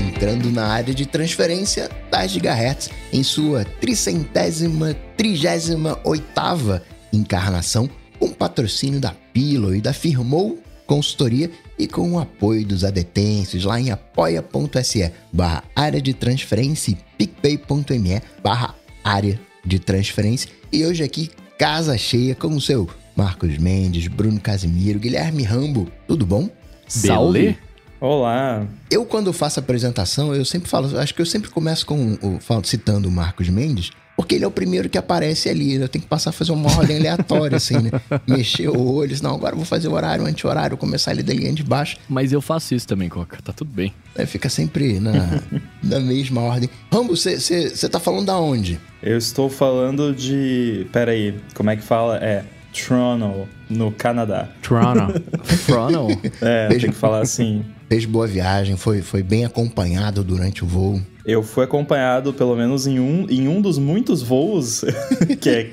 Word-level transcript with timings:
entrando 0.00 0.50
na 0.50 0.66
área 0.66 0.94
de 0.94 1.06
transferência 1.06 1.88
das 2.10 2.30
gigahertz 2.30 2.90
em 3.12 3.22
sua 3.22 3.64
tricentésima, 3.64 4.94
trigésima 5.16 5.98
oitava 6.04 6.82
encarnação, 7.12 7.88
com 8.18 8.30
patrocínio 8.30 9.00
da 9.00 9.14
Pilo 9.32 9.74
e 9.74 9.80
da 9.80 9.92
Firmou 9.92 10.58
Consultoria 10.86 11.50
e 11.78 11.86
com 11.86 12.12
o 12.12 12.18
apoio 12.18 12.66
dos 12.66 12.84
adetensos 12.84 13.64
lá 13.64 13.80
em 13.80 13.90
apoia.se 13.90 15.12
barra 15.32 15.62
área 15.74 16.02
de 16.02 16.12
transferência 16.12 16.98
e 17.18 17.26
picpay.me 17.26 18.20
barra 18.42 18.74
área 19.04 19.40
de 19.64 19.78
transferência. 19.78 20.50
E 20.72 20.84
hoje 20.84 21.04
aqui, 21.04 21.30
casa 21.56 21.96
cheia 21.96 22.34
com 22.34 22.48
o 22.48 22.60
seu 22.60 22.88
Marcos 23.14 23.56
Mendes, 23.58 24.08
Bruno 24.08 24.40
Casimiro, 24.40 24.98
Guilherme 24.98 25.44
Rambo. 25.44 25.86
Tudo 26.08 26.26
bom? 26.26 26.50
Salve! 26.88 27.56
Olá! 28.00 28.66
Eu, 28.90 29.04
quando 29.04 29.30
faço 29.30 29.60
apresentação, 29.60 30.34
eu 30.34 30.42
sempre 30.42 30.70
falo, 30.70 30.98
acho 30.98 31.14
que 31.14 31.20
eu 31.20 31.26
sempre 31.26 31.50
começo 31.50 31.84
com 31.84 32.16
falo, 32.40 32.64
citando 32.64 33.10
o 33.10 33.12
Marcos 33.12 33.50
Mendes, 33.50 33.90
porque 34.16 34.36
ele 34.36 34.44
é 34.44 34.46
o 34.46 34.50
primeiro 34.50 34.88
que 34.88 34.96
aparece 34.96 35.50
ali. 35.50 35.76
Né? 35.76 35.84
Eu 35.84 35.88
tenho 35.88 36.02
que 36.02 36.08
passar 36.08 36.30
a 36.30 36.32
fazer 36.32 36.52
uma 36.52 36.74
ordem 36.74 36.96
aleatória, 36.96 37.58
assim, 37.58 37.74
né? 37.76 37.90
Mexer 38.26 38.68
o 38.68 38.90
olho, 38.90 39.14
não, 39.22 39.34
agora 39.34 39.52
eu 39.52 39.58
vou 39.58 39.66
fazer 39.66 39.88
o 39.88 39.92
horário, 39.92 40.24
anti-horário, 40.24 40.78
começar 40.78 41.10
ali 41.10 41.22
da 41.22 41.34
linha 41.34 41.52
de 41.52 41.62
baixo. 41.62 41.98
Mas 42.08 42.32
eu 42.32 42.40
faço 42.40 42.74
isso 42.74 42.88
também, 42.88 43.10
Coca, 43.10 43.36
tá 43.42 43.52
tudo 43.52 43.70
bem. 43.70 43.92
É, 44.16 44.24
fica 44.24 44.48
sempre 44.48 44.98
na, 44.98 45.42
na 45.84 46.00
mesma 46.00 46.40
ordem. 46.40 46.70
Rambo, 46.90 47.14
você 47.14 47.88
tá 47.90 48.00
falando 48.00 48.24
da 48.24 48.38
onde? 48.38 48.80
Eu 49.02 49.18
estou 49.18 49.50
falando 49.50 50.14
de. 50.14 50.86
Pera 50.90 51.12
aí, 51.12 51.38
como 51.54 51.68
é 51.68 51.76
que 51.76 51.82
fala? 51.82 52.16
É. 52.16 52.44
Toronto, 52.72 53.46
no 53.68 53.92
Canadá. 53.92 54.48
Toronto. 54.62 55.20
Toronto? 55.66 56.18
É, 56.40 56.68
Beijo. 56.68 56.86
tem 56.86 56.92
que 56.92 56.98
falar 56.98 57.20
assim. 57.20 57.62
Fez 57.90 58.04
boa 58.04 58.24
viagem, 58.24 58.76
foi, 58.76 59.02
foi 59.02 59.20
bem 59.20 59.44
acompanhado 59.44 60.22
durante 60.22 60.62
o 60.62 60.66
voo. 60.66 61.00
Eu 61.26 61.42
fui 61.42 61.64
acompanhado, 61.64 62.32
pelo 62.32 62.54
menos 62.54 62.86
em 62.86 63.00
um, 63.00 63.26
em 63.28 63.48
um 63.48 63.60
dos 63.60 63.78
muitos 63.78 64.22
voos, 64.22 64.84
que, 65.40 65.50
é, 65.50 65.70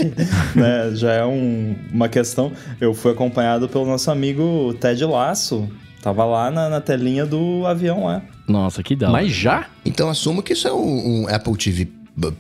né, 0.56 0.96
já 0.96 1.14
é 1.14 1.24
um, 1.24 1.76
uma 1.94 2.10
questão. 2.10 2.52
Eu 2.82 2.96
fui 2.96 3.12
acompanhado 3.12 3.70
pelo 3.70 3.86
nosso 3.86 4.10
amigo 4.10 4.74
Ted 4.82 5.06
Laço. 5.06 5.70
Tava 6.02 6.26
lá 6.26 6.50
na, 6.50 6.70
na 6.70 6.82
telinha 6.82 7.24
do 7.24 7.68
avião 7.68 8.06
lá. 8.06 8.24
Nossa, 8.48 8.82
que 8.82 8.96
da 8.96 9.12
Mas 9.12 9.32
já? 9.32 9.68
Então 9.86 10.10
assumo 10.10 10.42
que 10.42 10.54
isso 10.54 10.68
é 10.68 10.74
um, 10.74 11.22
um 11.22 11.28
Apple 11.28 11.56
TV 11.56 11.86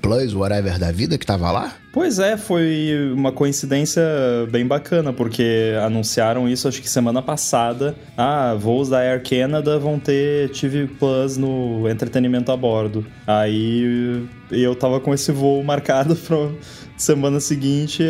Plus, 0.01 0.33
whatever 0.33 0.79
da 0.79 0.91
vida 0.91 1.17
que 1.17 1.25
tava 1.25 1.51
lá? 1.51 1.73
Pois 1.93 2.17
é, 2.19 2.35
foi 2.35 3.11
uma 3.13 3.31
coincidência 3.31 4.03
bem 4.51 4.65
bacana, 4.65 5.13
porque 5.13 5.73
anunciaram 5.83 6.49
isso 6.49 6.67
acho 6.67 6.81
que 6.81 6.89
semana 6.89 7.21
passada. 7.21 7.95
Ah, 8.17 8.55
voos 8.57 8.89
da 8.89 8.99
Air 8.99 9.21
Canada 9.23 9.77
vão 9.77 9.99
ter 9.99 10.49
TV 10.49 10.87
Plus 10.99 11.37
no 11.37 11.87
entretenimento 11.89 12.51
a 12.51 12.57
bordo. 12.57 13.05
Aí 13.25 14.27
eu 14.51 14.75
tava 14.75 14.99
com 14.99 15.13
esse 15.13 15.31
voo 15.31 15.63
marcado 15.63 16.15
pra 16.27 16.49
semana 16.97 17.39
seguinte, 17.39 18.03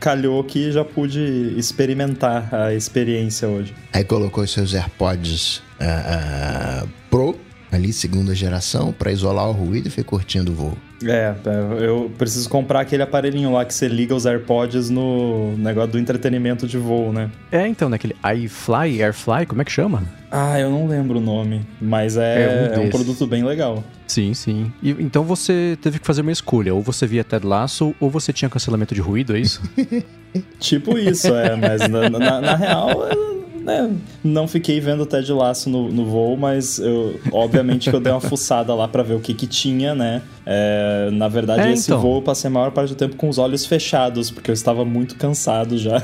calhou 0.00 0.42
que 0.42 0.72
já 0.72 0.84
pude 0.84 1.54
experimentar 1.56 2.52
a 2.52 2.74
experiência 2.74 3.48
hoje. 3.48 3.72
Aí 3.92 4.04
colocou 4.04 4.44
seus 4.46 4.74
AirPods 4.74 5.58
uh, 5.80 6.84
uh, 6.84 6.88
Pro 7.08 7.38
ali, 7.72 7.90
segunda 7.92 8.34
geração, 8.34 8.92
para 8.92 9.10
isolar 9.10 9.48
o 9.48 9.52
ruído 9.52 9.88
e 9.88 9.90
foi 9.90 10.04
curtindo 10.04 10.52
o 10.52 10.54
voo. 10.54 10.78
É, 11.04 11.34
eu 11.80 12.12
preciso 12.16 12.48
comprar 12.48 12.80
aquele 12.80 13.02
aparelhinho 13.02 13.50
lá 13.50 13.64
que 13.64 13.74
você 13.74 13.88
liga 13.88 14.14
os 14.14 14.24
AirPods 14.24 14.88
no 14.88 15.56
negócio 15.56 15.92
do 15.92 15.98
entretenimento 15.98 16.68
de 16.68 16.78
voo, 16.78 17.12
né? 17.12 17.30
É, 17.50 17.66
então, 17.66 17.88
naquele 17.88 18.14
iFly, 18.36 19.02
Airfly, 19.02 19.46
como 19.46 19.62
é 19.62 19.64
que 19.64 19.72
chama? 19.72 20.04
Ah, 20.30 20.60
eu 20.60 20.70
não 20.70 20.86
lembro 20.86 21.18
o 21.18 21.20
nome, 21.20 21.66
mas 21.80 22.16
é, 22.16 22.42
é, 22.42 22.78
um, 22.78 22.82
é 22.82 22.86
um, 22.86 22.90
produto 22.90 23.26
bem 23.26 23.42
legal. 23.42 23.82
Sim, 24.06 24.32
sim. 24.32 24.72
E, 24.82 24.90
então 24.90 25.24
você 25.24 25.76
teve 25.82 25.98
que 25.98 26.06
fazer 26.06 26.20
uma 26.20 26.32
escolha, 26.32 26.74
ou 26.74 26.82
você 26.82 27.06
via 27.06 27.24
Ted 27.24 27.44
Lasso, 27.44 27.94
ou 27.98 28.08
você 28.08 28.32
tinha 28.32 28.48
cancelamento 28.48 28.94
de 28.94 29.00
ruído, 29.00 29.34
é 29.34 29.40
isso? 29.40 29.60
tipo 30.60 30.96
isso, 30.98 31.34
é, 31.34 31.56
mas 31.56 31.88
na, 31.88 32.08
na, 32.08 32.40
na 32.40 32.54
real 32.54 33.41
né, 33.62 33.90
não 34.22 34.48
fiquei 34.48 34.80
vendo 34.80 35.02
o 35.02 35.06
Ted 35.06 35.32
Laço 35.32 35.70
no, 35.70 35.90
no 35.90 36.04
voo, 36.04 36.36
mas 36.36 36.78
eu, 36.78 37.20
obviamente 37.30 37.88
que 37.88 37.96
eu 37.96 38.00
dei 38.00 38.12
uma 38.12 38.20
fuçada 38.20 38.74
lá 38.74 38.88
para 38.88 39.02
ver 39.02 39.14
o 39.14 39.20
que 39.20 39.34
que 39.34 39.46
tinha, 39.46 39.94
né? 39.94 40.22
É, 40.44 41.08
na 41.12 41.28
verdade, 41.28 41.68
é, 41.68 41.72
esse 41.72 41.90
então. 41.90 42.00
voo 42.00 42.16
eu 42.16 42.22
passei 42.22 42.48
a 42.48 42.50
maior 42.50 42.72
parte 42.72 42.90
do 42.90 42.96
tempo 42.96 43.16
com 43.16 43.28
os 43.28 43.38
olhos 43.38 43.64
fechados, 43.64 44.30
porque 44.30 44.50
eu 44.50 44.54
estava 44.54 44.84
muito 44.84 45.14
cansado 45.16 45.78
já. 45.78 46.02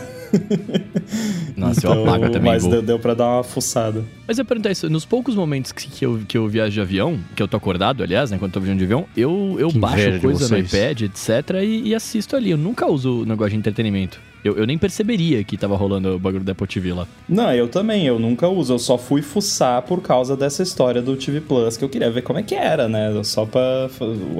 Nossa, 1.56 1.80
então, 1.80 1.94
eu 1.94 2.02
apago 2.02 2.30
também. 2.30 2.52
Mas 2.52 2.66
deu, 2.66 2.82
deu 2.82 2.98
pra 2.98 3.14
dar 3.14 3.26
uma 3.26 3.42
fuçada. 3.42 4.04
Mas 4.26 4.38
eu 4.38 4.44
perguntar 4.44 4.70
isso, 4.70 4.88
nos 4.88 5.04
poucos 5.04 5.34
momentos 5.34 5.72
que, 5.72 5.88
que, 5.88 6.06
eu, 6.06 6.20
que 6.26 6.38
eu 6.38 6.46
viajo 6.48 6.72
de 6.72 6.80
avião, 6.80 7.19
que 7.34 7.42
eu 7.42 7.48
tô 7.48 7.56
acordado, 7.56 8.02
aliás, 8.02 8.30
né, 8.30 8.38
quando 8.38 8.50
eu 8.50 8.54
tô 8.54 8.60
viajando 8.60 8.78
de 8.78 8.84
avião, 8.84 9.06
eu, 9.16 9.56
eu 9.58 9.72
baixo 9.72 10.20
coisa 10.20 10.48
no 10.48 10.58
iPad, 10.58 11.02
etc, 11.02 11.62
e, 11.62 11.88
e 11.88 11.94
assisto 11.94 12.36
ali. 12.36 12.50
Eu 12.50 12.58
nunca 12.58 12.86
uso 12.86 13.22
o 13.22 13.26
negócio 13.26 13.50
de 13.50 13.56
entretenimento. 13.56 14.20
Eu, 14.44 14.56
eu 14.56 14.66
nem 14.66 14.78
perceberia 14.78 15.43
que 15.43 15.56
tava 15.56 15.76
rolando 15.76 16.15
o 16.15 16.19
bagulho 16.19 16.44
da 16.44 16.53
Apple 16.53 16.66
TV 16.66 16.93
lá. 16.93 17.06
Não, 17.28 17.53
eu 17.53 17.69
também, 17.69 18.06
eu 18.06 18.19
nunca 18.19 18.49
uso. 18.49 18.75
Eu 18.75 18.78
só 18.78 18.97
fui 18.97 19.22
fuçar 19.22 19.82
por 19.82 20.00
causa 20.00 20.37
dessa 20.37 20.62
história 20.62 21.03
do 21.03 21.16
TV 21.16 21.41
Plus, 21.41 21.76
que 21.76 21.84
eu 21.84 21.88
queria 21.88 22.10
ver 22.10 22.22
como 22.22 22.38
é 22.38 22.43
que 22.43 22.54
era, 22.54 22.88
né? 22.88 23.12
Só 23.25 23.44
pra. 23.44 23.88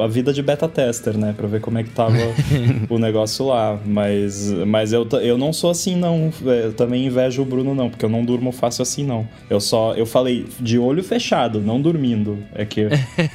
A 0.03 0.07
vida 0.07 0.33
de 0.33 0.43
beta 0.43 0.69
tester, 0.69 1.17
né? 1.17 1.35
Pra 1.37 1.47
ver 1.49 1.61
como 1.61 1.79
é 1.79 1.83
que 1.83 1.91
tava 1.91 2.17
o 2.89 2.99
negócio 2.99 3.47
lá. 3.47 3.79
Mas, 3.85 4.53
mas 4.67 4.93
eu, 4.93 5.07
eu 5.21 5.37
não 5.37 5.53
sou 5.53 5.71
assim, 5.71 5.97
não. 5.97 6.31
Eu 6.45 6.73
também 6.73 7.07
invejo 7.07 7.43
o 7.43 7.45
Bruno, 7.45 7.75
não, 7.75 7.91
porque 7.91 8.05
eu 8.05 8.11
não 8.11 8.25
durmo 8.25 8.53
fácil 8.53 8.83
assim, 8.83 9.05
não. 9.05 9.29
Eu 9.51 9.61
só. 9.61 9.95
Eu 9.95 10.07
falei 10.07 10.47
de 10.61 10.79
olho 10.79 11.03
fechado, 11.03 11.61
não 11.61 11.81
dormindo. 11.81 12.39
É 12.55 12.65
que 12.65 12.85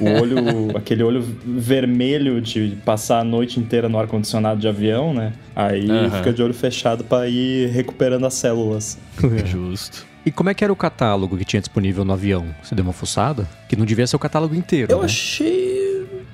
o 0.00 0.22
olho. 0.22 0.74
aquele 0.74 1.02
olho 1.02 1.22
vermelho 1.44 2.40
de 2.40 2.76
passar 2.84 3.20
a 3.20 3.24
noite 3.24 3.60
inteira 3.60 3.88
no 3.88 3.98
ar-condicionado 3.98 4.60
de 4.60 4.68
avião, 4.68 5.12
né? 5.12 5.32
Aí 5.54 5.88
uhum. 5.88 6.10
fica 6.10 6.32
de 6.32 6.42
olho 6.42 6.53
fechado 6.54 7.04
para 7.04 7.28
ir 7.28 7.68
recuperando 7.68 8.24
as 8.26 8.34
células. 8.34 8.98
Justo. 9.44 10.06
E 10.26 10.30
como 10.30 10.48
é 10.48 10.54
que 10.54 10.64
era 10.64 10.72
o 10.72 10.76
catálogo 10.76 11.36
que 11.36 11.44
tinha 11.44 11.60
disponível 11.60 12.04
no 12.04 12.12
avião? 12.12 12.46
Você 12.62 12.74
deu 12.74 12.84
uma 12.84 12.94
fuçada? 12.94 13.46
Que 13.68 13.76
não 13.76 13.84
devia 13.84 14.06
ser 14.06 14.16
o 14.16 14.18
catálogo 14.18 14.54
inteiro. 14.54 14.90
Eu 14.90 15.00
né? 15.00 15.04
achei. 15.04 15.84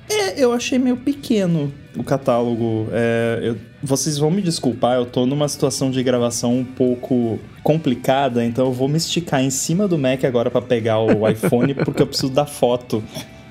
É, 0.09 0.43
eu 0.43 0.53
achei 0.53 0.79
meio 0.79 0.95
pequeno 0.95 1.71
o 1.97 2.03
catálogo. 2.03 2.87
É, 2.91 3.39
eu... 3.43 3.57
Vocês 3.83 4.17
vão 4.17 4.31
me 4.31 4.41
desculpar, 4.41 4.97
eu 4.97 5.05
tô 5.05 5.25
numa 5.25 5.47
situação 5.47 5.89
de 5.89 6.01
gravação 6.03 6.59
um 6.59 6.63
pouco 6.63 7.39
complicada, 7.63 8.45
então 8.45 8.67
eu 8.67 8.71
vou 8.71 8.87
me 8.87 8.97
esticar 8.97 9.41
em 9.41 9.49
cima 9.49 9.87
do 9.87 9.97
Mac 9.97 10.23
agora 10.23 10.51
para 10.51 10.61
pegar 10.61 10.99
o 10.99 11.27
iPhone, 11.27 11.73
porque 11.73 12.01
eu 12.01 12.07
preciso 12.07 12.31
da 12.31 12.45
foto 12.45 13.03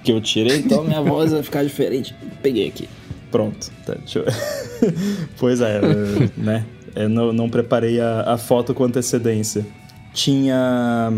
que 0.05 0.13
eu 0.13 0.21
tirei, 0.21 0.59
então 0.59 0.85
minha 0.85 1.03
voz 1.03 1.33
vai 1.33 1.43
ficar 1.43 1.65
diferente. 1.65 2.15
Peguei 2.43 2.69
aqui. 2.69 2.89
Pronto. 3.31 3.71
Tá, 3.87 3.97
eu... 4.15 4.25
pois 5.39 5.61
é, 5.61 5.81
né? 6.37 6.67
Eu 6.95 7.09
não, 7.09 7.33
não 7.33 7.49
preparei 7.49 8.01
a, 8.01 8.33
a, 8.35 8.39
foto 8.39 8.75
com 8.75 8.85
antecedência. 8.85 9.65
Tinha 10.13 11.13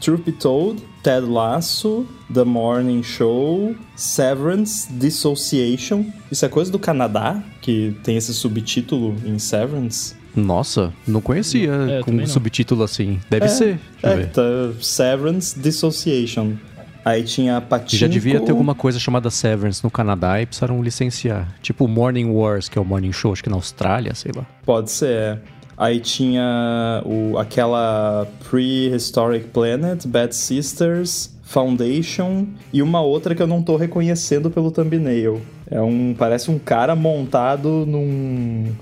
Truth 0.00 0.24
Be 0.24 0.32
Told, 0.32 0.82
Ted 1.02 1.26
Lasso, 1.26 2.06
The 2.32 2.44
Morning 2.44 3.02
Show, 3.02 3.74
Severance, 3.94 4.92
Dissociation. 4.92 6.06
Isso 6.30 6.44
é 6.44 6.48
coisa 6.48 6.72
do 6.72 6.78
Canadá, 6.78 7.42
que 7.60 7.96
tem 8.02 8.16
esse 8.16 8.34
subtítulo 8.34 9.14
em 9.24 9.38
Severance. 9.38 10.14
Nossa, 10.34 10.92
não 11.06 11.20
conhecia 11.20 11.72
é, 11.72 12.00
com 12.02 12.10
um 12.10 12.26
subtítulo 12.26 12.82
assim. 12.82 13.20
Deve 13.28 13.44
é, 13.44 13.48
ser. 13.48 13.80
É, 14.02 14.24
tá, 14.24 14.42
Severance, 14.80 15.58
Dissociation. 15.58 16.54
Aí 17.04 17.22
tinha 17.24 17.60
Patinco... 17.60 17.96
Já 17.96 18.06
devia 18.06 18.40
ter 18.40 18.50
alguma 18.52 18.74
coisa 18.74 18.98
chamada 18.98 19.30
Severance 19.30 19.82
no 19.82 19.90
Canadá 19.90 20.40
e 20.40 20.46
precisaram 20.46 20.82
licenciar. 20.82 21.52
Tipo 21.60 21.88
Morning 21.88 22.30
Wars, 22.30 22.68
que 22.68 22.78
é 22.78 22.80
o 22.80 22.84
Morning 22.84 23.12
Show, 23.12 23.32
acho 23.32 23.42
que 23.42 23.50
na 23.50 23.56
Austrália, 23.56 24.14
sei 24.14 24.32
lá. 24.34 24.46
Pode 24.64 24.90
ser, 24.90 25.08
é. 25.08 25.38
Aí 25.76 25.98
tinha 26.00 27.02
o, 27.04 27.38
aquela 27.38 28.26
Prehistoric 28.48 29.48
Planet, 29.48 30.06
Bad 30.06 30.34
Sisters, 30.34 31.34
Foundation 31.42 32.46
e 32.72 32.80
uma 32.82 33.00
outra 33.00 33.34
que 33.34 33.42
eu 33.42 33.46
não 33.46 33.62
tô 33.62 33.76
reconhecendo 33.76 34.50
pelo 34.50 34.70
thumbnail. 34.70 35.42
É 35.70 35.80
um. 35.80 36.14
Parece 36.16 36.50
um 36.50 36.58
cara 36.58 36.94
montado 36.94 37.84
num 37.86 38.72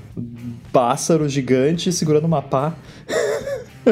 pássaro 0.73 1.28
gigante 1.28 1.93
segurando 1.93 2.25
uma 2.25 2.43
pá. 2.43 2.75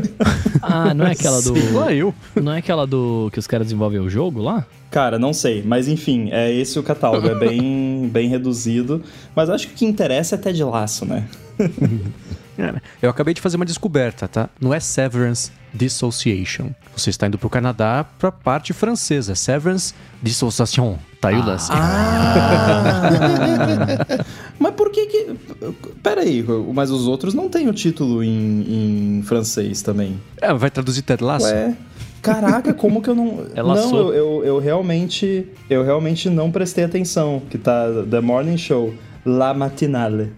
ah, 0.63 0.95
não 0.95 1.07
é 1.07 1.13
aquela 1.13 1.41
do. 1.43 1.75
Lá 1.75 1.93
eu. 1.93 2.15
Não 2.35 2.53
é 2.53 2.59
aquela 2.59 2.87
do 2.87 3.31
que 3.33 3.39
os 3.39 3.47
caras 3.47 3.67
desenvolvem 3.67 4.01
o 4.01 4.09
jogo 4.09 4.43
lá? 4.43 4.67
Cara, 4.91 5.19
não 5.19 5.33
sei, 5.33 5.63
mas 5.63 5.87
enfim, 5.87 6.29
é 6.33 6.53
esse 6.53 6.79
o 6.79 6.83
catálogo, 6.83 7.29
é 7.29 7.35
bem, 7.35 8.09
bem 8.13 8.29
reduzido, 8.29 9.03
mas 9.37 9.51
acho 9.51 9.69
que 9.69 9.75
o 9.75 9.77
que 9.77 9.85
interessa 9.85 10.35
é 10.35 10.39
até 10.39 10.51
de 10.51 10.65
laço, 10.65 11.05
né? 11.05 11.29
Eu 13.01 13.09
acabei 13.09 13.33
de 13.35 13.41
fazer 13.41 13.57
uma 13.57 13.65
descoberta, 13.65 14.27
tá? 14.27 14.51
Não 14.61 14.75
é 14.75 14.81
Severance 14.81 15.53
Dissociation. 15.73 16.71
Você 16.97 17.11
está 17.11 17.29
indo 17.29 17.39
pro 17.39 17.49
Canadá 17.49 18.05
pra 18.19 18.33
parte 18.33 18.73
francesa. 18.73 19.37
Severance 19.37 19.95
Dissociation. 20.21 20.99
Tá 21.21 21.29
aí 21.31 21.37
o 21.37 21.45
lance. 21.45 21.69
Ah. 21.73 23.11
mas 24.59 24.75
por 24.75 24.91
que 24.91 25.07
que... 25.07 25.35
Pera 26.03 26.21
aí, 26.21 26.45
mas 26.73 26.91
os 26.91 27.09
outros 27.09 27.35
não 27.35 27.49
têm 27.49 27.69
o 27.69 27.73
título 27.73 28.23
em, 28.23 29.19
em 29.19 29.23
francês 29.23 29.83
também. 29.83 30.21
É, 30.41 30.55
vai 30.55 30.71
traduzir 30.71 31.03
Ted 31.03 31.25
Lasso? 31.25 31.47
Ué... 31.47 31.77
Caraca, 32.23 32.75
como 32.75 33.01
que 33.01 33.09
eu 33.09 33.15
não. 33.15 33.47
Ela 33.55 33.75
não, 33.75 33.99
eu, 33.99 34.15
eu, 34.15 34.45
eu, 34.45 34.59
realmente. 34.59 35.47
Eu 35.71 35.85
realmente 35.85 36.29
não 36.29 36.51
prestei 36.51 36.85
atenção. 36.85 37.41
Que 37.49 37.57
tá 37.57 37.87
The 38.11 38.21
Morning 38.21 38.59
Show, 38.59 38.93
La 39.25 39.55
Matinale. 39.55 40.33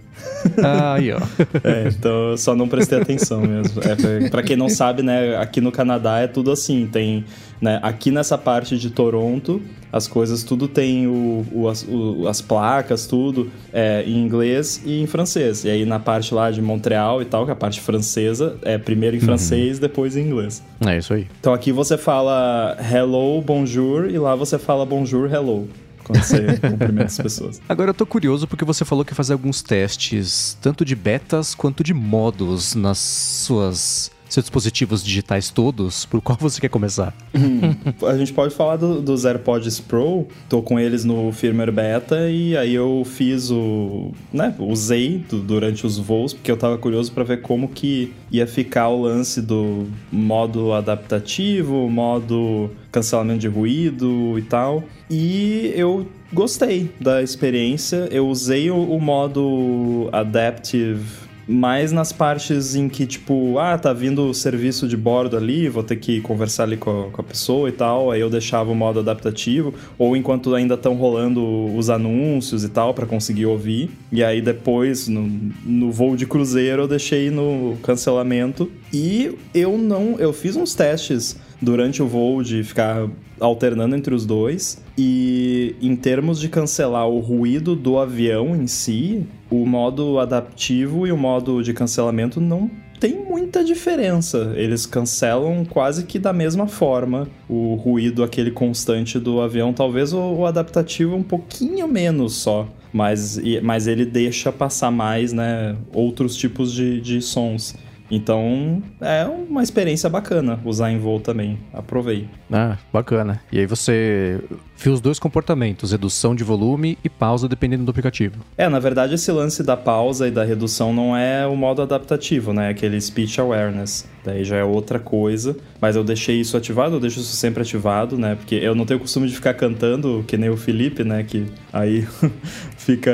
Ah, 0.63 0.95
aí, 0.99 1.13
ó. 1.13 1.21
É, 1.65 1.89
então 1.89 2.31
eu 2.31 2.39
só 2.39 2.55
não 2.55 2.69
prestei 2.69 3.01
atenção 3.01 3.41
mesmo. 3.41 3.81
É, 3.83 4.29
pra 4.29 4.43
quem 4.43 4.57
não 4.57 4.69
sabe, 4.69 5.03
né, 5.03 5.37
aqui 5.37 5.61
no 5.61 5.73
Canadá 5.73 6.19
é 6.19 6.27
tudo 6.27 6.51
assim. 6.51 6.89
Tem, 6.91 7.25
né, 7.61 7.79
aqui 7.83 8.11
nessa 8.11 8.39
parte 8.39 8.79
de 8.79 8.91
Toronto, 8.91 9.61
as 9.93 10.07
coisas 10.07 10.43
tudo 10.43 10.69
tem 10.69 11.07
o, 11.07 11.45
o, 11.53 11.69
as, 11.69 11.87
o, 11.89 12.27
as 12.29 12.41
placas, 12.41 13.07
tudo 13.07 13.51
é, 13.73 14.03
em 14.07 14.19
inglês 14.19 14.81
e 14.85 15.01
em 15.01 15.07
francês. 15.07 15.65
E 15.65 15.71
aí 15.71 15.85
na 15.85 15.99
parte 15.99 16.33
lá 16.35 16.51
de 16.51 16.63
Montreal 16.63 17.21
e 17.21 17.25
tal, 17.25 17.45
que 17.45 17.51
é 17.51 17.53
a 17.53 17.57
parte 17.57 17.81
francesa, 17.81 18.57
é 18.63 18.79
primeiro 18.79 19.17
em 19.17 19.21
uhum. 19.21 19.27
francês, 19.27 19.79
depois 19.79 20.17
em 20.17 20.23
inglês. 20.23 20.63
É 20.87 20.99
isso 20.99 21.13
aí. 21.13 21.27
Então 21.41 21.53
aqui 21.53 21.73
você 21.73 21.99
fala 21.99 22.77
hello, 22.93 23.41
bonjour, 23.43 24.11
e 24.11 24.19
lá 24.19 24.35
você 24.35 24.59
fala 24.59 24.87
bonjour, 24.87 25.33
hello 25.33 25.69
quando 26.11 26.23
você 26.23 26.59
cumprimenta 26.69 27.07
as 27.07 27.19
pessoas. 27.19 27.61
Agora 27.69 27.91
eu 27.91 27.95
tô 27.95 28.05
curioso 28.05 28.47
porque 28.47 28.65
você 28.65 28.85
falou 28.85 29.05
que 29.05 29.15
fazer 29.15 29.33
alguns 29.33 29.63
testes, 29.63 30.57
tanto 30.61 30.85
de 30.85 30.95
betas 30.95 31.55
quanto 31.55 31.83
de 31.83 31.95
modos 31.95 32.75
nas 32.75 32.99
suas 32.99 34.11
seus 34.31 34.45
dispositivos 34.45 35.03
digitais 35.03 35.51
todos, 35.51 36.07
por 36.07 36.21
qual 36.21 36.39
você 36.41 36.61
quer 36.61 36.69
começar? 36.69 37.13
Hum, 37.35 37.75
a 38.07 38.17
gente 38.17 38.33
pode 38.33 38.55
falar 38.55 38.77
do, 38.77 39.03
dos 39.03 39.25
AirPods 39.25 39.81
Pro. 39.81 40.27
Tô 40.49 40.63
com 40.63 40.79
eles 40.79 41.05
no 41.05 41.33
firmware 41.33 41.73
beta 41.73 42.31
e 42.31 42.57
aí 42.57 42.75
eu 42.75 43.03
fiz 43.05 43.51
o, 43.51 44.13
né, 44.33 44.55
usei 44.59 45.19
do, 45.29 45.41
durante 45.41 45.85
os 45.85 45.99
voos 45.99 46.33
porque 46.33 46.51
eu 46.51 46.57
tava 46.57 46.79
curioso 46.79 47.11
para 47.13 47.25
ver 47.25 47.43
como 47.43 47.69
que 47.69 48.13
ia 48.31 48.47
ficar 48.47 48.89
o 48.89 49.03
lance 49.03 49.43
do 49.43 49.89
modo 50.13 50.73
adaptativo, 50.73 51.89
modo 51.91 52.71
cancelamento 52.93 53.41
de 53.41 53.49
ruído 53.49 54.39
e 54.39 54.43
tal. 54.43 54.85
E 55.11 55.73
eu 55.75 56.07
gostei 56.33 56.91
da 57.01 57.23
experiência. 57.23 58.09
Eu 58.11 58.29
usei 58.29 58.71
o, 58.71 58.77
o 58.77 59.01
modo 59.01 60.09
Adaptive 60.13 61.20
mais 61.51 61.91
nas 61.91 62.13
partes 62.13 62.77
em 62.77 62.89
que, 62.89 63.05
tipo, 63.05 63.59
ah, 63.59 63.77
tá 63.77 63.93
vindo 63.93 64.29
o 64.29 64.33
serviço 64.33 64.87
de 64.87 64.97
bordo 64.97 65.37
ali, 65.37 65.69
vou 65.69 65.83
ter 65.83 65.97
que 65.97 66.21
conversar 66.21 66.63
ali 66.63 66.77
com 66.77 67.09
a, 67.09 67.11
com 67.11 67.21
a 67.21 67.25
pessoa 67.25 67.69
e 67.69 67.73
tal, 67.73 68.11
aí 68.11 68.21
eu 68.21 68.31
deixava 68.31 68.71
o 68.71 68.75
modo 68.75 69.01
adaptativo, 69.01 69.75
ou 69.99 70.17
enquanto 70.17 70.55
ainda 70.55 70.75
estão 70.75 70.95
rolando 70.95 71.43
os 71.77 71.91
anúncios 71.91 72.63
e 72.63 72.69
tal, 72.69 72.95
para 72.95 73.05
conseguir 73.05 73.47
ouvir, 73.47 73.91
e 74.13 74.23
aí 74.23 74.41
depois, 74.41 75.09
no, 75.09 75.29
no 75.65 75.91
voo 75.91 76.15
de 76.15 76.25
cruzeiro, 76.25 76.83
eu 76.83 76.89
deixei 76.89 77.31
no 77.31 77.77
cancelamento, 77.83 78.71
e 78.93 79.37
eu 79.53 79.77
não, 79.77 80.17
eu 80.19 80.33
fiz 80.33 80.55
uns 80.55 80.75
testes 80.75 81.37
durante 81.61 82.03
o 82.03 82.07
voo 82.07 82.43
de 82.43 82.63
ficar 82.63 83.09
alternando 83.39 83.97
entre 83.97 84.15
os 84.15 84.25
dois. 84.25 84.83
E 84.97 85.75
em 85.81 85.95
termos 85.97 86.41
de 86.41 86.49
cancelar 86.49 87.09
o 87.09 87.21
ruído 87.21 87.75
do 87.75 87.99
avião 87.99 88.57
em 88.57 88.67
si, 88.67 89.27
o 89.51 89.67
modo 89.67 90.19
adaptivo 90.19 91.07
e 91.07 91.13
o 91.13 91.17
modo 91.17 91.63
de 91.63 91.73
cancelamento 91.73 92.41
não 92.41 92.71
tem 93.01 93.17
muita 93.17 93.65
diferença. 93.65 94.53
Eles 94.55 94.85
cancelam 94.85 95.65
quase 95.65 96.05
que 96.05 96.19
da 96.19 96.35
mesma 96.35 96.67
forma 96.67 97.27
o 97.49 97.75
ruído, 97.75 98.23
aquele 98.23 98.51
constante 98.51 99.19
do 99.19 99.41
avião. 99.41 99.73
Talvez 99.73 100.13
o, 100.13 100.19
o 100.19 100.47
adaptativo 100.47 101.17
um 101.17 101.23
pouquinho 101.23 101.89
menos 101.89 102.35
só. 102.35 102.69
Mas, 102.93 103.41
mas 103.63 103.87
ele 103.87 104.05
deixa 104.05 104.53
passar 104.53 104.91
mais, 104.91 105.33
né? 105.33 105.77
Outros 105.95 106.37
tipos 106.37 106.73
de, 106.73 107.01
de 107.01 107.23
sons. 107.23 107.75
Então 108.11 108.83
é 109.01 109.25
uma 109.25 109.63
experiência 109.63 110.09
bacana 110.09 110.59
usar 110.65 110.91
em 110.91 110.99
voo 110.99 111.21
também. 111.21 111.59
Aprovei. 111.73 112.29
Ah, 112.51 112.77
bacana. 112.93 113.41
E 113.53 113.59
aí 113.59 113.67
você 113.67 114.41
viu 114.77 114.93
os 114.93 115.01
dois 115.01 115.19
comportamentos, 115.19 115.93
redução 115.93 116.35
de 116.35 116.43
volume 116.43 116.99
e 117.05 117.09
pausa 117.09 117.49
dependendo 117.49 117.85
do 117.85 117.91
aplicativo. 117.91 118.45
É, 118.57 118.69
na 118.69 118.79
verdade 118.79 119.15
esse 119.15 119.31
lance 119.31 119.63
da 119.63 119.77
pausa 119.77 120.27
e 120.27 120.31
da 120.31 120.43
redução 120.43 120.93
não 120.93 121.17
é 121.17 121.47
o 121.47 121.55
modo 121.55 121.83
adaptativo, 121.83 122.53
né? 122.53 122.69
É 122.69 122.71
aquele 122.71 123.01
speech 123.01 123.41
awareness. 123.41 124.09
Daí 124.25 124.45
já 124.45 124.57
é 124.57 124.65
outra 124.65 124.99
coisa. 124.99 125.57
Mas 125.81 125.97
eu 125.97 126.05
deixei 126.05 126.41
isso 126.41 126.57
ativado, 126.57 126.97
eu 126.97 127.01
deixo 127.01 127.21
isso 127.21 127.35
sempre 127.35 127.63
ativado, 127.63 128.19
né? 128.19 128.35
Porque 128.35 128.55
eu 128.55 128.75
não 128.75 128.85
tenho 128.85 128.99
o 128.99 129.01
costume 129.01 129.29
de 129.29 129.35
ficar 129.35 129.55
cantando, 129.55 130.25
que 130.27 130.37
nem 130.37 130.51
o 130.51 130.57
Felipe, 130.57 131.05
né? 131.05 131.23
Que 131.23 131.47
aí 131.73 132.07
fica 132.81 133.13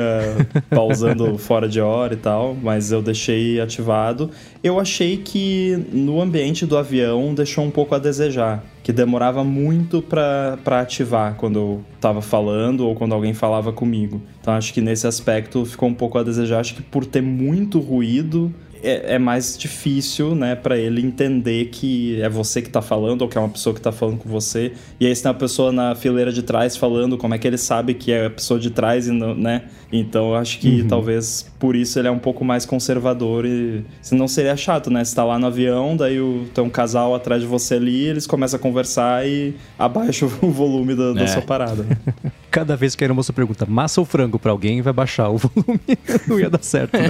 pausando 0.69 1.37
fora 1.39 1.67
de 1.67 1.81
hora 1.81 2.13
e 2.13 2.17
tal. 2.17 2.55
Mas 2.55 2.91
eu 2.91 3.01
deixei 3.01 3.59
ativado. 3.59 4.31
Eu 4.63 4.79
achei 4.79 5.17
que 5.17 5.77
no 5.91 6.21
ambiente 6.21 6.65
do 6.65 6.77
avião 6.77 7.33
deixou 7.33 7.65
um 7.65 7.71
pouco 7.71 7.93
a 7.93 7.99
desejar 7.99 8.63
que 8.87 8.93
demorava 8.93 9.43
muito 9.43 10.01
para 10.01 10.79
ativar 10.79 11.35
quando 11.35 11.59
eu 11.59 11.85
tava 11.99 12.21
falando 12.21 12.87
ou 12.87 12.95
quando 12.95 13.13
alguém 13.13 13.33
falava 13.33 13.73
comigo. 13.73 14.21
Então 14.39 14.53
acho 14.53 14.73
que 14.73 14.79
nesse 14.79 15.05
aspecto 15.05 15.65
ficou 15.65 15.89
um 15.89 15.93
pouco 15.93 16.17
a 16.17 16.23
desejar. 16.23 16.61
Acho 16.61 16.73
que 16.73 16.81
por 16.81 17.05
ter 17.05 17.21
muito 17.21 17.81
ruído, 17.81 18.49
é, 18.83 19.15
é, 19.15 19.19
mais 19.19 19.57
difícil, 19.57 20.35
né, 20.35 20.55
para 20.55 20.77
ele 20.77 21.01
entender 21.01 21.65
que 21.65 22.21
é 22.21 22.29
você 22.29 22.61
que 22.61 22.69
tá 22.69 22.81
falando 22.81 23.21
ou 23.21 23.27
que 23.27 23.37
é 23.37 23.41
uma 23.41 23.49
pessoa 23.49 23.73
que 23.73 23.81
tá 23.81 23.91
falando 23.91 24.17
com 24.17 24.29
você. 24.29 24.73
E 24.99 25.05
aí, 25.05 25.15
se 25.15 25.23
tem 25.23 25.31
uma 25.31 25.37
pessoa 25.37 25.71
na 25.71 25.95
fileira 25.95 26.31
de 26.31 26.41
trás 26.41 26.75
falando, 26.75 27.17
como 27.17 27.33
é 27.33 27.37
que 27.37 27.47
ele 27.47 27.57
sabe 27.57 27.93
que 27.93 28.11
é 28.11 28.25
a 28.25 28.29
pessoa 28.29 28.59
de 28.59 28.69
trás 28.69 29.07
e 29.07 29.11
não, 29.11 29.35
né? 29.35 29.63
Então, 29.91 30.29
eu 30.29 30.35
acho 30.35 30.59
que 30.59 30.81
uhum. 30.81 30.87
talvez 30.87 31.49
por 31.59 31.75
isso 31.75 31.97
ele 31.97 32.07
é 32.07 32.11
um 32.11 32.19
pouco 32.19 32.43
mais 32.43 32.65
conservador 32.65 33.45
e 33.45 33.83
senão 34.01 34.27
seria 34.27 34.55
chato, 34.55 34.89
né? 34.89 35.03
Você 35.03 35.15
tá 35.15 35.23
lá 35.23 35.39
no 35.39 35.47
avião, 35.47 35.95
daí 35.95 36.19
o, 36.19 36.45
tem 36.53 36.63
um 36.63 36.69
casal 36.69 37.15
atrás 37.15 37.41
de 37.41 37.47
você 37.47 37.75
ali, 37.75 38.05
eles 38.05 38.27
começam 38.27 38.59
a 38.59 38.61
conversar 38.61 39.27
e 39.27 39.55
abaixa 39.77 40.25
o 40.25 40.29
volume 40.51 40.95
da, 40.95 41.13
da 41.13 41.23
é. 41.23 41.27
sua 41.27 41.41
parada. 41.41 41.85
Cada 42.49 42.75
vez 42.75 42.95
que 42.95 43.03
a 43.03 43.13
moça 43.13 43.33
pergunta 43.33 43.65
massa 43.65 43.99
ou 44.01 44.05
frango 44.05 44.39
para 44.39 44.51
alguém, 44.51 44.81
vai 44.81 44.93
baixar 44.93 45.29
o 45.29 45.37
volume. 45.37 45.79
não 46.27 46.39
ia 46.39 46.49
dar 46.49 46.63
certo, 46.63 46.97
né? 46.97 47.09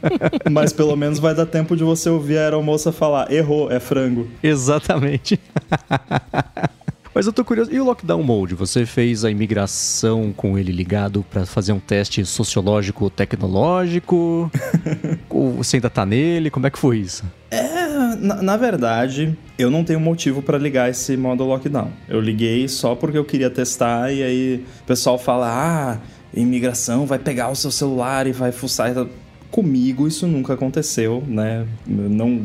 Mas 0.50 0.72
pelo 0.72 0.94
menos 0.96 1.18
vai 1.18 1.34
dar 1.34 1.46
tempo 1.46 1.76
de 1.76 1.82
você 1.82 2.08
ouvir 2.10 2.38
a 2.38 2.42
aeromoça 2.42 2.92
falar: 2.92 3.30
errou, 3.32 3.70
é 3.70 3.80
frango. 3.80 4.28
Exatamente. 4.42 5.40
Mas 7.14 7.26
eu 7.26 7.32
tô 7.32 7.44
curioso. 7.44 7.72
E 7.72 7.80
o 7.80 7.84
Lockdown 7.84 8.22
Mode? 8.24 8.56
Você 8.56 8.84
fez 8.84 9.24
a 9.24 9.30
imigração 9.30 10.32
com 10.36 10.58
ele 10.58 10.72
ligado 10.72 11.24
para 11.30 11.46
fazer 11.46 11.72
um 11.72 11.78
teste 11.78 12.24
sociológico 12.26 13.08
tecnológico? 13.08 14.50
Ou 15.30 15.52
você 15.52 15.76
ainda 15.76 15.88
tá 15.88 16.04
nele? 16.04 16.50
Como 16.50 16.66
é 16.66 16.70
que 16.70 16.78
foi 16.78 16.98
isso? 16.98 17.24
Na, 18.16 18.42
na 18.42 18.56
verdade, 18.56 19.36
eu 19.58 19.70
não 19.70 19.84
tenho 19.84 20.00
motivo 20.00 20.42
para 20.42 20.58
ligar 20.58 20.90
esse 20.90 21.16
modo 21.16 21.44
lockdown. 21.44 21.90
Eu 22.08 22.20
liguei 22.20 22.66
só 22.68 22.94
porque 22.94 23.16
eu 23.16 23.24
queria 23.24 23.50
testar 23.50 24.12
e 24.12 24.22
aí 24.22 24.64
o 24.82 24.84
pessoal 24.84 25.18
fala: 25.18 25.48
ah, 25.48 25.98
imigração 26.34 27.06
vai 27.06 27.18
pegar 27.18 27.50
o 27.50 27.56
seu 27.56 27.70
celular 27.70 28.26
e 28.26 28.32
vai 28.32 28.52
fuçar. 28.52 28.94
Comigo 29.50 30.08
isso 30.08 30.26
nunca 30.26 30.54
aconteceu, 30.54 31.22
né? 31.26 31.66
Não, 31.86 32.44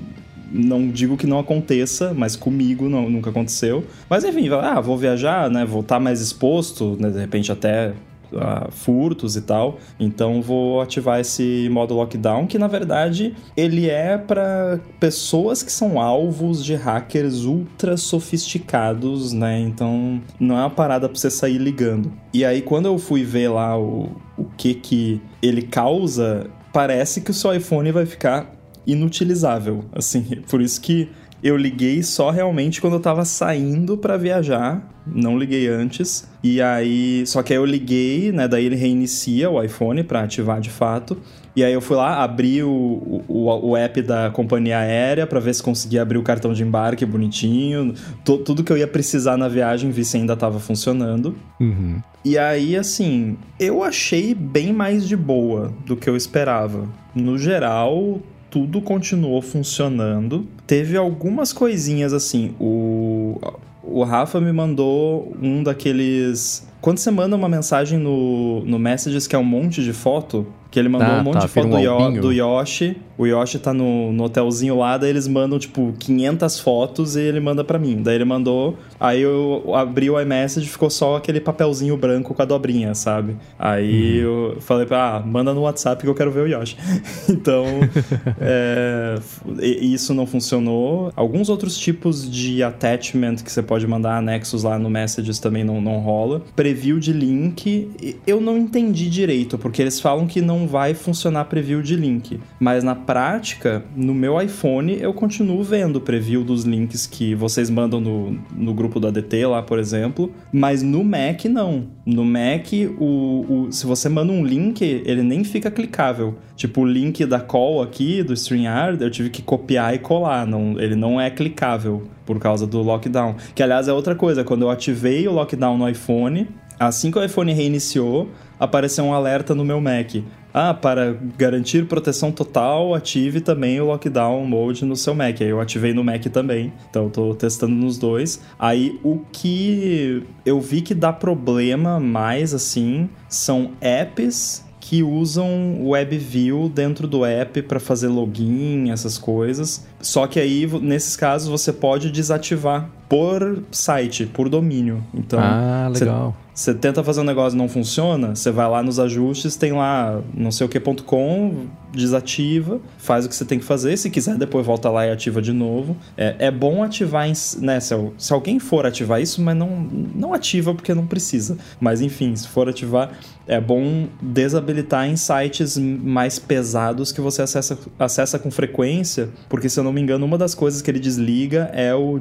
não 0.52 0.90
digo 0.90 1.18
que 1.18 1.26
não 1.26 1.40
aconteça, 1.40 2.14
mas 2.14 2.36
comigo 2.36 2.88
não, 2.88 3.10
nunca 3.10 3.30
aconteceu. 3.30 3.86
Mas 4.10 4.24
enfim, 4.24 4.48
ah, 4.50 4.80
vou 4.80 4.98
viajar, 4.98 5.50
né? 5.50 5.66
Vou 5.66 5.82
estar 5.82 5.96
tá 5.96 6.00
mais 6.00 6.22
exposto, 6.22 6.98
né? 7.00 7.10
De 7.10 7.20
repente 7.20 7.52
até 7.52 7.94
a 8.36 8.70
furtos 8.72 9.36
e 9.36 9.42
tal. 9.42 9.80
Então 10.00 10.42
vou 10.42 10.82
ativar 10.82 11.20
esse 11.20 11.68
modo 11.72 11.96
lockdown, 11.96 12.48
que 12.48 12.58
na 12.58 12.68
verdade 12.68 13.36
ele 13.56 13.90
é 13.90 14.18
para 14.18 14.80
pessoas 15.00 15.64
que 15.64 15.72
são 15.72 16.00
alvos 16.00 16.64
de 16.64 16.76
hackers 16.76 17.44
ultra 17.46 17.98
sofisticados, 17.98 19.34
né? 19.34 19.60
Então 19.60 20.22
não 20.40 20.58
é 20.58 20.62
uma 20.62 20.70
parada 20.70 21.08
para 21.08 21.18
você 21.18 21.30
sair 21.30 21.58
ligando. 21.58 22.12
E 22.34 22.46
aí 22.46 22.62
quando 22.62 22.86
eu 22.86 22.98
fui 22.98 23.24
ver 23.24 23.50
lá 23.50 23.78
o, 23.78 24.10
o 24.38 24.46
que 24.58 24.74
que 24.74 25.22
ele 25.42 25.62
causa, 25.62 26.48
parece 26.74 27.22
que 27.22 27.32
o 27.32 27.34
seu 27.34 27.54
iPhone 27.54 27.92
vai 27.92 28.06
ficar 28.06 28.60
inutilizável, 28.86 29.86
assim, 29.94 30.24
por 30.50 30.62
isso 30.62 30.82
que 30.82 31.10
eu 31.44 31.56
liguei 31.56 32.04
só 32.04 32.30
realmente 32.30 32.82
quando 32.82 32.94
eu 32.94 33.00
tava 33.00 33.24
saindo 33.24 33.98
para 33.98 34.18
viajar, 34.18 34.88
não 35.06 35.38
liguei 35.38 35.68
antes. 35.68 36.28
E 36.44 36.62
aí, 36.62 37.26
só 37.26 37.42
que 37.42 37.54
aí 37.54 37.60
eu 37.60 37.66
liguei, 37.66 38.32
né, 38.32 38.48
daí 38.48 38.66
ele 38.66 38.76
reinicia 38.76 39.50
o 39.50 39.62
iPhone 39.62 40.04
para 40.04 40.22
ativar 40.22 40.60
de 40.60 40.70
fato. 40.70 41.18
E 41.56 41.64
aí 41.64 41.74
eu 41.74 41.82
fui 41.82 41.98
lá, 41.98 42.24
abri 42.24 42.64
o, 42.64 43.24
o, 43.28 43.70
o 43.70 43.78
app 43.78 44.02
da 44.02 44.30
companhia 44.30 44.80
aérea 44.80 45.26
para 45.26 45.40
ver 45.40 45.54
se 45.54 45.64
conseguia 45.64 46.02
abrir 46.02 46.18
o 46.18 46.24
cartão 46.24 46.54
de 46.54 46.64
embarque 46.64 47.06
bonitinho. 47.06 47.94
T 48.24 48.38
tudo 48.46 48.64
que 48.64 48.72
eu 48.72 48.78
ia 48.78 48.88
precisar 48.88 49.36
na 49.36 49.48
viagem, 49.48 49.92
vi 49.92 50.06
se 50.06 50.18
ainda 50.18 50.38
tava 50.38 50.60
funcionando. 50.60 51.36
Uhum. 51.60 52.02
E 52.24 52.38
aí, 52.38 52.76
assim, 52.78 53.38
eu 53.60 53.84
achei 53.84 54.34
bem 54.34 54.72
mais 54.72 55.08
de 55.08 55.16
boa 55.16 55.74
do 55.86 55.96
que 55.96 56.10
eu 56.10 56.16
esperava. 56.16 56.88
No 57.16 57.38
geral, 57.38 58.22
tudo 58.50 58.82
continuou 58.82 59.42
funcionando. 59.42 60.48
Teve 60.66 60.98
algumas 60.98 61.54
coisinhas 61.54 62.14
assim. 62.14 62.56
O, 62.60 63.40
o 63.84 64.04
Rafa 64.04 64.40
me 64.42 64.52
mandou 64.52 65.36
um 65.42 65.64
daqueles. 65.64 66.68
Quando 66.82 66.98
você 66.98 67.12
manda 67.12 67.36
uma 67.36 67.50
mensagem 67.50 68.00
no, 68.00 68.64
no 68.66 68.80
Messages 68.80 69.28
que 69.28 69.36
é 69.36 69.40
um 69.40 69.44
monte 69.44 69.84
de 69.84 69.94
foto, 69.94 70.48
Que 70.72 70.80
ele 70.80 70.88
mandou 70.88 71.08
ah, 71.08 71.20
um 71.20 71.24
monte 71.24 71.34
tá, 71.34 71.40
de 71.40 71.48
foto 71.48 71.68
um 71.68 72.14
do, 72.14 72.22
do, 72.22 72.32
Yoshi. 72.32 72.96
O 73.18 73.26
Yoshi 73.26 73.58
tá 73.58 73.74
no, 73.74 74.14
no 74.14 74.26
hotelzinho 74.26 74.78
lá, 74.78 74.98
daí 74.98 75.10
eles 75.10 75.28
mandam, 75.28 75.58
tipo, 75.58 75.94
500 75.98 76.60
fotos 76.60 77.16
e 77.16 77.22
ele 77.22 77.40
manda 77.40 77.64
para 77.64 77.80
mim. 77.80 78.02
Daí 78.04 78.16
ele 78.16 78.24
mandou, 78.24 78.78
aí 79.00 79.22
eu 79.22 79.74
abri 79.74 80.10
o 80.10 80.22
iMessage 80.22 80.68
e 80.68 80.70
ficou 80.70 80.90
só 80.90 81.18
aquele 81.18 81.42
papelzinho 81.42 81.98
branco 81.98 82.36
com 82.36 82.42
a 82.42 82.46
dobrinha, 82.46 82.94
sabe? 82.94 83.36
Aí 83.58 84.24
uhum. 84.24 84.52
eu 84.54 84.62
falei, 84.62 84.88
ah, 84.92 85.22
manda 85.26 85.54
no 85.56 85.62
WhatsApp 85.62 86.04
que 86.04 86.08
eu 86.08 86.14
quero 86.14 86.32
ver 86.32 86.42
o 86.42 86.48
Yoshi. 86.48 86.78
então, 87.28 87.66
é, 88.40 89.16
isso 89.60 90.14
não 90.14 90.28
funcionou. 90.28 91.12
Alguns 91.16 91.50
outros 91.50 91.78
tipos 91.78 92.30
de 92.30 92.62
attachment 92.62 93.38
que 93.38 93.52
você 93.52 93.64
pode 93.64 93.88
mandar 93.88 94.18
anexos 94.18 94.64
lá 94.64 94.78
no 94.78 94.90
Messages 94.90 95.40
também 95.40 95.64
não, 95.64 95.82
não 95.82 95.98
rola. 95.98 96.44
Preview 96.56 97.00
de 97.00 97.12
link, 97.12 98.16
eu 98.26 98.40
não 98.40 98.56
entendi 98.56 99.10
direito, 99.10 99.58
porque 99.58 99.82
eles 99.82 100.00
falam 100.00 100.28
que 100.28 100.42
não 100.42 100.59
vai 100.68 100.94
funcionar 100.94 101.46
preview 101.46 101.82
de 101.82 101.96
link. 101.96 102.40
Mas 102.60 102.84
na 102.84 102.96
prática, 102.96 103.84
no 103.96 104.14
meu 104.14 104.42
iPhone, 104.42 104.98
eu 105.00 105.14
continuo 105.14 105.64
vendo 105.64 106.02
preview 106.02 106.44
dos 106.44 106.64
links 106.64 107.06
que 107.06 107.36
vocês 107.36 107.70
mandam 107.70 108.00
no, 108.00 108.40
no 108.56 108.74
grupo 108.74 109.00
do 109.00 109.08
ADT 109.08 109.46
lá, 109.46 109.62
por 109.62 109.80
exemplo. 109.80 110.32
Mas 110.52 110.82
no 110.82 111.04
Mac, 111.04 111.46
não. 111.46 111.88
No 112.06 112.26
Mac, 112.26 112.68
o, 112.98 113.66
o, 113.68 113.72
se 113.72 113.86
você 113.86 114.10
manda 114.10 114.32
um 114.32 114.44
link, 114.44 114.82
ele 114.84 115.22
nem 115.22 115.44
fica 115.44 115.70
clicável. 115.70 116.36
Tipo, 116.56 116.82
o 116.82 116.86
link 116.86 117.26
da 117.26 117.40
call 117.40 117.82
aqui, 117.82 118.22
do 118.24 118.34
StreamYard, 118.34 119.02
eu 119.02 119.10
tive 119.10 119.30
que 119.30 119.42
copiar 119.42 119.94
e 119.94 120.00
colar. 120.00 120.46
Não, 120.46 120.80
ele 120.80 120.96
não 120.96 121.20
é 121.20 121.30
clicável 121.30 122.04
por 122.26 122.40
causa 122.40 122.68
do 122.68 122.82
lockdown. 122.82 123.36
Que, 123.56 123.64
aliás, 123.64 123.88
é 123.88 123.94
outra 123.94 124.16
coisa. 124.16 124.44
Quando 124.44 124.64
eu 124.64 124.70
ativei 124.70 125.28
o 125.28 125.32
lockdown 125.32 125.78
no 125.78 125.90
iPhone, 125.90 126.48
assim 126.80 127.12
que 127.12 127.18
o 127.18 127.24
iPhone 127.24 127.52
reiniciou, 127.54 128.30
apareceu 128.60 129.04
um 129.04 129.14
alerta 129.14 129.56
no 129.56 129.66
meu 129.66 129.80
Mac. 129.82 130.16
Ah, 130.54 130.74
para 130.74 131.14
garantir 131.38 131.86
proteção 131.86 132.32
total, 132.32 132.96
ative 132.96 133.40
também 133.40 133.80
o 133.80 133.86
Lockdown 133.86 134.46
Mode 134.46 134.84
no 134.84 134.96
seu 134.96 135.14
Mac. 135.14 135.42
Aí 135.42 135.50
eu 135.50 135.62
ativei 135.62 135.94
no 135.94 136.04
Mac 136.04 136.26
também, 136.26 136.74
então 136.90 137.08
estou 137.08 137.36
testando 137.36 137.76
nos 137.76 137.98
dois. 137.98 138.42
Aí 138.58 139.00
o 139.04 139.20
que 139.32 140.24
eu 140.46 140.60
vi 140.60 140.82
que 140.82 140.96
dá 140.96 141.14
problema 141.14 142.00
mais 142.00 142.54
assim 142.54 143.10
são 143.28 143.72
apps 143.80 144.68
que 144.80 145.04
usam 145.04 145.88
WebView 145.88 146.68
dentro 146.68 147.08
do 147.08 147.24
app 147.24 147.62
para 147.62 147.80
fazer 147.80 148.08
login, 148.08 148.90
essas 148.90 149.20
coisas. 149.20 149.86
Só 150.02 150.26
que 150.26 150.40
aí, 150.40 150.66
nesses 150.82 151.16
casos, 151.16 151.48
você 151.48 151.72
pode 151.72 152.10
desativar 152.10 152.90
por 153.10 153.64
site, 153.72 154.28
por 154.28 154.48
domínio. 154.48 155.04
Então, 155.14 155.40
ah, 155.42 155.90
legal. 155.92 156.36
Você 156.54 156.74
tenta 156.74 157.02
fazer 157.04 157.22
um 157.22 157.24
negócio 157.24 157.56
e 157.56 157.58
não 157.58 157.70
funciona, 157.70 158.36
você 158.36 158.52
vai 158.52 158.70
lá 158.70 158.84
nos 158.84 159.00
ajustes, 159.00 159.56
tem 159.56 159.72
lá 159.72 160.22
não 160.34 160.52
sei 160.52 160.68
o 160.68 160.70
que.com, 160.70 161.68
desativa, 161.94 162.80
faz 162.98 163.26
o 163.26 163.30
que 163.30 163.36
você 163.36 163.46
tem 163.46 163.60
que 163.60 163.64
fazer. 163.64 163.96
Se 163.96 164.10
quiser, 164.10 164.36
depois 164.36 164.66
volta 164.66 164.90
lá 164.90 165.08
e 165.08 165.12
ativa 165.12 165.42
de 165.42 165.54
novo. 165.54 165.96
É, 166.18 166.36
é 166.38 166.52
bom 166.52 166.84
ativar, 166.84 167.28
em, 167.28 167.34
né? 167.62 167.80
Se, 167.80 167.96
se, 168.18 168.34
alguém 168.34 168.60
for 168.60 168.86
ativar 168.86 169.22
isso, 169.22 169.42
mas 169.42 169.56
não, 169.56 169.70
não 170.14 170.34
ativa 170.34 170.74
porque 170.74 170.94
não 170.94 171.08
precisa. 171.08 171.58
Mas 171.80 172.02
enfim, 172.02 172.36
se 172.36 172.48
for 172.48 172.68
ativar, 172.68 173.12
é 173.48 173.60
bom 173.60 174.08
desabilitar 174.22 175.08
em 175.08 175.16
sites 175.16 175.78
mais 175.78 176.38
pesados 176.38 177.12
que 177.12 177.22
você 177.22 177.42
acessa, 177.42 177.80
acessa 177.98 178.38
com 178.38 178.52
frequência, 178.52 179.30
porque 179.48 179.70
se 179.70 179.80
eu 179.80 179.84
não 179.84 179.92
me 179.92 180.02
engano, 180.02 180.26
uma 180.26 180.38
das 180.38 180.54
coisas 180.54 180.82
que 180.82 180.92
ele 180.92 181.00
desliga 181.00 181.72
é 181.74 181.96
o 181.96 182.20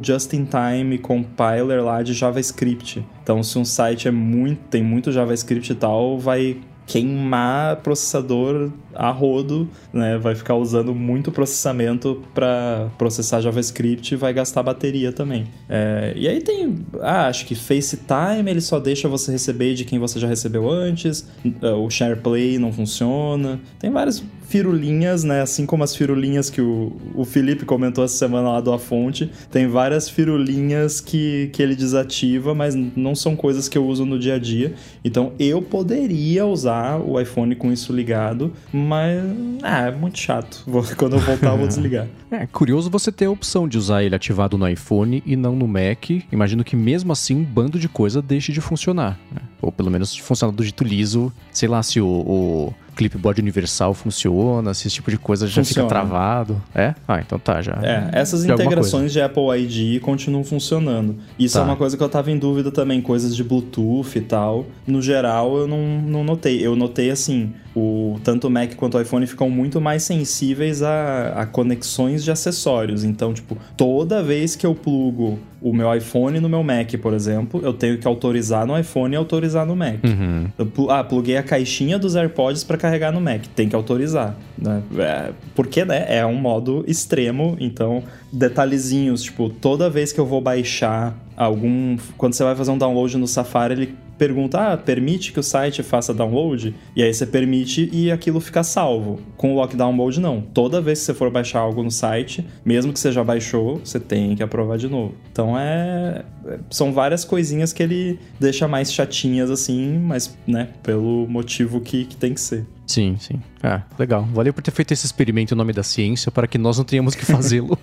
just-in-time 0.78 0.99
compiler 0.99 1.82
lá 1.82 2.02
de 2.02 2.12
JavaScript. 2.12 3.04
Então, 3.23 3.42
se 3.42 3.58
um 3.58 3.64
site 3.64 4.08
é 4.08 4.11
muito, 4.11 4.61
tem 4.70 4.82
muito 4.82 5.12
JavaScript 5.12 5.73
e 5.73 5.75
tal, 5.75 6.18
vai 6.18 6.56
queimar 6.87 7.76
processador 7.76 8.70
a 8.94 9.11
rodo, 9.11 9.68
né? 9.92 10.16
Vai 10.16 10.35
ficar 10.35 10.54
usando 10.54 10.94
muito 10.94 11.30
processamento 11.30 12.23
para 12.32 12.88
processar 12.97 13.42
JavaScript 13.42 14.14
e 14.14 14.16
vai 14.16 14.32
gastar 14.32 14.62
bateria 14.62 15.12
também. 15.12 15.47
É, 15.68 16.14
e 16.16 16.26
aí 16.26 16.40
tem, 16.40 16.87
ah, 17.02 17.26
acho 17.26 17.44
que 17.44 17.54
FaceTime 17.54 18.50
ele 18.50 18.62
só 18.62 18.80
deixa 18.80 19.06
você 19.06 19.30
receber 19.30 19.75
de 19.75 19.85
quem 19.85 19.99
você 19.99 20.18
já 20.18 20.26
recebeu 20.26 20.70
antes, 20.70 21.28
o 21.62 21.90
SharePlay 21.90 22.58
não 22.58 22.73
funciona, 22.73 23.61
tem 23.78 23.90
várias 23.90 24.25
firulinhas, 24.49 25.25
né? 25.25 25.43
Assim 25.43 25.67
como 25.67 25.85
as 25.85 25.95
firulinhas 25.95 26.49
que 26.49 26.61
o, 26.61 26.93
o 27.14 27.25
Felipe 27.25 27.64
comentou 27.64 28.02
essa 28.02 28.17
semana 28.17 28.49
lá 28.50 28.61
do 28.61 28.73
A 28.73 28.78
Fonte, 28.78 29.31
tem 29.50 29.69
várias 29.69 30.09
firulinhas 30.09 31.00
que, 31.00 31.50
que 31.52 31.62
ele 31.62 31.76
desativa, 31.76 32.55
mas 32.55 32.75
não 32.75 33.14
são 33.14 33.37
coisas 33.37 33.69
que 33.69 33.76
eu 33.76 33.87
uso 33.87 34.07
no 34.07 34.19
dia 34.19 34.35
a 34.35 34.38
dia. 34.38 34.75
Então 35.05 35.33
eu 35.38 35.61
poderia 35.61 36.47
usar 36.47 36.99
o 36.99 37.21
iPhone 37.21 37.55
com 37.55 37.71
isso 37.71 37.93
ligado, 37.93 38.52
mas 38.73 39.23
ah, 39.62 39.88
é 39.88 39.90
muito 39.90 40.19
chato. 40.19 40.62
Vou, 40.67 40.83
quando 40.97 41.17
eu 41.17 41.21
voltar, 41.21 41.50
eu 41.50 41.59
vou 41.59 41.69
desligar. 41.69 42.07
É 42.31 42.47
curioso 42.47 42.90
você 42.90 43.11
ter 43.11 43.25
a 43.25 43.31
opção 43.31 43.67
de 43.67 43.78
usar 43.78 44.05
ele 44.05 44.14
ativado 44.14 44.59
no 44.59 44.69
iPhone 44.69 45.23
e 45.25 45.35
não 45.35 45.57
no 45.57 45.67
Mac. 45.67 46.11
Imagino 46.31 46.62
que 46.62 46.76
mesmo 46.76 47.11
assim 47.11 47.35
um 47.35 47.43
bando 47.43 47.78
de 47.78 47.88
coisa 47.88 48.21
deixe 48.21 48.52
de 48.52 48.61
funcionar. 48.61 49.19
Né? 49.33 49.40
Ou 49.62 49.73
pelo 49.73 49.90
menos 49.90 50.14
funcionar 50.14 50.52
do 50.52 50.62
jeito 50.62 50.85
liso. 50.85 51.33
Sei 51.50 51.67
lá 51.67 51.83
se 51.83 52.02
o, 52.02 52.07
o 52.07 52.75
clipboard 52.99 53.40
universal 53.40 53.95
funciona, 53.95 54.75
se 54.75 54.88
esse 54.88 54.97
tipo 54.97 55.09
de 55.09 55.17
coisa 55.17 55.47
já 55.47 55.62
funciona. 55.62 55.88
fica 55.88 56.00
travado. 56.00 56.61
É? 56.75 56.97
Ah, 57.07 57.21
então 57.21 57.38
tá, 57.38 57.62
já. 57.62 57.78
É, 57.81 58.11
essas 58.12 58.43
já 58.43 58.55
integrações 58.55 59.12
de 59.12 59.21
Apple 59.21 59.57
ID 59.57 60.00
continuam 60.02 60.43
funcionando. 60.43 61.17
Isso 61.38 61.57
é 61.57 61.61
tá. 61.61 61.67
é 61.67 61.71
uma 61.71 61.76
coisa 61.76 61.97
que 61.97 62.02
eu 62.02 62.09
tava 62.09 62.33
em 62.33 62.37
dúvida 62.37 62.73
também, 62.73 63.00
coisas 63.00 63.37
de 63.37 63.45
Bluetooth 63.45 64.19
e 64.19 64.21
tal. 64.21 64.67
No 64.85 65.00
geral, 65.00 65.57
eu 65.57 65.69
não, 65.69 65.78
não 66.02 66.25
notei. 66.25 66.67
Eu 66.67 66.75
notei 66.75 67.11
assim, 67.11 67.52
o, 67.78 68.20
tanto 68.25 68.49
o 68.49 68.50
Mac 68.50 68.75
quanto 68.75 68.99
o 68.99 69.00
iPhone 69.00 69.26
ficam 69.26 69.49
muito 69.49 69.80
mais 69.80 70.02
sensíveis 70.02 70.82
a, 70.82 71.35
a 71.37 71.47
conexões 71.47 72.25
de 72.25 72.30
acessórios. 72.30 73.04
Então, 73.04 73.32
tipo, 73.32 73.56
toda 73.76 74.23
vez 74.23 74.56
que 74.56 74.66
eu 74.66 74.75
plugo 74.75 75.38
o 75.61 75.73
meu 75.73 75.92
iPhone 75.94 76.38
no 76.40 76.49
meu 76.49 76.62
Mac, 76.62 76.92
por 77.00 77.12
exemplo, 77.12 77.61
eu 77.62 77.73
tenho 77.73 77.99
que 77.99 78.06
autorizar 78.06 78.66
no 78.66 78.78
iPhone 78.78 79.14
e 79.14 79.16
autorizar 79.16 79.66
no 79.66 79.75
Mac. 79.75 79.99
Uhum. 80.04 80.47
Eu, 80.58 80.90
ah, 80.90 81.02
pluguei 81.02 81.37
a 81.37 81.42
caixinha 81.42 81.99
dos 81.99 82.16
AirPods 82.16 82.64
para 82.64 82.76
carregar 82.76 83.12
no 83.12 83.20
Mac, 83.20 83.47
tem 83.54 83.68
que 83.68 83.76
autorizar. 83.76 84.37
Né? 84.56 84.82
É, 84.99 85.32
porque 85.54 85.85
né, 85.85 86.04
é 86.08 86.25
um 86.26 86.37
modo 86.37 86.85
extremo, 86.87 87.56
então 87.61 88.02
detalhezinhos, 88.32 89.23
tipo, 89.23 89.49
toda 89.49 89.88
vez 89.88 90.12
que 90.12 90.20
eu 90.20 90.26
vou 90.26 90.40
baixar 90.40 91.16
algum. 91.37 91.97
Quando 92.16 92.35
você 92.35 92.44
vai 92.44 92.54
fazer 92.54 92.70
um 92.70 92.78
download 92.78 93.16
no 93.16 93.26
Safari, 93.26 93.75
ele 93.75 93.94
pergunta: 94.18 94.72
ah, 94.72 94.76
permite 94.76 95.32
que 95.32 95.40
o 95.40 95.42
site 95.42 95.82
faça 95.82 96.12
download? 96.12 96.75
E 96.94 97.02
aí 97.02 97.14
você 97.14 97.25
permite 97.25 97.88
e 97.92 98.10
aquilo 98.10 98.40
fica 98.40 98.62
salvo. 98.62 99.20
Com 99.37 99.52
o 99.52 99.56
Lockdown 99.56 99.92
Mode, 99.92 100.20
não. 100.20 100.40
Toda 100.40 100.80
vez 100.80 100.98
que 100.98 101.06
você 101.06 101.14
for 101.14 101.30
baixar 101.30 101.60
algo 101.60 101.82
no 101.82 101.90
site, 101.90 102.44
mesmo 102.64 102.92
que 102.92 102.98
você 102.98 103.12
já 103.12 103.22
baixou, 103.22 103.78
você 103.78 104.00
tem 104.00 104.34
que 104.34 104.42
aprovar 104.42 104.76
de 104.76 104.88
novo. 104.88 105.14
Então 105.30 105.58
é. 105.58 106.25
é 106.46 106.58
são 106.70 106.92
várias 106.92 107.25
coisinhas 107.25 107.72
que 107.72 107.82
ele 107.82 108.18
deixa 108.38 108.66
mais 108.66 108.92
chatinhas 108.92 109.50
assim, 109.50 109.98
mas, 109.98 110.37
né, 110.46 110.68
pelo 110.82 111.26
motivo 111.28 111.80
que, 111.80 112.04
que 112.04 112.16
tem 112.16 112.34
que 112.34 112.40
ser. 112.40 112.66
Sim, 112.87 113.16
sim. 113.18 113.40
Ah, 113.62 113.82
legal. 113.98 114.26
Valeu 114.32 114.52
por 114.52 114.62
ter 114.62 114.70
feito 114.70 114.92
esse 114.92 115.04
experimento 115.04 115.52
em 115.52 115.56
nome 115.56 115.75
da 115.75 115.82
ciência 115.82 116.32
para 116.32 116.46
que 116.46 116.56
nós 116.56 116.78
não 116.78 116.84
tenhamos 116.84 117.14
que 117.14 117.25
fazê-lo. 117.25 117.78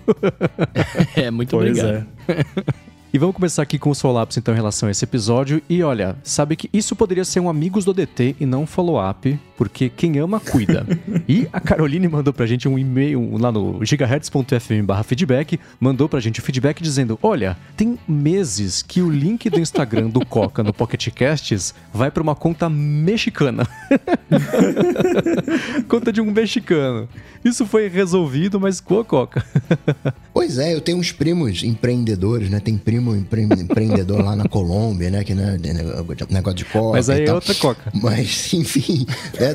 é, 1.14 1.30
muito 1.30 1.50
pois 1.50 1.78
obrigado. 1.78 2.06
É. 2.28 2.86
E 3.16 3.18
vamos 3.18 3.34
começar 3.34 3.62
aqui 3.62 3.78
com 3.78 3.88
o 3.88 3.94
Solapse, 3.94 4.38
então, 4.38 4.52
em 4.52 4.58
relação 4.58 4.90
a 4.90 4.92
esse 4.92 5.02
episódio. 5.02 5.62
E 5.70 5.82
olha, 5.82 6.18
sabe 6.22 6.54
que 6.54 6.68
isso 6.70 6.94
poderia 6.94 7.24
ser 7.24 7.40
um 7.40 7.48
Amigos 7.48 7.82
do 7.82 7.94
DT 7.94 8.36
e 8.38 8.44
não 8.44 8.64
um 8.64 8.66
follow-up, 8.66 9.40
porque 9.56 9.88
quem 9.88 10.18
ama, 10.18 10.38
cuida. 10.38 10.86
e 11.26 11.48
a 11.50 11.58
Caroline 11.58 12.06
mandou 12.08 12.30
pra 12.30 12.44
gente 12.44 12.68
um 12.68 12.78
e-mail 12.78 13.38
lá 13.38 13.50
no 13.50 13.82
gigahertz.fm 13.82 15.02
feedback, 15.02 15.58
mandou 15.80 16.10
pra 16.10 16.20
gente 16.20 16.40
o 16.40 16.42
feedback 16.42 16.82
dizendo, 16.82 17.18
olha, 17.22 17.56
tem 17.74 17.98
meses 18.06 18.82
que 18.82 19.00
o 19.00 19.08
link 19.08 19.48
do 19.48 19.58
Instagram 19.58 20.10
do 20.10 20.22
Coca 20.26 20.62
no 20.62 20.74
Pocket 20.74 21.08
Casts 21.08 21.74
vai 21.94 22.10
pra 22.10 22.22
uma 22.22 22.34
conta 22.34 22.68
mexicana. 22.68 23.66
conta 25.88 26.12
de 26.12 26.20
um 26.20 26.30
mexicano. 26.30 27.08
Isso 27.42 27.64
foi 27.64 27.88
resolvido, 27.88 28.60
mas 28.60 28.80
com 28.80 28.98
a 28.98 29.04
Coca. 29.04 29.42
pois 30.34 30.58
é, 30.58 30.74
eu 30.74 30.80
tenho 30.82 30.98
uns 30.98 31.12
primos 31.12 31.62
empreendedores, 31.62 32.50
né? 32.50 32.60
Tem 32.60 32.76
primo 33.24 33.52
empre 33.54 33.62
empreendedor 33.62 34.22
lá 34.22 34.34
na 34.34 34.48
Colômbia, 34.48 35.10
né? 35.10 35.24
Que 35.24 35.34
né, 35.34 35.58
negócio 36.30 36.56
de 36.56 36.64
coca. 36.64 36.96
Mas 36.96 37.10
aí 37.10 37.24
é 37.24 37.32
outra 37.32 37.54
coca. 37.54 37.92
Mas, 37.94 38.52
enfim, 38.52 39.06
né? 39.38 39.54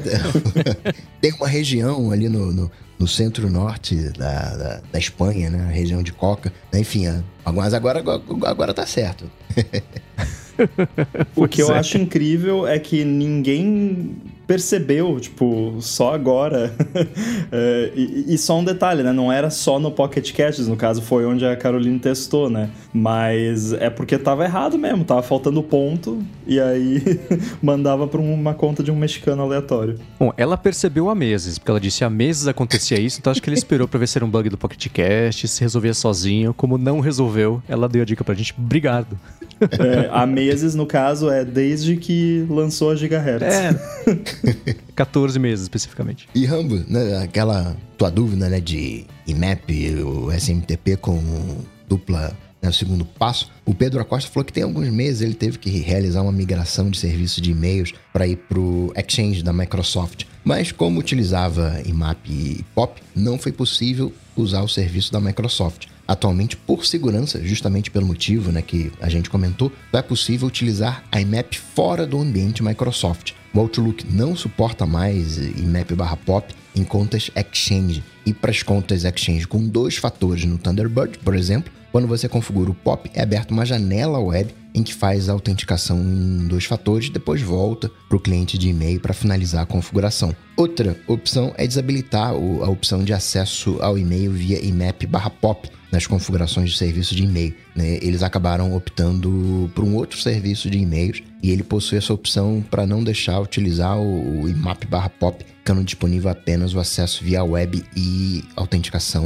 tem 1.21 1.33
uma 1.33 1.47
região 1.47 2.11
ali 2.11 2.29
no, 2.29 2.51
no, 2.51 2.71
no 2.99 3.07
centro-norte 3.07 3.95
da, 4.17 4.55
da, 4.55 4.81
da, 4.91 4.99
Espanha, 4.99 5.49
né? 5.49 5.65
A 5.67 5.71
região 5.71 6.03
de 6.03 6.13
coca. 6.13 6.51
Enfim, 6.73 7.05
mas 7.45 7.73
agora, 7.73 7.99
agora, 7.99 8.21
agora 8.43 8.73
tá 8.73 8.85
certo. 8.85 9.29
o 11.35 11.47
que 11.47 11.61
eu 11.61 11.73
é. 11.73 11.79
acho 11.79 11.97
incrível 11.97 12.67
é 12.67 12.79
que 12.79 13.03
ninguém 13.03 14.15
percebeu, 14.51 15.17
tipo, 15.17 15.77
só 15.79 16.13
agora. 16.13 16.75
é, 17.49 17.91
e, 17.95 18.33
e, 18.33 18.37
só 18.37 18.59
um 18.59 18.65
detalhe, 18.65 19.01
né? 19.01 19.13
Não 19.13 19.31
era 19.31 19.49
só 19.49 19.79
no 19.79 19.89
Pocket 19.89 20.29
Casts, 20.33 20.67
no 20.67 20.75
caso, 20.75 21.01
foi 21.01 21.25
onde 21.25 21.45
a 21.45 21.55
Caroline 21.55 21.97
testou, 21.99 22.49
né? 22.49 22.69
Mas 22.93 23.71
é 23.71 23.89
porque 23.89 24.17
tava 24.17 24.43
errado 24.43 24.77
mesmo, 24.77 25.05
tava 25.05 25.23
faltando 25.23 25.63
ponto, 25.63 26.21
e 26.45 26.59
aí 26.59 27.01
mandava 27.63 28.05
pra 28.09 28.19
uma 28.19 28.53
conta 28.53 28.83
de 28.83 28.91
um 28.91 28.95
mexicano 28.97 29.41
aleatório. 29.41 29.97
Bom, 30.19 30.33
ela 30.35 30.57
percebeu 30.57 31.09
há 31.09 31.15
meses, 31.15 31.57
porque 31.57 31.71
ela 31.71 31.79
disse 31.79 32.03
há 32.03 32.09
meses 32.09 32.45
acontecia 32.45 32.99
isso, 32.99 33.19
então 33.19 33.31
acho 33.31 33.41
que 33.41 33.49
ele 33.49 33.55
esperou 33.55 33.87
pra 33.87 34.01
ver 34.01 34.07
se 34.07 34.17
era 34.17 34.25
um 34.25 34.29
bug 34.29 34.49
do 34.49 34.57
Pocket 34.57 34.85
Cast, 34.89 35.47
se 35.47 35.61
resolvia 35.61 35.93
sozinho. 35.93 36.53
Como 36.53 36.77
não 36.77 36.99
resolveu, 36.99 37.63
ela 37.69 37.87
deu 37.87 38.01
a 38.01 38.05
dica 38.05 38.21
pra 38.21 38.35
gente. 38.35 38.53
Obrigado. 38.57 39.17
É, 39.61 40.09
há 40.11 40.25
meses, 40.25 40.73
no 40.73 40.87
caso, 40.87 41.29
é 41.29 41.45
desde 41.45 41.95
que 41.95 42.45
lançou 42.49 42.91
a 42.91 42.95
Gigahertz. 42.95 43.45
É. 43.45 43.69
14 44.95 45.39
meses, 45.39 45.63
especificamente. 45.63 46.27
E 46.33 46.45
Rambo, 46.45 46.83
né, 46.87 47.17
aquela 47.23 47.75
tua 47.97 48.09
dúvida, 48.09 48.49
né, 48.49 48.59
de 48.59 49.05
IMAP, 49.27 49.69
o 50.03 50.31
SMTP 50.31 50.97
com 50.97 51.63
dupla 51.87 52.35
né, 52.61 52.69
o 52.69 52.73
segundo 52.73 53.03
passo, 53.03 53.51
o 53.65 53.73
Pedro 53.73 53.99
Acosta 53.99 54.29
falou 54.29 54.45
que 54.45 54.53
tem 54.53 54.63
alguns 54.63 54.87
meses 54.89 55.21
ele 55.21 55.33
teve 55.33 55.57
que 55.57 55.69
realizar 55.79 56.21
uma 56.21 56.31
migração 56.31 56.89
de 56.89 56.97
serviço 56.97 57.41
de 57.41 57.51
e-mails 57.51 57.93
para 58.13 58.27
ir 58.27 58.35
para 58.35 58.59
o 58.59 58.93
Exchange 58.95 59.41
da 59.41 59.51
Microsoft. 59.51 60.25
Mas 60.43 60.71
como 60.71 60.99
utilizava 60.99 61.81
IMAP 61.85 62.29
e 62.29 62.65
POP, 62.75 63.01
não 63.15 63.39
foi 63.39 63.51
possível 63.51 64.13
usar 64.35 64.61
o 64.61 64.67
serviço 64.67 65.11
da 65.11 65.19
Microsoft. 65.19 65.87
Atualmente, 66.07 66.57
por 66.57 66.85
segurança, 66.85 67.41
justamente 67.43 67.89
pelo 67.89 68.05
motivo 68.05 68.51
né, 68.51 68.61
que 68.61 68.91
a 68.99 69.07
gente 69.07 69.29
comentou, 69.29 69.71
é 69.93 70.01
possível 70.01 70.47
utilizar 70.47 71.03
a 71.11 71.21
IMAP 71.21 71.55
fora 71.55 72.05
do 72.05 72.19
ambiente 72.19 72.63
Microsoft. 72.63 73.33
O 73.53 73.59
Outlook 73.59 74.05
não 74.09 74.33
suporta 74.33 74.85
mais 74.85 75.37
IMAP 75.37 75.93
barra 75.93 76.15
POP 76.15 76.55
em 76.73 76.85
contas 76.85 77.29
Exchange. 77.35 78.01
E 78.25 78.33
para 78.33 78.51
as 78.51 78.63
contas 78.63 79.03
Exchange 79.03 79.45
com 79.45 79.67
dois 79.67 79.97
fatores 79.97 80.45
no 80.45 80.57
Thunderbird, 80.57 81.19
por 81.19 81.35
exemplo, 81.35 81.71
quando 81.91 82.07
você 82.07 82.29
configura 82.29 82.71
o 82.71 82.73
POP, 82.73 83.11
é 83.13 83.21
aberta 83.21 83.53
uma 83.53 83.65
janela 83.65 84.19
web 84.19 84.55
em 84.73 84.81
que 84.81 84.93
faz 84.93 85.27
a 85.27 85.33
autenticação 85.33 85.99
em 85.99 86.47
dois 86.47 86.63
fatores 86.63 87.09
depois 87.09 87.41
volta 87.41 87.91
para 88.07 88.15
o 88.15 88.21
cliente 88.21 88.57
de 88.57 88.69
e-mail 88.69 89.01
para 89.01 89.13
finalizar 89.13 89.63
a 89.63 89.65
configuração. 89.65 90.33
Outra 90.55 90.97
opção 91.05 91.53
é 91.57 91.67
desabilitar 91.67 92.29
a 92.29 92.69
opção 92.69 93.03
de 93.03 93.11
acesso 93.11 93.77
ao 93.81 93.97
e-mail 93.97 94.31
via 94.31 94.63
IMAP/POP 94.65 95.69
nas 95.91 96.07
configurações 96.07 96.71
de 96.71 96.77
serviço 96.77 97.13
de 97.13 97.23
e-mail. 97.23 97.53
Né? 97.75 97.99
Eles 98.01 98.23
acabaram 98.23 98.73
optando 98.75 99.69
por 99.75 99.83
um 99.83 99.95
outro 99.95 100.19
serviço 100.19 100.69
de 100.69 100.77
e-mails 100.77 101.21
e 101.43 101.49
ele 101.49 101.63
possui 101.63 101.97
essa 101.97 102.13
opção 102.13 102.63
para 102.69 102.85
não 102.85 103.03
deixar 103.03 103.39
utilizar 103.39 103.97
o, 103.99 104.47
IMAP/POP, 104.47 105.43
ficando 105.57 105.83
disponível 105.83 106.29
apenas 106.29 106.73
o 106.73 106.79
acesso 106.79 107.23
via 107.23 107.43
web 107.43 107.83
e 107.95 108.43
autenticação 108.55 109.25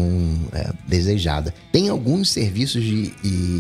é, 0.54 0.72
desejada. 0.88 1.54
Tem 1.72 1.90
alguns 1.90 2.32
serviços 2.32 2.84
de, 2.84 3.12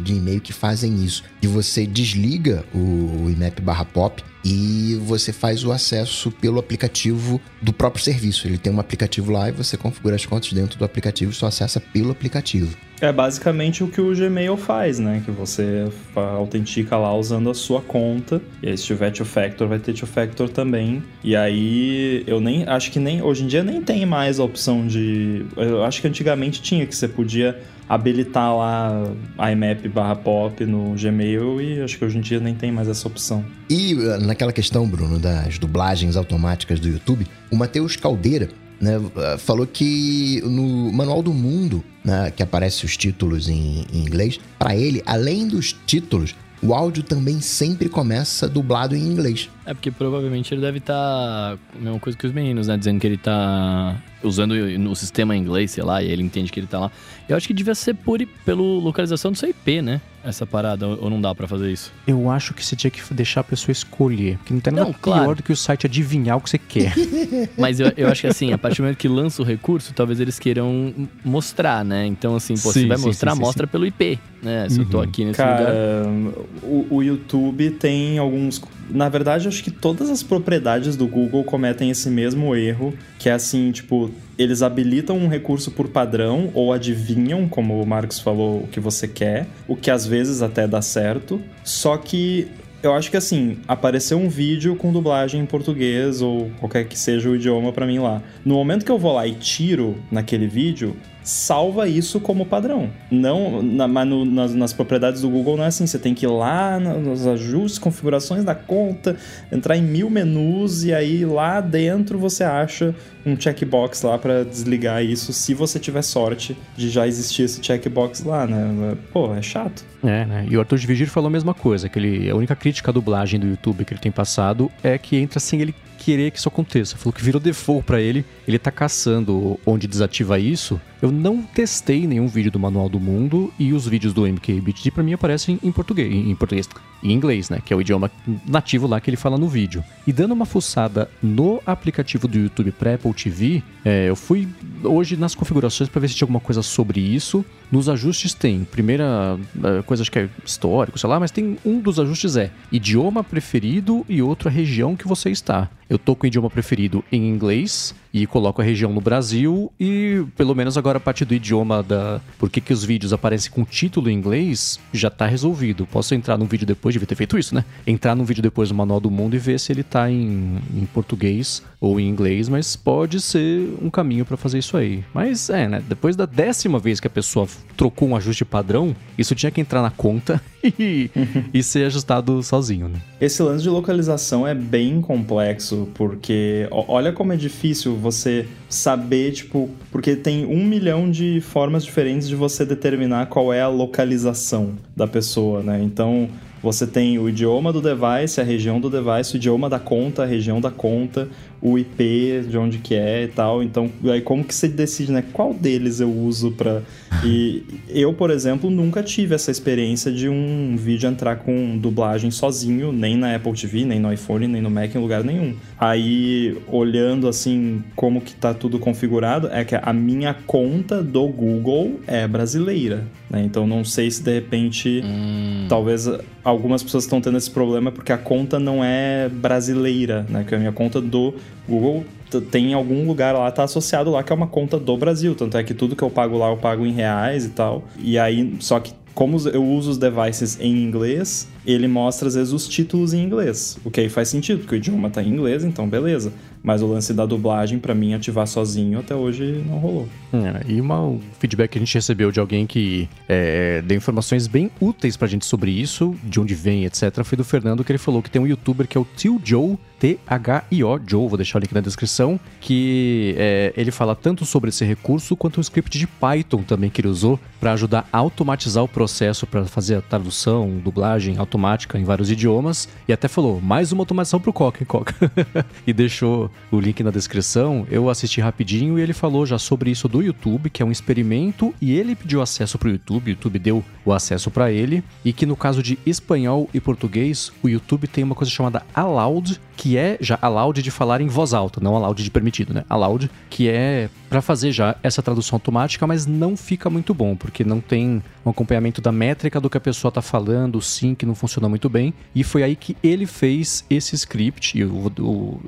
de 0.01 0.13
e-mail 0.13 0.39
que 0.39 0.53
fazem 0.53 1.03
isso, 1.03 1.24
que 1.41 1.47
você 1.47 1.85
desliga 1.85 2.63
o, 2.74 2.77
o 3.25 3.29
IMAP/POP 3.29 4.24
e 4.45 4.95
você 5.03 5.33
faz 5.33 5.63
o 5.63 5.71
acesso 5.71 6.31
pelo 6.31 6.59
aplicativo 6.59 7.41
do 7.62 7.74
próprio 7.74 8.03
serviço. 8.03 8.47
Ele 8.47 8.59
tem 8.59 8.71
um 8.71 8.79
aplicativo 8.79 9.31
lá 9.31 9.50
e 9.50 9.51
você 9.51 9.75
configura 9.75 10.15
as 10.15 10.25
contas 10.25 10.53
dentro 10.53 10.77
do 10.77 10.85
aplicativo 10.85 11.31
e 11.31 11.35
só 11.35 11.47
acessa 11.47 11.79
pelo 11.79 12.12
aplicativo. 12.12 12.77
É 13.01 13.11
basicamente 13.11 13.83
o 13.83 13.87
que 13.87 13.99
o 13.99 14.15
Gmail 14.15 14.55
faz, 14.55 14.99
né? 14.99 15.21
Que 15.25 15.31
você 15.31 15.85
autentica 16.15 16.97
lá 16.97 17.13
usando 17.13 17.49
a 17.49 17.53
sua 17.53 17.81
conta. 17.81 18.41
E 18.63 18.69
aí, 18.69 18.77
se 18.77 18.85
tiver 18.85 19.11
two 19.11 19.25
factor, 19.25 19.67
vai 19.67 19.79
ter 19.79 19.93
two 19.93 20.07
factor 20.07 20.49
também. 20.49 21.03
E 21.23 21.35
aí, 21.35 22.23
eu 22.25 22.39
nem 22.39 22.63
acho 22.63 22.91
que 22.91 22.99
nem 22.99 23.21
hoje 23.21 23.43
em 23.43 23.47
dia 23.47 23.63
nem 23.63 23.81
tem 23.81 24.05
mais 24.05 24.39
a 24.39 24.43
opção 24.43 24.87
de. 24.87 25.45
Eu 25.57 25.83
acho 25.83 26.01
que 26.01 26.07
antigamente 26.07 26.61
tinha 26.61 26.85
que 26.85 26.95
você 26.95 27.07
podia 27.07 27.59
habilitar 27.87 28.55
lá 28.55 29.03
IMAP 29.51 29.87
barra 29.89 30.15
pop 30.15 30.65
no 30.65 30.95
Gmail 30.95 31.61
e 31.61 31.81
acho 31.81 31.97
que 31.97 32.05
hoje 32.05 32.17
em 32.17 32.21
dia 32.21 32.39
nem 32.39 32.55
tem 32.55 32.71
mais 32.71 32.87
essa 32.87 33.07
opção. 33.07 33.45
E 33.69 33.93
uh, 33.93 34.19
naquela 34.21 34.51
questão, 34.51 34.87
Bruno, 34.87 35.19
das 35.19 35.59
dublagens 35.59 36.15
automáticas 36.15 36.79
do 36.79 36.87
YouTube, 36.87 37.27
o 37.51 37.55
Matheus 37.55 37.95
Caldeira 37.95 38.49
né, 38.79 38.98
uh, 38.98 39.38
falou 39.38 39.65
que 39.65 40.41
no 40.44 40.91
Manual 40.91 41.22
do 41.22 41.34
Mundo, 41.34 41.83
né, 42.03 42.31
que 42.31 42.44
aparece 42.44 42.85
os 42.85 42.96
títulos 42.98 43.50
em, 43.50 43.85
em 43.94 44.00
inglês, 44.00 44.40
para 44.57 44.75
ele, 44.75 45.01
além 45.05 45.48
dos 45.48 45.74
títulos, 45.85 46.35
o 46.61 46.74
áudio 46.74 47.03
também 47.03 47.42
sempre 47.42 47.88
começa 47.88 48.48
dublado 48.48 48.96
em 48.96 49.01
inglês. 49.01 49.50
É 49.66 49.74
porque 49.74 49.92
provavelmente 49.92 50.53
ele 50.53 50.61
deve 50.61 50.79
estar. 50.79 50.94
Tá, 50.94 51.57
mesma 51.79 52.00
coisa 52.00 52.18
que 52.18 52.25
os 52.25 52.33
meninos, 52.33 52.68
né? 52.68 52.77
Dizendo 52.77 53.00
que 53.00 53.05
ele 53.05 53.18
tá 53.18 54.01
usando 54.24 54.53
o 54.53 54.96
sistema 54.96 55.35
em 55.35 55.42
inglês, 55.42 55.72
sei 55.72 55.83
lá, 55.83 56.01
e 56.01 56.09
ele 56.09 56.24
entende 56.24 56.51
que 56.51 56.59
ele 56.59 56.68
tá 56.68 56.79
lá. 56.79 56.92
Eu 57.29 57.38
acho 57.38 57.48
que 57.48 57.53
devia 57.53 57.75
ser 57.75 57.94
por, 57.94 58.20
pelo 58.44 58.79
localização 58.79 59.31
do 59.31 59.38
seu 59.38 59.50
IP, 59.50 59.81
né? 59.81 60.01
Essa 60.25 60.46
parada, 60.46 60.88
ou 60.88 61.09
não 61.09 61.22
dá 61.22 61.35
para 61.35 61.48
fazer 61.48 61.72
isso? 61.72 61.94
Eu 62.07 62.31
acho 62.31 62.53
que 62.53 62.66
você 62.66 62.75
tinha 62.75 62.90
que 62.90 63.01
deixar 63.14 63.42
a 63.42 63.44
pessoa 63.44 63.72
escolher. 63.72 64.38
Porque 64.40 64.53
não 64.53 64.59
tem 64.59 64.74
nada 64.74 64.88
não, 64.88 64.94
pior 64.94 65.00
claro. 65.01 65.35
do 65.35 65.44
que 65.44 65.51
o 65.51 65.55
site 65.55 65.85
adivinhar 65.85 66.38
o 66.38 66.42
que 66.42 66.50
você 66.50 66.57
quer. 66.57 66.94
Mas 67.55 67.79
eu, 67.79 67.94
eu 67.96 68.07
acho 68.09 68.22
que 68.22 68.27
assim, 68.27 68.51
a 68.51 68.57
partir 68.57 68.77
do 68.77 68.83
momento 68.83 68.98
que 68.98 69.07
lança 69.07 69.42
o 69.42 69.46
recurso, 69.46 69.94
talvez 69.94 70.20
eles 70.20 70.40
queiram 70.40 71.07
mostrar, 71.24 71.85
né? 71.85 72.07
Então, 72.07 72.35
assim, 72.35 72.55
pô, 72.55 72.74
sim, 72.74 72.81
você 72.81 72.88
vai 72.88 72.98
sim, 72.98 73.05
mostrar, 73.05 73.35
sim, 73.35 73.40
mostra 73.40 73.68
pelo 73.68 73.85
IP, 73.85 74.20
né? 74.42 74.68
Se 74.68 74.79
uhum. 74.79 74.85
eu 74.85 74.90
tô 74.90 74.98
uhum. 74.98 75.03
aqui 75.03 75.25
nesse 75.25 75.38
Cara, 75.38 76.07
lugar. 76.07 76.44
O, 76.64 76.88
o 76.96 77.03
YouTube 77.03 77.70
tem 77.72 78.18
alguns 78.18 78.59
na 78.90 79.09
verdade, 79.09 79.48
acho 79.48 79.64
que 79.64 79.72
todas 79.72 80.09
as 80.09 80.22
propriedades 80.22 80.96
do 80.96 81.07
Google 81.07 81.44
cometem 81.44 81.90
esse 81.90 82.09
mesmo 82.09 82.55
erro, 82.55 82.94
que 83.18 83.29
é 83.29 83.33
assim, 83.33 83.72
tipo, 83.72 84.11
eles 84.37 84.61
habilitam 84.61 85.17
um 85.17 85.27
recurso 85.27 85.71
por 85.71 85.87
padrão 85.87 86.50
ou 86.53 86.74
adivinham, 86.74 87.48
como 87.48 87.81
o 87.81 87.85
Marcos 87.85 88.19
falou, 88.19 88.61
o 88.61 88.67
que 88.67 88.79
você 88.79 89.07
quer, 89.07 89.48
o 89.67 89.75
que 89.75 89.89
às 89.89 90.05
vezes 90.05 90.41
até 90.41 90.67
dá 90.67 90.81
certo. 90.81 91.41
Só 91.63 91.98
que 91.98 92.48
eu 92.83 92.93
acho 92.93 93.09
que 93.09 93.17
assim, 93.17 93.57
apareceu 93.67 94.17
um 94.17 94.29
vídeo 94.29 94.75
com 94.75 94.91
dublagem 94.91 95.41
em 95.41 95.45
português 95.45 96.21
ou 96.21 96.51
qualquer 96.59 96.85
que 96.85 96.98
seja 96.98 97.29
o 97.29 97.35
idioma 97.35 97.71
para 97.74 97.85
mim 97.85 98.00
lá. 98.00 98.21
No 98.43 98.55
momento 98.55 98.85
que 98.85 98.91
eu 98.91 99.00
vou 99.00 99.13
lá 99.13 99.25
e 99.25 99.33
tiro 99.33 99.95
naquele 100.11 100.48
vídeo, 100.48 100.95
salva 101.25 101.90
isso 101.90 102.20
como 102.20 102.46
padrão. 102.46 102.92
Não, 103.09 103.61
na, 103.64 103.88
mas 103.88 104.07
no, 104.07 104.24
nas, 104.24 104.53
nas, 104.53 104.72
propriedades 104.72 105.22
do 105.22 105.29
Google 105.29 105.57
não 105.57 105.64
é 105.64 105.68
assim. 105.68 105.88
Você 105.88 105.98
tem 105.98 106.14
que 106.14 106.25
ir 106.25 106.29
lá 106.29 106.79
nos 106.79 107.25
ajustes, 107.25 107.79
configurações 107.79 108.44
da 108.44 108.53
conta, 108.53 109.18
entrar 109.51 109.75
em 109.75 109.81
mil 109.81 110.09
menus 110.09 110.83
e 110.83 110.94
aí 110.94 111.25
lá 111.25 111.59
dentro 111.59 112.20
você 112.20 112.44
acha 112.44 112.94
um 113.25 113.35
checkbox 113.40 114.03
lá 114.03 114.20
para 114.20 114.46
desligar 114.46 115.03
isso, 115.03 115.33
se 115.33 115.55
você 115.55 115.79
tiver 115.79 116.03
sorte 116.03 116.55
de 116.77 116.90
já 116.90 117.07
existir 117.07 117.42
esse 117.42 117.59
checkbox 117.61 118.24
lá, 118.24 118.46
né? 118.46 118.96
Pô, 119.11 119.33
é 119.33 119.42
chato. 119.42 119.83
É, 120.03 120.25
né? 120.25 120.46
E 120.48 120.55
o 120.55 120.59
Arthur 120.59 120.77
de 120.77 120.85
Vigir 120.85 121.09
falou 121.09 121.27
a 121.27 121.31
mesma 121.31 121.55
coisa, 121.55 121.90
que 121.90 121.98
ele, 121.98 122.29
a 122.29 122.35
única 122.35 122.55
crítica 122.55 122.92
à 122.92 122.94
dublagem 122.94 123.40
do 123.40 123.48
YouTube 123.48 123.83
que 123.83 123.94
ele 123.94 124.00
tem 124.00 124.11
passado 124.11 124.72
é 124.83 124.96
que 125.00 125.18
entra 125.18 125.40
sem 125.40 125.59
ele 125.59 125.74
querer 126.05 126.29
que 126.29 126.37
isso 126.37 126.48
aconteça. 126.48 126.98
Falou 126.98 127.11
que 127.11 127.24
virou 127.24 127.41
default 127.41 127.83
para 127.83 128.00
ele, 128.00 128.24
ele 128.48 128.59
tá 128.59 128.70
caçando 128.70 129.59
onde 129.65 129.87
desativa 129.87 130.37
isso. 130.37 130.79
Eu 131.01 131.11
não 131.11 131.41
testei 131.41 132.05
nenhum 132.05 132.27
vídeo 132.27 132.51
do 132.51 132.59
Manual 132.59 132.87
do 132.87 133.00
Mundo 133.00 133.51
e 133.57 133.74
os 133.74 133.87
vídeos 133.87 134.13
do 134.13 134.27
MKBHD 134.27 134.91
para 134.91 135.01
mim 135.01 135.13
aparecem 135.13 135.59
em 135.63 135.72
português, 135.72 136.13
em 136.13 136.35
português, 136.35 136.70
em 137.03 137.11
inglês, 137.11 137.50
né, 137.50 137.59
que 137.63 137.74
é 137.74 137.75
o 137.75 137.81
idioma 137.81 138.11
nativo 138.48 138.85
lá 138.85 139.01
que 139.01 139.09
ele 139.09 139.18
fala 139.18 139.35
no 139.35 139.48
vídeo. 139.48 139.83
E 140.05 140.13
dando 140.13 140.33
uma 140.33 140.46
fuçada 140.46 141.09
no 141.24 141.59
aplicativo 141.65 142.27
do 142.27 142.37
YouTube 142.37 142.72
para 142.72 142.94
Apple 142.94 143.13
TV, 143.13 143.63
é, 143.83 144.07
eu 144.07 144.15
fui 144.15 144.48
hoje 144.83 145.18
nas 145.18 145.33
configurações 145.33 145.89
para 145.89 146.01
ver 146.01 146.09
se 146.09 146.15
tinha 146.15 146.25
alguma 146.25 146.39
coisa 146.39 146.61
sobre 146.61 147.00
isso. 147.01 147.44
Nos 147.71 147.89
ajustes 147.89 148.33
tem, 148.33 148.63
primeira 148.63 149.37
é, 149.63 149.81
coisa 149.83 150.03
acho 150.03 150.11
que 150.11 150.19
é 150.19 150.29
histórico, 150.45 150.99
sei 150.99 151.09
lá, 151.09 151.19
mas 151.19 151.31
tem 151.31 151.57
um 151.65 151.79
dos 151.79 151.99
ajustes 151.99 152.35
é 152.37 152.51
idioma 152.71 153.23
preferido 153.23 154.05
e 154.07 154.21
outra 154.21 154.49
região 154.49 154.95
que 154.95 155.07
você 155.07 155.29
está. 155.29 155.69
Eu 155.89 155.97
tô 155.97 156.15
com 156.15 156.25
o 156.25 156.27
idioma 156.27 156.49
preferido 156.49 157.03
em 157.11 157.27
inglês 157.29 157.93
e 158.15 158.25
coloco 158.25 158.61
a 158.61 158.63
região 158.63 158.93
no 158.93 159.01
Brasil 159.01 159.69
e 159.77 160.23
pelo 160.37 160.55
menos 160.55 160.77
agora 160.77 160.99
a 160.99 161.01
partir 161.01 161.25
do 161.25 161.33
idioma 161.33 161.83
da 161.83 162.21
por 162.39 162.49
que, 162.49 162.61
que 162.61 162.71
os 162.71 162.81
vídeos 162.81 163.11
aparecem 163.11 163.51
com 163.51 163.65
título 163.65 164.09
em 164.09 164.13
inglês 164.13 164.79
já 164.93 165.09
tá 165.09 165.25
resolvido. 165.25 165.85
Posso 165.85 166.15
entrar 166.15 166.37
num 166.37 166.45
vídeo 166.45 166.65
depois, 166.65 166.93
devia 166.93 167.05
ter 167.05 167.15
feito 167.15 167.37
isso, 167.37 167.53
né? 167.53 167.65
Entrar 167.85 168.15
num 168.15 168.23
vídeo 168.23 168.41
depois 168.41 168.69
do 168.69 168.75
Manual 168.75 169.01
do 169.01 169.11
Mundo 169.11 169.35
e 169.35 169.37
ver 169.37 169.59
se 169.59 169.73
ele 169.73 169.83
tá 169.83 170.09
em, 170.09 170.61
em 170.73 170.85
português 170.93 171.61
ou 171.81 171.99
em 171.99 172.07
inglês, 172.07 172.47
mas 172.47 172.77
pode 172.77 173.19
ser 173.19 173.67
um 173.81 173.89
caminho 173.89 174.23
para 174.23 174.37
fazer 174.37 174.59
isso 174.59 174.77
aí. 174.77 175.03
Mas 175.13 175.49
é, 175.49 175.67
né? 175.67 175.83
Depois 175.85 176.15
da 176.15 176.25
décima 176.25 176.79
vez 176.79 177.01
que 177.01 177.07
a 177.07 177.09
pessoa 177.09 177.45
trocou 177.75 178.07
um 178.07 178.15
ajuste 178.15 178.45
padrão, 178.45 178.95
isso 179.17 179.35
tinha 179.35 179.51
que 179.51 179.59
entrar 179.59 179.81
na 179.81 179.91
conta 179.91 180.41
e, 181.53 181.63
ser 181.63 181.85
ajustado 181.85 182.41
sozinho, 182.43 182.87
né? 182.87 182.99
Esse 183.19 183.41
lance 183.41 183.63
de 183.63 183.69
localização 183.69 184.47
é 184.47 184.53
bem 184.53 185.01
complexo, 185.01 185.87
porque 185.93 186.67
olha 186.71 187.11
como 187.11 187.33
é 187.33 187.35
difícil 187.35 187.95
você 187.95 188.47
saber, 188.69 189.31
tipo, 189.31 189.69
porque 189.91 190.15
tem 190.15 190.45
um 190.45 190.65
milhão 190.65 191.09
de 191.09 191.41
formas 191.41 191.83
diferentes 191.83 192.27
de 192.27 192.35
você 192.35 192.65
determinar 192.65 193.27
qual 193.27 193.53
é 193.53 193.61
a 193.61 193.67
localização 193.67 194.73
da 194.95 195.07
pessoa, 195.07 195.61
né? 195.61 195.81
Então, 195.83 196.29
você 196.65 196.87
tem 196.87 197.19
o 197.19 197.29
idioma 197.29 197.71
do 197.71 197.79
device, 197.79 198.41
a 198.41 198.43
região 198.43 198.79
do 198.79 198.89
device, 198.89 199.35
o 199.35 199.37
idioma 199.37 199.69
da 199.69 199.77
conta, 199.77 200.23
a 200.23 200.25
região 200.25 200.59
da 200.59 200.71
conta, 200.71 201.29
o 201.65 201.79
IP 201.79 202.45
de 202.47 202.57
onde 202.59 202.77
que 202.77 202.93
é 202.93 203.23
e 203.23 203.27
tal. 203.27 203.63
Então, 203.63 203.89
aí 204.05 204.21
como 204.21 204.43
que 204.43 204.53
você 204.53 204.67
decide, 204.67 205.11
né? 205.11 205.23
Qual 205.33 205.51
deles 205.51 205.99
eu 205.99 206.11
uso 206.11 206.51
para 206.51 206.83
E 207.23 207.63
eu, 207.89 208.13
por 208.13 208.29
exemplo, 208.29 208.69
nunca 208.69 209.01
tive 209.01 209.35
essa 209.35 209.51
experiência 209.51 210.11
de 210.11 210.27
um 210.27 210.75
vídeo 210.77 211.09
entrar 211.09 211.37
com 211.37 211.77
dublagem 211.77 212.31
sozinho, 212.31 212.91
nem 212.91 213.15
na 213.15 213.35
Apple 213.35 213.53
TV, 213.53 213.85
nem 213.85 213.99
no 213.99 214.11
iPhone, 214.11 214.47
nem 214.47 214.61
no 214.61 214.69
Mac, 214.69 214.93
em 214.93 214.99
lugar 214.99 215.23
nenhum. 215.23 215.55
Aí, 215.79 216.57
olhando 216.67 217.27
assim 217.27 217.83
como 217.95 218.21
que 218.21 218.33
tá 218.35 218.53
tudo 218.53 218.79
configurado, 218.79 219.47
é 219.51 219.63
que 219.63 219.75
a 219.75 219.93
minha 219.93 220.33
conta 220.45 221.01
do 221.01 221.27
Google 221.27 221.99
é 222.07 222.27
brasileira, 222.27 223.05
né? 223.29 223.43
Então 223.43 223.65
não 223.65 223.83
sei 223.83 224.09
se 224.11 224.21
de 224.23 224.33
repente, 224.33 225.01
hum. 225.03 225.65
talvez 225.69 226.07
algumas 226.43 226.83
pessoas 226.83 227.05
estão 227.05 227.19
tendo 227.19 227.37
esse 227.37 227.49
problema 227.49 227.91
porque 227.91 228.11
a 228.11 228.17
conta 228.17 228.59
não 228.59 228.83
é 228.83 229.29
brasileira, 229.29 230.25
né? 230.29 230.45
Que 230.47 230.53
a 230.53 230.59
minha 230.59 230.71
conta 230.71 231.01
do 231.01 231.33
Google 231.68 232.05
tem 232.51 232.74
algum 232.74 233.07
lugar 233.07 233.33
lá, 233.33 233.50
tá 233.51 233.63
associado 233.63 234.11
lá 234.11 234.24
que 234.24 234.31
é 234.31 234.35
uma 234.35 234.48
conta 234.48 234.77
do 234.77 234.98
Brasil. 234.98 235.35
Tanto 235.35 235.57
é 235.57 235.63
que 235.63 235.74
tudo 235.74 235.96
que 235.96 236.03
eu 236.03 236.09
pago 236.09 236.37
lá 236.37 236.50
eu 236.50 236.57
pago 236.57 236.85
em 236.85 236.91
reais 236.91 237.46
e 237.46 237.50
tal. 237.50 237.83
E 237.98 238.18
aí, 238.20 238.55
só 238.59 238.79
que 238.79 238.94
como 239.13 239.37
eu 239.48 239.63
uso 239.63 239.91
os 239.91 239.98
devices 239.98 240.59
em 240.59 240.83
inglês, 240.83 241.48
ele 241.65 241.87
mostra 241.87 242.27
às 242.27 242.35
vezes 242.35 242.53
os 242.53 242.67
títulos 242.67 243.13
em 243.13 243.23
inglês. 243.23 243.77
O 243.83 243.91
que 243.91 244.01
aí 244.01 244.09
faz 244.09 244.29
sentido, 244.29 244.59
porque 244.59 244.75
o 244.75 244.77
idioma 244.77 245.09
tá 245.09 245.21
em 245.21 245.29
inglês, 245.29 245.63
então 245.63 245.87
beleza. 245.87 246.31
Mas 246.65 246.81
o 246.81 246.87
lance 246.87 247.13
da 247.13 247.27
dublagem, 247.27 247.77
para 247.77 247.93
mim, 247.93 248.15
ativar 248.15 248.47
sozinho 248.47 248.97
até 248.97 249.15
hoje 249.15 249.63
não 249.67 249.77
rolou. 249.77 250.09
É, 250.33 250.63
e 250.67 250.81
uma, 250.81 250.99
um 250.99 251.19
feedback 251.39 251.71
que 251.71 251.77
a 251.77 251.81
gente 251.81 251.93
recebeu 251.93 252.31
de 252.31 252.39
alguém 252.39 252.65
que 252.65 253.07
é, 253.29 253.83
deu 253.83 253.95
informações 253.95 254.47
bem 254.47 254.71
úteis 254.81 255.15
pra 255.15 255.27
gente 255.27 255.45
sobre 255.45 255.69
isso, 255.69 256.15
de 256.23 256.39
onde 256.39 256.55
vem, 256.55 256.85
etc., 256.85 257.23
foi 257.23 257.37
do 257.37 257.43
Fernando, 257.43 257.83
que 257.83 257.91
ele 257.91 257.99
falou 257.99 258.21
que 258.21 258.31
tem 258.31 258.41
um 258.41 258.47
youtuber 258.47 258.87
que 258.87 258.97
é 258.97 259.01
o 259.01 259.05
Tio 259.15 259.39
Joe, 259.43 259.77
T-H-I-O, 259.99 260.99
Joe, 261.07 261.27
vou 261.27 261.37
deixar 261.37 261.59
o 261.59 261.61
link 261.61 261.73
na 261.73 261.81
descrição, 261.81 262.39
que 262.59 263.33
é, 263.37 263.73
ele 263.77 263.91
fala 263.91 264.15
tanto 264.15 264.45
sobre 264.45 264.69
esse 264.69 264.83
recurso 264.83 265.35
quanto 265.35 265.59
um 265.59 265.61
script 265.61 265.97
de 265.97 266.05
Python 266.05 266.63
também 266.63 266.89
que 266.89 267.01
ele 267.01 267.07
usou 267.07 267.39
para 267.59 267.73
ajudar 267.73 268.07
a 268.11 268.17
automatizar 268.17 268.83
o 268.83 268.87
processo 268.87 269.47
para 269.47 269.65
fazer 269.65 269.95
a 269.95 270.01
tradução, 270.01 270.79
dublagem 270.83 271.37
automática 271.55 271.98
em 271.98 272.03
vários 272.03 272.29
idiomas. 272.29 272.87
E 273.07 273.13
até 273.13 273.27
falou, 273.27 273.61
mais 273.61 273.91
uma 273.91 274.01
automação 274.01 274.39
pro 274.39 274.53
Coca, 274.53 274.83
hein, 274.83 274.85
Coca? 274.85 275.15
e 275.87 275.94
deixou 275.94 276.51
o 276.72 276.79
link 276.79 277.01
na 277.01 277.09
descrição. 277.11 277.87
Eu 277.89 278.09
assisti 278.09 278.41
rapidinho 278.41 279.00
e 279.00 279.01
ele 279.01 279.13
falou 279.13 279.46
já 279.46 279.57
sobre 279.57 279.89
isso 279.89 280.07
do 280.07 280.22
YouTube, 280.22 280.70
que 280.70 280.83
é 280.83 280.85
um 280.85 280.91
experimento, 280.91 281.74
e 281.81 281.94
ele 281.94 282.15
pediu 282.15 282.41
acesso 282.41 282.77
pro 282.77 282.89
YouTube, 282.89 283.27
o 283.27 283.31
YouTube 283.31 283.59
deu 283.59 283.83
o 284.03 284.11
acesso 284.11 284.51
para 284.51 284.72
ele, 284.72 285.03
e 285.24 285.31
que 285.31 285.46
no 285.46 285.55
caso 285.55 285.81
de 285.81 285.98
espanhol 286.05 286.70
e 286.74 286.79
português, 286.79 287.51
o 287.63 287.70
YouTube 287.70 288.07
tem 288.07 288.24
uma 288.24 288.35
coisa 288.35 288.51
chamada 288.51 288.83
Aloud, 288.94 289.59
que 289.75 289.98
é 289.98 290.18
já 290.20 290.38
allowed 290.42 290.81
de 290.81 290.92
falar 290.92 291.22
em 291.22 291.27
voz 291.27 291.53
alta, 291.53 291.79
não 291.81 291.96
allowed 291.96 292.24
de 292.24 292.31
permitido, 292.31 292.74
né? 292.74 292.83
Allowed, 292.90 293.29
que 293.50 293.70
é 293.70 294.09
para 294.29 294.42
fazer 294.42 294.72
já 294.72 294.96
essa 295.03 295.22
tradução 295.22 295.55
automática, 295.55 296.05
mas 296.05 296.25
não 296.25 296.57
fica 296.57 296.90
muito 296.90 297.14
bom, 297.14 297.35
porque 297.35 297.64
não 297.64 297.79
tem 297.79 298.22
um 298.46 298.50
acompanhamento 298.50 299.01
da 299.01 299.11
métrica 299.11 299.59
do 299.59 299.70
que 299.70 299.77
a 299.77 299.81
pessoa 299.81 300.11
tá 300.11 300.22
falando, 300.22 300.77
o 300.77 300.81
sync 300.81 301.25
não 301.25 301.35
funciona 301.35 301.70
muito 301.70 301.90
bem. 301.90 302.14
E 302.33 302.44
foi 302.44 302.64
aí 302.64 302.75
que 302.75 302.98
ele 303.03 303.25
fez 303.25 303.85
esse 303.90 304.16
script, 304.16 304.77
e 304.77 304.81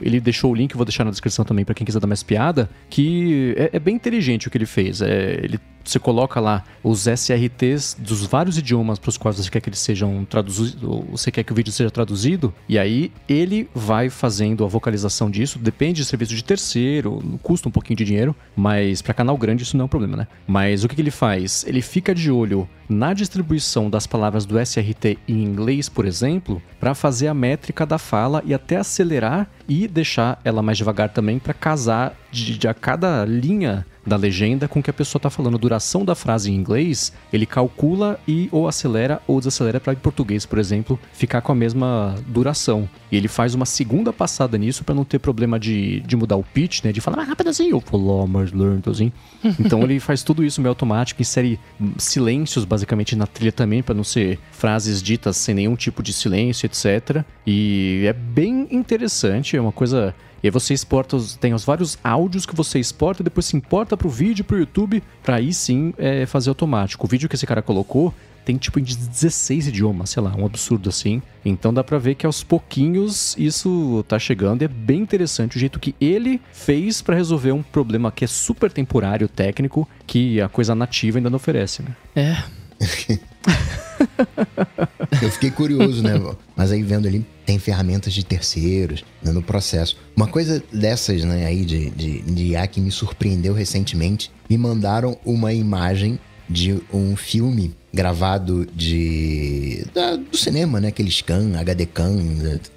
ele 0.02 0.20
deixou 0.20 0.52
o 0.52 0.56
link, 0.56 0.76
vou 0.76 0.86
deixar 0.86 1.04
na 1.04 1.12
descrição 1.12 1.46
também 1.46 1.64
para 1.64 1.76
quem 1.76 1.86
quiser 1.86 2.00
dar 2.00 2.08
mais 2.08 2.24
piada, 2.24 2.70
que 2.90 3.54
é, 3.58 3.70
é, 3.74 3.80
bem 3.80 3.96
inteligente 3.96 4.48
o 4.48 4.52
que 4.52 4.58
ele 4.58 4.66
fez. 4.66 5.02
É, 5.02 5.40
ele 5.44 5.60
você 5.90 6.00
coloca 6.00 6.40
lá 6.40 6.64
os 6.84 7.08
SRTs 7.08 7.96
dos 8.00 8.26
vários 8.26 8.58
idiomas 8.58 9.00
para 9.00 9.10
os 9.10 9.18
quais 9.18 9.38
você 9.38 9.50
quer 9.50 9.62
que 9.62 9.70
eles 9.70 9.80
sejam 9.80 10.26
traduzidos, 10.26 10.82
você 11.10 11.32
quer 11.32 11.44
que 11.44 11.52
o 11.52 11.56
vídeo 11.56 11.72
seja 11.72 11.90
traduzido, 11.90 12.54
e 12.68 12.78
aí 12.78 13.12
ele 13.28 13.70
vai 13.74 14.10
fazendo 14.10 14.64
a 14.64 14.68
vocalização 14.68 15.30
disso, 15.30 15.60
depende 15.60 16.02
de 16.02 16.06
serviço 16.06 16.36
de 16.36 16.44
terceiro, 16.44 17.40
custa 17.42 17.68
um 17.68 17.72
pouquinho 17.72 17.98
de 17.98 18.06
dinheiro, 18.06 18.36
mas 18.56 19.02
para 19.02 19.14
canal 19.14 19.38
grande 19.38 19.64
isso 19.64 19.78
não 19.78 19.84
é 19.84 19.86
um 19.86 19.90
problema, 19.90 20.18
né? 20.18 20.28
Mas 20.46 20.84
o 20.84 20.88
que, 20.88 20.96
que 20.96 21.02
ele 21.02 21.12
faz? 21.12 21.66
Ele 21.68 21.82
fica 21.82 22.14
de 22.14 22.32
olho 22.32 22.68
na 22.90 23.14
distribuição 23.14 23.90
das 23.90 24.08
palavras 24.08 24.46
do 24.46 24.60
SRT 24.60 25.18
em 25.28 25.44
inglês, 25.44 25.90
por 25.90 26.06
exemplo, 26.06 26.62
para 26.80 26.96
fazer 26.96 27.28
a 27.28 27.34
métrica 27.34 27.86
da 27.86 27.98
fala 27.98 28.42
e 28.46 28.54
até 28.54 28.78
acelerar 28.78 29.50
e 29.68 29.88
deixar 29.88 30.40
ela 30.44 30.62
mais 30.62 30.78
devagar 30.78 31.10
também 31.10 31.40
para 31.40 31.54
casar 31.54 32.16
de, 32.32 32.58
de 32.58 32.68
a 32.68 32.74
cada 32.74 33.26
linha 33.26 33.86
da 34.08 34.16
legenda 34.16 34.68
com 34.68 34.80
o 34.80 34.84
que 34.84 34.90
a 34.90 34.94
pessoa 34.94 35.20
está 35.20 35.30
falando. 35.30 35.56
A 35.56 35.60
duração 35.60 36.06
da 36.06 36.16
frase 36.16 36.50
em 36.50 36.56
inglês, 36.56 37.12
ele 37.32 37.46
calcula 37.46 38.20
e 38.28 38.48
ou 38.52 38.68
acelera 38.68 39.22
ou 39.28 39.40
desacelera 39.40 39.80
para 39.80 39.94
em 39.94 39.98
português, 39.98 40.46
por 40.46 40.58
exemplo, 40.58 40.98
ficar 41.12 41.42
com 41.42 41.52
a 41.52 41.56
mesma 41.56 42.16
duração. 42.28 42.88
E 43.12 43.18
ele 43.18 43.28
faz 43.28 43.54
uma 43.54 43.66
segunda 43.66 44.14
passada 44.14 44.58
nisso 44.58 44.84
para 44.84 44.96
não 44.96 45.04
ter 45.04 45.20
problema 45.20 45.60
de, 45.60 46.00
de 46.02 46.16
mudar 46.16 46.38
o 46.38 46.44
pitch, 46.44 46.84
né? 46.84 46.92
De 46.92 47.02
falar 47.02 47.18
mais 47.18 47.30
rápido 47.30 47.50
assim, 47.50 47.74
ou 47.74 47.82
falar 47.82 48.26
mais 48.26 48.52
lento 48.52 48.90
assim. 48.90 49.12
Então 49.60 49.82
ele 49.82 50.00
faz 50.00 50.24
tudo 50.24 50.46
isso 50.46 50.62
meio 50.62 50.70
automático, 50.70 51.22
insere 51.22 51.60
silêncios 51.98 52.64
basicamente 52.64 53.16
na 53.16 53.28
trilha 53.28 53.52
também, 53.52 53.84
para 53.84 53.96
não 53.96 54.04
ser 54.04 54.40
frases 54.52 55.02
ditas 55.02 55.36
sem 55.36 55.54
nenhum 55.54 55.76
tipo 55.76 56.02
de 56.02 56.14
silêncio, 56.14 56.66
etc. 56.66 57.24
E 57.46 58.04
é 58.06 58.14
bem 58.14 58.68
interessante, 58.72 59.58
é 59.58 59.62
uma 59.62 59.72
coisa 59.72 60.16
e 60.44 60.48
aí 60.48 60.52
você 60.52 60.74
exporta, 60.74 61.16
os, 61.16 61.36
tem 61.36 61.54
os 61.54 61.64
vários 61.64 61.98
áudios 62.04 62.46
que 62.46 62.56
você 62.56 62.80
exporta, 62.80 63.24
depois 63.24 63.46
se 63.46 63.58
importa 63.58 63.98
pro 63.98 64.10
vídeo, 64.10 64.46
pro 64.46 64.60
YouTube, 64.60 65.04
para 65.24 65.38
aí 65.38 65.54
sim 65.54 65.94
é, 65.98 66.26
fazer 66.26 66.50
automático. 66.50 67.06
O 67.06 67.10
vídeo 67.10 67.28
que 67.28 67.36
esse 67.36 67.48
cara 67.48 67.62
colocou 67.62 68.14
tem 68.46 68.56
tipo 68.56 68.80
em 68.80 68.84
16 68.84 69.68
idiomas, 69.68 70.10
sei 70.12 70.24
lá, 70.24 70.34
um 70.34 70.46
absurdo 70.46 70.88
assim. 70.88 71.22
Então 71.44 71.74
dá 71.74 71.84
pra 71.84 71.98
ver 71.98 72.16
que 72.16 72.26
aos 72.26 72.44
pouquinhos 72.44 73.36
isso 73.38 74.06
tá 74.08 74.18
chegando 74.18 74.62
e 74.62 74.66
é 74.66 74.70
bem 74.70 75.02
interessante 75.02 75.58
o 75.58 75.60
jeito 75.60 75.80
que 75.80 75.94
ele 76.00 76.40
fez 76.54 77.02
para 77.02 77.16
resolver 77.16 77.52
um 77.52 77.62
problema 77.62 78.10
que 78.10 78.24
é 78.24 78.28
super 78.28 78.72
temporário, 78.72 79.28
técnico, 79.28 79.86
que 80.06 80.40
a 80.40 80.48
coisa 80.48 80.74
nativa 80.74 81.18
ainda 81.18 81.30
não 81.30 81.36
oferece, 81.36 81.84
né? 81.84 81.96
É. 82.16 83.18
Eu 85.22 85.32
fiquei 85.32 85.50
curioso, 85.50 86.04
né? 86.04 86.14
Mas 86.56 86.72
aí 86.72 86.84
vendo 86.84 87.08
ali, 87.08 87.26
tem 87.46 87.58
ferramentas 87.58 88.14
de 88.14 88.24
terceiros 88.26 89.04
né, 89.22 89.32
no 89.32 89.42
processo. 89.42 89.98
Uma 90.16 90.28
coisa 90.28 90.62
dessas, 90.72 91.24
né, 91.24 91.46
aí 91.46 91.66
de, 91.66 91.90
de, 91.90 92.22
de 92.22 92.44
IA 92.48 92.68
que 92.68 92.80
me 92.80 92.92
surpreendeu 92.92 93.54
recentemente, 93.54 94.32
me 94.50 94.58
mandaram 94.58 95.18
uma 95.26 95.54
imagem 95.54 96.20
de 96.50 96.82
um 96.94 97.16
filme 97.16 97.76
gravado 97.94 98.66
de 98.74 99.86
da, 99.94 100.16
do 100.16 100.38
cinema, 100.38 100.80
né? 100.80 100.90
Aquele 100.90 101.12
scan, 101.12 101.58
HD 101.60 101.86
Can, 101.86 102.18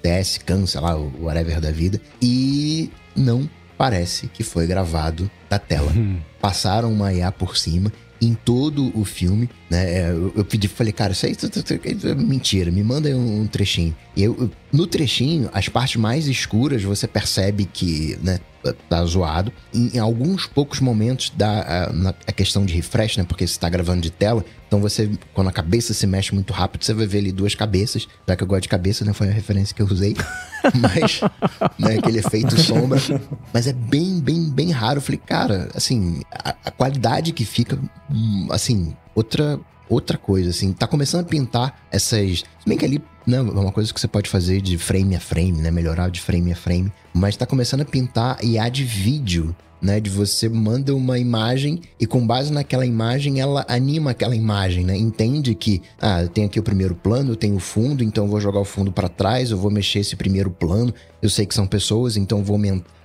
TS 0.01 0.39
Can, 0.39 0.65
sei 0.65 0.81
lá, 0.81 0.97
o 0.97 1.11
whatever 1.21 1.61
da 1.61 1.71
vida. 1.71 2.01
E 2.21 2.89
não 3.15 3.49
parece 3.77 4.27
que 4.27 4.43
foi 4.43 4.67
gravado 4.67 5.29
da 5.49 5.59
tela. 5.59 5.91
Hum. 5.91 6.17
Passaram 6.41 6.91
uma 6.91 7.13
IA 7.13 7.31
por 7.31 7.55
cima 7.55 7.91
em 8.21 8.35
todo 8.35 8.91
o 8.97 9.03
filme, 9.03 9.49
né? 9.69 9.97
É, 9.97 10.11
eu, 10.11 10.31
eu 10.35 10.45
pedi, 10.45 10.67
falei, 10.67 10.93
cara, 10.93 11.13
isso 11.13 11.25
aí 11.25 11.35
é 12.03 12.15
mentira, 12.15 12.69
me 12.69 12.83
manda 12.83 13.09
um, 13.09 13.41
um 13.41 13.47
trechinho. 13.47 13.95
E 14.15 14.23
eu, 14.23 14.51
no 14.71 14.85
trechinho, 14.85 15.49
as 15.51 15.67
partes 15.67 15.95
mais 15.95 16.27
escuras 16.27 16.83
você 16.83 17.07
percebe 17.07 17.65
que, 17.65 18.17
né, 18.21 18.39
tá 18.89 19.03
zoado. 19.05 19.51
Em, 19.73 19.95
em 19.95 19.99
alguns 19.99 20.45
poucos 20.45 20.79
momentos 20.79 21.31
da 21.35 21.61
a, 21.61 22.09
a, 22.27 22.31
questão 22.31 22.65
de 22.65 22.73
refresh, 22.73 23.17
né? 23.17 23.23
Porque 23.23 23.45
você 23.45 23.59
tá 23.59 23.69
gravando 23.69 24.01
de 24.01 24.11
tela. 24.11 24.43
Então 24.67 24.79
você, 24.79 25.09
quando 25.33 25.47
a 25.49 25.51
cabeça 25.51 25.93
se 25.93 26.07
mexe 26.07 26.33
muito 26.33 26.53
rápido, 26.53 26.83
você 26.83 26.93
vai 26.93 27.05
ver 27.05 27.19
ali 27.19 27.31
duas 27.31 27.55
cabeças. 27.55 28.07
Já 28.27 28.35
que 28.35 28.43
eu 28.43 28.47
gosto 28.47 28.63
de 28.63 28.69
cabeça, 28.69 29.03
né? 29.03 29.13
Foi 29.13 29.27
a 29.29 29.31
referência 29.31 29.75
que 29.75 29.81
eu 29.81 29.87
usei. 29.87 30.15
Mas, 30.75 31.21
né, 31.77 31.97
aquele 31.97 32.19
efeito 32.19 32.59
sombra. 32.59 32.99
Mas 33.53 33.67
é 33.67 33.73
bem, 33.73 34.19
bem, 34.19 34.49
bem 34.49 34.71
raro. 34.71 34.97
Eu 34.97 35.01
falei, 35.01 35.19
cara, 35.25 35.69
assim, 35.75 36.21
a, 36.31 36.55
a 36.65 36.71
qualidade 36.71 37.33
que 37.33 37.45
fica, 37.45 37.77
hum, 38.09 38.47
assim, 38.51 38.95
outra 39.15 39.59
outra 39.89 40.17
coisa, 40.17 40.49
assim. 40.49 40.71
Tá 40.71 40.87
começando 40.87 41.25
a 41.25 41.27
pintar 41.27 41.87
essas. 41.91 42.39
Se 42.39 42.65
bem 42.65 42.77
que 42.77 42.85
ali 42.85 43.03
né, 43.25 43.37
é 43.37 43.41
uma 43.41 43.71
coisa 43.71 43.93
que 43.93 43.99
você 43.99 44.07
pode 44.07 44.29
fazer 44.29 44.61
de 44.61 44.77
frame 44.77 45.15
a 45.15 45.19
frame, 45.19 45.53
né? 45.53 45.71
Melhorar 45.71 46.09
de 46.09 46.19
frame 46.21 46.51
a 46.51 46.55
frame. 46.55 46.91
Mas 47.13 47.35
tá 47.35 47.45
começando 47.45 47.81
a 47.81 47.85
pintar 47.85 48.43
IA 48.43 48.69
de 48.69 48.83
vídeo. 48.83 49.55
Né, 49.83 49.99
de 49.99 50.11
você 50.11 50.47
manda 50.47 50.95
uma 50.95 51.17
imagem 51.17 51.81
e 51.99 52.05
com 52.05 52.23
base 52.23 52.53
naquela 52.53 52.85
imagem 52.85 53.39
ela 53.39 53.65
anima 53.67 54.11
aquela 54.11 54.35
imagem, 54.35 54.85
né? 54.85 54.95
Entende 54.95 55.55
que 55.55 55.81
ah, 55.99 56.21
eu 56.21 56.29
tenho 56.29 56.45
aqui 56.45 56.59
o 56.59 56.63
primeiro 56.63 56.93
plano, 56.93 57.31
eu 57.31 57.35
tenho 57.35 57.55
o 57.55 57.59
fundo, 57.59 58.03
então 58.03 58.25
eu 58.25 58.29
vou 58.29 58.39
jogar 58.39 58.59
o 58.59 58.63
fundo 58.63 58.91
para 58.91 59.09
trás, 59.09 59.49
eu 59.49 59.57
vou 59.57 59.71
mexer 59.71 59.97
esse 59.97 60.15
primeiro 60.15 60.51
plano. 60.51 60.93
Eu 61.19 61.31
sei 61.31 61.47
que 61.47 61.55
são 61.55 61.65
pessoas, 61.65 62.15
então 62.15 62.43
vou 62.43 62.59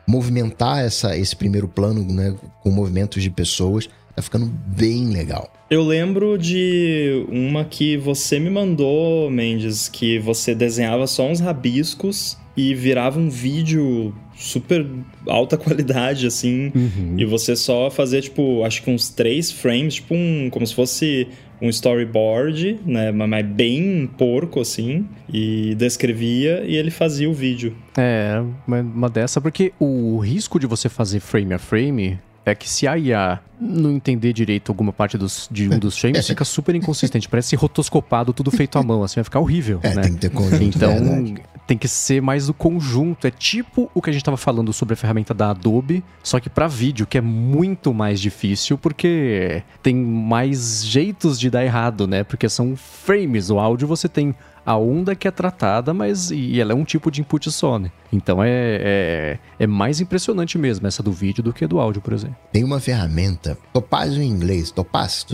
movimentar 0.06 0.84
essa, 0.84 1.16
esse 1.16 1.34
primeiro 1.34 1.66
plano, 1.66 2.04
né, 2.12 2.34
com 2.62 2.70
movimentos 2.70 3.22
de 3.22 3.30
pessoas. 3.30 3.88
Tá 4.16 4.22
ficando 4.22 4.46
bem 4.46 5.10
legal. 5.10 5.52
Eu 5.68 5.82
lembro 5.82 6.38
de 6.38 7.26
uma 7.28 7.66
que 7.66 7.98
você 7.98 8.40
me 8.40 8.48
mandou, 8.48 9.30
Mendes, 9.30 9.88
que 9.88 10.18
você 10.18 10.54
desenhava 10.54 11.06
só 11.06 11.28
uns 11.28 11.38
rabiscos 11.38 12.38
e 12.56 12.74
virava 12.74 13.20
um 13.20 13.28
vídeo 13.28 14.14
super 14.34 14.86
alta 15.28 15.56
qualidade, 15.58 16.26
assim. 16.26 16.72
Uhum. 16.74 17.16
E 17.18 17.26
você 17.26 17.54
só 17.54 17.90
fazia, 17.90 18.22
tipo, 18.22 18.64
acho 18.64 18.82
que 18.82 18.90
uns 18.90 19.10
três 19.10 19.52
frames, 19.52 19.96
tipo 19.96 20.14
um. 20.14 20.48
como 20.50 20.66
se 20.66 20.74
fosse 20.74 21.28
um 21.60 21.68
storyboard, 21.68 22.80
né? 22.86 23.12
Mas 23.12 23.44
bem 23.44 24.08
porco, 24.16 24.60
assim. 24.60 25.06
E 25.30 25.74
descrevia 25.74 26.64
e 26.64 26.74
ele 26.76 26.90
fazia 26.90 27.28
o 27.28 27.34
vídeo. 27.34 27.76
É, 27.98 28.42
uma 28.66 29.10
dessa, 29.10 29.40
porque 29.40 29.72
o 29.78 30.18
risco 30.18 30.58
de 30.58 30.66
você 30.66 30.88
fazer 30.88 31.20
frame 31.20 31.52
a 31.52 31.58
frame 31.58 32.18
que 32.54 32.68
se 32.68 32.86
a 32.86 32.96
IA 32.96 33.40
não 33.60 33.90
entender 33.90 34.32
direito 34.32 34.70
alguma 34.70 34.92
parte 34.92 35.16
dos, 35.16 35.48
de 35.50 35.68
um 35.68 35.78
dos 35.78 35.98
frames, 35.98 36.26
fica 36.26 36.44
super 36.44 36.74
inconsistente. 36.74 37.28
Parece 37.28 37.56
rotoscopado, 37.56 38.32
tudo 38.32 38.50
feito 38.50 38.78
à 38.78 38.82
mão, 38.82 39.02
assim, 39.02 39.16
vai 39.16 39.24
ficar 39.24 39.40
horrível, 39.40 39.80
é, 39.82 39.94
né? 39.94 40.02
tem 40.02 40.14
que 40.14 40.18
ter 40.20 40.30
conjunto, 40.30 40.76
Então, 40.76 40.90
verdade. 40.90 41.42
tem 41.66 41.78
que 41.78 41.88
ser 41.88 42.20
mais 42.20 42.46
do 42.46 42.54
conjunto. 42.54 43.26
É 43.26 43.30
tipo 43.30 43.90
o 43.94 44.02
que 44.02 44.10
a 44.10 44.12
gente 44.12 44.22
estava 44.22 44.36
falando 44.36 44.72
sobre 44.72 44.94
a 44.94 44.96
ferramenta 44.96 45.32
da 45.32 45.50
Adobe, 45.50 46.04
só 46.22 46.38
que 46.38 46.48
para 46.50 46.68
vídeo, 46.68 47.06
que 47.06 47.18
é 47.18 47.20
muito 47.20 47.92
mais 47.94 48.20
difícil, 48.20 48.76
porque 48.76 49.62
tem 49.82 49.94
mais 49.96 50.84
jeitos 50.84 51.40
de 51.40 51.50
dar 51.50 51.64
errado, 51.64 52.06
né? 52.06 52.22
Porque 52.22 52.48
são 52.48 52.76
frames. 52.76 53.50
O 53.50 53.58
áudio 53.58 53.88
você 53.88 54.08
tem 54.08 54.34
a 54.66 54.76
onda 54.76 55.14
que 55.14 55.28
é 55.28 55.30
tratada, 55.30 55.94
mas 55.94 56.32
e 56.32 56.60
ela 56.60 56.72
é 56.72 56.74
um 56.74 56.84
tipo 56.84 57.08
de 57.08 57.20
input 57.20 57.50
só, 57.52 57.78
né? 57.78 57.92
Então 58.12 58.42
é, 58.42 58.48
é, 58.50 59.38
é 59.60 59.66
mais 59.66 60.00
impressionante 60.00 60.58
mesmo 60.58 60.86
essa 60.88 61.02
do 61.02 61.12
vídeo 61.12 61.42
do 61.42 61.52
que 61.52 61.66
do 61.66 61.78
áudio, 61.78 62.02
por 62.02 62.12
exemplo. 62.12 62.36
Tem 62.52 62.64
uma 62.64 62.80
ferramenta, 62.80 63.56
Topaz 63.72 64.14
em 64.14 64.28
inglês, 64.28 64.72
Topaz, 64.72 65.24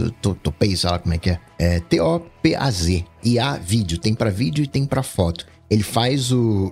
Topaz, 0.42 0.80
sei 0.80 0.90
lá 0.90 0.98
como 0.98 1.14
é 1.14 1.18
que 1.18 1.30
é, 1.30 1.40
é 1.58 1.80
T-O-P-A-Z, 1.80 3.04
vídeo, 3.62 3.98
tem 3.98 4.14
para 4.14 4.30
vídeo 4.30 4.62
e 4.62 4.66
tem 4.66 4.84
para 4.84 5.02
foto. 5.02 5.46
Ele 5.72 5.82
faz 5.82 6.30
o. 6.30 6.70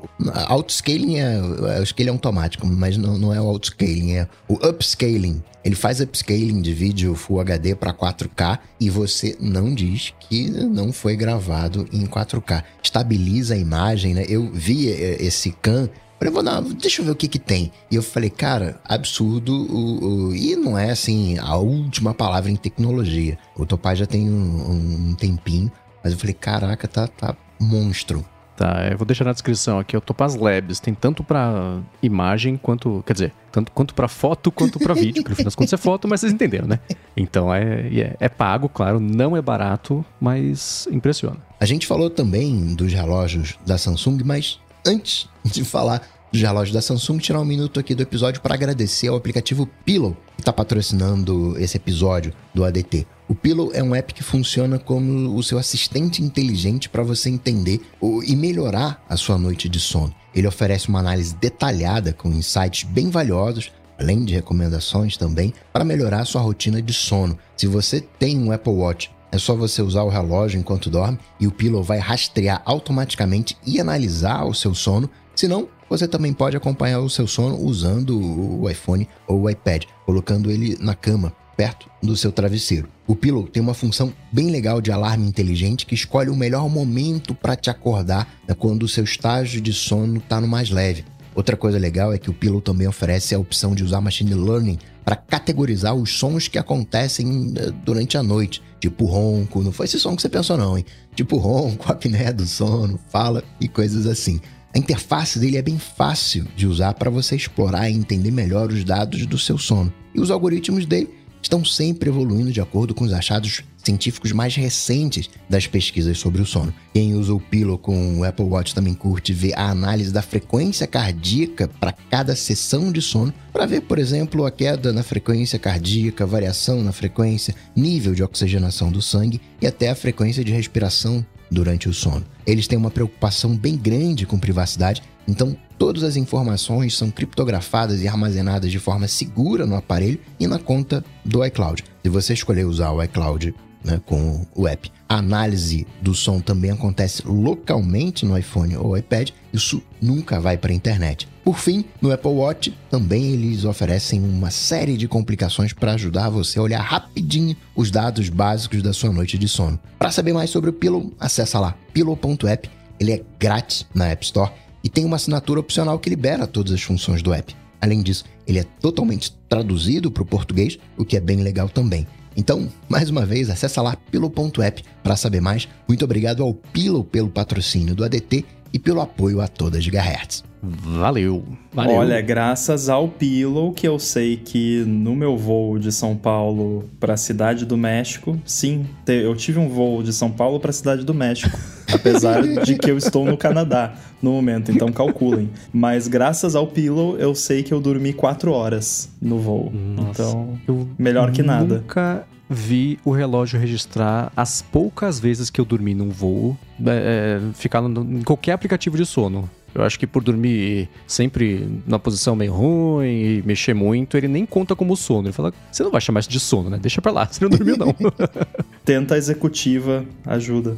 Outscaling 0.48 1.20
é. 1.20 1.40
O 1.80 1.86
scaling 1.86 2.10
é 2.10 2.12
automático, 2.12 2.66
mas 2.66 2.98
não, 2.98 3.16
não 3.16 3.32
é 3.32 3.40
o 3.40 3.46
outscaling, 3.46 4.12
é 4.12 4.28
o 4.46 4.56
upscaling. 4.68 5.42
Ele 5.64 5.74
faz 5.74 6.02
upscaling 6.02 6.60
de 6.60 6.74
vídeo 6.74 7.14
Full 7.14 7.40
HD 7.40 7.74
para 7.74 7.94
4K 7.94 8.58
e 8.78 8.90
você 8.90 9.34
não 9.40 9.74
diz 9.74 10.12
que 10.28 10.50
não 10.50 10.92
foi 10.92 11.16
gravado 11.16 11.88
em 11.90 12.04
4K. 12.04 12.62
Estabiliza 12.82 13.54
a 13.54 13.56
imagem, 13.56 14.12
né? 14.12 14.26
Eu 14.28 14.50
vi 14.52 14.90
é, 14.92 15.16
esse 15.22 15.50
CAN 15.50 15.88
Falei, 16.18 16.34
vou 16.34 16.42
dar, 16.42 16.60
deixa 16.60 17.00
eu 17.00 17.06
ver 17.06 17.12
o 17.12 17.16
que 17.16 17.26
que 17.26 17.38
tem. 17.38 17.72
E 17.90 17.96
eu 17.96 18.02
falei, 18.02 18.28
cara, 18.28 18.78
absurdo. 18.84 19.54
O, 19.54 20.28
o, 20.28 20.34
e 20.34 20.54
não 20.56 20.76
é 20.76 20.90
assim 20.90 21.38
a 21.38 21.56
última 21.56 22.12
palavra 22.12 22.50
em 22.50 22.56
tecnologia. 22.56 23.38
O 23.56 23.64
Topaz 23.64 23.98
já 23.98 24.04
tem 24.04 24.28
um, 24.28 25.08
um 25.08 25.14
tempinho, 25.14 25.72
mas 26.04 26.12
eu 26.12 26.18
falei, 26.18 26.34
caraca, 26.34 26.86
tá, 26.86 27.06
tá 27.06 27.34
monstro. 27.58 28.22
Tá, 28.60 28.88
eu 28.90 28.98
vou 28.98 29.06
deixar 29.06 29.24
na 29.24 29.32
descrição 29.32 29.78
aqui, 29.78 29.96
o 29.96 30.02
Topaz 30.02 30.34
Labs 30.34 30.80
tem 30.80 30.92
tanto 30.92 31.24
para 31.24 31.80
imagem 32.02 32.58
quanto, 32.58 33.02
quer 33.06 33.14
dizer, 33.14 33.32
tanto 33.50 33.72
quanto 33.72 33.94
para 33.94 34.06
foto 34.06 34.52
quanto 34.52 34.78
para 34.78 34.92
vídeo, 34.92 35.24
que 35.24 35.30
no 35.30 35.34
final 35.34 35.46
das 35.46 35.54
contas 35.54 35.72
é 35.72 35.78
foto, 35.78 36.06
mas 36.06 36.20
vocês 36.20 36.30
entenderam, 36.30 36.68
né? 36.68 36.78
Então 37.16 37.54
é, 37.54 37.88
é, 37.88 38.16
é 38.20 38.28
pago, 38.28 38.68
claro, 38.68 39.00
não 39.00 39.34
é 39.34 39.40
barato, 39.40 40.04
mas 40.20 40.86
impressiona. 40.92 41.38
A 41.58 41.64
gente 41.64 41.86
falou 41.86 42.10
também 42.10 42.74
dos 42.74 42.92
relógios 42.92 43.58
da 43.64 43.78
Samsung, 43.78 44.18
mas 44.26 44.60
antes 44.84 45.26
de 45.42 45.64
falar 45.64 46.02
dos 46.32 46.40
relógios 46.40 46.74
da 46.74 46.80
Samsung, 46.80 47.18
tirar 47.18 47.40
um 47.40 47.44
minuto 47.44 47.80
aqui 47.80 47.94
do 47.94 48.02
episódio 48.02 48.40
para 48.40 48.54
agradecer 48.54 49.08
ao 49.08 49.16
aplicativo 49.16 49.68
Pillow, 49.84 50.16
que 50.36 50.42
está 50.42 50.52
patrocinando 50.52 51.58
esse 51.58 51.76
episódio 51.76 52.32
do 52.54 52.64
ADT. 52.64 53.06
O 53.28 53.34
Pillow 53.34 53.70
é 53.72 53.82
um 53.82 53.94
app 53.94 54.12
que 54.14 54.22
funciona 54.22 54.78
como 54.78 55.36
o 55.36 55.42
seu 55.42 55.58
assistente 55.58 56.22
inteligente 56.22 56.88
para 56.88 57.02
você 57.02 57.28
entender 57.28 57.80
e 58.24 58.34
melhorar 58.34 59.04
a 59.08 59.16
sua 59.16 59.38
noite 59.38 59.68
de 59.68 59.78
sono. 59.78 60.14
Ele 60.34 60.46
oferece 60.46 60.88
uma 60.88 61.00
análise 61.00 61.34
detalhada 61.34 62.12
com 62.12 62.28
insights 62.30 62.84
bem 62.84 63.10
valiosos, 63.10 63.72
além 63.98 64.24
de 64.24 64.34
recomendações 64.34 65.16
também, 65.16 65.52
para 65.72 65.84
melhorar 65.84 66.24
sua 66.24 66.40
rotina 66.40 66.80
de 66.80 66.92
sono. 66.92 67.38
Se 67.56 67.66
você 67.66 68.00
tem 68.00 68.38
um 68.38 68.52
Apple 68.52 68.72
Watch, 68.72 69.10
é 69.32 69.38
só 69.38 69.54
você 69.54 69.80
usar 69.82 70.02
o 70.02 70.08
relógio 70.08 70.58
enquanto 70.58 70.90
dorme 70.90 71.18
e 71.38 71.46
o 71.46 71.52
Pillow 71.52 71.82
vai 71.82 71.98
rastrear 71.98 72.62
automaticamente 72.64 73.56
e 73.64 73.80
analisar 73.80 74.44
o 74.44 74.54
seu 74.54 74.74
sono. 74.74 75.08
Se 75.36 75.46
não, 75.46 75.68
você 75.90 76.06
também 76.06 76.32
pode 76.32 76.56
acompanhar 76.56 77.00
o 77.00 77.10
seu 77.10 77.26
sono 77.26 77.60
usando 77.60 78.16
o 78.16 78.70
iPhone 78.70 79.08
ou 79.26 79.42
o 79.42 79.50
iPad, 79.50 79.82
colocando 80.06 80.48
ele 80.48 80.78
na 80.80 80.94
cama 80.94 81.32
perto 81.56 81.90
do 82.00 82.16
seu 82.16 82.32
travesseiro. 82.32 82.88
O 83.06 83.14
Pillow 83.14 83.46
tem 83.46 83.62
uma 83.62 83.74
função 83.74 84.14
bem 84.32 84.50
legal 84.50 84.80
de 84.80 84.92
alarme 84.92 85.26
inteligente 85.26 85.84
que 85.84 85.94
escolhe 85.94 86.30
o 86.30 86.36
melhor 86.36 86.70
momento 86.70 87.34
para 87.34 87.56
te 87.56 87.68
acordar 87.68 88.26
né, 88.48 88.54
quando 88.54 88.84
o 88.84 88.88
seu 88.88 89.04
estágio 89.04 89.60
de 89.60 89.72
sono 89.72 90.18
está 90.18 90.40
no 90.40 90.48
mais 90.48 90.70
leve. 90.70 91.04
Outra 91.34 91.56
coisa 91.56 91.78
legal 91.78 92.12
é 92.12 92.18
que 92.18 92.30
o 92.30 92.34
Pillow 92.34 92.60
também 92.60 92.86
oferece 92.86 93.34
a 93.34 93.38
opção 93.38 93.74
de 93.74 93.84
usar 93.84 94.00
machine 94.00 94.32
learning 94.32 94.78
para 95.04 95.16
categorizar 95.16 95.94
os 95.94 96.18
sons 96.18 96.48
que 96.48 96.58
acontecem 96.58 97.52
eh, 97.56 97.70
durante 97.84 98.16
a 98.16 98.22
noite, 98.22 98.62
tipo 98.80 99.04
ronco, 99.04 99.62
não 99.62 99.72
foi 99.72 99.86
esse 99.86 99.98
som 99.98 100.14
que 100.14 100.22
você 100.22 100.28
pensou 100.28 100.56
não, 100.56 100.78
hein? 100.78 100.84
Tipo 101.14 101.36
ronco, 101.36 101.90
apneia 101.92 102.32
do 102.32 102.46
sono, 102.46 102.98
fala 103.10 103.42
e 103.60 103.68
coisas 103.68 104.06
assim. 104.06 104.40
A 104.72 104.78
interface 104.78 105.38
dele 105.38 105.56
é 105.56 105.62
bem 105.62 105.78
fácil 105.78 106.46
de 106.56 106.66
usar 106.66 106.94
para 106.94 107.10
você 107.10 107.34
explorar 107.34 107.90
e 107.90 107.94
entender 107.94 108.30
melhor 108.30 108.70
os 108.70 108.84
dados 108.84 109.26
do 109.26 109.36
seu 109.36 109.58
sono. 109.58 109.92
E 110.14 110.20
os 110.20 110.30
algoritmos 110.30 110.86
dele 110.86 111.10
estão 111.42 111.64
sempre 111.64 112.08
evoluindo 112.08 112.52
de 112.52 112.60
acordo 112.60 112.94
com 112.94 113.04
os 113.04 113.12
achados 113.12 113.62
científicos 113.78 114.30
mais 114.30 114.54
recentes 114.54 115.28
das 115.48 115.66
pesquisas 115.66 116.18
sobre 116.18 116.40
o 116.40 116.46
sono. 116.46 116.72
Quem 116.92 117.14
usa 117.14 117.34
o 117.34 117.40
Pillow 117.40 117.78
com 117.78 118.18
o 118.20 118.24
Apple 118.24 118.44
Watch 118.44 118.74
também 118.74 118.94
curte 118.94 119.32
ver 119.32 119.58
a 119.58 119.70
análise 119.70 120.12
da 120.12 120.22
frequência 120.22 120.86
cardíaca 120.86 121.68
para 121.80 121.92
cada 121.92 122.36
sessão 122.36 122.92
de 122.92 123.02
sono, 123.02 123.32
para 123.52 123.66
ver, 123.66 123.80
por 123.80 123.98
exemplo, 123.98 124.44
a 124.44 124.50
queda 124.50 124.92
na 124.92 125.02
frequência 125.02 125.58
cardíaca, 125.58 126.26
variação 126.26 126.82
na 126.82 126.92
frequência, 126.92 127.54
nível 127.74 128.14
de 128.14 128.22
oxigenação 128.22 128.92
do 128.92 129.02
sangue 129.02 129.40
e 129.60 129.66
até 129.66 129.88
a 129.88 129.96
frequência 129.96 130.44
de 130.44 130.52
respiração 130.52 131.24
durante 131.50 131.88
o 131.88 131.94
sono. 131.94 132.24
Eles 132.46 132.66
têm 132.66 132.78
uma 132.78 132.90
preocupação 132.90 133.56
bem 133.56 133.76
grande 133.76 134.26
com 134.26 134.38
privacidade, 134.38 135.02
então 135.26 135.56
todas 135.78 136.02
as 136.02 136.16
informações 136.16 136.96
são 136.96 137.10
criptografadas 137.10 138.02
e 138.02 138.08
armazenadas 138.08 138.70
de 138.70 138.78
forma 138.78 139.08
segura 139.08 139.66
no 139.66 139.76
aparelho 139.76 140.20
e 140.38 140.46
na 140.46 140.58
conta 140.58 141.04
do 141.24 141.44
iCloud. 141.44 141.84
Se 142.02 142.08
você 142.08 142.34
escolher 142.34 142.64
usar 142.64 142.92
o 142.92 143.02
iCloud 143.02 143.54
né, 143.84 144.00
com 144.04 144.46
o 144.54 144.68
app. 144.68 144.90
A 145.08 145.16
análise 145.16 145.86
do 146.00 146.14
som 146.14 146.40
também 146.40 146.70
acontece 146.70 147.22
localmente 147.26 148.24
no 148.24 148.36
iPhone 148.36 148.76
ou 148.76 148.96
iPad, 148.96 149.30
isso 149.52 149.82
nunca 150.00 150.40
vai 150.40 150.56
para 150.56 150.72
a 150.72 150.74
internet. 150.74 151.28
Por 151.44 151.58
fim, 151.58 151.84
no 152.00 152.12
Apple 152.12 152.30
Watch 152.30 152.74
também 152.90 153.32
eles 153.32 153.64
oferecem 153.64 154.20
uma 154.20 154.50
série 154.50 154.96
de 154.96 155.08
complicações 155.08 155.72
para 155.72 155.94
ajudar 155.94 156.28
você 156.28 156.58
a 156.58 156.62
olhar 156.62 156.80
rapidinho 156.80 157.56
os 157.74 157.90
dados 157.90 158.28
básicos 158.28 158.82
da 158.82 158.92
sua 158.92 159.12
noite 159.12 159.38
de 159.38 159.48
sono. 159.48 159.78
Para 159.98 160.10
saber 160.10 160.32
mais 160.32 160.50
sobre 160.50 160.70
o 160.70 160.72
Pillow, 160.72 161.12
acessa 161.18 161.58
lá 161.58 161.74
pillow.app. 161.92 162.70
Ele 162.98 163.12
é 163.12 163.22
grátis 163.38 163.86
na 163.94 164.08
App 164.08 164.24
Store 164.24 164.52
e 164.84 164.88
tem 164.88 165.04
uma 165.04 165.16
assinatura 165.16 165.60
opcional 165.60 165.98
que 165.98 166.10
libera 166.10 166.46
todas 166.46 166.72
as 166.72 166.82
funções 166.82 167.22
do 167.22 167.32
app. 167.32 167.56
Além 167.80 168.02
disso, 168.02 168.24
ele 168.46 168.58
é 168.58 168.64
totalmente 168.64 169.32
traduzido 169.48 170.10
para 170.10 170.22
o 170.22 170.26
português, 170.26 170.78
o 170.98 171.04
que 171.04 171.16
é 171.16 171.20
bem 171.20 171.38
legal 171.38 171.68
também. 171.68 172.06
Então, 172.36 172.68
mais 172.88 173.10
uma 173.10 173.26
vez, 173.26 173.50
acessa 173.50 173.82
lá 173.82 173.96
pillow.app 173.96 174.84
para 175.02 175.16
saber 175.16 175.40
mais. 175.40 175.68
Muito 175.88 176.04
obrigado 176.04 176.42
ao 176.42 176.54
Pillow 176.54 177.02
pelo 177.02 177.28
patrocínio 177.28 177.94
do 177.94 178.04
ADT 178.04 178.44
e 178.72 178.78
pelo 178.78 179.00
apoio 179.00 179.40
a 179.40 179.48
toda 179.48 179.78
a 179.78 179.80
Gigahertz. 179.80 180.44
Valeu. 180.62 181.42
Valeu. 181.72 181.96
Olha, 181.96 182.20
graças 182.20 182.90
ao 182.90 183.08
Pillow 183.08 183.72
que 183.72 183.88
eu 183.88 183.98
sei 183.98 184.36
que 184.36 184.84
no 184.86 185.16
meu 185.16 185.36
voo 185.36 185.78
de 185.78 185.90
São 185.90 186.14
Paulo 186.14 186.84
para 186.98 187.14
a 187.14 187.16
cidade 187.16 187.64
do 187.64 187.78
México, 187.78 188.38
sim, 188.44 188.84
eu 189.06 189.34
tive 189.34 189.58
um 189.58 189.68
voo 189.68 190.02
de 190.02 190.12
São 190.12 190.30
Paulo 190.30 190.60
para 190.60 190.70
a 190.70 190.72
cidade 190.72 191.04
do 191.04 191.14
México, 191.14 191.58
apesar 191.90 192.42
de 192.42 192.76
que 192.76 192.90
eu 192.90 192.98
estou 192.98 193.24
no 193.24 193.38
Canadá 193.38 193.94
no 194.20 194.32
momento, 194.32 194.70
então 194.70 194.92
calculem. 194.92 195.48
Mas 195.72 196.06
graças 196.06 196.54
ao 196.54 196.66
Pillow 196.66 197.16
eu 197.16 197.34
sei 197.34 197.62
que 197.62 197.72
eu 197.72 197.80
dormi 197.80 198.12
quatro 198.12 198.52
horas 198.52 199.08
no 199.20 199.38
voo. 199.38 199.72
Nossa, 199.72 200.22
então, 200.22 200.58
melhor 200.98 201.32
que 201.32 201.42
nada. 201.42 201.76
Nunca 201.76 202.26
vi 202.50 202.98
o 203.04 203.12
relógio 203.12 203.60
registrar 203.60 204.32
as 204.36 204.60
poucas 204.60 205.20
vezes 205.20 205.48
que 205.48 205.60
eu 205.60 205.64
dormi 205.64 205.94
num 205.94 206.10
voo, 206.10 206.58
é, 206.84 207.38
é 207.38 207.54
ficar 207.54 207.80
em 207.84 208.22
qualquer 208.22 208.52
aplicativo 208.52 208.96
de 208.96 209.06
sono. 209.06 209.48
Eu 209.74 209.82
acho 209.82 209.98
que 209.98 210.06
por 210.06 210.22
dormir 210.22 210.88
sempre 211.06 211.68
numa 211.86 211.98
posição 211.98 212.34
meio 212.34 212.52
ruim 212.52 213.06
e 213.06 213.42
mexer 213.44 213.74
muito, 213.74 214.16
ele 214.16 214.28
nem 214.28 214.44
conta 214.44 214.74
como 214.74 214.96
sono. 214.96 215.28
Ele 215.28 215.32
fala, 215.32 215.52
você 215.70 215.82
não 215.82 215.90
vai 215.90 216.00
chamar 216.00 216.20
isso 216.20 216.30
de 216.30 216.40
sono, 216.40 216.70
né? 216.70 216.78
Deixa 216.80 217.00
pra 217.00 217.12
lá, 217.12 217.26
você 217.26 217.44
não 217.44 217.50
dormiu 217.50 217.76
não. 217.76 217.94
Tenta 218.84 219.14
a 219.14 219.18
executiva, 219.18 220.04
ajuda. 220.26 220.76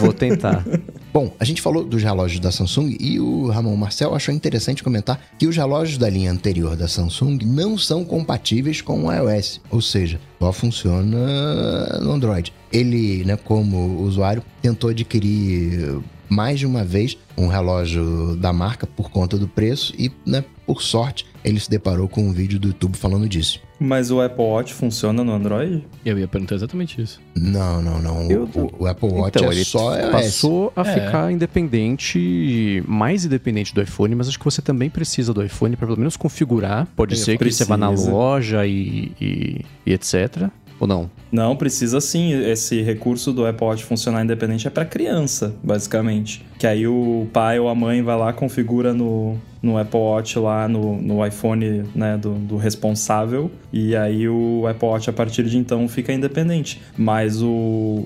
Vou 0.00 0.12
tentar. 0.12 0.64
Bom, 1.12 1.34
a 1.38 1.44
gente 1.44 1.60
falou 1.60 1.84
dos 1.84 2.02
relógios 2.02 2.40
da 2.40 2.50
Samsung 2.50 2.96
e 2.98 3.20
o 3.20 3.48
Ramon 3.48 3.76
Marcel 3.76 4.14
achou 4.14 4.34
interessante 4.34 4.82
comentar 4.82 5.20
que 5.38 5.46
os 5.46 5.56
relógios 5.56 5.98
da 5.98 6.08
linha 6.08 6.30
anterior 6.30 6.74
da 6.74 6.88
Samsung 6.88 7.38
não 7.44 7.76
são 7.76 8.02
compatíveis 8.04 8.80
com 8.80 9.04
o 9.04 9.12
iOS, 9.12 9.60
ou 9.70 9.82
seja, 9.82 10.18
só 10.38 10.52
funciona 10.52 11.98
no 12.00 12.12
Android. 12.12 12.52
Ele, 12.72 13.24
né, 13.24 13.36
como 13.36 14.00
usuário, 14.02 14.42
tentou 14.62 14.88
adquirir 14.88 16.00
mais 16.32 16.58
de 16.58 16.66
uma 16.66 16.82
vez 16.82 17.18
um 17.36 17.46
relógio 17.46 18.36
da 18.36 18.52
marca 18.52 18.86
por 18.86 19.10
conta 19.10 19.36
do 19.36 19.46
preço 19.46 19.92
e, 19.98 20.10
né, 20.26 20.42
por 20.66 20.80
sorte, 20.80 21.26
ele 21.44 21.60
se 21.60 21.68
deparou 21.68 22.08
com 22.08 22.22
um 22.22 22.32
vídeo 22.32 22.58
do 22.58 22.68
YouTube 22.68 22.96
falando 22.96 23.28
disso. 23.28 23.60
Mas 23.78 24.12
o 24.12 24.20
Apple 24.20 24.44
Watch 24.44 24.72
funciona 24.72 25.24
no 25.24 25.32
Android? 25.32 25.84
Eu 26.04 26.16
ia 26.16 26.28
perguntar 26.28 26.54
exatamente 26.54 27.02
isso. 27.02 27.20
Não, 27.34 27.82
não, 27.82 28.00
não. 28.00 28.30
Eu, 28.30 28.48
o, 28.54 28.84
o, 28.84 28.86
Apple 28.86 29.08
Watch 29.08 29.36
então, 29.36 29.50
é 29.50 29.54
ele 29.54 29.64
só 29.64 30.10
passou 30.10 30.72
a 30.76 30.82
é. 30.82 30.84
ficar 30.84 31.32
independente, 31.32 32.82
mais 32.86 33.24
independente 33.24 33.74
do 33.74 33.82
iPhone, 33.82 34.14
mas 34.14 34.28
acho 34.28 34.38
que 34.38 34.44
você 34.44 34.62
também 34.62 34.88
precisa 34.88 35.34
do 35.34 35.44
iPhone 35.44 35.74
para 35.74 35.86
pelo 35.86 35.98
menos 35.98 36.16
configurar. 36.16 36.86
Pode 36.94 37.18
ser 37.18 37.36
que 37.36 37.50
você 37.50 37.64
vá 37.64 37.76
na 37.76 37.90
loja 37.90 38.64
e, 38.66 39.12
e, 39.20 39.64
e 39.84 39.92
etc. 39.92 40.48
Ou 40.82 40.88
não? 40.88 41.08
Não, 41.30 41.54
precisa 41.54 42.00
sim. 42.00 42.32
Esse 42.32 42.82
recurso 42.82 43.32
do 43.32 43.46
Apple 43.46 43.64
Watch 43.64 43.84
funcionar 43.84 44.24
independente 44.24 44.66
é 44.66 44.70
para 44.70 44.84
criança, 44.84 45.54
basicamente. 45.62 46.44
Que 46.58 46.66
aí 46.66 46.88
o 46.88 47.28
pai 47.32 47.60
ou 47.60 47.68
a 47.68 47.74
mãe 47.74 48.02
vai 48.02 48.18
lá, 48.18 48.32
configura 48.32 48.92
no, 48.92 49.38
no 49.62 49.78
Apple 49.78 50.00
Watch 50.00 50.36
lá, 50.40 50.66
no, 50.66 51.00
no 51.00 51.24
iPhone 51.24 51.84
né, 51.94 52.18
do, 52.18 52.34
do 52.34 52.56
responsável, 52.56 53.48
e 53.72 53.94
aí 53.94 54.28
o 54.28 54.66
Apple 54.66 54.88
Watch 54.88 55.08
a 55.08 55.12
partir 55.12 55.44
de 55.44 55.56
então 55.56 55.86
fica 55.86 56.12
independente. 56.12 56.82
Mas 56.98 57.40
o, 57.40 57.46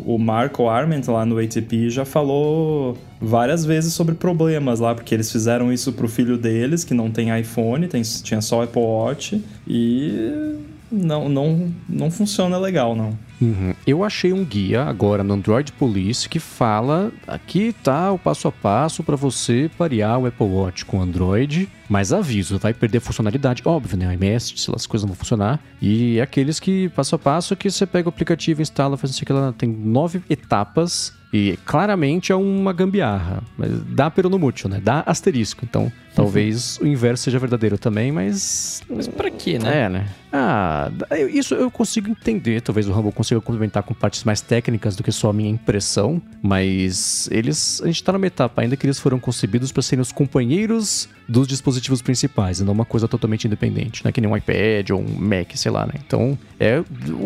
o 0.04 0.18
Marco 0.18 0.68
Arment 0.68 1.04
lá 1.08 1.24
no 1.24 1.38
ATP 1.38 1.88
já 1.88 2.04
falou 2.04 2.98
várias 3.18 3.64
vezes 3.64 3.94
sobre 3.94 4.14
problemas 4.14 4.80
lá, 4.80 4.94
porque 4.94 5.14
eles 5.14 5.32
fizeram 5.32 5.72
isso 5.72 5.94
pro 5.94 6.08
filho 6.08 6.36
deles, 6.36 6.84
que 6.84 6.92
não 6.92 7.10
tem 7.10 7.34
iPhone, 7.40 7.88
tem, 7.88 8.02
tinha 8.02 8.42
só 8.42 8.64
Apple 8.64 8.82
Watch, 8.82 9.42
e 9.66 10.56
não, 10.96 11.28
não, 11.28 11.72
não 11.88 12.10
funciona 12.10 12.58
legal, 12.58 12.94
não. 12.94 13.16
Uhum. 13.40 13.74
Eu 13.86 14.02
achei 14.02 14.32
um 14.32 14.44
guia 14.44 14.84
agora 14.84 15.22
no 15.22 15.34
Android 15.34 15.70
Police 15.72 16.28
que 16.28 16.38
fala 16.38 17.12
aqui 17.26 17.74
tá 17.82 18.10
o 18.10 18.18
passo 18.18 18.48
a 18.48 18.52
passo 18.52 19.02
para 19.02 19.16
você 19.16 19.70
parear 19.76 20.18
o 20.18 20.26
Apple 20.26 20.46
Watch 20.46 20.84
com 20.84 21.02
Android, 21.02 21.68
mas 21.88 22.12
aviso, 22.12 22.58
vai 22.58 22.74
perder 22.74 23.00
funcionalidade, 23.00 23.62
óbvio, 23.64 23.96
né? 23.96 24.14
O 24.14 24.40
se 24.40 24.70
as 24.74 24.86
coisas 24.86 25.04
não 25.04 25.14
vão 25.14 25.16
funcionar. 25.16 25.60
E 25.80 26.18
é 26.18 26.22
aqueles 26.22 26.58
que 26.58 26.88
passo 26.90 27.14
a 27.14 27.18
passo 27.18 27.56
que 27.56 27.70
você 27.70 27.86
pega 27.86 28.08
o 28.08 28.10
aplicativo, 28.10 28.62
instala, 28.62 28.96
faz 28.96 29.12
isso 29.12 29.22
aqui, 29.22 29.32
ela 29.32 29.52
tem 29.52 29.68
nove 29.68 30.22
etapas 30.28 31.12
e 31.32 31.58
claramente 31.64 32.32
é 32.32 32.36
uma 32.36 32.72
gambiarra. 32.72 33.42
Mas 33.58 33.70
dá 33.88 34.10
peronomútil, 34.10 34.70
né? 34.70 34.80
Dá 34.82 35.02
asterisco. 35.06 35.64
Então, 35.64 35.92
talvez 36.14 36.78
o 36.78 36.86
inverso 36.86 37.24
seja 37.24 37.38
verdadeiro 37.38 37.76
também, 37.76 38.10
mas. 38.12 38.82
Mas 38.88 39.08
pra 39.08 39.30
quê, 39.30 39.58
né? 39.58 39.84
É, 39.84 39.88
né? 39.88 40.06
Ah, 40.32 40.90
isso 41.30 41.54
eu 41.54 41.70
consigo 41.70 42.08
entender. 42.08 42.60
Talvez 42.62 42.88
o 42.88 42.92
Rumble 42.92 43.12
consiga 43.12 43.40
complementar 43.40 43.82
com 43.82 43.92
partes 43.92 44.24
mais 44.24 44.40
técnicas 44.40 44.96
do 44.96 45.02
que 45.02 45.12
só 45.12 45.30
a 45.30 45.32
minha 45.32 45.50
impressão. 45.50 46.22
Mas 46.40 47.28
eles. 47.30 47.82
A 47.82 47.86
gente 47.86 48.02
tá 48.02 48.12
numa 48.12 48.26
etapa 48.26 48.62
ainda 48.62 48.76
que 48.76 48.86
eles 48.86 48.98
foram 48.98 49.18
concebidos 49.18 49.72
para 49.72 49.82
serem 49.82 50.00
os 50.00 50.12
companheiros 50.12 51.08
dos 51.28 51.46
dispositivos 51.46 52.00
principais, 52.02 52.60
e 52.60 52.64
não 52.64 52.72
uma 52.72 52.84
coisa 52.84 53.08
totalmente 53.08 53.46
independente, 53.46 54.04
né? 54.04 54.12
Que 54.12 54.20
nem 54.20 54.30
um 54.30 54.36
iPad 54.36 54.90
ou 54.90 55.00
um 55.00 55.18
Mac, 55.18 55.52
sei 55.54 55.72
lá, 55.72 55.86
né? 55.86 55.94
Então, 56.06 56.38
é. 56.58 56.82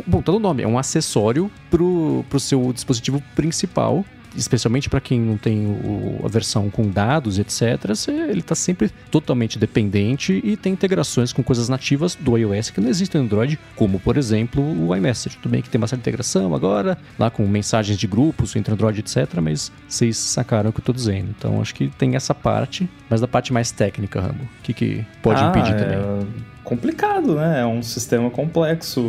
Bom, 0.07 0.23
tá 0.23 0.33
no 0.33 0.39
nome, 0.39 0.63
é 0.63 0.69
um 0.69 0.79
acessório 0.79 1.51
pro, 1.71 2.25
pro 2.29 2.41
seu 2.41 2.73
dispositivo 2.73 3.23
principal 3.35 4.05
especialmente 4.37 4.89
para 4.89 5.01
quem 5.01 5.21
não 5.21 5.37
tem 5.37 5.67
o, 5.67 6.21
a 6.25 6.29
versão 6.29 6.71
com 6.71 6.89
dados, 6.89 7.39
etc., 7.39 7.61
ele 8.09 8.41
está 8.41 8.55
sempre 8.55 8.91
totalmente 9.11 9.59
dependente 9.59 10.41
e 10.45 10.57
tem 10.57 10.73
integrações 10.73 11.33
com 11.33 11.43
coisas 11.43 11.69
nativas 11.69 12.15
do 12.15 12.37
iOS 12.37 12.71
que 12.71 12.81
não 12.81 12.89
existem 12.89 13.21
no 13.21 13.27
Android, 13.27 13.59
como, 13.77 13.99
por 13.99 14.17
exemplo, 14.17 14.63
o 14.63 14.95
iMessage. 14.95 15.37
Tudo 15.37 15.53
bem 15.53 15.63
que 15.63 15.69
tem 15.69 15.79
uma 15.79 15.87
certa 15.87 16.03
integração 16.03 16.55
agora, 16.55 16.99
lá 17.19 17.31
com 17.31 17.47
mensagens 17.47 17.99
de 17.99 18.07
grupos 18.07 18.55
entre 18.57 18.73
Android, 18.73 19.01
etc., 19.01 19.41
mas 19.43 19.73
vocês 19.89 20.17
sacaram 20.17 20.71
o 20.71 20.73
que 20.73 20.79
eu 20.79 20.83
estou 20.83 20.95
dizendo. 20.95 21.35
Então, 21.37 21.61
acho 21.61 21.75
que 21.75 21.89
tem 21.99 22.17
essa 22.17 22.35
parte, 22.35 22.89
mas 23.09 23.21
da 23.21 23.29
parte 23.29 23.53
mais 23.53 23.71
técnica, 23.71 24.21
Rambo, 24.21 24.45
o 24.45 24.63
que, 24.63 24.73
que 24.73 25.07
pode 25.23 25.43
ah, 25.43 25.49
impedir 25.49 25.75
é... 25.75 25.79
também? 25.79 26.50
Complicado, 26.65 27.35
né? 27.37 27.61
É 27.61 27.67
um 27.67 27.83
sistema 27.83 28.31
complexo. 28.31 29.01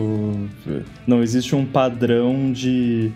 Não 1.05 1.21
existe 1.21 1.55
um 1.55 1.65
padrão 1.65 2.51
de. 2.51 3.11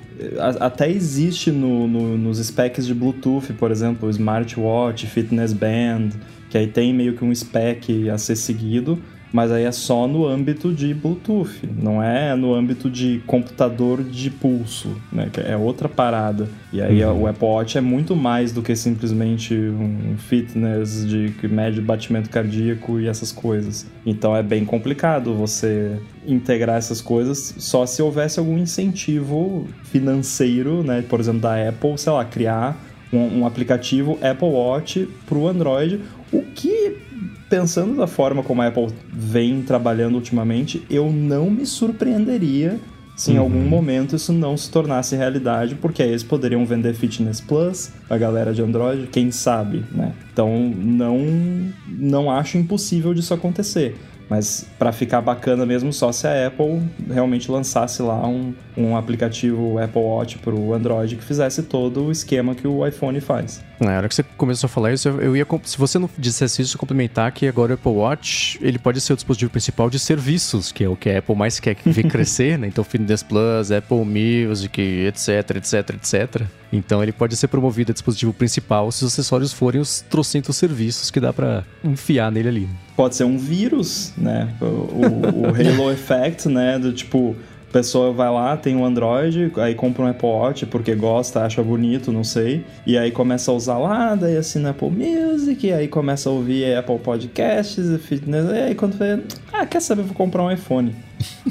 Até 0.60 0.90
existe 0.90 1.52
no, 1.52 1.88
no, 1.88 2.18
nos 2.18 2.38
specs 2.38 2.86
de 2.86 2.94
Bluetooth, 2.94 3.54
por 3.54 3.72
exemplo, 3.72 4.10
smartwatch, 4.10 5.08
fitness 5.08 5.54
band, 5.54 6.10
que 6.50 6.58
aí 6.58 6.68
tem 6.68 6.94
meio 6.94 7.16
que 7.16 7.24
um 7.24 7.34
spec 7.34 8.10
a 8.10 8.18
ser 8.18 8.36
seguido, 8.36 9.00
mas 9.36 9.52
aí 9.52 9.66
é 9.66 9.72
só 9.74 10.08
no 10.08 10.26
âmbito 10.26 10.74
de 10.74 10.94
Bluetooth, 10.94 11.70
não 11.78 12.02
é 12.02 12.34
no 12.38 12.54
âmbito 12.54 12.90
de 12.90 13.22
computador 13.28 14.02
de 14.02 14.30
pulso, 14.30 14.96
né? 15.12 15.28
Que 15.30 15.42
é 15.42 15.58
outra 15.58 15.90
parada. 15.90 16.48
E 16.72 16.82
aí 16.82 17.04
uhum. 17.04 17.24
o 17.24 17.28
Apple 17.28 17.46
Watch 17.46 17.78
é 17.78 17.82
muito 17.82 18.16
mais 18.16 18.54
do 18.54 18.62
que 18.62 18.74
simplesmente 18.78 19.54
um 19.54 20.16
fitness 20.18 21.06
de 21.06 21.34
que 21.38 21.50
mede 21.50 21.82
batimento 21.82 22.30
cardíaco 22.30 22.98
e 22.98 23.10
essas 23.10 23.34
coisas. 23.34 23.86
Então 24.06 24.34
é 24.34 24.42
bem 24.42 24.64
complicado 24.64 25.34
você 25.34 26.00
integrar 26.26 26.78
essas 26.78 27.02
coisas 27.02 27.56
só 27.58 27.86
se 27.86 28.02
houvesse 28.02 28.40
algum 28.40 28.58
incentivo 28.58 29.68
financeiro, 29.84 30.82
né? 30.82 31.02
Por 31.02 31.20
exemplo, 31.20 31.42
da 31.42 31.68
Apple, 31.68 31.98
sei 31.98 32.14
lá, 32.14 32.24
criar 32.24 32.82
um, 33.12 33.42
um 33.42 33.46
aplicativo 33.46 34.18
Apple 34.22 34.48
Watch 34.48 35.10
para 35.26 35.38
o 35.38 35.46
Android, 35.46 36.00
o 36.32 36.42
que 36.42 37.04
pensando 37.56 37.96
da 37.96 38.06
forma 38.06 38.44
como 38.44 38.62
a 38.62 38.68
Apple 38.68 38.88
vem 39.14 39.62
trabalhando 39.62 40.16
ultimamente, 40.16 40.84
eu 40.90 41.10
não 41.10 41.50
me 41.50 41.66
surpreenderia 41.66 42.78
se 43.16 43.32
em 43.32 43.36
uhum. 43.36 43.44
algum 43.44 43.62
momento 43.62 44.18
isso 44.18 44.34
não 44.34 44.58
se 44.58 44.70
tornasse 44.70 45.16
realidade, 45.16 45.76
porque 45.76 46.04
aí 46.04 46.10
eles 46.10 46.22
poderiam 46.22 46.66
vender 46.66 46.94
Fitness 46.94 47.40
Plus 47.40 47.92
a 48.10 48.18
galera 48.18 48.54
de 48.54 48.62
Android, 48.62 49.08
quem 49.08 49.32
sabe, 49.32 49.86
né? 49.90 50.12
Então 50.34 50.70
não 50.76 51.18
não 51.88 52.30
acho 52.30 52.58
impossível 52.58 53.14
disso 53.14 53.34
acontecer. 53.34 53.96
Mas 54.30 54.66
para 54.80 54.92
ficar 54.92 55.22
bacana 55.22 55.66
mesmo, 55.66 55.94
só 55.94 56.12
se 56.12 56.28
a 56.28 56.48
Apple 56.48 56.82
realmente 57.10 57.50
lançasse 57.52 58.02
lá 58.02 58.28
um, 58.28 58.54
um 58.76 58.98
aplicativo 58.98 59.78
Apple 59.78 60.02
Watch 60.02 60.38
para 60.40 60.54
o 60.54 60.74
Android 60.74 61.16
que 61.16 61.24
fizesse 61.24 61.64
todo 61.64 62.06
o 62.06 62.12
esquema 62.12 62.56
que 62.56 62.68
o 62.68 62.86
iPhone 62.86 63.20
faz. 63.22 63.64
Na 63.80 63.98
hora 63.98 64.08
que 64.08 64.16
você 64.16 64.24
começou 64.24 64.68
a 64.68 64.70
falar 64.70 64.94
isso, 64.94 65.10
eu 65.10 65.36
ia. 65.36 65.46
Se 65.64 65.78
você 65.78 66.00
não 66.00 66.10
dissesse 66.18 66.62
isso, 66.62 66.78
complementar 66.78 67.32
que 67.32 67.48
agora 67.48 67.74
o 67.74 67.76
Apple 67.76 67.92
Watch 67.92 68.58
ele 68.62 68.80
pode 68.80 69.00
ser 69.02 69.14
o 69.14 69.16
dispositivo 69.16 69.52
principal 69.52 69.90
de 69.90 70.00
serviços, 70.00 70.72
que 70.72 70.84
é 70.84 70.90
o 70.90 70.96
que 70.96 71.10
a 71.10 71.20
Apple 71.20 71.36
mais 71.36 71.60
quer 71.60 71.76
ver 71.86 72.04
crescer, 72.10 72.58
né? 72.58 72.68
Então, 72.68 72.84
Fitness 72.84 73.22
Plus, 73.22 73.72
Apple 73.72 74.06
Music, 74.06 74.82
etc, 74.82 75.58
etc, 75.58 75.90
etc. 75.96 76.42
Então, 76.72 77.04
ele 77.04 77.12
pode 77.12 77.36
ser 77.36 77.48
promovido 77.48 77.92
a 77.92 77.94
dispositivo 77.94 78.34
principal 78.34 78.92
se 78.92 79.04
os 79.04 79.14
acessórios 79.14 79.54
forem 79.54 79.82
os 79.82 80.02
trocentos 80.02 80.56
serviços 80.56 81.12
que 81.12 81.20
dá 81.20 81.34
para 81.34 81.64
enfiar 81.84 82.32
nele 82.32 82.50
ali. 82.50 82.70
Pode 82.96 83.16
ser 83.16 83.26
um 83.26 83.38
vírus, 83.38 84.14
né? 84.18 84.50
O, 84.62 84.66
o, 84.66 85.46
Halo 85.48 85.92
Effect, 85.94 86.48
né? 86.48 86.80
Do 86.80 86.94
tipo 86.94 87.36
pessoa 87.72 88.14
vai 88.14 88.32
lá, 88.32 88.56
tem 88.56 88.74
um 88.74 88.86
Android, 88.86 89.52
aí 89.58 89.76
compra 89.76 90.06
um 90.06 90.08
Apple 90.08 90.30
Watch 90.30 90.66
porque 90.68 90.96
gosta, 90.96 91.44
acha 91.44 91.62
bonito, 91.62 92.10
não 92.10 92.24
sei. 92.24 92.64
E 92.88 92.98
aí 92.98 93.12
começa 93.12 93.52
a 93.52 93.54
usar 93.54 93.78
lá, 93.78 94.16
daí 94.16 94.38
assina 94.38 94.70
Apple 94.70 94.90
Music, 94.90 95.74
aí 95.74 95.90
começa 95.90 96.30
a 96.30 96.32
ouvir 96.32 96.74
Apple 96.74 97.00
Podcasts, 97.00 97.86
fitness, 98.02 98.46
e 98.50 98.60
aí 98.60 98.76
quando 98.76 98.98
vê, 98.98 99.22
ah, 99.52 99.66
quer 99.66 99.82
saber, 99.82 100.04
vou 100.04 100.16
comprar 100.16 100.44
um 100.44 100.52
iPhone. 100.52 100.96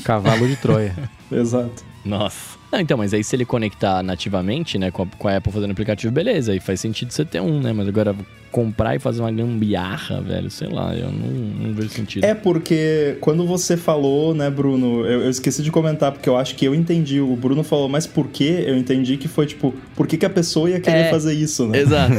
Cavalo 0.03 0.49
de 0.49 0.57
Troia. 0.57 0.95
Exato. 1.31 1.94
Nossa. 2.05 2.59
Não, 2.71 2.81
então, 2.81 2.99
mas 2.99 3.15
aí 3.15 3.23
se 3.23 3.35
ele 3.37 3.45
conectar 3.45 4.03
nativamente, 4.03 4.79
né, 4.79 4.91
com 4.91 5.05
a, 5.05 5.07
com 5.07 5.29
a 5.29 5.37
Apple 5.37 5.53
fazendo 5.53 5.71
aplicativo, 5.71 6.13
beleza, 6.13 6.53
aí 6.53 6.61
faz 6.61 6.81
sentido 6.81 7.13
você 7.13 7.25
ter 7.25 7.41
um, 7.41 7.61
né? 7.61 7.73
Mas 7.73 7.87
agora 7.89 8.15
comprar 8.55 8.95
e 8.95 9.01
fazer 9.01 9.21
uma 9.21 9.33
gambiarra, 9.33 10.21
velho, 10.21 10.49
sei 10.49 10.69
lá, 10.69 10.95
eu 10.95 11.11
não, 11.11 11.29
não 11.29 11.75
vejo 11.75 11.89
sentido. 11.89 12.23
É 12.23 12.35
porque 12.35 13.17
quando 13.21 13.45
você 13.45 13.77
falou, 13.77 14.33
né, 14.33 14.49
Bruno, 14.49 15.05
eu, 15.05 15.23
eu, 15.23 15.31
esqueci 15.31 15.61
de 15.61 15.73
comentar, 15.73 16.13
porque 16.13 16.29
eu 16.29 16.37
acho 16.37 16.55
que 16.55 16.65
eu 16.65 16.73
entendi. 16.73 17.21
O 17.21 17.35
Bruno 17.35 17.65
falou, 17.65 17.89
mas 17.89 18.07
por 18.07 18.29
quê? 18.29 18.63
Eu 18.65 18.77
entendi 18.77 19.17
que 19.17 19.27
foi 19.27 19.47
tipo, 19.47 19.75
por 19.97 20.07
que, 20.07 20.17
que 20.17 20.25
a 20.25 20.31
pessoa 20.31 20.71
ia 20.71 20.79
querer 20.79 21.07
é, 21.07 21.11
fazer 21.11 21.33
isso, 21.33 21.67
né? 21.67 21.79
Exato. 21.79 22.15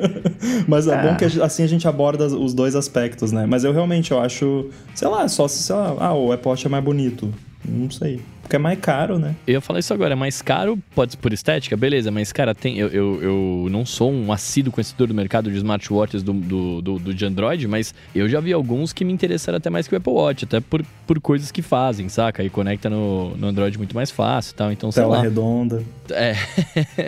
mas 0.68 0.86
é, 0.86 0.94
é 0.94 1.02
bom 1.02 1.16
que 1.16 1.24
assim 1.24 1.62
a 1.62 1.66
gente 1.66 1.88
aborda 1.88 2.26
os 2.26 2.52
dois 2.52 2.76
aspectos, 2.76 3.32
né? 3.32 3.46
Mas 3.46 3.64
eu 3.64 3.72
realmente 3.72 4.10
eu 4.10 4.20
acho, 4.20 4.66
sei 4.94 5.08
lá, 5.08 5.26
só 5.26 5.48
se, 5.48 5.62
sei 5.62 5.74
lá, 5.74 5.96
ah, 5.98 6.14
o 6.14 6.32
Apple 6.32 6.50
Watch 6.50 6.66
é 6.66 6.68
mais 6.68 6.84
bonito. 6.84 7.32
Não 7.66 7.90
sei. 7.90 8.20
Porque 8.42 8.56
é 8.56 8.58
mais 8.58 8.78
caro, 8.78 9.18
né? 9.18 9.34
Eu 9.46 9.54
ia 9.54 9.60
falar 9.60 9.78
isso 9.78 9.94
agora, 9.94 10.12
é 10.12 10.16
mais 10.16 10.42
caro, 10.42 10.78
pode 10.94 11.12
ser 11.12 11.18
por 11.18 11.32
estética, 11.32 11.76
beleza, 11.76 12.10
mas, 12.10 12.32
cara, 12.32 12.54
tem, 12.54 12.78
eu, 12.78 12.88
eu, 12.88 13.22
eu 13.22 13.66
não 13.70 13.86
sou 13.86 14.12
um 14.12 14.32
assíduo 14.32 14.72
conhecedor 14.72 15.06
do 15.06 15.14
mercado 15.14 15.50
de 15.50 15.56
smartwatches 15.56 16.22
do, 16.22 16.32
do, 16.32 16.82
do, 16.82 16.98
do, 16.98 17.14
de 17.14 17.24
Android, 17.24 17.66
mas 17.68 17.94
eu 18.14 18.28
já 18.28 18.40
vi 18.40 18.52
alguns 18.52 18.92
que 18.92 19.04
me 19.04 19.12
interessaram 19.12 19.56
até 19.56 19.70
mais 19.70 19.88
que 19.88 19.94
o 19.94 19.98
Apple 19.98 20.12
Watch, 20.12 20.44
até 20.44 20.60
por, 20.60 20.84
por 21.06 21.20
coisas 21.20 21.50
que 21.50 21.62
fazem, 21.62 22.08
saca? 22.08 22.42
E 22.42 22.50
conecta 22.50 22.90
no, 22.90 23.36
no 23.36 23.46
Android 23.46 23.78
muito 23.78 23.94
mais 23.94 24.10
fácil 24.10 24.52
e 24.52 24.54
tal, 24.54 24.72
então 24.72 24.90
sei 24.90 25.02
Tela 25.02 25.16
lá. 25.16 25.22
redonda. 25.22 25.82
É. 26.10 26.34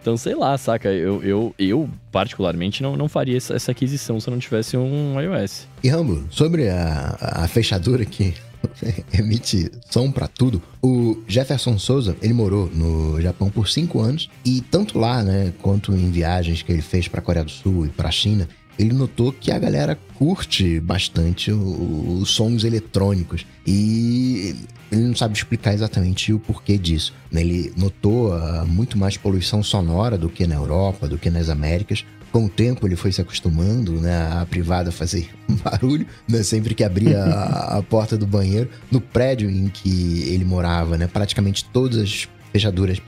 então, 0.00 0.16
sei 0.16 0.34
lá, 0.34 0.56
saca? 0.58 0.88
Eu, 0.88 1.22
eu, 1.22 1.54
eu 1.58 1.88
particularmente, 2.12 2.82
não, 2.82 2.96
não 2.96 3.08
faria 3.08 3.36
essa, 3.36 3.54
essa 3.54 3.72
aquisição 3.72 4.20
se 4.20 4.28
eu 4.28 4.32
não 4.32 4.38
tivesse 4.38 4.76
um 4.76 5.20
iOS. 5.20 5.66
E 5.82 5.88
Rambo, 5.88 6.24
sobre 6.30 6.68
a, 6.68 7.16
a 7.20 7.48
fechadura 7.48 8.02
aqui 8.02 8.34
emite 9.12 9.70
som 9.90 10.10
para 10.10 10.28
tudo. 10.28 10.62
O 10.82 11.22
Jefferson 11.26 11.78
Souza, 11.78 12.16
ele 12.22 12.32
morou 12.32 12.70
no 12.72 13.20
Japão 13.20 13.50
por 13.50 13.68
cinco 13.68 14.00
anos 14.00 14.30
e 14.44 14.60
tanto 14.60 14.98
lá, 14.98 15.22
né, 15.22 15.52
quanto 15.60 15.92
em 15.92 16.10
viagens 16.10 16.62
que 16.62 16.72
ele 16.72 16.82
fez 16.82 17.08
para 17.08 17.20
Coreia 17.20 17.44
do 17.44 17.50
Sul 17.50 17.86
e 17.86 17.88
para 17.88 18.10
China, 18.10 18.48
ele 18.78 18.92
notou 18.92 19.32
que 19.32 19.52
a 19.52 19.58
galera 19.58 19.98
curte 20.16 20.80
bastante 20.80 21.52
os 21.52 22.30
sons 22.30 22.64
eletrônicos 22.64 23.46
e 23.66 24.56
ele 24.90 25.02
não 25.08 25.16
sabe 25.16 25.34
explicar 25.34 25.72
exatamente 25.72 26.32
o 26.32 26.38
porquê 26.38 26.76
disso. 26.76 27.12
Né? 27.30 27.40
Ele 27.40 27.72
notou 27.76 28.32
uh, 28.34 28.66
muito 28.66 28.98
mais 28.98 29.16
poluição 29.16 29.62
sonora 29.62 30.18
do 30.18 30.28
que 30.28 30.46
na 30.46 30.56
Europa, 30.56 31.08
do 31.08 31.18
que 31.18 31.30
nas 31.30 31.48
Américas. 31.48 32.04
Com 32.34 32.46
o 32.46 32.48
tempo 32.48 32.84
ele 32.84 32.96
foi 32.96 33.12
se 33.12 33.20
acostumando 33.20 33.92
né, 33.92 34.40
a 34.40 34.44
privada 34.44 34.90
fazer 34.90 35.30
barulho, 35.62 36.04
né, 36.28 36.42
sempre 36.42 36.74
que 36.74 36.82
abria 36.82 37.22
a, 37.22 37.78
a, 37.78 37.82
porta 37.84 38.18
do 38.18 38.26
banheiro. 38.26 38.68
No 38.90 39.00
prédio 39.00 39.48
em 39.48 39.68
que 39.68 40.24
ele 40.26 40.44
morava, 40.44 40.98
né, 40.98 41.06
praticamente 41.06 41.64
todas 41.66 41.96
as 41.96 42.28
fechaduras 42.52 42.98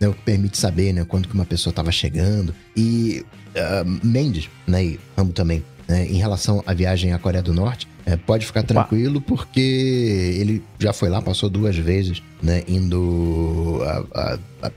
né, 0.00 0.08
o 0.08 0.14
que 0.14 0.22
permite 0.22 0.56
saber 0.56 0.94
né, 0.94 1.04
quando 1.04 1.28
que 1.28 1.34
uma 1.34 1.44
pessoa 1.44 1.72
estava 1.72 1.92
chegando. 1.92 2.54
E 2.74 3.22
uh, 3.54 4.06
Mendes, 4.06 4.48
né, 4.66 4.82
e 4.82 5.00
Rambo 5.14 5.34
também, 5.34 5.62
né, 5.86 6.06
em 6.06 6.16
relação 6.16 6.64
à 6.64 6.72
viagem 6.72 7.12
à 7.12 7.18
Coreia 7.18 7.42
do 7.42 7.52
Norte, 7.52 7.86
é, 8.04 8.16
pode 8.16 8.46
ficar 8.46 8.62
tranquilo 8.62 9.20
porque 9.20 9.60
ele 9.60 10.62
já 10.78 10.92
foi 10.92 11.08
lá, 11.08 11.22
passou 11.22 11.48
duas 11.48 11.76
vezes, 11.76 12.22
né, 12.42 12.62
indo 12.66 13.80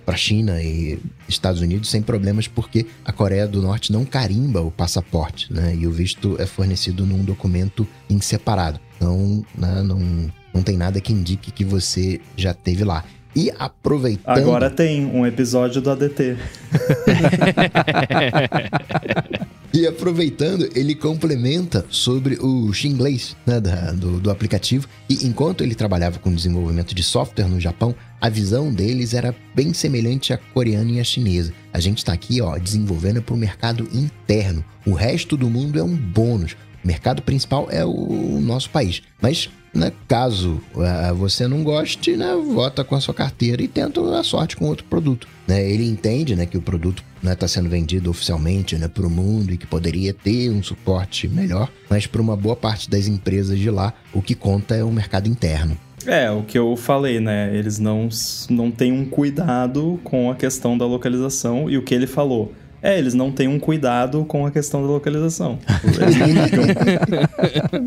para 0.05 0.15
China 0.15 0.61
e 0.61 0.99
Estados 1.27 1.61
Unidos 1.61 1.89
sem 1.89 2.01
problemas, 2.01 2.47
porque 2.47 2.85
a 3.03 3.11
Coreia 3.11 3.47
do 3.47 3.61
Norte 3.61 3.91
não 3.91 4.05
carimba 4.05 4.61
o 4.61 4.71
passaporte, 4.71 5.51
né, 5.51 5.75
e 5.75 5.87
o 5.87 5.91
visto 5.91 6.35
é 6.39 6.45
fornecido 6.45 7.05
num 7.05 7.23
documento 7.23 7.87
em 8.09 8.21
separado. 8.21 8.79
Então, 8.95 9.45
né, 9.57 9.81
não, 9.83 10.31
não 10.53 10.63
tem 10.63 10.77
nada 10.77 11.01
que 11.01 11.11
indique 11.11 11.51
que 11.51 11.65
você 11.65 12.21
já 12.37 12.53
teve 12.53 12.83
lá. 12.83 13.03
E 13.35 13.51
aproveitando. 13.59 14.37
Agora 14.37 14.69
tem 14.69 15.05
um 15.05 15.25
episódio 15.25 15.81
do 15.81 15.91
ADT. 15.91 16.37
e 19.73 19.85
aproveitando, 19.85 20.69
ele 20.73 20.95
complementa 20.95 21.85
sobre 21.89 22.37
o 22.39 22.71
Xinglês 22.71 23.35
né, 23.45 23.59
da, 23.59 23.91
do, 23.91 24.21
do 24.21 24.31
aplicativo. 24.31 24.87
E 25.09 25.25
enquanto 25.25 25.65
ele 25.65 25.75
trabalhava 25.75 26.17
com 26.17 26.33
desenvolvimento 26.33 26.95
de 26.95 27.03
software 27.03 27.49
no 27.49 27.59
Japão, 27.59 27.93
a 28.21 28.29
visão 28.29 28.73
deles 28.73 29.13
era 29.13 29.35
bem 29.53 29.73
semelhante 29.73 30.31
à 30.31 30.37
coreana 30.37 30.91
e 30.91 31.01
à 31.01 31.03
chinesa. 31.03 31.51
A 31.73 31.81
gente 31.81 31.97
está 31.97 32.13
aqui 32.13 32.41
ó, 32.41 32.57
desenvolvendo 32.57 33.21
para 33.21 33.35
o 33.35 33.37
mercado 33.37 33.85
interno. 33.93 34.63
O 34.85 34.93
resto 34.93 35.35
do 35.35 35.49
mundo 35.49 35.77
é 35.77 35.83
um 35.83 35.95
bônus. 35.95 36.55
O 36.81 36.87
mercado 36.87 37.21
principal 37.21 37.67
é 37.69 37.83
o 37.83 38.39
nosso 38.39 38.69
país. 38.69 39.01
Mas 39.21 39.49
né, 39.75 39.91
caso 40.07 40.61
uh, 40.73 41.13
você 41.13 41.47
não 41.47 41.63
goste, 41.63 42.15
né, 42.15 42.33
vota 42.33 42.83
com 42.83 42.95
a 42.95 43.01
sua 43.01 43.13
carteira 43.13 43.61
e 43.61 43.67
tenta 43.67 44.01
a 44.17 44.23
sorte 44.23 44.55
com 44.55 44.65
outro 44.65 44.85
produto. 44.85 45.27
Né? 45.45 45.69
Ele 45.69 45.85
entende 45.85 46.35
né, 46.35 46.45
que 46.45 46.57
o 46.57 46.61
produto 46.61 47.03
está 47.17 47.45
né, 47.45 47.47
sendo 47.47 47.69
vendido 47.69 48.09
oficialmente 48.09 48.77
né, 48.77 48.87
para 48.87 49.05
o 49.05 49.09
mundo 49.09 49.53
e 49.53 49.57
que 49.57 49.67
poderia 49.67 50.13
ter 50.13 50.49
um 50.49 50.63
suporte 50.63 51.27
melhor, 51.27 51.69
mas 51.89 52.07
para 52.07 52.21
uma 52.21 52.37
boa 52.37 52.55
parte 52.55 52.89
das 52.89 53.07
empresas 53.07 53.59
de 53.59 53.69
lá, 53.69 53.93
o 54.13 54.21
que 54.21 54.33
conta 54.33 54.75
é 54.75 54.83
o 54.83 54.91
mercado 54.91 55.27
interno. 55.27 55.77
É, 56.07 56.29
o 56.29 56.43
que 56.43 56.57
eu 56.57 56.75
falei, 56.75 57.19
né? 57.19 57.49
Eles 57.55 57.79
não, 57.79 58.09
não 58.47 58.69
têm 58.69 58.91
um 58.91 59.05
cuidado 59.05 59.99
com 60.03 60.29
a 60.29 60.35
questão 60.35 60.77
da 60.77 60.85
localização 60.85 61.67
e 61.67 61.79
o 61.79 61.81
que 61.81 61.95
ele 61.95 62.05
falou 62.05 62.53
é, 62.85 62.99
eles 62.99 63.15
não 63.15 63.31
têm 63.31 63.47
um 63.47 63.57
cuidado 63.57 64.23
com 64.25 64.45
a 64.45 64.51
questão 64.51 64.79
da 64.81 64.87
localização. 64.87 65.57
Eles 65.83 66.15
não 66.17 66.27
ligam. 66.27 66.63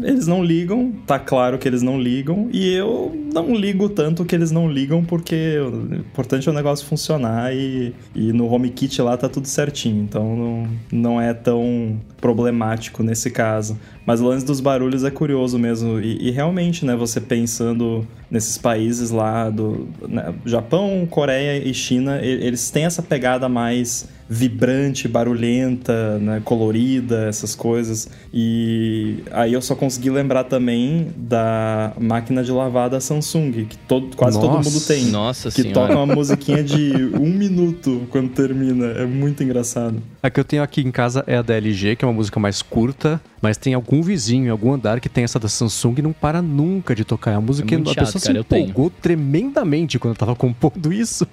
eles 0.02 0.26
não 0.26 0.44
ligam, 0.44 0.92
tá 1.06 1.20
claro 1.20 1.56
que 1.56 1.68
eles 1.68 1.82
não 1.82 2.00
ligam, 2.00 2.48
e 2.52 2.74
eu 2.74 3.16
não 3.32 3.54
ligo 3.54 3.88
tanto 3.88 4.24
que 4.24 4.34
eles 4.34 4.50
não 4.50 4.68
ligam, 4.68 5.04
porque 5.04 5.56
o 5.60 5.94
importante 5.94 6.48
é 6.48 6.50
o 6.50 6.54
negócio 6.54 6.84
funcionar 6.84 7.54
e, 7.54 7.94
e 8.12 8.32
no 8.32 8.52
HomeKit 8.52 9.00
lá 9.00 9.16
tá 9.16 9.28
tudo 9.28 9.46
certinho, 9.46 10.02
então 10.02 10.36
não, 10.36 10.68
não 10.90 11.20
é 11.20 11.32
tão 11.32 12.00
problemático 12.20 13.02
nesse 13.04 13.30
caso. 13.30 13.78
Mas 14.08 14.22
o 14.22 14.24
lance 14.26 14.46
dos 14.46 14.58
barulhos 14.58 15.04
é 15.04 15.10
curioso 15.10 15.58
mesmo, 15.58 16.00
e, 16.00 16.28
e 16.28 16.30
realmente, 16.30 16.82
né, 16.82 16.96
você 16.96 17.20
pensando 17.20 18.08
nesses 18.30 18.56
países 18.56 19.10
lá 19.10 19.50
do 19.50 19.86
né, 20.00 20.32
Japão, 20.46 21.06
Coreia 21.10 21.62
e 21.62 21.74
China, 21.74 22.18
eles 22.22 22.70
têm 22.70 22.86
essa 22.86 23.02
pegada 23.02 23.50
mais 23.50 24.08
vibrante, 24.28 25.08
barulhenta, 25.08 26.18
né, 26.18 26.42
colorida, 26.44 27.26
essas 27.28 27.54
coisas. 27.54 28.08
E 28.32 29.20
aí 29.30 29.54
eu 29.54 29.62
só 29.62 29.74
consegui 29.74 30.10
lembrar 30.10 30.44
também 30.44 31.08
da 31.16 31.92
máquina 31.98 32.44
de 32.44 32.52
lavar 32.52 32.90
da 32.90 33.00
Samsung, 33.00 33.64
que 33.64 33.78
todo, 33.78 34.14
quase 34.16 34.36
Nossa. 34.36 34.48
todo 34.48 34.64
mundo 34.64 34.86
tem. 34.86 35.06
Nossa 35.06 35.50
Que 35.50 35.62
senhora. 35.62 35.88
toca 35.88 35.98
uma 35.98 36.14
musiquinha 36.14 36.62
de 36.62 36.92
um 37.18 37.30
minuto 37.30 38.02
quando 38.10 38.28
termina. 38.28 38.86
É 38.86 39.06
muito 39.06 39.42
engraçado. 39.42 40.02
A 40.22 40.28
que 40.28 40.38
eu 40.38 40.44
tenho 40.44 40.62
aqui 40.62 40.82
em 40.82 40.90
casa 40.90 41.24
é 41.26 41.36
a 41.36 41.42
da 41.42 41.54
LG, 41.54 41.96
que 41.96 42.04
é 42.04 42.08
uma 42.08 42.14
música 42.14 42.38
mais 42.38 42.60
curta, 42.60 43.20
mas 43.40 43.56
tem 43.56 43.72
algum 43.72 43.97
vizinho 44.02 44.46
em 44.46 44.50
algum 44.50 44.72
andar 44.72 45.00
que 45.00 45.08
tem 45.08 45.24
essa 45.24 45.38
da 45.38 45.48
Samsung 45.48 45.94
e 45.98 46.02
não 46.02 46.12
para 46.12 46.42
nunca 46.42 46.94
de 46.94 47.04
tocar. 47.04 47.32
Uma 47.32 47.40
música 47.40 47.74
é 47.74 47.78
a 47.78 47.84
chato, 47.84 47.94
pessoa 47.94 48.20
cara, 48.20 48.34
se 48.34 48.40
empolgou 48.40 48.90
tremendamente 48.90 49.98
quando 49.98 50.14
eu 50.14 50.18
tava 50.18 50.34
compondo 50.34 50.92
isso. 50.92 51.26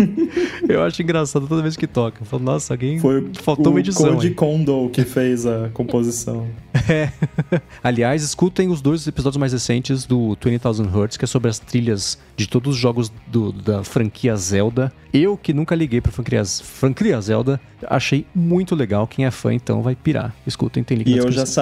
eu 0.68 0.82
acho 0.82 1.02
engraçado 1.02 1.46
toda 1.46 1.62
vez 1.62 1.76
que 1.76 1.86
toca. 1.86 2.22
Eu 2.22 2.26
falo, 2.26 2.42
nossa, 2.42 2.74
alguém 2.74 2.98
Foi 2.98 3.30
faltou 3.40 3.72
uma 3.72 3.80
edição. 3.80 4.18
Foi 4.18 4.30
o 4.30 4.34
Kondo 4.34 4.90
que 4.92 5.04
fez 5.04 5.46
a 5.46 5.68
composição. 5.72 6.46
É. 6.88 7.10
Aliás, 7.84 8.22
escutem 8.22 8.68
os 8.68 8.80
dois 8.80 9.06
episódios 9.06 9.38
mais 9.38 9.52
recentes 9.52 10.04
do 10.04 10.36
20,000 10.42 10.86
Hertz, 10.88 11.16
que 11.16 11.24
é 11.24 11.28
sobre 11.28 11.48
as 11.48 11.58
trilhas 11.58 12.18
de 12.36 12.48
todos 12.48 12.74
os 12.74 12.80
jogos 12.80 13.12
do, 13.28 13.52
da 13.52 13.84
franquia 13.84 14.34
Zelda. 14.36 14.92
Eu, 15.12 15.36
que 15.36 15.52
nunca 15.52 15.74
liguei 15.74 16.00
pra 16.00 16.10
franquia, 16.10 16.44
franquia 16.44 17.20
Zelda, 17.20 17.60
achei 17.86 18.24
muito 18.34 18.74
legal. 18.74 19.06
Quem 19.06 19.24
é 19.24 19.30
fã, 19.30 19.52
então, 19.52 19.82
vai 19.82 19.94
pirar. 19.94 20.34
Escutem, 20.46 20.82
tem 20.82 20.98
link 20.98 21.08
E 21.08 21.16
eu 21.16 21.30
já 21.30 21.46
sabia 21.46 21.59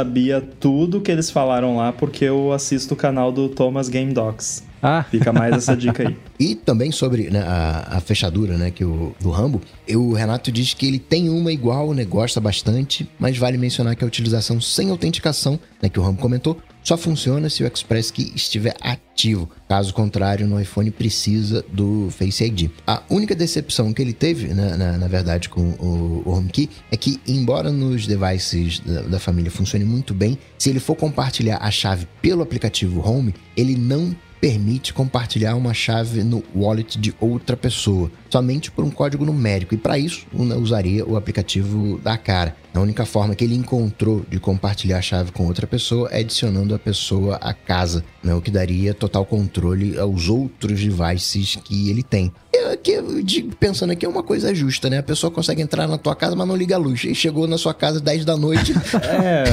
tudo 0.61 1.01
que 1.01 1.11
eles 1.11 1.31
falaram 1.31 1.77
lá, 1.77 1.93
porque 1.93 2.25
eu 2.25 2.53
assisto 2.53 2.95
o 2.95 2.97
canal 2.97 3.33
do 3.33 3.49
Thomas 3.49 3.89
Game 3.89 4.13
Docs. 4.13 4.68
Ah. 4.83 5.05
Fica 5.11 5.33
mais 5.33 5.55
essa 5.55 5.76
dica 5.76 6.09
aí. 6.09 6.16
e 6.39 6.55
também 6.55 6.91
sobre 6.93 7.31
né, 7.31 7.41
a, 7.41 7.97
a, 7.97 8.01
fechadura 8.01 8.57
né, 8.57 8.70
que 8.70 8.85
o, 8.85 9.14
do 9.20 9.31
Rambo, 9.31 9.61
eu, 9.87 10.03
o 10.03 10.12
Renato 10.12 10.51
diz 10.53 10.74
que 10.74 10.87
ele 10.87 10.99
tem 10.99 11.29
uma 11.29 11.53
igual, 11.53 11.93
né, 11.93 12.05
gosta 12.05 12.41
bastante, 12.41 13.09
mas 13.18 13.37
vale 13.37 13.59
mencionar 13.59 13.97
que 13.97 14.05
a 14.05 14.07
utilização 14.07 14.61
sem 14.61 14.91
autenticação, 14.91 15.59
né, 15.83 15.89
que 15.89 15.99
o 15.99 16.03
Rambo 16.03 16.20
comentou, 16.20 16.61
só 16.89 16.97
funciona 16.97 17.51
se 17.51 17.62
o 17.62 17.66
Express 17.66 18.11
Key 18.11 18.33
estiver 18.35 18.74
ativo. 18.81 19.51
Caso 19.68 19.93
contrário, 19.93 20.47
no 20.47 20.59
iPhone 20.59 20.91
precisa 20.91 21.62
do 21.70 22.09
Face 22.11 22.43
ID. 22.43 22.70
A 22.87 23.03
única 23.11 23.35
decepção 23.35 23.93
que 23.93 24.01
ele 24.01 24.14
teve, 24.14 24.49
né, 24.55 24.74
na, 24.74 24.97
na, 24.97 25.07
verdade, 25.07 25.51
com 25.51 25.61
o, 25.61 26.22
o 26.24 26.33
HomeKey 26.33 26.70
é 26.91 26.97
que, 26.97 27.20
embora 27.26 27.70
nos 27.70 28.07
devices 28.07 28.81
da, 28.81 29.03
da 29.03 29.18
família 29.18 29.51
funcione 29.51 29.85
muito 29.85 30.14
bem, 30.14 30.39
se 30.59 30.70
ele 30.70 30.81
for 30.81 30.95
compartilhar 30.95 31.59
a 31.59 31.70
chave 31.70 32.09
pelo 32.22 32.43
aplicativo 32.43 33.07
Home, 33.07 33.35
ele 33.55 33.76
não 33.76 34.16
permite 34.41 34.93
compartilhar 34.93 35.55
uma 35.55 35.74
chave 35.74 36.22
no 36.22 36.43
wallet 36.55 36.99
de 36.99 37.14
outra 37.20 37.57
pessoa, 37.57 38.11
somente 38.30 38.70
por 38.70 38.84
um 38.84 38.91
código 38.91 39.24
numérico. 39.24 39.74
E 39.74 39.78
para 39.78 39.99
isso, 39.99 40.26
usaria 40.32 41.05
o 41.05 41.16
aplicativo 41.16 41.99
da 41.99 42.16
cara. 42.16 42.57
A 42.79 42.81
única 42.81 43.05
forma 43.05 43.35
que 43.35 43.43
ele 43.43 43.57
encontrou 43.57 44.24
de 44.31 44.39
compartilhar 44.39 44.99
a 44.99 45.03
chave 45.03 45.33
com 45.33 45.47
outra 45.49 45.66
pessoa 45.66 46.09
é 46.12 46.20
adicionando 46.20 46.72
a 46.72 46.79
pessoa 46.79 47.35
à 47.37 47.53
casa, 47.53 48.05
né? 48.22 48.33
o 48.33 48.41
que 48.41 48.53
daria 48.53 48.95
total 48.95 49.26
controle 49.26 49.99
aos 49.99 50.29
outros 50.29 50.81
devices 50.81 51.57
que 51.57 51.91
ele 51.91 52.05
tem. 52.05 52.33
Eu, 52.53 52.76
que, 52.79 53.43
pensando 53.61 53.93
aqui 53.93 54.07
é 54.07 54.09
uma 54.09 54.22
coisa 54.22 54.55
justa, 54.55 54.89
né? 54.89 54.99
A 54.99 55.03
pessoa 55.03 55.31
consegue 55.31 55.61
entrar 55.61 55.87
na 55.87 55.99
tua 55.99 56.16
casa, 56.16 56.35
mas 56.35 56.49
não 56.49 56.57
liga 56.57 56.76
a 56.76 56.79
luz. 56.79 57.05
E 57.05 57.14
chegou 57.14 57.47
na 57.47 57.59
sua 57.59 57.74
casa 57.74 57.97
às 57.97 58.03
10 58.03 58.24
da 58.24 58.37
noite. 58.37 58.74
É. 59.18 59.45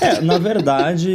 é 0.00 0.20
na 0.20 0.38
verdade, 0.38 1.10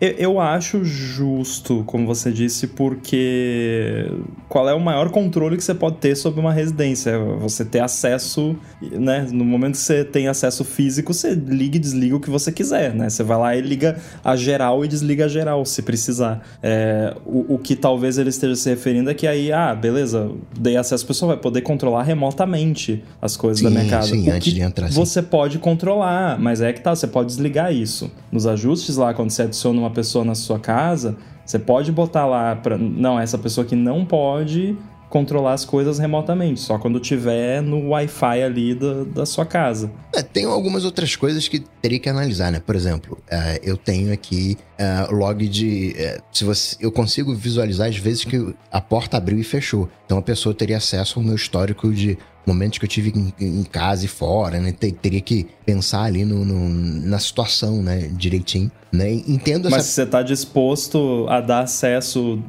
eu, 0.00 0.10
eu 0.10 0.40
acho 0.40 0.84
justo, 0.84 1.82
como 1.86 2.06
você 2.06 2.30
disse, 2.30 2.66
porque 2.66 4.10
qual 4.48 4.68
é 4.68 4.74
o 4.74 4.80
maior 4.80 5.10
controle 5.10 5.56
que 5.56 5.64
você 5.64 5.74
pode 5.74 5.96
ter 5.96 6.14
sobre 6.16 6.40
uma 6.40 6.52
residência? 6.52 7.18
Você 7.40 7.64
ter 7.64 7.80
acesso, 7.80 8.56
né? 8.80 9.26
No 9.30 9.44
momento 9.54 9.72
que 9.72 9.80
você 9.80 10.04
tem 10.04 10.28
acesso 10.28 10.64
físico, 10.64 11.12
você 11.12 11.34
liga 11.34 11.76
e 11.76 11.80
desliga 11.80 12.16
o 12.16 12.20
que 12.20 12.30
você 12.30 12.52
quiser, 12.52 12.94
né? 12.94 13.08
Você 13.08 13.22
vai 13.22 13.38
lá 13.38 13.56
e 13.56 13.60
liga 13.60 13.96
a 14.22 14.36
geral 14.36 14.84
e 14.84 14.88
desliga 14.88 15.24
a 15.24 15.28
geral, 15.28 15.64
se 15.64 15.82
precisar. 15.82 16.42
É, 16.62 17.14
o, 17.24 17.54
o 17.54 17.58
que 17.58 17.74
talvez 17.74 18.18
ele 18.18 18.30
esteja 18.30 18.56
se 18.56 18.68
referindo 18.68 19.10
é 19.10 19.14
que 19.14 19.26
aí, 19.26 19.52
ah, 19.52 19.74
beleza, 19.74 20.30
dei 20.58 20.76
acesso, 20.76 21.04
a 21.04 21.08
pessoa 21.08 21.34
vai 21.34 21.42
poder 21.42 21.62
controlar 21.62 22.02
remotamente 22.02 23.02
as 23.20 23.36
coisas 23.36 23.58
sim, 23.58 23.64
da 23.64 23.70
minha 23.70 23.88
casa. 23.88 24.08
Sim, 24.08 24.28
o 24.28 24.32
antes 24.32 24.52
de 24.52 24.60
entrar. 24.60 24.88
Sim. 24.88 24.94
Você 24.94 25.22
pode 25.22 25.58
controlar, 25.58 26.38
mas 26.38 26.60
é 26.60 26.72
que 26.72 26.80
tá, 26.80 26.94
você 26.94 27.06
pode 27.06 27.28
desligar 27.28 27.72
isso. 27.72 28.10
Nos 28.30 28.46
ajustes 28.46 28.96
lá, 28.96 29.14
quando 29.14 29.30
você 29.30 29.42
adiciona 29.42 29.78
uma 29.78 29.90
pessoa 29.90 30.24
na 30.24 30.34
sua 30.34 30.58
casa, 30.58 31.16
você 31.44 31.58
pode 31.58 31.92
botar 31.92 32.26
lá 32.26 32.56
para 32.56 32.78
não, 32.78 33.20
essa 33.20 33.36
pessoa 33.36 33.66
que 33.66 33.76
não 33.76 34.04
pode 34.04 34.76
controlar 35.14 35.52
as 35.52 35.64
coisas 35.64 36.00
remotamente, 36.00 36.58
só 36.58 36.76
quando 36.76 36.98
tiver 36.98 37.62
no 37.62 37.90
Wi-Fi 37.90 38.42
ali 38.42 38.74
da, 38.74 39.04
da 39.04 39.24
sua 39.24 39.46
casa. 39.46 39.88
É, 40.12 40.20
tem 40.22 40.44
algumas 40.44 40.84
outras 40.84 41.14
coisas 41.14 41.46
que 41.46 41.60
teria 41.80 42.00
que 42.00 42.08
analisar, 42.08 42.50
né? 42.50 42.58
Por 42.58 42.74
exemplo, 42.74 43.16
uh, 43.30 43.60
eu 43.62 43.76
tenho 43.76 44.12
aqui 44.12 44.58
uh, 44.76 45.14
log 45.14 45.46
de. 45.46 45.94
Uh, 45.96 46.22
se 46.32 46.42
você, 46.42 46.76
eu 46.80 46.90
consigo 46.90 47.32
visualizar 47.32 47.88
as 47.88 47.96
vezes 47.96 48.24
que 48.24 48.56
a 48.72 48.80
porta 48.80 49.16
abriu 49.16 49.38
e 49.38 49.44
fechou. 49.44 49.88
Então 50.04 50.18
a 50.18 50.22
pessoa 50.22 50.52
teria 50.52 50.78
acesso 50.78 51.20
ao 51.20 51.24
meu 51.24 51.36
histórico 51.36 51.92
de 51.92 52.18
momentos 52.44 52.80
que 52.80 52.84
eu 52.84 52.88
tive 52.88 53.12
em, 53.16 53.60
em 53.60 53.62
casa 53.62 54.04
e 54.04 54.08
fora, 54.08 54.58
né? 54.58 54.72
Teria 54.72 55.20
que 55.20 55.46
pensar 55.64 56.02
ali 56.02 56.24
no, 56.24 56.44
no, 56.44 56.68
na 57.06 57.20
situação, 57.20 57.80
né? 57.84 58.10
Direitinho, 58.10 58.68
né? 58.90 59.12
Entendo 59.12 59.68
essa... 59.68 59.76
Mas 59.76 59.86
você 59.86 60.02
está 60.02 60.22
disposto 60.22 61.24
a 61.28 61.40
dar 61.40 61.60
acesso 61.60 62.42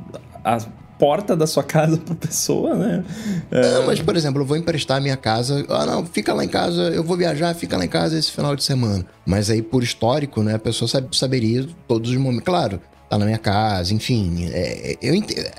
a 0.43 0.57
porta 0.97 1.35
da 1.35 1.45
sua 1.45 1.63
casa 1.63 1.97
pra 1.97 2.15
pessoa, 2.15 2.75
né? 2.75 3.03
É... 3.51 3.73
Não, 3.73 3.85
mas, 3.85 3.99
por 3.99 4.15
exemplo, 4.15 4.41
eu 4.41 4.45
vou 4.45 4.57
emprestar 4.57 4.97
a 4.97 5.01
minha 5.01 5.17
casa. 5.17 5.65
Ah, 5.69 5.85
não, 5.85 6.05
fica 6.05 6.33
lá 6.33 6.43
em 6.43 6.47
casa, 6.47 6.81
eu 6.89 7.03
vou 7.03 7.17
viajar, 7.17 7.53
fica 7.53 7.77
lá 7.77 7.85
em 7.85 7.89
casa 7.89 8.17
esse 8.17 8.31
final 8.31 8.55
de 8.55 8.63
semana. 8.63 9.05
Mas 9.25 9.49
aí, 9.49 9.61
por 9.61 9.83
histórico, 9.83 10.41
né, 10.43 10.55
a 10.55 10.59
pessoa 10.59 10.87
sabe, 10.87 11.15
saberia 11.15 11.67
todos 11.87 12.11
os 12.11 12.17
momentos. 12.17 12.45
Claro, 12.45 12.81
tá 13.09 13.17
na 13.17 13.25
minha 13.25 13.37
casa, 13.37 13.93
enfim. 13.93 14.49
É, 14.51 14.97
eu 15.01 15.13
entendo. 15.13 15.49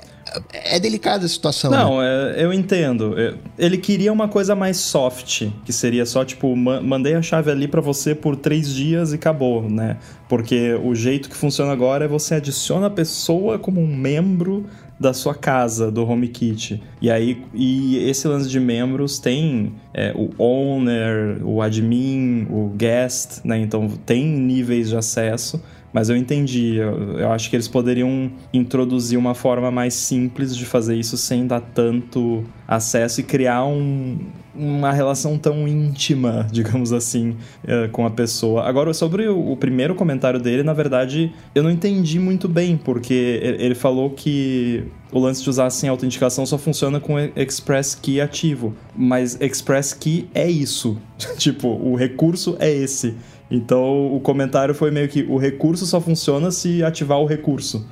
É 0.51 0.79
delicada 0.79 1.25
a 1.25 1.29
situação. 1.29 1.71
Não, 1.71 1.99
né? 1.99 2.35
é, 2.37 2.43
eu 2.43 2.53
entendo. 2.53 3.15
É, 3.17 3.33
ele 3.57 3.77
queria 3.77 4.11
uma 4.11 4.27
coisa 4.27 4.55
mais 4.55 4.77
soft, 4.77 5.47
que 5.65 5.73
seria 5.73 6.05
só 6.05 6.25
tipo, 6.25 6.55
mandei 6.55 7.15
a 7.15 7.21
chave 7.21 7.51
ali 7.51 7.67
para 7.67 7.81
você 7.81 8.13
por 8.13 8.35
três 8.35 8.73
dias 8.73 9.11
e 9.11 9.15
acabou, 9.15 9.69
né? 9.69 9.97
Porque 10.27 10.73
o 10.83 10.93
jeito 10.93 11.29
que 11.29 11.35
funciona 11.35 11.71
agora 11.71 12.05
é 12.05 12.07
você 12.07 12.35
adiciona 12.35 12.87
a 12.87 12.89
pessoa 12.89 13.57
como 13.57 13.81
um 13.81 13.87
membro 13.87 14.65
da 14.99 15.13
sua 15.13 15.35
casa, 15.35 15.91
do 15.91 16.03
HomeKit. 16.03 16.81
E 17.01 17.11
aí, 17.11 17.43
e 17.53 17.97
esse 18.09 18.27
lance 18.27 18.49
de 18.49 18.59
membros 18.59 19.19
tem 19.19 19.73
é, 19.93 20.11
o 20.15 20.31
owner, 20.41 21.39
o 21.43 21.61
admin, 21.61 22.47
o 22.49 22.69
guest, 22.75 23.41
né? 23.43 23.59
Então 23.59 23.87
tem 24.05 24.25
níveis 24.25 24.89
de 24.89 24.97
acesso. 24.97 25.61
Mas 25.93 26.09
eu 26.09 26.17
entendi. 26.17 26.75
Eu, 26.75 27.19
eu, 27.19 27.31
acho 27.31 27.49
que 27.49 27.55
eles 27.55 27.67
poderiam 27.67 28.31
introduzir 28.53 29.17
uma 29.17 29.33
forma 29.33 29.71
mais 29.71 29.93
simples 29.93 30.55
de 30.55 30.65
fazer 30.65 30.95
isso 30.95 31.17
sem 31.17 31.47
dar 31.47 31.61
tanto 31.61 32.43
acesso 32.67 33.21
e 33.21 33.23
criar 33.23 33.65
um, 33.65 34.19
uma 34.53 34.91
relação 34.91 35.37
tão 35.37 35.67
íntima, 35.67 36.47
digamos 36.51 36.91
assim, 36.91 37.37
uh, 37.63 37.89
com 37.91 38.05
a 38.05 38.09
pessoa. 38.09 38.63
Agora, 38.63 38.93
sobre 38.93 39.27
o, 39.27 39.51
o, 39.51 39.57
primeiro 39.57 39.95
comentário 39.95 40.39
dele, 40.39 40.63
na 40.63 40.73
verdade, 40.73 41.33
eu 41.53 41.63
não 41.63 41.71
entendi 41.71 42.19
muito 42.19 42.47
bem, 42.49 42.75
porque 42.75 43.39
ele 43.59 43.75
falou 43.75 44.09
que 44.09 44.83
o 45.11 45.19
lance 45.19 45.41
de 45.41 45.49
usar 45.49 45.69
sem 45.69 45.89
autenticação 45.89 46.45
só 46.45 46.57
funciona 46.57 46.99
com 46.99 47.17
Express 47.35 47.95
Key 47.95 48.19
ativo. 48.19 48.75
Mas 48.95 49.39
Express 49.39 49.93
Key 49.93 50.27
é 50.33 50.49
isso. 50.49 50.97
tipo, 51.37 51.67
o 51.67 51.95
recurso 51.95 52.57
é 52.59 52.71
esse. 52.71 53.15
Então 53.49 54.13
o 54.13 54.19
comentário 54.19 54.75
foi 54.75 54.91
meio 54.91 55.07
que 55.07 55.23
o 55.23 55.37
recurso 55.37 55.85
só 55.85 56.01
funciona 56.01 56.51
se 56.51 56.83
ativar 56.83 57.19
o 57.19 57.25
recurso. 57.25 57.85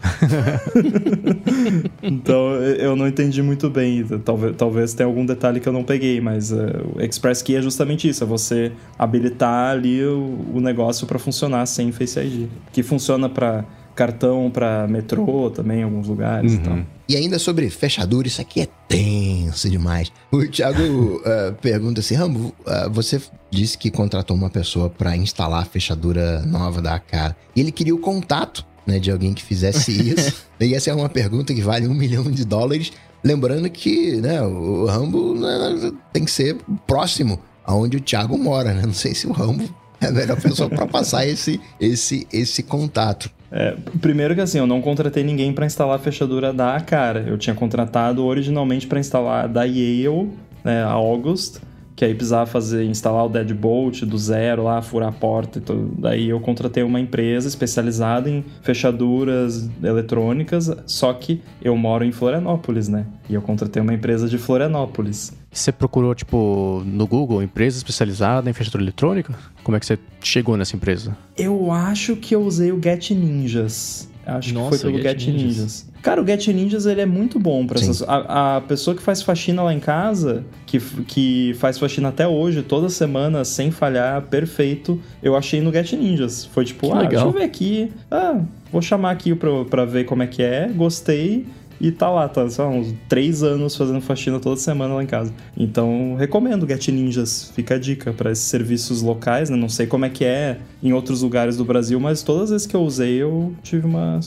então 2.04 2.54
eu 2.56 2.96
não 2.96 3.08
entendi 3.08 3.42
muito 3.42 3.70
bem. 3.70 4.06
Talvez, 4.24 4.56
talvez 4.58 4.94
tenha 4.94 5.08
algum 5.08 5.26
detalhe 5.26 5.60
que 5.60 5.68
eu 5.68 5.74
não 5.74 5.84
peguei, 5.84 6.20
mas 6.20 6.52
uh, 6.52 6.58
o 6.96 7.02
Express 7.02 7.42
Key 7.42 7.56
é 7.56 7.62
justamente 7.62 8.08
isso: 8.08 8.24
é 8.24 8.28
você 8.28 8.72
habilitar 9.00 9.72
ali 9.72 10.04
o, 10.04 10.38
o 10.54 10.60
negócio 10.60 11.08
para 11.08 11.18
funcionar 11.18 11.66
sem 11.66 11.92
Face 11.92 12.20
ID. 12.20 12.48
Que 12.74 12.84
funciona 12.84 13.30
para 13.30 13.64
cartão 13.96 14.52
para 14.52 14.88
metrô 14.88 15.50
também 15.50 15.80
em 15.80 15.84
alguns 15.84 16.08
lugares 16.08 16.54
uhum. 16.54 16.60
e 16.60 16.62
tal. 16.62 16.80
E 17.08 17.16
ainda 17.16 17.40
sobre 17.40 17.70
fechadura, 17.70 18.28
isso 18.28 18.42
aqui 18.42 18.62
é 18.62 18.68
tenso 18.88 19.70
demais. 19.70 20.12
O 20.32 20.46
Thiago 20.46 20.82
uh, 20.82 21.54
pergunta 21.62 22.00
assim: 22.02 22.16
Rambo, 22.16 22.54
uh, 22.62 22.90
você 22.92 23.22
disse 23.50 23.78
que 23.78 23.90
contratou 23.90 24.36
uma 24.36 24.50
pessoa 24.50 24.90
para 24.90 25.16
instalar 25.16 25.62
a 25.62 25.66
fechadura 25.66 26.42
nova 26.42 26.82
da 26.82 27.00
cara. 27.00 27.36
E 27.56 27.62
ele 27.62 27.72
queria 27.72 27.96
o 27.96 28.00
contato 28.00 28.66
né, 28.86 29.00
de 29.00 29.12
alguém 29.12 29.34
que 29.34 29.44
fizesse 29.44 29.92
isso. 30.14 30.46
e 30.60 30.74
essa 30.74 30.90
é 30.90 30.94
uma 30.94 31.10
pergunta 31.10 31.54
que 31.54 31.62
vale 31.62 31.88
um 31.88 31.94
milhão 31.94 32.30
de 32.30 32.44
dólares. 32.44 32.92
Lembrando 33.24 33.68
que 33.70 34.18
né, 34.18 34.42
o 34.42 34.86
Rambo 34.86 35.34
né, 35.34 35.92
tem 36.14 36.26
que 36.26 36.32
ser 36.32 36.58
próximo 36.86 37.40
aonde 37.66 37.98
o 37.98 38.02
Thiago 38.02 38.38
mora, 38.38 38.74
né? 38.74 38.84
Não 38.86 38.94
sei 38.94 39.16
se 39.16 39.26
o 39.26 39.32
Rambo 39.32 39.68
é 40.02 40.08
a 40.08 40.12
melhor 40.12 40.40
pessoa 40.40 40.70
para 40.70 40.86
passar 40.86 41.26
esse, 41.26 41.60
esse, 41.80 42.28
esse 42.32 42.64
contato. 42.64 43.30
É, 43.52 43.76
primeiro 44.02 44.36
que 44.36 44.42
assim, 44.42 44.58
eu 44.58 44.68
não 44.68 44.82
contratei 44.82 45.24
ninguém 45.24 45.54
para 45.54 45.66
instalar 45.66 45.96
a 45.96 46.00
fechadura 46.00 46.52
da 46.52 46.80
cara. 46.82 47.24
Eu 47.28 47.38
tinha 47.38 47.56
contratado 47.56 48.24
originalmente 48.26 48.88
para 48.88 49.00
instalar 49.00 49.48
da 49.48 49.64
Yale, 49.64 50.32
né, 50.64 50.84
a 50.84 50.92
August, 50.92 51.60
que 51.96 52.04
aí 52.04 52.14
precisava 52.14 52.46
fazer, 52.46 52.84
instalar 52.84 53.26
o 53.26 53.30
deadbolt 53.30 54.02
do 54.04 54.18
zero 54.18 54.64
lá, 54.64 54.82
furar 54.82 55.10
a 55.10 55.12
porta 55.12 55.60
e 55.60 55.62
tudo. 55.62 55.94
Daí 55.98 56.30
eu 56.30 56.40
contratei 56.42 56.84
uma 56.84 57.00
empresa 57.00 57.48
especializada 57.48 58.30
em 58.30 58.44
fechaduras 58.62 59.70
eletrônicas, 59.82 60.70
só 60.86 61.14
que 61.14 61.42
eu 61.62 61.78
moro 61.78 62.04
em 62.04 62.12
Florianópolis, 62.12 62.90
né? 62.90 63.06
E 63.30 63.34
eu 63.34 63.42
contratei 63.42 63.82
uma 63.82 63.94
empresa 63.94 64.28
de 64.28 64.38
Florianópolis. 64.38 65.32
Você 65.50 65.72
procurou, 65.72 66.14
tipo, 66.14 66.84
no 66.86 67.08
Google, 67.08 67.42
empresa 67.42 67.78
especializada 67.78 68.50
em 68.50 68.54
fechadura 68.54 68.84
eletrônica? 68.84 69.34
Como 69.66 69.76
é 69.76 69.80
que 69.80 69.86
você 69.88 69.98
chegou 70.22 70.56
nessa 70.56 70.76
empresa? 70.76 71.18
Eu 71.36 71.72
acho 71.72 72.16
que 72.16 72.36
eu 72.36 72.42
usei 72.44 72.72
o 72.72 72.80
Get 72.80 73.10
Ninjas. 73.10 74.08
Acho 74.24 74.54
Nossa, 74.54 74.76
que 74.76 74.82
foi 74.84 74.92
pelo 74.92 75.02
Get, 75.02 75.20
Get 75.20 75.34
Ninjas. 75.34 75.56
Ninjas. 75.56 75.86
Cara, 76.04 76.22
o 76.22 76.28
Get 76.28 76.48
Ninjas 76.50 76.86
ele 76.86 77.02
é 77.02 77.06
muito 77.08 77.40
bom 77.40 77.66
para 77.66 77.80
essas. 77.80 78.04
A, 78.04 78.58
a, 78.58 78.62
pessoa 78.62 78.96
que 78.96 79.02
faz 79.02 79.24
faxina 79.24 79.64
lá 79.64 79.74
em 79.74 79.80
casa, 79.80 80.44
que, 80.68 80.80
que 81.08 81.56
faz 81.58 81.80
faxina 81.80 82.10
até 82.10 82.28
hoje, 82.28 82.62
toda 82.62 82.90
semana, 82.90 83.44
sem 83.44 83.72
falhar, 83.72 84.22
perfeito, 84.22 85.02
eu 85.24 85.36
achei 85.36 85.60
no 85.62 85.74
Get 85.74 85.94
Ninjas. 85.94 86.46
Foi 86.46 86.64
tipo, 86.64 86.86
que 86.86 86.94
ah, 86.94 87.00
legal. 87.00 87.10
deixa 87.10 87.26
eu 87.26 87.32
ver 87.32 87.44
aqui. 87.44 87.92
Ah, 88.12 88.40
vou 88.72 88.84
chamar 88.84 89.10
aqui 89.10 89.34
pra, 89.34 89.66
pra 89.66 89.84
ver 89.84 90.04
como 90.04 90.22
é 90.22 90.28
que 90.28 90.44
é, 90.44 90.68
gostei. 90.68 91.48
E 91.80 91.92
tá 91.92 92.10
lá, 92.10 92.28
tá 92.28 92.50
só 92.50 92.70
uns 92.70 92.94
três 93.10 93.44
anos 93.44 93.76
fazendo 93.76 94.02
faxina 94.02 94.40
toda 94.40 94.58
semana 94.58 94.94
lá 94.94 95.04
em 95.04 95.08
casa. 95.08 95.34
Então, 95.58 96.16
recomendo 96.18 96.68
Get 96.68 96.88
Ninjas. 96.88 97.52
Fica 97.54 97.76
a 97.76 97.80
dica 97.80 98.14
para 98.14 98.32
esses 98.32 98.46
serviços 98.46 99.02
locais, 99.02 99.50
né? 99.50 99.58
Não 99.58 99.70
sei 99.70 99.86
como 99.88 100.06
é 100.06 100.10
que 100.10 100.24
é 100.24 100.60
em 100.82 100.94
outros 100.94 101.22
lugares 101.22 101.58
do 101.58 101.66
Brasil, 101.66 102.00
mas 102.00 102.24
todas 102.24 102.44
as 102.44 102.50
vezes 102.52 102.68
que 102.68 102.76
eu 102.76 102.82
usei, 102.82 103.16
eu 103.16 103.54
tive 103.62 103.86
uma, 103.86 104.20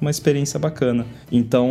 uma 0.00 0.10
experiência 0.10 0.58
bacana. 0.58 1.06
Então, 1.30 1.70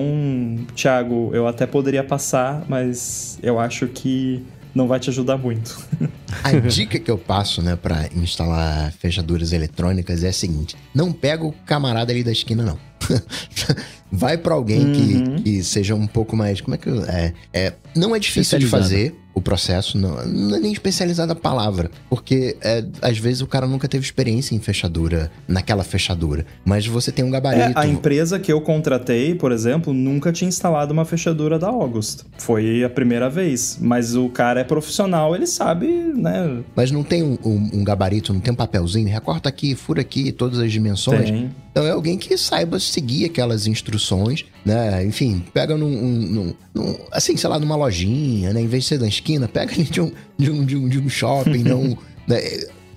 Thiago, 0.75 1.31
eu 1.33 1.47
até 1.47 1.65
poderia 1.65 2.03
passar, 2.03 2.63
mas 2.67 3.37
eu 3.43 3.59
acho 3.59 3.87
que 3.87 4.43
não 4.75 4.87
vai 4.87 4.99
te 4.99 5.09
ajudar 5.09 5.37
muito. 5.37 5.81
a 6.43 6.51
dica 6.59 6.99
que 6.99 7.09
eu 7.09 7.17
passo, 7.17 7.61
né, 7.61 7.77
para 7.77 8.09
instalar 8.13 8.91
fechaduras 8.91 9.53
eletrônicas 9.53 10.23
é 10.23 10.29
a 10.29 10.33
seguinte: 10.33 10.75
não 10.93 11.13
pega 11.13 11.45
o 11.45 11.53
camarada 11.65 12.11
ali 12.11 12.23
da 12.23 12.31
esquina, 12.31 12.61
não. 12.61 12.77
vai 14.11 14.37
para 14.37 14.53
alguém 14.53 14.85
uhum. 14.85 15.35
que, 15.37 15.43
que 15.43 15.63
seja 15.63 15.95
um 15.95 16.07
pouco 16.07 16.35
mais. 16.35 16.61
Como 16.61 16.75
é 16.75 16.77
que. 16.77 16.89
É, 16.89 17.33
é, 17.53 17.73
não 17.95 18.15
é 18.15 18.19
difícil 18.19 18.59
de 18.59 18.67
fazer 18.67 19.15
o 19.35 19.41
processo, 19.41 19.97
não, 19.97 20.25
não 20.25 20.55
é 20.55 20.59
nem 20.61 20.71
especializada 20.71 21.33
a 21.33 21.35
palavra, 21.35 21.91
porque 22.09 22.55
é, 22.61 22.85
às 23.01 23.17
vezes 23.17 23.41
o 23.41 23.47
cara 23.47 23.67
nunca 23.67 23.85
teve 23.85 24.05
experiência 24.05 24.55
em 24.55 24.59
fechadura, 24.59 25.29
naquela 25.45 25.83
fechadura, 25.83 26.45
mas 26.63 26.87
você 26.87 27.11
tem 27.11 27.25
um 27.25 27.29
gabarito. 27.29 27.77
É, 27.77 27.81
a 27.81 27.85
empresa 27.85 28.39
que 28.39 28.51
eu 28.51 28.61
contratei, 28.61 29.35
por 29.35 29.51
exemplo, 29.51 29.93
nunca 29.93 30.31
tinha 30.31 30.47
instalado 30.47 30.93
uma 30.93 31.03
fechadura 31.03 31.59
da 31.59 31.67
August. 31.67 32.21
Foi 32.37 32.81
a 32.85 32.89
primeira 32.89 33.29
vez, 33.29 33.77
mas 33.81 34.15
o 34.15 34.29
cara 34.29 34.61
é 34.61 34.63
profissional, 34.63 35.35
ele 35.35 35.47
sabe, 35.47 35.85
né? 36.15 36.63
Mas 36.73 36.89
não 36.89 37.03
tem 37.03 37.21
um, 37.21 37.37
um, 37.43 37.69
um 37.73 37.83
gabarito, 37.83 38.33
não 38.33 38.39
tem 38.39 38.53
um 38.53 38.55
papelzinho, 38.55 39.09
recorta 39.09 39.49
aqui, 39.49 39.75
fura 39.75 39.99
aqui, 39.99 40.31
todas 40.31 40.59
as 40.59 40.71
dimensões. 40.71 41.29
Tem. 41.29 41.51
Então 41.75 41.85
é 41.85 41.91
alguém 41.91 42.17
que 42.17 42.37
saiba 42.37 42.79
seguir 42.95 43.25
aquelas 43.25 43.67
instruções, 43.67 44.45
né? 44.65 45.05
Enfim, 45.05 45.43
pega 45.53 45.77
num, 45.77 45.89
num, 45.89 46.53
num, 46.73 46.95
assim, 47.11 47.35
sei 47.35 47.49
lá, 47.49 47.59
numa 47.59 47.75
lojinha, 47.75 48.53
né? 48.53 48.61
Em 48.61 48.67
vez 48.67 48.83
de 48.83 48.89
ser 48.89 48.97
da 48.97 49.07
esquina, 49.07 49.47
pega 49.47 49.73
ali 49.73 49.83
de 49.83 50.01
um, 50.01 50.11
de 50.37 50.51
um, 50.51 50.65
de 50.65 50.77
um, 50.77 50.87
de 50.87 50.99
um 50.99 51.09
shopping, 51.09 51.63
não. 51.63 51.97
Né? 52.27 52.39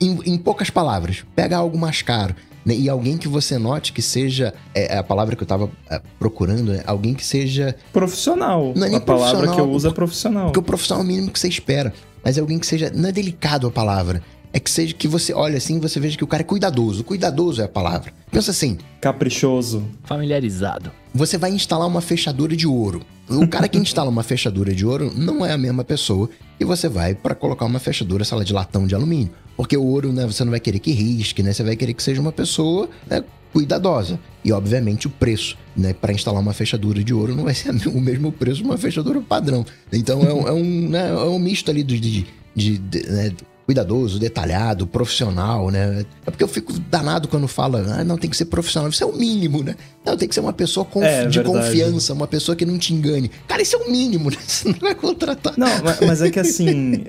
Em, 0.00 0.18
em, 0.24 0.38
poucas 0.38 0.70
palavras, 0.70 1.22
pega 1.36 1.54
algo 1.54 1.76
mais 1.76 2.00
caro. 2.00 2.34
Né? 2.64 2.74
E 2.74 2.88
alguém 2.88 3.18
que 3.18 3.28
você 3.28 3.58
note 3.58 3.92
que 3.92 4.00
seja. 4.00 4.54
É, 4.74 4.94
é 4.94 4.96
a 4.96 5.02
palavra 5.02 5.36
que 5.36 5.42
eu 5.42 5.46
tava 5.46 5.70
é, 5.90 6.00
procurando, 6.18 6.72
né? 6.72 6.82
Alguém 6.86 7.12
que 7.12 7.22
seja. 7.22 7.76
Profissional. 7.92 8.72
Não 8.74 8.86
é 8.86 8.88
nem 8.88 8.96
a 8.96 9.00
palavra 9.02 9.52
que 9.52 9.60
eu 9.60 9.70
uso 9.70 9.86
é 9.86 9.92
profissional. 9.92 10.46
Porque 10.46 10.60
o 10.60 10.62
profissional 10.62 11.02
é 11.02 11.04
o 11.04 11.08
mínimo 11.08 11.30
que 11.30 11.38
você 11.38 11.48
espera. 11.48 11.92
Mas 12.24 12.38
é 12.38 12.40
alguém 12.40 12.58
que 12.58 12.66
seja. 12.66 12.90
Não 12.94 13.10
é 13.10 13.12
delicado 13.12 13.66
a 13.66 13.70
palavra 13.70 14.22
é 14.52 14.60
que 14.60 14.70
seja 14.70 14.94
que 14.94 15.06
você 15.06 15.32
olha 15.32 15.58
assim 15.58 15.78
você 15.78 16.00
veja 16.00 16.16
que 16.16 16.24
o 16.24 16.26
cara 16.26 16.42
é 16.42 16.44
cuidadoso. 16.44 17.04
Cuidadoso 17.04 17.60
é 17.60 17.64
a 17.64 17.68
palavra. 17.68 18.12
Pensa 18.30 18.50
assim. 18.50 18.78
Caprichoso. 19.00 19.84
Familiarizado. 20.04 20.90
Você 21.14 21.38
vai 21.38 21.50
instalar 21.50 21.86
uma 21.86 22.00
fechadura 22.00 22.56
de 22.56 22.66
ouro. 22.66 23.04
O 23.28 23.46
cara 23.46 23.68
que 23.68 23.76
instala 23.76 24.08
uma 24.08 24.22
fechadura 24.22 24.74
de 24.74 24.86
ouro 24.86 25.12
não 25.14 25.44
é 25.44 25.52
a 25.52 25.58
mesma 25.58 25.84
pessoa 25.84 26.30
e 26.58 26.64
você 26.64 26.88
vai 26.88 27.14
para 27.14 27.34
colocar 27.34 27.66
uma 27.66 27.78
fechadura, 27.78 28.24
sei 28.24 28.38
lá, 28.38 28.44
de 28.44 28.52
latão 28.52 28.86
de 28.86 28.94
alumínio. 28.94 29.30
Porque 29.56 29.76
o 29.76 29.84
ouro, 29.84 30.12
né, 30.12 30.26
você 30.26 30.44
não 30.44 30.50
vai 30.50 30.60
querer 30.60 30.78
que 30.78 30.92
risque, 30.92 31.42
né? 31.42 31.52
Você 31.52 31.62
vai 31.62 31.76
querer 31.76 31.92
que 31.92 32.02
seja 32.02 32.20
uma 32.20 32.32
pessoa 32.32 32.88
né, 33.08 33.22
cuidadosa. 33.52 34.18
E, 34.44 34.52
obviamente, 34.52 35.06
o 35.06 35.10
preço, 35.10 35.58
né? 35.76 35.92
Para 35.92 36.12
instalar 36.12 36.40
uma 36.40 36.52
fechadura 36.52 37.02
de 37.02 37.12
ouro 37.12 37.34
não 37.34 37.44
vai 37.44 37.54
ser 37.54 37.70
o 37.88 38.00
mesmo 38.00 38.32
preço 38.32 38.62
de 38.62 38.64
uma 38.64 38.78
fechadura 38.78 39.20
padrão. 39.20 39.66
Então, 39.92 40.22
é 40.22 40.32
um, 40.32 40.48
é 40.48 40.52
um, 40.52 40.88
né, 40.88 41.10
é 41.10 41.24
um 41.24 41.38
misto 41.38 41.70
ali 41.70 41.82
de, 41.82 42.00
de, 42.00 42.26
de, 42.54 42.78
de 42.78 43.10
né, 43.10 43.32
cuidadoso, 43.68 44.18
detalhado, 44.18 44.86
profissional, 44.86 45.70
né? 45.70 46.06
É 46.24 46.30
porque 46.30 46.42
eu 46.42 46.48
fico 46.48 46.72
danado 46.90 47.28
quando 47.28 47.46
fala, 47.46 47.84
ah, 47.98 48.02
não, 48.02 48.16
tem 48.16 48.30
que 48.30 48.36
ser 48.36 48.46
profissional. 48.46 48.88
Isso 48.88 49.04
é 49.04 49.06
o 49.06 49.14
mínimo, 49.14 49.62
né? 49.62 49.76
Não, 50.06 50.16
tem 50.16 50.26
que 50.26 50.34
ser 50.34 50.40
uma 50.40 50.54
pessoa 50.54 50.86
confi 50.86 51.06
é, 51.06 51.26
de 51.26 51.38
verdade. 51.38 51.66
confiança, 51.66 52.14
uma 52.14 52.26
pessoa 52.26 52.56
que 52.56 52.64
não 52.64 52.78
te 52.78 52.94
engane. 52.94 53.30
Cara, 53.46 53.60
isso 53.60 53.76
é 53.76 53.80
o 53.80 53.90
mínimo, 53.90 54.30
né? 54.32 54.38
Você 54.46 54.68
não 54.70 54.78
vai 54.78 54.94
contratar. 54.94 55.52
Não, 55.58 55.68
mas 56.06 56.22
é 56.22 56.30
que 56.30 56.40
assim, 56.40 57.04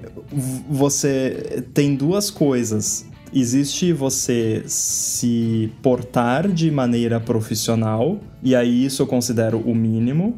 você 0.69 1.63
tem 1.73 1.95
duas 1.95 2.29
coisas. 2.29 3.05
Existe 3.33 3.93
você 3.93 4.61
se 4.67 5.71
portar 5.81 6.45
de 6.51 6.69
maneira 6.69 7.21
profissional, 7.21 8.19
e 8.43 8.53
aí 8.53 8.83
isso 8.83 9.01
eu 9.01 9.07
considero 9.07 9.59
o 9.59 9.73
mínimo. 9.73 10.37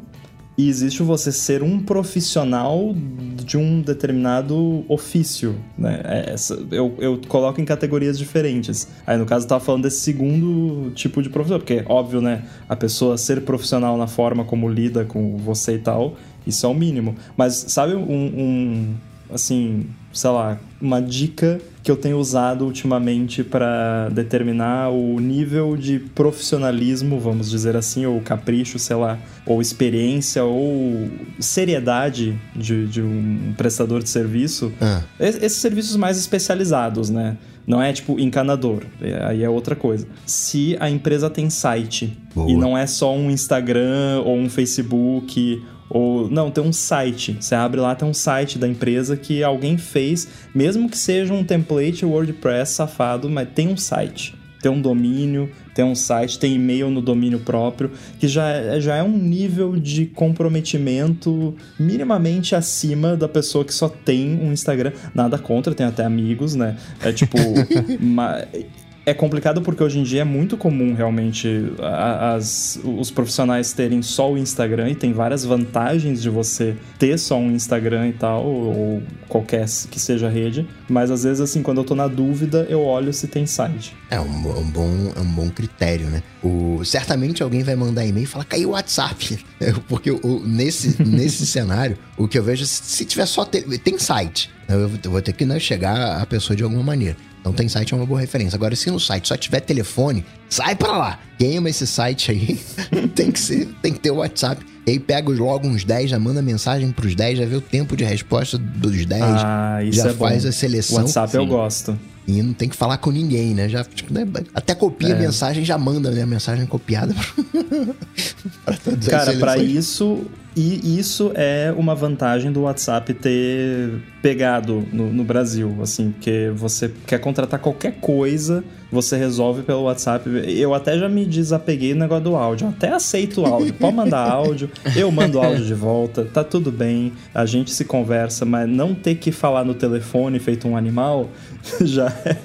E 0.56 0.68
existe 0.68 1.02
você 1.02 1.32
ser 1.32 1.62
um 1.62 1.80
profissional 1.80 2.94
de 3.36 3.56
um 3.56 3.80
determinado 3.80 4.84
ofício, 4.86 5.56
né? 5.78 6.00
É, 6.04 6.34
eu, 6.70 6.94
eu 6.98 7.20
coloco 7.26 7.58
em 7.60 7.64
categorias 7.64 8.18
diferentes. 8.18 8.86
Aí, 9.06 9.16
no 9.16 9.24
caso, 9.24 9.46
eu 9.46 9.48
tava 9.48 9.64
falando 9.64 9.84
desse 9.84 10.00
segundo 10.00 10.90
tipo 10.90 11.22
de 11.22 11.30
professor, 11.30 11.58
porque, 11.58 11.82
óbvio, 11.88 12.20
né? 12.20 12.44
A 12.68 12.76
pessoa 12.76 13.16
ser 13.16 13.40
profissional 13.42 13.96
na 13.96 14.06
forma 14.06 14.44
como 14.44 14.68
lida 14.68 15.06
com 15.06 15.38
você 15.38 15.76
e 15.76 15.78
tal, 15.78 16.16
isso 16.46 16.66
é 16.66 16.68
o 16.68 16.74
mínimo. 16.74 17.16
Mas, 17.34 17.54
sabe 17.68 17.94
um, 17.94 18.00
um 18.02 18.94
assim, 19.32 19.86
sei 20.12 20.30
lá, 20.30 20.58
uma 20.80 21.00
dica 21.00 21.60
que 21.82 21.90
eu 21.90 21.96
tenho 21.96 22.18
usado 22.18 22.64
ultimamente 22.64 23.42
para 23.42 24.08
determinar 24.10 24.90
o 24.90 25.18
nível 25.18 25.76
de 25.76 25.98
profissionalismo, 25.98 27.18
vamos 27.18 27.50
dizer 27.50 27.76
assim, 27.76 28.06
ou 28.06 28.20
capricho, 28.20 28.78
sei 28.78 28.96
lá, 28.96 29.18
ou 29.44 29.60
experiência, 29.60 30.44
ou 30.44 31.10
seriedade 31.40 32.38
de, 32.54 32.86
de 32.86 33.02
um 33.02 33.52
prestador 33.56 34.02
de 34.02 34.08
serviço. 34.08 34.72
Ah. 34.80 35.02
Esses 35.18 35.58
serviços 35.58 35.96
mais 35.96 36.16
especializados, 36.18 37.10
né? 37.10 37.36
Não 37.66 37.80
é 37.80 37.92
tipo 37.92 38.18
encanador, 38.18 38.84
é, 39.00 39.24
aí 39.24 39.42
é 39.42 39.48
outra 39.48 39.76
coisa. 39.76 40.06
Se 40.26 40.76
a 40.80 40.90
empresa 40.90 41.30
tem 41.30 41.48
site 41.48 42.16
Boa. 42.34 42.50
e 42.50 42.56
não 42.56 42.76
é 42.76 42.86
só 42.86 43.14
um 43.14 43.30
Instagram 43.30 44.22
ou 44.24 44.36
um 44.36 44.50
Facebook 44.50 45.62
ou 45.94 46.30
não, 46.30 46.50
tem 46.50 46.64
um 46.64 46.72
site. 46.72 47.36
Você 47.38 47.54
abre 47.54 47.78
lá, 47.78 47.94
tem 47.94 48.08
um 48.08 48.14
site 48.14 48.58
da 48.58 48.66
empresa 48.66 49.14
que 49.14 49.44
alguém 49.44 49.76
fez, 49.76 50.26
mesmo 50.54 50.88
que 50.88 50.96
seja 50.96 51.34
um 51.34 51.44
template 51.44 52.06
WordPress 52.06 52.72
safado, 52.72 53.28
mas 53.28 53.46
tem 53.54 53.68
um 53.68 53.76
site. 53.76 54.34
Tem 54.62 54.72
um 54.72 54.80
domínio, 54.80 55.50
tem 55.74 55.84
um 55.84 55.94
site, 55.94 56.38
tem 56.38 56.54
e-mail 56.54 56.88
no 56.88 57.02
domínio 57.02 57.40
próprio, 57.40 57.90
que 58.18 58.26
já 58.26 58.48
é, 58.48 58.80
já 58.80 58.96
é 58.96 59.02
um 59.02 59.18
nível 59.18 59.76
de 59.76 60.06
comprometimento 60.06 61.54
minimamente 61.78 62.54
acima 62.54 63.14
da 63.14 63.28
pessoa 63.28 63.62
que 63.62 63.74
só 63.74 63.88
tem 63.88 64.40
um 64.40 64.50
Instagram. 64.50 64.92
Nada 65.14 65.36
contra, 65.36 65.74
tem 65.74 65.84
até 65.84 66.06
amigos, 66.06 66.54
né? 66.54 66.76
É 67.02 67.12
tipo. 67.12 67.36
É 69.04 69.12
complicado 69.12 69.60
porque 69.62 69.82
hoje 69.82 69.98
em 69.98 70.04
dia 70.04 70.20
é 70.20 70.24
muito 70.24 70.56
comum 70.56 70.94
realmente 70.94 71.72
as, 71.80 72.78
os 72.84 73.10
profissionais 73.10 73.72
terem 73.72 74.00
só 74.00 74.32
o 74.32 74.38
Instagram 74.38 74.90
e 74.90 74.94
tem 74.94 75.12
várias 75.12 75.44
vantagens 75.44 76.22
de 76.22 76.30
você 76.30 76.76
ter 77.00 77.18
só 77.18 77.36
um 77.36 77.50
Instagram 77.50 78.08
e 78.08 78.12
tal, 78.12 78.46
ou 78.46 79.02
qualquer 79.28 79.66
que 79.90 79.98
seja 79.98 80.28
rede. 80.28 80.68
Mas 80.88 81.10
às 81.10 81.24
vezes, 81.24 81.40
assim, 81.40 81.62
quando 81.62 81.78
eu 81.78 81.84
tô 81.84 81.96
na 81.96 82.06
dúvida, 82.06 82.64
eu 82.68 82.80
olho 82.80 83.12
se 83.12 83.26
tem 83.26 83.44
site. 83.44 83.96
É 84.08 84.20
um, 84.20 84.58
um 84.58 84.70
bom, 84.70 85.12
é 85.16 85.20
um 85.20 85.32
bom 85.32 85.50
critério, 85.50 86.06
né? 86.06 86.22
O, 86.42 86.84
certamente 86.84 87.42
alguém 87.42 87.64
vai 87.64 87.74
mandar 87.74 88.06
e-mail 88.06 88.24
e 88.24 88.26
falar, 88.26 88.44
caiu 88.44 88.68
o 88.68 88.72
WhatsApp. 88.72 89.44
Porque 89.88 90.12
o, 90.12 90.42
nesse, 90.46 91.02
nesse 91.02 91.44
cenário, 91.44 91.98
o 92.16 92.28
que 92.28 92.38
eu 92.38 92.44
vejo, 92.44 92.64
se 92.66 93.04
tiver 93.04 93.26
só. 93.26 93.44
tem 93.44 93.98
site. 93.98 94.48
Eu 94.68 94.88
vou 95.10 95.20
ter 95.20 95.32
que 95.32 95.44
né, 95.44 95.58
chegar 95.58 96.20
a 96.20 96.24
pessoa 96.24 96.56
de 96.56 96.62
alguma 96.62 96.82
maneira. 96.82 97.16
Então 97.42 97.52
tem 97.52 97.68
site 97.68 97.92
é 97.92 97.96
uma 97.96 98.06
boa 98.06 98.20
referência. 98.20 98.56
Agora, 98.56 98.74
se 98.76 98.88
no 98.88 99.00
site 99.00 99.26
só 99.26 99.36
tiver 99.36 99.60
telefone, 99.60 100.24
sai 100.48 100.76
para 100.76 100.96
lá. 100.96 101.18
Queima 101.36 101.68
esse 101.68 101.86
site 101.88 102.30
aí. 102.30 102.60
tem 103.14 103.32
que 103.32 103.40
ser, 103.40 103.66
tem 103.82 103.92
que 103.92 103.98
ter 103.98 104.12
o 104.12 104.16
WhatsApp. 104.16 104.64
E 104.86 104.92
aí 104.92 104.98
pega 105.00 105.28
logo 105.28 105.66
uns 105.66 105.84
10, 105.84 106.10
já 106.10 106.18
manda 106.20 106.40
mensagem 106.40 106.90
pros 106.92 107.16
10, 107.16 107.38
já 107.38 107.44
vê 107.44 107.56
o 107.56 107.60
tempo 107.60 107.96
de 107.96 108.04
resposta 108.04 108.56
dos 108.56 109.04
10. 109.04 109.22
Ah, 109.22 109.82
isso 109.82 109.98
já 109.98 110.10
é 110.10 110.14
faz 110.14 110.44
bom. 110.44 110.48
a 110.48 110.52
seleção. 110.52 110.98
WhatsApp 110.98 111.32
Sim. 111.32 111.38
eu 111.38 111.46
gosto. 111.46 111.98
E 112.26 112.40
não 112.40 112.52
tem 112.52 112.68
que 112.68 112.76
falar 112.76 112.98
com 112.98 113.10
ninguém, 113.10 113.52
né? 113.52 113.68
Já, 113.68 113.82
tipo, 113.82 114.14
né? 114.14 114.24
Até 114.54 114.74
copia 114.76 115.08
é. 115.08 115.12
a 115.12 115.18
mensagem, 115.18 115.64
já 115.64 115.76
manda 115.76 116.10
né? 116.12 116.22
a 116.22 116.26
mensagem 116.26 116.64
copiada. 116.66 117.12
pra 118.64 118.76
Cara, 119.08 119.32
para 119.34 119.58
isso, 119.58 120.24
e 120.54 120.98
isso 120.98 121.32
é 121.34 121.72
uma 121.76 121.94
vantagem 121.94 122.52
do 122.52 122.62
WhatsApp 122.62 123.14
ter 123.14 124.02
pegado 124.20 124.86
no, 124.92 125.12
no, 125.12 125.24
Brasil, 125.24 125.78
assim, 125.82 126.12
porque 126.12 126.52
você 126.54 126.92
quer 127.06 127.18
contratar 127.18 127.58
qualquer 127.58 127.94
coisa, 128.00 128.62
você 128.90 129.16
resolve 129.16 129.62
pelo 129.62 129.84
WhatsApp. 129.84 130.28
Eu 130.46 130.74
até 130.74 130.98
já 130.98 131.08
me 131.08 131.24
desapeguei 131.24 131.94
no 131.94 132.00
negócio 132.00 132.24
do 132.24 132.36
áudio. 132.36 132.68
até 132.68 132.92
aceito 132.92 133.40
o 133.40 133.46
áudio. 133.46 133.72
Pode 133.74 133.96
mandar 133.96 134.28
áudio, 134.30 134.70
eu 134.94 135.10
mando 135.10 135.40
áudio 135.40 135.64
de 135.64 135.74
volta, 135.74 136.24
tá 136.24 136.44
tudo 136.44 136.70
bem, 136.70 137.12
a 137.34 137.46
gente 137.46 137.70
se 137.70 137.84
conversa, 137.84 138.44
mas 138.44 138.68
não 138.68 138.94
ter 138.94 139.14
que 139.14 139.32
falar 139.32 139.64
no 139.64 139.74
telefone 139.74 140.38
feito 140.38 140.68
um 140.68 140.76
animal 140.76 141.30
já 141.80 142.08
é, 142.24 142.36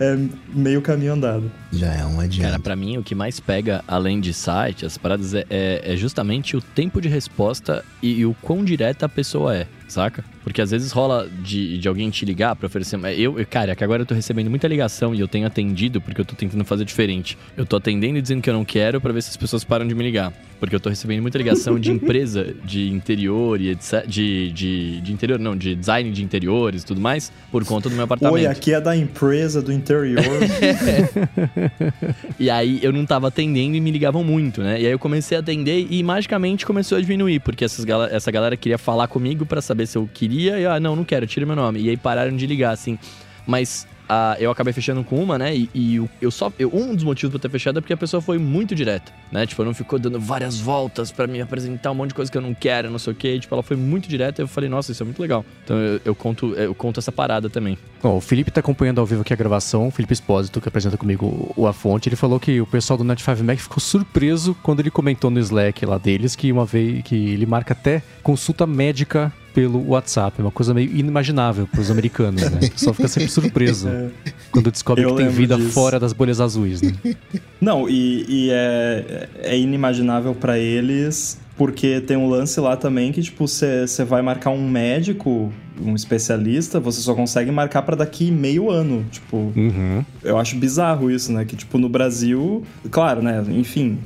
é 0.00 0.18
meio 0.54 0.80
caminho 0.80 1.14
andado. 1.14 1.50
Já 1.72 1.92
é 1.92 2.04
um 2.06 2.20
adiante. 2.20 2.42
Cara, 2.42 2.58
pra 2.58 2.76
mim, 2.76 2.96
o 2.96 3.02
que 3.02 3.14
mais 3.14 3.40
pega, 3.40 3.82
além 3.86 4.20
de 4.20 4.32
site, 4.32 4.86
as 4.86 4.96
paradas, 4.96 5.34
é, 5.34 5.44
é, 5.50 5.94
é 5.94 5.96
justamente 5.96 6.56
o 6.56 6.60
tempo 6.60 7.00
de 7.00 7.08
resposta 7.08 7.84
e, 8.02 8.20
e 8.20 8.26
o 8.26 8.34
quão 8.40 8.64
direta 8.64 9.06
a 9.06 9.08
pessoa 9.08 9.54
é 9.56 9.66
saca? 9.88 10.24
Porque 10.46 10.62
às 10.62 10.70
vezes 10.70 10.92
rola 10.92 11.28
de, 11.42 11.76
de 11.76 11.88
alguém 11.88 12.08
te 12.08 12.24
ligar 12.24 12.54
pra 12.54 12.68
oferecer. 12.68 12.96
Eu, 13.18 13.34
cara, 13.50 13.72
é 13.72 13.74
que 13.74 13.82
agora 13.82 14.02
eu 14.02 14.06
tô 14.06 14.14
recebendo 14.14 14.48
muita 14.48 14.68
ligação 14.68 15.12
e 15.12 15.18
eu 15.18 15.26
tenho 15.26 15.44
atendido 15.44 16.00
porque 16.00 16.20
eu 16.20 16.24
tô 16.24 16.36
tentando 16.36 16.64
fazer 16.64 16.84
diferente. 16.84 17.36
Eu 17.56 17.66
tô 17.66 17.74
atendendo 17.74 18.16
e 18.16 18.22
dizendo 18.22 18.40
que 18.40 18.48
eu 18.48 18.54
não 18.54 18.64
quero 18.64 19.00
para 19.00 19.12
ver 19.12 19.24
se 19.24 19.30
as 19.30 19.36
pessoas 19.36 19.64
param 19.64 19.84
de 19.88 19.92
me 19.92 20.04
ligar. 20.04 20.32
Porque 20.60 20.74
eu 20.74 20.78
tô 20.78 20.88
recebendo 20.88 21.20
muita 21.20 21.36
ligação 21.36 21.80
de 21.80 21.90
empresa 21.90 22.54
de 22.64 22.88
interior 22.88 23.60
e 23.60 23.70
etc. 23.70 24.06
De, 24.06 24.52
de, 24.52 25.00
de 25.00 25.12
interior, 25.12 25.36
não, 25.36 25.56
de 25.56 25.74
design 25.74 26.12
de 26.12 26.22
interiores 26.22 26.82
e 26.82 26.86
tudo 26.86 27.00
mais, 27.00 27.32
por 27.50 27.64
conta 27.64 27.90
do 27.90 27.96
meu 27.96 28.04
apartamento. 28.04 28.34
Oi, 28.34 28.46
aqui 28.46 28.72
é 28.72 28.80
da 28.80 28.96
empresa 28.96 29.60
do 29.60 29.72
interior. 29.72 30.22
e 32.38 32.48
aí 32.48 32.78
eu 32.82 32.92
não 32.92 33.04
tava 33.04 33.26
atendendo 33.28 33.76
e 33.76 33.80
me 33.80 33.90
ligavam 33.90 34.22
muito, 34.22 34.62
né? 34.62 34.80
E 34.80 34.86
aí 34.86 34.92
eu 34.92 34.98
comecei 34.98 35.36
a 35.36 35.40
atender 35.40 35.88
e 35.90 36.00
magicamente 36.04 36.64
começou 36.64 36.96
a 36.96 37.00
diminuir, 37.00 37.40
porque 37.40 37.64
essas, 37.64 37.84
essa 38.12 38.30
galera 38.30 38.56
queria 38.56 38.78
falar 38.78 39.08
comigo 39.08 39.44
para 39.44 39.60
saber 39.60 39.86
se 39.86 39.98
eu 39.98 40.08
queria. 40.14 40.35
E, 40.44 40.66
ah, 40.66 40.78
não, 40.80 40.94
não 40.96 41.04
quero, 41.04 41.26
tira 41.26 41.46
meu 41.46 41.56
nome. 41.56 41.80
E 41.80 41.90
aí 41.90 41.96
pararam 41.96 42.36
de 42.36 42.46
ligar, 42.46 42.72
assim. 42.72 42.98
Mas 43.46 43.86
Uh, 44.06 44.38
eu 44.38 44.52
acabei 44.52 44.72
fechando 44.72 45.02
com 45.02 45.20
uma, 45.20 45.36
né? 45.36 45.54
E, 45.54 45.68
e 45.74 46.08
eu 46.20 46.30
só. 46.30 46.52
Eu, 46.58 46.70
um 46.72 46.94
dos 46.94 47.02
motivos 47.02 47.32
pra 47.32 47.40
ter 47.40 47.48
fechado 47.50 47.78
é 47.78 47.80
porque 47.80 47.92
a 47.92 47.96
pessoa 47.96 48.20
foi 48.20 48.38
muito 48.38 48.72
direta, 48.72 49.12
né? 49.32 49.44
Tipo, 49.46 49.64
não 49.64 49.74
ficou 49.74 49.98
dando 49.98 50.20
várias 50.20 50.60
voltas 50.60 51.10
para 51.10 51.26
me 51.26 51.40
apresentar 51.40 51.90
um 51.90 51.94
monte 51.94 52.10
de 52.10 52.14
coisa 52.14 52.30
que 52.30 52.38
eu 52.38 52.42
não 52.42 52.54
quero, 52.54 52.88
não 52.88 53.00
sei 53.00 53.12
o 53.12 53.16
quê. 53.16 53.38
Tipo, 53.38 53.56
ela 53.56 53.64
foi 53.64 53.76
muito 53.76 54.08
direta 54.08 54.40
e 54.40 54.44
eu 54.44 54.48
falei, 54.48 54.70
nossa, 54.70 54.92
isso 54.92 55.02
é 55.02 55.04
muito 55.04 55.20
legal. 55.20 55.44
Então 55.64 55.76
eu, 55.76 56.00
eu 56.04 56.14
conto, 56.14 56.54
eu 56.54 56.72
conto 56.72 57.00
essa 57.00 57.10
parada 57.10 57.50
também. 57.50 57.76
Bom, 58.00 58.16
o 58.16 58.20
Felipe 58.20 58.50
tá 58.50 58.60
acompanhando 58.60 59.00
ao 59.00 59.06
vivo 59.06 59.22
aqui 59.22 59.32
a 59.32 59.36
gravação, 59.36 59.88
o 59.88 59.90
Felipe 59.90 60.12
Espósito, 60.12 60.60
que 60.60 60.68
apresenta 60.68 60.96
comigo 60.96 61.52
o 61.56 61.66
A 61.66 61.72
Fonte, 61.72 62.08
ele 62.08 62.16
falou 62.16 62.38
que 62.38 62.60
o 62.60 62.66
pessoal 62.66 62.96
do 62.96 63.02
Net 63.02 63.20
5 63.20 63.42
Mac 63.42 63.58
ficou 63.58 63.80
surpreso 63.80 64.56
quando 64.62 64.80
ele 64.80 64.90
comentou 64.90 65.30
no 65.30 65.40
Slack 65.40 65.84
lá 65.84 65.98
deles 65.98 66.36
que 66.36 66.52
uma 66.52 66.64
vez 66.64 67.02
que 67.02 67.14
ele 67.14 67.44
marca 67.44 67.72
até 67.72 68.02
consulta 68.22 68.66
médica 68.66 69.32
pelo 69.56 69.88
WhatsApp. 69.88 70.38
É 70.38 70.42
uma 70.44 70.50
coisa 70.50 70.74
meio 70.74 70.94
inimaginável 70.94 71.66
para 71.66 71.80
os 71.80 71.90
americanos, 71.90 72.42
né? 72.42 72.60
Só 72.76 72.92
fica 72.92 73.08
sempre 73.08 73.30
surpreso 73.30 73.88
é. 73.88 74.10
quando 74.50 74.70
descobre 74.70 75.02
Eu 75.02 75.16
que 75.16 75.22
tem 75.22 75.30
vida 75.30 75.56
disso. 75.56 75.70
fora 75.70 75.98
das 75.98 76.12
bolhas 76.12 76.42
azuis, 76.42 76.82
né? 76.82 76.92
Não, 77.58 77.88
e, 77.88 78.26
e 78.28 78.50
é, 78.50 79.28
é 79.38 79.58
inimaginável 79.58 80.34
para 80.34 80.58
eles 80.58 81.38
porque 81.56 82.02
tem 82.02 82.18
um 82.18 82.28
lance 82.28 82.60
lá 82.60 82.76
também 82.76 83.10
que, 83.12 83.22
tipo, 83.22 83.48
você 83.48 83.86
vai 84.06 84.20
marcar 84.20 84.50
um 84.50 84.68
médico, 84.68 85.50
um 85.80 85.94
especialista, 85.94 86.78
você 86.78 87.00
só 87.00 87.14
consegue 87.14 87.50
marcar 87.50 87.80
para 87.80 87.96
daqui 87.96 88.30
meio 88.30 88.70
ano. 88.70 89.06
Tipo, 89.10 89.54
uhum. 89.56 90.04
eu 90.22 90.36
acho 90.36 90.54
bizarro 90.56 91.10
isso, 91.10 91.32
né? 91.32 91.46
Que, 91.46 91.56
tipo, 91.56 91.78
no 91.78 91.88
Brasil, 91.88 92.62
claro, 92.90 93.22
né? 93.22 93.42
Enfim, 93.48 93.98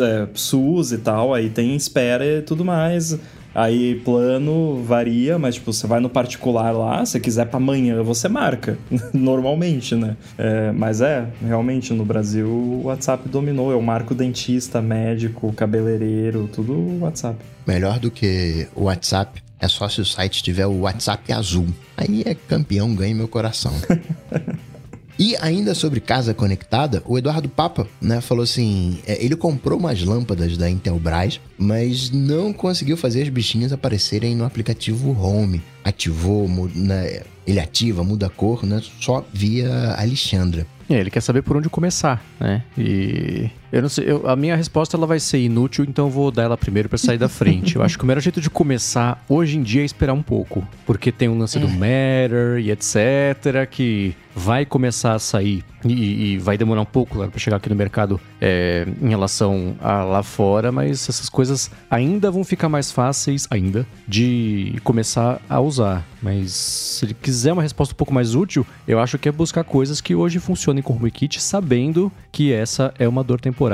é, 0.00 0.26
SUS 0.34 0.90
e 0.90 0.98
tal, 0.98 1.32
aí 1.32 1.48
tem 1.48 1.76
espera 1.76 2.26
e 2.26 2.42
tudo 2.42 2.64
mais. 2.64 3.16
Aí 3.56 3.94
plano 4.04 4.82
varia, 4.84 5.38
mas 5.38 5.54
tipo, 5.54 5.72
você 5.72 5.86
vai 5.86 5.98
no 5.98 6.10
particular 6.10 6.72
lá, 6.72 7.06
se 7.06 7.18
quiser 7.18 7.46
para 7.46 7.56
amanhã, 7.56 8.02
você 8.02 8.28
marca. 8.28 8.76
Normalmente, 9.14 9.94
né? 9.94 10.14
É, 10.36 10.70
mas 10.72 11.00
é, 11.00 11.26
realmente 11.42 11.90
no 11.94 12.04
Brasil 12.04 12.46
o 12.46 12.82
WhatsApp 12.84 13.26
dominou. 13.30 13.70
Eu 13.70 13.80
marco 13.80 14.14
dentista, 14.14 14.82
médico, 14.82 15.50
cabeleireiro, 15.54 16.50
tudo 16.52 16.98
WhatsApp. 17.00 17.38
Melhor 17.66 17.98
do 17.98 18.10
que 18.10 18.68
o 18.74 18.84
WhatsApp 18.84 19.42
é 19.58 19.68
só 19.68 19.88
se 19.88 20.02
o 20.02 20.04
site 20.04 20.42
tiver 20.42 20.66
o 20.66 20.80
WhatsApp 20.80 21.32
azul. 21.32 21.66
Aí 21.96 22.24
é 22.26 22.34
campeão, 22.34 22.94
ganha 22.94 23.14
meu 23.14 23.26
coração. 23.26 23.72
E 25.18 25.36
ainda 25.40 25.74
sobre 25.74 26.00
casa 26.00 26.34
conectada, 26.34 27.02
o 27.06 27.16
Eduardo 27.16 27.48
Papa, 27.48 27.86
né, 28.00 28.20
falou 28.20 28.44
assim, 28.44 28.98
é, 29.06 29.22
ele 29.24 29.34
comprou 29.34 29.78
umas 29.78 30.02
lâmpadas 30.02 30.56
da 30.56 30.68
Intelbras, 30.68 31.40
mas 31.58 32.10
não 32.10 32.52
conseguiu 32.52 32.96
fazer 32.96 33.22
as 33.22 33.28
bichinhas 33.28 33.72
aparecerem 33.72 34.36
no 34.36 34.44
aplicativo 34.44 35.10
Home. 35.18 35.62
Ativou, 35.82 36.48
né, 36.74 37.22
ele 37.46 37.60
ativa, 37.60 38.04
muda 38.04 38.26
a 38.26 38.30
cor, 38.30 38.64
né, 38.66 38.82
só 39.00 39.24
via 39.32 39.94
Alexandra. 39.98 40.66
É, 40.88 41.00
ele 41.00 41.10
quer 41.10 41.20
saber 41.20 41.42
por 41.42 41.56
onde 41.56 41.68
começar, 41.68 42.24
né? 42.38 42.62
E 42.78 43.50
eu 43.72 43.82
não 43.82 43.88
sei, 43.88 44.10
eu, 44.10 44.28
a 44.28 44.36
minha 44.36 44.56
resposta 44.56 44.96
ela 44.96 45.06
vai 45.06 45.20
ser 45.20 45.38
inútil, 45.38 45.84
então 45.88 46.06
eu 46.06 46.10
vou 46.10 46.30
dar 46.30 46.44
ela 46.44 46.56
primeiro 46.56 46.88
para 46.88 46.98
sair 46.98 47.18
da 47.18 47.28
frente. 47.28 47.76
eu 47.76 47.82
acho 47.82 47.98
que 47.98 48.04
o 48.04 48.06
melhor 48.06 48.20
jeito 48.20 48.40
de 48.40 48.50
começar 48.50 49.24
hoje 49.28 49.58
em 49.58 49.62
dia 49.62 49.82
é 49.82 49.84
esperar 49.84 50.12
um 50.12 50.22
pouco, 50.22 50.66
porque 50.84 51.10
tem 51.10 51.28
um 51.28 51.38
lance 51.38 51.58
do 51.58 51.66
é. 51.66 51.70
Matter 51.70 52.58
e 52.58 52.70
etc 52.70 53.68
que 53.70 54.14
vai 54.34 54.66
começar 54.66 55.14
a 55.14 55.18
sair 55.18 55.64
e, 55.84 56.34
e 56.34 56.38
vai 56.38 56.58
demorar 56.58 56.82
um 56.82 56.86
pouco 56.86 57.26
para 57.26 57.38
chegar 57.38 57.56
aqui 57.56 57.70
no 57.70 57.74
mercado 57.74 58.20
é, 58.38 58.86
em 59.00 59.08
relação 59.08 59.74
a 59.80 60.02
lá 60.04 60.22
fora, 60.22 60.70
mas 60.70 61.08
essas 61.08 61.28
coisas 61.28 61.70
ainda 61.90 62.30
vão 62.30 62.44
ficar 62.44 62.68
mais 62.68 62.92
fáceis 62.92 63.46
ainda 63.50 63.86
de 64.06 64.74
começar 64.84 65.40
a 65.48 65.58
usar. 65.60 66.04
Mas 66.22 66.52
se 66.52 67.04
ele 67.06 67.14
quiser 67.14 67.52
uma 67.52 67.62
resposta 67.62 67.94
um 67.94 67.96
pouco 67.96 68.12
mais 68.12 68.34
útil, 68.34 68.66
eu 68.86 68.98
acho 68.98 69.18
que 69.18 69.28
é 69.28 69.32
buscar 69.32 69.64
coisas 69.64 70.00
que 70.00 70.14
hoje 70.14 70.38
funcionem 70.38 70.82
com 70.82 70.92
o 70.92 70.96
HomeKit, 70.96 71.40
sabendo 71.40 72.12
que 72.30 72.52
essa 72.52 72.92
é 72.98 73.08
uma 73.08 73.24
dor 73.24 73.40
temporária 73.40 73.65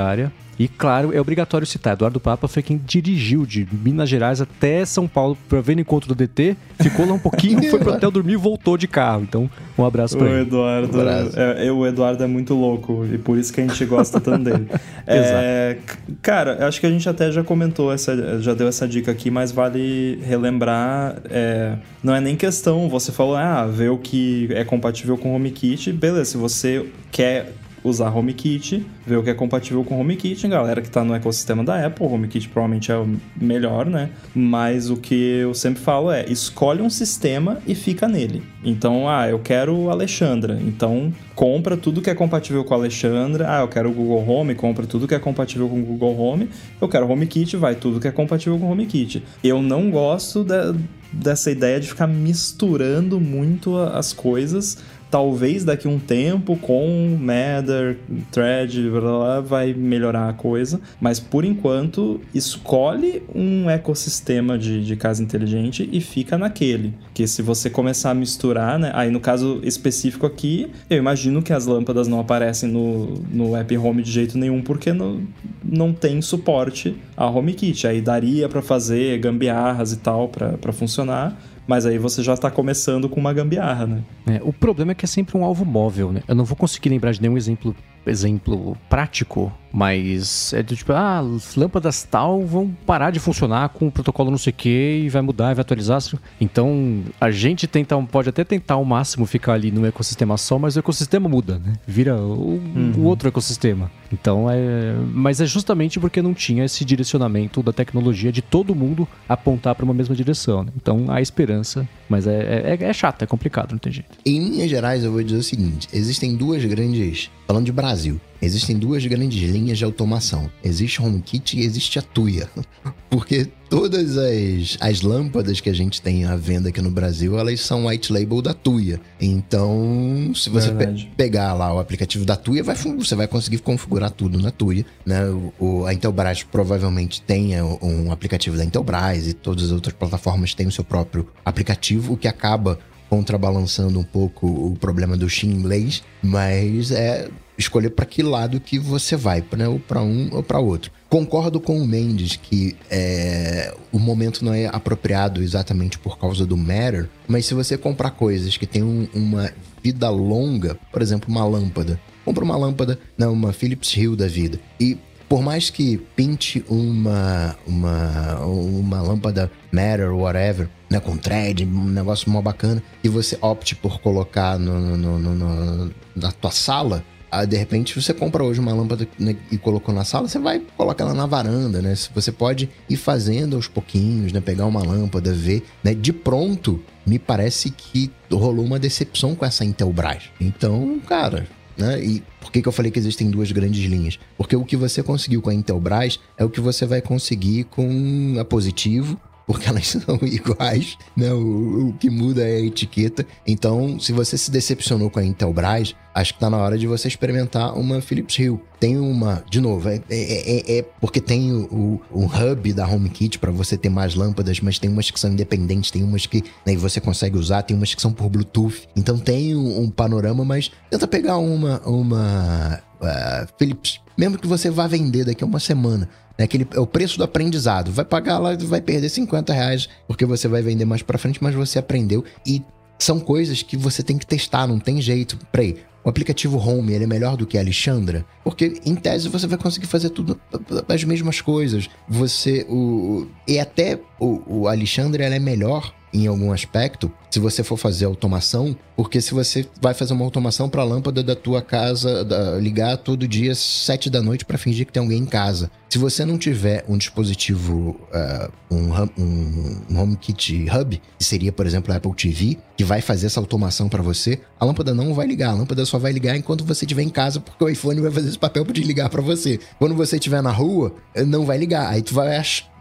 e 0.57 0.67
claro, 0.67 1.11
é 1.13 1.19
obrigatório 1.19 1.65
citar, 1.65 1.93
Eduardo 1.93 2.19
Papa 2.19 2.47
foi 2.47 2.61
quem 2.61 2.77
dirigiu 2.77 3.45
de 3.45 3.67
Minas 3.71 4.07
Gerais 4.07 4.39
até 4.39 4.85
São 4.85 5.07
Paulo 5.07 5.37
para 5.49 5.59
ver 5.61 5.77
o 5.77 5.79
encontro 5.79 6.07
do 6.07 6.15
DT, 6.15 6.55
ficou 6.79 7.07
lá 7.07 7.13
um 7.13 7.19
pouquinho, 7.19 7.63
foi 7.69 7.79
pro 7.79 7.93
hotel 7.93 8.11
dormir 8.11 8.33
e 8.33 8.37
voltou 8.37 8.77
de 8.77 8.87
carro. 8.87 9.23
Então, 9.23 9.49
um 9.77 9.83
abraço 9.83 10.17
para 10.17 10.29
ele. 10.29 10.41
Eduardo, 10.41 10.99
um 10.99 11.09
é, 11.09 11.67
é, 11.67 11.71
o 11.71 11.85
Eduardo 11.87 12.23
é 12.23 12.27
muito 12.27 12.53
louco 12.53 13.05
e 13.11 13.17
por 13.17 13.37
isso 13.37 13.51
que 13.51 13.61
a 13.61 13.67
gente 13.67 13.83
gosta 13.85 14.19
tanto 14.19 14.43
dele. 14.43 14.67
é, 15.07 15.77
cara, 16.21 16.67
acho 16.67 16.79
que 16.79 16.85
a 16.85 16.91
gente 16.91 17.07
até 17.09 17.31
já 17.31 17.43
comentou, 17.43 17.91
essa, 17.91 18.39
já 18.39 18.53
deu 18.53 18.67
essa 18.67 18.87
dica 18.87 19.11
aqui, 19.11 19.31
mas 19.31 19.51
vale 19.51 20.19
relembrar, 20.23 21.17
é, 21.31 21.77
não 22.03 22.13
é 22.13 22.21
nem 22.21 22.35
questão, 22.35 22.87
você 22.89 23.11
falou, 23.11 23.35
ah, 23.35 23.65
ver 23.65 23.89
o 23.89 23.97
que 23.97 24.49
é 24.51 24.63
compatível 24.63 25.17
com 25.17 25.31
o 25.31 25.35
HomeKit, 25.35 25.91
beleza, 25.93 26.25
se 26.25 26.37
você 26.37 26.85
quer 27.11 27.53
usar 27.83 28.15
HomeKit, 28.15 28.85
ver 29.05 29.17
o 29.17 29.23
que 29.23 29.29
é 29.29 29.33
compatível 29.33 29.83
com 29.83 29.99
HomeKit. 29.99 30.47
Galera 30.47 30.81
que 30.81 30.87
está 30.87 31.03
no 31.03 31.13
ecossistema 31.13 31.63
da 31.63 31.85
Apple, 31.85 32.05
HomeKit 32.05 32.49
provavelmente 32.49 32.91
é 32.91 32.97
o 32.97 33.07
melhor, 33.35 33.85
né? 33.85 34.09
Mas 34.33 34.89
o 34.89 34.97
que 34.97 35.13
eu 35.15 35.53
sempre 35.53 35.81
falo 35.81 36.11
é, 36.11 36.25
escolhe 36.29 36.81
um 36.81 36.89
sistema 36.89 37.59
e 37.67 37.75
fica 37.75 38.07
nele. 38.07 38.43
Então, 38.63 39.09
ah, 39.09 39.27
eu 39.27 39.39
quero 39.39 39.89
Alexandra. 39.89 40.57
Então, 40.61 41.13
compra 41.35 41.75
tudo 41.75 42.01
que 42.01 42.09
é 42.09 42.15
compatível 42.15 42.63
com 42.63 42.73
Alexandra. 42.73 43.45
Ah, 43.49 43.61
eu 43.61 43.67
quero 43.67 43.89
o 43.89 43.93
Google 43.93 44.27
Home, 44.27 44.55
compra 44.55 44.85
tudo 44.85 45.07
que 45.07 45.15
é 45.15 45.19
compatível 45.19 45.67
com 45.67 45.79
o 45.79 45.83
Google 45.83 46.17
Home. 46.17 46.49
Eu 46.79 46.87
quero 46.87 47.09
HomeKit, 47.09 47.57
vai 47.57 47.75
tudo 47.75 47.99
que 47.99 48.07
é 48.07 48.11
compatível 48.11 48.57
com 48.57 48.67
o 48.67 48.71
HomeKit. 48.71 49.23
Eu 49.43 49.61
não 49.61 49.91
gosto 49.91 50.43
de, 50.43 50.73
dessa 51.11 51.51
ideia 51.51 51.79
de 51.79 51.87
ficar 51.87 52.07
misturando 52.07 53.19
muito 53.19 53.77
as 53.77 54.13
coisas 54.13 54.77
talvez 55.13 55.63
daqui 55.63 55.87
a 55.87 55.91
um 55.91 55.99
tempo 55.99 56.57
com 56.57 57.15
Matter, 57.21 57.99
Thread, 58.31 58.89
blá, 58.89 58.99
blá, 58.99 59.41
vai 59.41 59.71
melhorar 59.71 60.27
a 60.27 60.33
coisa, 60.33 60.81
mas 60.99 61.19
por 61.19 61.45
enquanto 61.45 62.19
escolhe 62.33 63.21
um 63.35 63.69
ecossistema 63.69 64.57
de, 64.57 64.83
de 64.83 64.95
casa 64.95 65.21
inteligente 65.21 65.87
e 65.91 66.01
fica 66.01 66.35
naquele. 66.35 66.95
Que 67.13 67.27
se 67.27 67.43
você 67.43 67.69
começar 67.69 68.09
a 68.09 68.15
misturar, 68.15 68.79
né? 68.79 68.89
Aí 68.95 69.11
no 69.11 69.19
caso 69.19 69.61
específico 69.61 70.25
aqui, 70.25 70.71
eu 70.89 70.97
imagino 70.97 71.43
que 71.43 71.53
as 71.53 71.67
lâmpadas 71.67 72.07
não 72.07 72.19
aparecem 72.19 72.67
no, 72.67 73.13
no 73.31 73.55
app 73.55 73.77
Home 73.77 74.01
de 74.01 74.09
jeito 74.09 74.35
nenhum 74.35 74.63
porque 74.63 74.91
não, 74.93 75.21
não 75.63 75.93
tem 75.93 76.23
suporte 76.23 76.95
a 77.15 77.29
HomeKit. 77.29 77.85
Aí 77.85 78.01
daria 78.01 78.49
para 78.49 78.63
fazer 78.63 79.19
gambiarras 79.19 79.91
e 79.91 79.97
tal 79.97 80.27
para 80.27 80.73
funcionar 80.73 81.39
mas 81.67 81.85
aí 81.85 81.97
você 81.97 82.21
já 82.21 82.33
está 82.33 82.51
começando 82.51 83.07
com 83.07 83.19
uma 83.19 83.33
gambiarra, 83.33 83.85
né? 83.85 84.03
É, 84.27 84.41
o 84.43 84.51
problema 84.51 84.91
é 84.91 84.95
que 84.95 85.05
é 85.05 85.07
sempre 85.07 85.37
um 85.37 85.43
alvo 85.43 85.65
móvel, 85.65 86.11
né? 86.11 86.21
Eu 86.27 86.35
não 86.35 86.45
vou 86.45 86.55
conseguir 86.55 86.89
lembrar 86.89 87.11
de 87.11 87.21
nenhum 87.21 87.37
exemplo 87.37 87.75
exemplo 88.05 88.77
prático, 88.89 89.51
mas 89.73 90.53
é 90.53 90.61
do 90.61 90.75
tipo, 90.75 90.93
ah, 90.93 91.19
as 91.19 91.55
lâmpadas 91.55 92.03
tal 92.03 92.45
vão 92.45 92.69
parar 92.85 93.09
de 93.09 93.19
funcionar 93.19 93.69
com 93.69 93.87
o 93.87 93.91
protocolo 93.91 94.29
não 94.29 94.37
sei 94.37 94.51
o 94.51 94.55
que 94.55 95.01
e 95.05 95.09
vai 95.09 95.23
mudar, 95.23 95.55
vai 95.55 95.61
atualizar. 95.61 95.93
Então, 96.39 97.03
a 97.19 97.31
gente 97.31 97.65
tenta, 97.65 97.99
pode 98.03 98.29
até 98.29 98.43
tentar 98.43 98.75
ao 98.75 98.85
máximo 98.85 99.25
ficar 99.25 99.53
ali 99.53 99.71
no 99.71 99.85
ecossistema 99.85 100.37
só, 100.37 100.59
mas 100.59 100.75
o 100.75 100.79
ecossistema 100.79 101.27
muda, 101.27 101.59
né? 101.59 101.73
Vira 101.87 102.15
o, 102.15 102.61
uhum. 102.75 102.93
o 102.97 103.03
outro 103.03 103.27
ecossistema. 103.27 103.89
Então, 104.11 104.47
é, 104.49 104.93
mas 105.11 105.41
é 105.41 105.45
justamente 105.45 105.99
porque 105.99 106.21
não 106.21 106.35
tinha 106.35 106.65
esse 106.65 106.85
direcionamento 106.85 107.63
da 107.63 107.73
tecnologia 107.73 108.31
de 108.31 108.43
todo 108.43 108.75
mundo 108.75 109.07
apontar 109.27 109.73
para 109.73 109.85
uma 109.85 109.93
mesma 109.93 110.15
direção. 110.15 110.63
Né? 110.63 110.71
Então, 110.75 111.05
há 111.09 111.19
esperança, 111.19 111.87
mas 112.07 112.27
é, 112.27 112.77
é, 112.79 112.83
é 112.83 112.93
chato, 112.93 113.23
é 113.23 113.25
complicado, 113.25 113.71
não 113.71 113.79
tem 113.79 113.91
jeito. 113.91 114.09
Em 114.23 114.37
linhas 114.39 114.69
gerais, 114.69 115.03
eu 115.03 115.11
vou 115.11 115.23
dizer 115.23 115.37
o 115.37 115.43
seguinte: 115.43 115.87
existem 115.91 116.35
duas 116.35 116.63
grandes, 116.63 117.31
falando 117.47 117.65
de 117.65 117.71
Brasil, 117.71 118.19
existem 118.41 118.77
duas 118.77 119.05
grandes 119.05 119.41
linhas 119.49 119.77
de 119.77 119.85
automação. 119.85 120.49
Existe 120.63 121.01
o 121.01 121.05
HomeKit 121.05 121.57
e 121.57 121.63
existe 121.63 121.99
a 121.99 122.01
Tuya. 122.01 122.49
Porque 123.09 123.47
todas 123.69 124.17
as, 124.17 124.77
as 124.79 125.01
lâmpadas 125.01 125.61
que 125.61 125.69
a 125.69 125.73
gente 125.73 126.01
tem 126.01 126.25
à 126.25 126.35
venda 126.35 126.69
aqui 126.69 126.81
no 126.81 126.89
Brasil, 126.89 127.37
elas 127.37 127.61
são 127.61 127.85
white 127.85 128.11
label 128.11 128.41
da 128.41 128.53
Tuya. 128.53 128.99
Então, 129.21 130.31
se 130.35 130.49
você 130.49 130.71
pe 130.71 131.11
pegar 131.15 131.53
lá 131.53 131.73
o 131.73 131.79
aplicativo 131.79 132.25
da 132.25 132.35
Tuya, 132.35 132.63
vai, 132.63 132.75
você 132.75 133.15
vai 133.15 133.27
conseguir 133.27 133.59
configurar 133.59 134.11
tudo 134.11 134.39
na 134.39 134.51
Tuya. 134.51 134.85
Né? 135.05 135.25
O, 135.29 135.53
o, 135.59 135.85
a 135.85 135.93
Intelbras 135.93 136.43
provavelmente 136.43 137.21
tenha 137.21 137.63
um 137.63 138.11
aplicativo 138.11 138.57
da 138.57 138.65
Intelbras 138.65 139.27
e 139.27 139.33
todas 139.33 139.65
as 139.65 139.71
outras 139.71 139.93
plataformas 139.95 140.53
têm 140.53 140.67
o 140.67 140.71
seu 140.71 140.83
próprio 140.83 141.27
aplicativo, 141.45 142.13
o 142.13 142.17
que 142.17 142.27
acaba 142.27 142.79
contrabalançando 143.13 143.99
um 143.99 144.03
pouco 144.03 144.47
o 144.47 144.75
problema 144.75 145.15
do 145.15 145.29
chinês, 145.29 146.01
mas 146.19 146.89
é 146.89 147.29
escolher 147.55 147.91
para 147.91 148.07
que 148.07 148.23
lado 148.23 148.59
que 148.59 148.79
você 148.79 149.15
vai, 149.15 149.43
né? 149.55 149.67
ou 149.67 149.79
para 149.79 150.01
um 150.01 150.29
ou 150.31 150.41
para 150.41 150.57
outro. 150.57 150.91
Concordo 151.07 151.59
com 151.61 151.77
o 151.79 151.85
Mendes 151.85 152.35
que 152.35 152.75
é, 152.89 153.71
o 153.91 153.99
momento 153.99 154.43
não 154.43 154.51
é 154.51 154.65
apropriado 154.65 155.43
exatamente 155.43 155.99
por 155.99 156.17
causa 156.17 156.43
do 156.43 156.57
Matter, 156.57 157.07
mas 157.27 157.45
se 157.45 157.53
você 157.53 157.77
comprar 157.77 158.09
coisas 158.09 158.57
que 158.57 158.65
têm 158.65 158.81
um, 158.81 159.07
uma 159.13 159.51
vida 159.83 160.09
longa, 160.09 160.75
por 160.91 160.99
exemplo, 160.99 161.29
uma 161.29 161.45
lâmpada, 161.45 161.99
compra 162.25 162.43
uma 162.43 162.57
lâmpada, 162.57 162.97
não, 163.15 163.31
uma 163.31 163.53
Philips 163.53 163.95
Hue 163.95 164.15
da 164.15 164.27
vida, 164.27 164.59
e 164.79 164.97
por 165.27 165.41
mais 165.41 165.69
que 165.69 165.97
pinte 166.15 166.63
uma, 166.69 167.55
uma, 167.65 168.39
uma 168.39 169.01
lâmpada 169.01 169.51
Matter, 169.71 170.13
whatever, 170.13 170.69
né, 170.89 170.99
com 170.99 171.17
thread, 171.17 171.65
um 171.65 171.85
negócio 171.85 172.29
mó 172.29 172.41
bacana, 172.41 172.81
e 173.03 173.09
você 173.09 173.37
opte 173.41 173.75
por 173.75 173.99
colocar 173.99 174.59
no, 174.59 174.97
no, 174.97 175.19
no, 175.19 175.35
no 175.35 175.91
na 176.15 176.31
tua 176.31 176.51
sala, 176.51 177.03
ah, 177.33 177.45
de 177.45 177.57
repente 177.57 177.99
você 177.99 178.13
compra 178.13 178.43
hoje 178.43 178.59
uma 178.59 178.71
lâmpada 178.71 179.07
né, 179.17 179.35
e 179.51 179.57
colocou 179.57 179.93
na 179.93 180.03
sala, 180.03 180.27
você 180.27 180.37
vai 180.37 180.61
colocar 180.77 181.03
ela 181.03 181.15
na 181.15 181.25
varanda, 181.25 181.81
né? 181.81 181.95
Você 182.13 182.31
pode 182.31 182.69
ir 182.87 182.95
fazendo 182.95 183.55
aos 183.55 183.67
pouquinhos, 183.67 184.31
né? 184.31 184.39
Pegar 184.39 184.67
uma 184.67 184.83
lâmpada, 184.83 185.33
ver, 185.33 185.63
né? 185.83 185.95
De 185.95 186.13
pronto, 186.13 186.79
me 187.03 187.17
parece 187.17 187.71
que 187.71 188.11
rolou 188.31 188.63
uma 188.63 188.77
decepção 188.77 189.33
com 189.33 189.43
essa 189.43 189.65
Intelbras. 189.65 190.25
Então, 190.39 191.01
cara, 191.07 191.47
né? 191.77 192.03
E 192.03 192.23
por 192.39 192.51
que, 192.51 192.61
que 192.61 192.67
eu 192.67 192.71
falei 192.71 192.91
que 192.91 192.99
existem 192.99 193.29
duas 193.29 193.51
grandes 193.51 193.83
linhas? 193.85 194.19
Porque 194.37 194.55
o 194.55 194.63
que 194.63 194.77
você 194.77 195.01
conseguiu 195.01 195.41
com 195.41 195.49
a 195.49 195.53
Intelbras 195.53 196.19
é 196.37 196.45
o 196.45 196.49
que 196.49 196.61
você 196.61 196.85
vai 196.85 197.01
conseguir 197.01 197.65
com 197.65 198.35
a 198.39 198.45
Positivo 198.45 199.19
porque 199.45 199.67
elas 199.67 199.87
são 200.05 200.19
iguais, 200.23 200.97
né? 201.15 201.31
O, 201.33 201.89
o, 201.89 201.93
que 201.93 202.09
muda 202.09 202.47
é 202.47 202.57
a 202.57 202.61
etiqueta. 202.61 203.25
Então, 203.45 203.99
se 203.99 204.11
você 204.11 204.37
se 204.37 204.49
decepcionou 204.51 205.09
com 205.09 205.19
a 205.19 205.25
Intelbras, 205.25 205.95
acho 206.13 206.33
que 206.33 206.39
tá 206.39 206.49
na 206.49 206.57
hora 206.57 206.77
de 206.77 206.87
você 206.87 207.07
experimentar 207.07 207.77
uma 207.77 208.01
Philips 208.01 208.37
Hue. 208.37 208.59
Tem 208.79 208.97
uma, 208.97 209.43
de 209.49 209.61
novo, 209.61 209.87
é, 209.89 210.01
é, 210.09 210.77
é, 210.77 210.79
é 210.79 210.81
porque 210.99 211.21
tem 211.21 211.51
o, 211.53 212.01
o, 212.11 212.25
hub 212.25 212.73
da 212.73 212.87
HomeKit 212.87 213.39
para 213.39 213.51
você 213.51 213.77
ter 213.77 213.89
mais 213.89 214.13
lâmpadas, 214.13 214.59
mas 214.59 214.77
tem 214.77 214.89
umas 214.89 215.09
que 215.09 215.19
são 215.19 215.31
independentes, 215.31 215.89
tem 215.89 216.03
umas 216.03 216.25
que 216.25 216.43
né, 216.65 216.75
você 216.75 216.99
consegue 216.99 217.37
usar, 217.37 217.63
tem 217.63 217.75
umas 217.75 217.95
que 217.95 218.01
são 218.01 218.11
por 218.11 218.29
Bluetooth. 218.29 218.87
Então 218.95 219.17
tem 219.17 219.55
um, 219.55 219.83
um 219.83 219.89
panorama, 219.89 220.43
mas 220.43 220.69
tenta 220.89 221.07
pegar 221.07 221.37
uma, 221.37 221.79
uma 221.87 222.81
uh, 223.01 223.47
Philips, 223.57 223.99
mesmo 224.17 224.37
que 224.37 224.47
você 224.47 224.69
vá 224.69 224.85
vender 224.85 225.25
daqui 225.25 225.43
a 225.43 225.47
uma 225.47 225.59
semana 225.59 226.09
é, 226.37 226.43
aquele, 226.43 226.67
é 226.73 226.79
o 226.79 226.87
preço 226.87 227.17
do 227.17 227.23
aprendizado. 227.23 227.91
Vai 227.91 228.05
pagar 228.05 228.39
lá, 228.39 228.55
vai 228.55 228.81
perder 228.81 229.09
50 229.09 229.53
reais 229.53 229.89
porque 230.07 230.25
você 230.25 230.47
vai 230.47 230.61
vender 230.61 230.85
mais 230.85 231.01
para 231.01 231.17
frente, 231.17 231.43
mas 231.43 231.53
você 231.53 231.79
aprendeu. 231.79 232.23
E 232.45 232.61
são 232.97 233.19
coisas 233.19 233.61
que 233.61 233.77
você 233.77 234.01
tem 234.01 234.17
que 234.17 234.25
testar, 234.25 234.67
não 234.67 234.79
tem 234.79 235.01
jeito. 235.01 235.37
Peraí, 235.51 235.77
o 236.03 236.09
aplicativo 236.09 236.57
Home 236.57 236.93
ele 236.93 237.05
é 237.05 237.07
melhor 237.07 237.37
do 237.37 237.45
que 237.45 237.57
a 237.57 237.61
Alexandra? 237.61 238.25
Porque, 238.43 238.81
em 238.85 238.95
tese, 238.95 239.29
você 239.29 239.47
vai 239.47 239.57
conseguir 239.57 239.87
fazer 239.87 240.09
tudo 240.09 240.39
as 240.87 241.03
mesmas 241.03 241.39
coisas. 241.39 241.89
Você, 242.09 242.65
o... 242.69 243.27
E 243.47 243.59
até 243.59 243.99
o, 244.19 244.61
o 244.61 244.67
Alexandra 244.67 245.23
ela 245.23 245.35
é 245.35 245.39
melhor 245.39 245.93
em 246.13 246.27
algum 246.27 246.51
aspecto 246.51 247.11
se 247.33 247.39
você 247.39 247.63
for 247.63 247.77
fazer 247.77 248.05
automação, 248.05 248.77
porque 248.95 249.19
se 249.19 249.33
você 249.33 249.67
vai 249.81 249.95
fazer 249.95 250.13
uma 250.13 250.23
automação 250.23 250.69
para 250.69 250.83
a 250.83 250.85
lâmpada 250.85 251.23
da 251.23 251.35
tua 251.35 251.63
casa 251.63 252.23
da, 252.23 252.59
ligar 252.59 252.95
todo 252.97 253.27
dia 253.27 253.55
sete 253.55 254.07
da 254.07 254.21
noite 254.21 254.45
para 254.45 254.55
fingir 254.55 254.85
que 254.85 254.93
tem 254.93 255.01
alguém 255.01 255.17
em 255.17 255.25
casa. 255.25 255.71
Se 255.89 255.97
você 255.97 256.25
não 256.25 256.37
tiver 256.37 256.85
um 256.87 256.95
dispositivo, 256.95 257.99
uh, 258.13 258.51
um, 258.69 258.93
um, 259.17 259.81
um 259.89 259.99
HomeKit 259.99 260.67
Hub, 260.69 261.01
que 261.17 261.23
seria, 261.23 261.51
por 261.51 261.65
exemplo, 261.65 261.91
a 261.91 261.97
Apple 261.97 262.13
TV, 262.13 262.59
que 262.77 262.83
vai 262.83 263.01
fazer 263.01 263.25
essa 263.25 263.39
automação 263.39 263.89
para 263.89 264.03
você, 264.03 264.39
a 264.59 264.65
lâmpada 264.65 264.93
não 264.93 265.15
vai 265.15 265.25
ligar. 265.25 265.49
A 265.49 265.53
lâmpada 265.53 265.83
só 265.87 265.97
vai 265.97 266.11
ligar 266.11 266.37
enquanto 266.37 266.63
você 266.63 266.85
estiver 266.85 267.01
em 267.01 267.09
casa, 267.09 267.39
porque 267.39 267.63
o 267.63 267.69
iPhone 267.69 267.99
vai 267.99 268.11
fazer 268.11 268.29
esse 268.29 268.39
papel 268.39 268.63
de 268.65 268.83
ligar 268.83 269.09
para 269.09 269.23
você. 269.23 269.59
Quando 269.79 269.95
você 269.95 270.17
estiver 270.17 270.43
na 270.43 270.51
rua, 270.51 270.93
não 271.25 271.47
vai 271.47 271.57
ligar. 271.57 271.89
Aí 271.89 272.03
tu 272.03 272.13
vai 272.13 272.37
achar. 272.37 272.71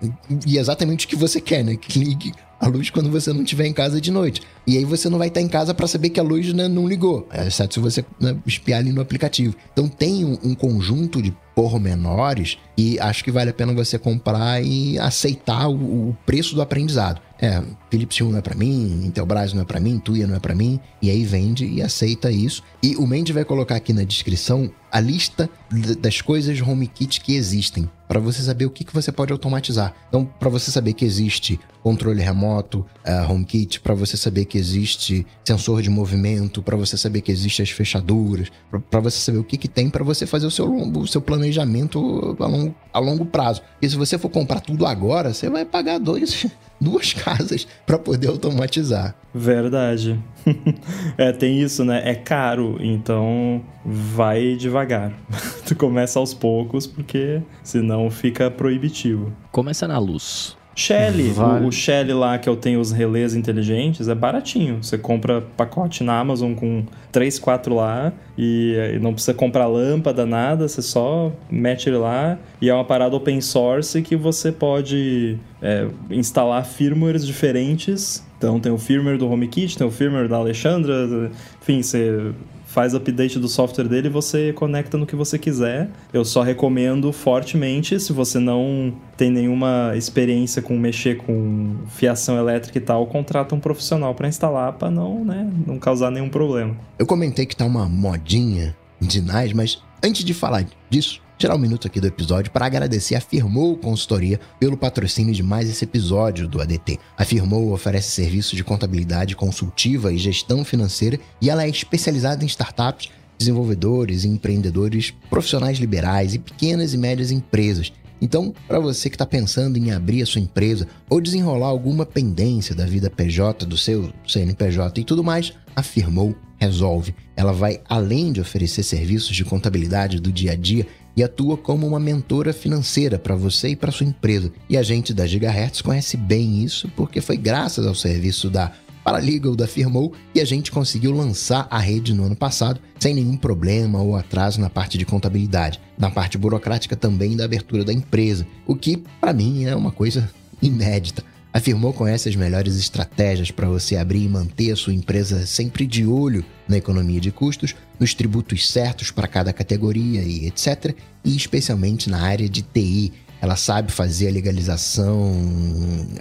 E 0.46 0.59
exatamente 0.59 1.07
o 1.07 1.09
que 1.09 1.16
você 1.16 1.40
quer, 1.40 1.64
né? 1.64 1.76
Que 1.76 1.98
ligue 1.98 2.32
a 2.62 2.68
luz 2.68 2.90
quando 2.90 3.11
você 3.11 3.32
não 3.32 3.42
estiver 3.42 3.66
em 3.66 3.72
casa 3.72 4.00
de 4.00 4.12
noite. 4.12 4.41
used 4.43 4.62
E 4.67 4.79
aí 4.79 4.85
você 4.85 5.09
não 5.09 5.19
vai 5.19 5.29
estar 5.29 5.41
em 5.41 5.49
casa 5.49 5.75
para 5.75 5.87
saber 5.87 6.11
que 6.11 6.21
a 6.21 6.23
luz 6.23 6.53
né, 6.53 6.69
não 6.69 6.87
ligou, 6.87 7.29
exceto 7.33 7.75
se 7.75 7.81
você 7.81 8.05
né, 8.21 8.37
espiar 8.47 8.81
ali 8.81 8.93
no 8.93 9.01
aplicativo. 9.01 9.55
Então 9.73 9.89
tem 9.89 10.25
um, 10.25 10.39
um 10.43 10.55
conjunto 10.55 11.21
de 11.21 11.35
pormenores 11.55 12.59
e 12.77 12.99
acho 12.99 13.23
que 13.25 13.31
vale 13.31 13.51
a 13.51 13.55
pena 13.55 13.73
você 13.73 13.99
comprar 13.99 14.63
e 14.65 14.99
aceitar 14.99 15.69
o, 15.69 16.11
o 16.11 16.17
preço 16.25 16.55
do 16.55 16.63
aprendizado. 16.63 17.21
É, 17.43 17.61
Philips 17.91 18.21
Hue 18.21 18.31
não 18.31 18.39
é 18.39 18.41
para 18.41 18.55
mim, 18.55 19.03
Intelbras 19.05 19.53
não 19.53 19.63
é 19.63 19.65
para 19.65 19.81
mim, 19.81 19.99
Tuya 19.99 20.29
não 20.29 20.37
é 20.37 20.39
para 20.39 20.55
mim, 20.55 20.79
e 21.03 21.11
aí 21.11 21.25
vende 21.25 21.67
e 21.67 21.83
aceita 21.83 22.31
isso. 22.31 22.63
E 22.81 22.95
o 22.95 23.05
Mendes 23.05 23.35
vai 23.35 23.45
colocar 23.45 23.75
aqui 23.75 23.93
na 23.93 24.05
descrição 24.05 24.71
a 24.93 25.01
lista 25.01 25.51
das 25.99 26.21
coisas 26.21 26.61
HomeKit 26.61 27.21
que 27.21 27.35
existem, 27.35 27.91
para 28.07 28.21
você 28.21 28.43
saber 28.43 28.67
o 28.67 28.71
que, 28.71 28.85
que 28.85 28.95
você 28.95 29.11
pode 29.11 29.33
automatizar. 29.33 29.93
Então, 30.09 30.25
para 30.25 30.49
você 30.49 30.71
saber 30.71 30.93
que 30.93 31.05
existe 31.05 31.59
controle 31.83 32.23
remoto, 32.23 32.87
uh, 33.05 33.33
HomeKit, 33.33 33.81
para 33.81 33.95
você 33.95 34.17
saber 34.17 34.45
que 34.45 34.51
existe 34.59 35.26
sensor 35.44 35.82
de 35.82 35.90
movimento, 35.90 36.62
para 36.62 36.76
você 36.76 36.96
saber 36.96 37.20
que 37.20 37.32
existe 37.32 37.62
as 37.62 37.70
fechaduras, 37.70 38.50
para 38.90 39.00
você 39.00 39.18
saber 39.18 39.38
o 39.38 39.44
que, 39.44 39.57
que 39.57 39.68
tem 39.68 39.90
para 39.90 40.05
você 40.05 40.26
fazer 40.26 40.46
o 40.46 40.50
seu, 40.50 40.70
o 40.70 41.07
seu 41.07 41.20
planejamento 41.20 42.36
a 42.38 42.46
longo, 42.46 42.74
a 42.92 42.98
longo 42.98 43.24
prazo. 43.24 43.62
E 43.80 43.88
se 43.88 43.96
você 43.96 44.18
for 44.18 44.28
comprar 44.28 44.61
tudo 44.61 44.86
agora, 44.86 45.32
você 45.32 45.48
vai 45.48 45.64
pagar 45.64 45.98
dois, 45.98 46.46
duas 46.80 47.12
casas 47.12 47.66
para 47.86 47.98
poder 47.98 48.28
automatizar. 48.28 49.14
Verdade. 49.34 50.18
é, 51.16 51.32
tem 51.32 51.61
isso, 51.61 51.84
né? 51.84 52.03
É 52.05 52.14
caro, 52.14 52.76
então 52.80 53.62
vai 53.84 54.57
devagar. 54.57 55.12
tu 55.66 55.74
começa 55.74 56.18
aos 56.18 56.34
poucos, 56.34 56.86
porque 56.86 57.42
senão 57.62 58.11
fica 58.11 58.50
proibitivo. 58.50 59.32
Começa 59.50 59.88
na 59.88 59.98
luz. 59.98 60.57
Shelly, 60.75 61.31
vale. 61.31 61.64
o, 61.64 61.68
o 61.68 61.73
Shelly 61.73 62.12
lá 62.12 62.39
que 62.39 62.49
eu 62.49 62.57
tenho 62.57 62.81
os 62.81 62.91
relés 62.93 63.35
inteligentes 63.35 64.09
é 64.09 64.14
baratinho. 64.14 64.83
Você 64.83 64.97
compra 64.97 65.43
pacote 65.57 66.03
na 66.03 66.18
Amazon 66.18 66.55
com 66.55 66.85
3, 67.11 67.39
4 67.39 67.75
lá 67.75 68.12
e, 68.37 68.75
e, 68.95 68.99
não 68.99 69.12
precisa 69.12 69.35
comprar 69.35 69.66
lâmpada, 69.66 70.25
nada, 70.25 70.66
você 70.66 70.81
só 70.81 71.31
mete 71.51 71.89
ele 71.89 71.99
lá 71.99 72.39
e 72.61 72.70
é 72.70 72.75
uma 72.75 72.85
parada 72.85 73.14
open 73.14 73.41
source 73.41 74.01
que 74.03 74.16
você 74.16 74.51
pode 74.51 75.39
é, 75.61 75.87
instalar 76.11 76.64
firmwares 76.64 77.27
diferentes. 77.27 78.25
Então 78.39 78.59
tem 78.59 78.73
o 78.73 78.79
firmware 78.79 79.18
do 79.18 79.31
HomeKit, 79.31 79.79
tem 79.79 79.87
o 79.87 79.91
firmware 79.91 80.29
da 80.29 80.37
Alexandra, 80.37 81.31
enfim, 81.61 81.83
você 81.83 82.33
faz 82.73 82.95
update 82.95 83.39
do 83.39 83.49
software 83.49 83.87
dele 83.87 84.09
e 84.09 84.11
você 84.11 84.53
conecta 84.55 84.97
no 84.97 85.07
que 85.07 85.14
você 85.14 85.39
quiser. 85.39 85.91
Eu 86.12 86.25
só 86.25 86.41
recomendo 86.41 87.12
fortemente, 87.12 88.01
se 88.01 88.12
você 88.14 88.39
não 88.39 88.95
tem 89.14 89.31
nenhuma 89.31 89.93
experiência 89.95 90.62
com 90.62 90.77
mexer 90.79 91.18
com 91.18 91.77
fiação 91.89 92.39
elétrica 92.39 92.79
e 92.79 92.81
tal, 92.81 93.07
contrata 93.07 93.55
um 93.55 93.61
profissional 93.61 94.14
para 94.14 94.27
instalar 94.27 94.73
para 94.73 94.91
não, 94.91 95.23
né, 95.23 95.51
não 95.66 95.79
causar 95.79 96.11
nenhum 96.11 96.31
problema. 96.31 96.75
Eu 96.99 97.07
comentei 97.07 97.45
que 97.45 97.55
tá 97.55 97.66
uma 97.66 97.87
modinha 97.87 98.75
de 98.99 99.20
NAS, 99.20 99.53
mas 99.53 99.83
antes 100.03 100.25
de 100.25 100.33
falar 100.33 100.64
disso, 100.89 101.22
tirar 101.43 101.57
um 101.57 101.59
minuto 101.59 101.88
aqui 101.88 102.01
do 102.01 102.07
episódio 102.07 102.53
para 102.53 102.66
agradecer 102.66 103.16
a 103.16 103.20
Firmou 103.20 103.76
Consultoria 103.76 104.38
pelo 104.61 104.76
patrocínio 104.76 105.34
de 105.34 105.43
mais 105.43 105.68
esse 105.68 105.84
episódio 105.84 106.47
do 106.47 106.62
ADT. 106.62 107.01
A 107.18 107.24
Firmou 107.24 107.72
oferece 107.72 108.12
serviços 108.12 108.53
de 108.53 108.62
contabilidade 108.62 109.34
consultiva 109.34 110.12
e 110.12 110.18
gestão 110.18 110.64
financeira 110.64 111.18
e 111.40 111.51
ela 111.51 111.64
é 111.64 111.68
especializada 111.68 112.45
em 112.45 112.47
startups, 112.47 113.09
desenvolvedores, 113.36 114.24
empreendedores, 114.24 115.12
profissionais 115.28 115.78
liberais 115.78 116.32
e 116.32 116.38
pequenas 116.38 116.95
e 116.95 116.97
médias 116.97 117.32
empresas. 117.32 117.93
Então, 118.20 118.55
para 118.68 118.78
você 118.78 119.11
que 119.11 119.16
está 119.16 119.26
pensando 119.26 119.76
em 119.76 119.90
abrir 119.90 120.22
a 120.22 120.26
sua 120.26 120.40
empresa 120.40 120.86
ou 121.11 121.20
desenrolar 121.20 121.66
alguma 121.66 122.07
pendência 122.07 122.72
da 122.72 122.86
vida 122.86 123.11
PJ, 123.11 123.66
do 123.66 123.76
seu 123.76 124.12
CNPJ 124.28 125.01
e 125.01 125.05
tudo 125.05 125.24
mais, 125.24 125.53
a 125.74 125.82
Firmou 125.82 126.36
resolve. 126.62 127.12
Ela 127.34 127.53
vai 127.53 127.80
além 127.88 128.32
de 128.32 128.40
oferecer 128.40 128.84
serviços 128.84 129.34
de 129.34 129.45
contabilidade 129.45 130.20
do 130.20 130.30
dia 130.30 130.53
a 130.53 130.57
dia 130.57 130.86
e 131.17 131.23
atua 131.23 131.57
como 131.57 131.87
uma 131.87 132.01
mentora 132.01 132.53
financeira 132.53 133.19
para 133.19 133.37
você 133.37 133.69
e 133.69 133.77
para 133.77 133.93
sua 133.93 134.07
empresa. 134.07 134.53
E 134.69 134.77
a 134.77 134.83
gente 134.83 135.13
da 135.13 135.27
Gigahertz 135.27 135.83
conhece 135.83 136.17
bem 136.17 136.63
isso 136.63 136.91
porque 136.97 137.21
foi 137.21 137.37
graças 137.37 137.87
ao 137.87 137.95
serviço 137.95 138.49
da 138.49 138.73
Paralegal 139.05 139.57
da 139.57 139.67
Firmou 139.67 140.13
e 140.35 140.41
a 140.41 140.45
gente 140.45 140.71
conseguiu 140.71 141.13
lançar 141.13 141.67
a 141.71 141.79
rede 141.79 142.15
no 142.15 142.25
ano 142.25 142.37
passado 142.37 142.81
sem 143.01 143.15
nenhum 143.15 143.37
problema 143.37 144.01
ou 144.01 144.17
atraso 144.17 144.61
na 144.61 144.71
parte 144.71 144.97
de 144.97 145.05
contabilidade, 145.05 145.81
na 145.99 146.11
parte 146.11 146.39
burocrática 146.39 146.95
também 146.95 147.37
da 147.37 147.45
abertura 147.45 147.85
da 147.85 147.93
empresa, 147.93 148.47
o 148.67 148.77
que 148.77 149.03
para 149.21 149.33
mim 149.33 149.65
é 149.65 149.75
uma 149.75 149.91
coisa 149.91 150.31
inédita. 150.61 151.25
Afirmou 151.53 151.92
conhece 151.92 152.30
as 152.30 152.34
melhores 152.34 152.76
estratégias 152.78 153.50
para 153.50 153.68
você 153.68 153.96
abrir 153.96 154.24
e 154.24 154.28
manter 154.28 154.72
a 154.72 154.76
sua 154.76 154.94
empresa 154.94 155.44
sempre 155.44 155.86
de 155.86 156.07
olho 156.07 156.42
na 156.66 156.78
economia 156.78 157.20
de 157.20 157.30
custos, 157.30 157.74
nos 158.00 158.14
tributos 158.14 158.66
certos 158.66 159.11
para 159.11 159.28
cada 159.28 159.53
categoria 159.53 160.22
e 160.22 160.46
etc. 160.46 160.94
E 161.22 161.36
especialmente 161.36 162.09
na 162.09 162.22
área 162.22 162.48
de 162.48 162.62
TI. 162.62 163.12
Ela 163.40 163.57
sabe 163.57 163.90
fazer 163.90 164.28
a 164.28 164.32
legalização 164.32 165.32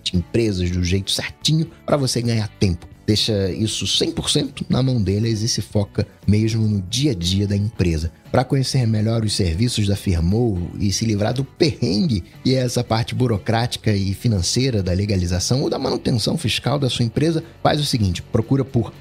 de 0.03 0.17
empresas 0.17 0.69
do 0.71 0.83
jeito 0.83 1.11
certinho 1.11 1.69
para 1.85 1.95
você 1.95 2.19
ganhar 2.21 2.47
tempo 2.59 2.90
deixa 3.05 3.51
isso 3.51 3.85
100% 3.85 4.65
na 4.69 4.81
mão 4.81 5.01
deles 5.01 5.41
e 5.41 5.47
se 5.47 5.61
foca 5.61 6.07
mesmo 6.27 6.67
no 6.67 6.81
dia 6.81 7.11
a 7.11 7.15
dia 7.15 7.47
da 7.47 7.55
empresa. 7.55 8.11
Para 8.31 8.45
conhecer 8.45 8.87
melhor 8.87 9.25
os 9.25 9.33
serviços 9.33 9.87
da 9.87 9.95
Firmou 9.95 10.71
e 10.79 10.91
se 10.93 11.05
livrar 11.05 11.33
do 11.33 11.43
perrengue 11.43 12.23
e 12.45 12.55
essa 12.55 12.83
parte 12.83 13.13
burocrática 13.13 13.91
e 13.91 14.13
financeira 14.13 14.81
da 14.81 14.93
legalização 14.93 15.61
ou 15.61 15.69
da 15.69 15.77
manutenção 15.77 16.37
fiscal 16.37 16.79
da 16.79 16.89
sua 16.89 17.03
empresa, 17.03 17.43
faz 17.61 17.81
o 17.81 17.85
seguinte: 17.85 18.21
procura 18.21 18.63
por 18.63 18.93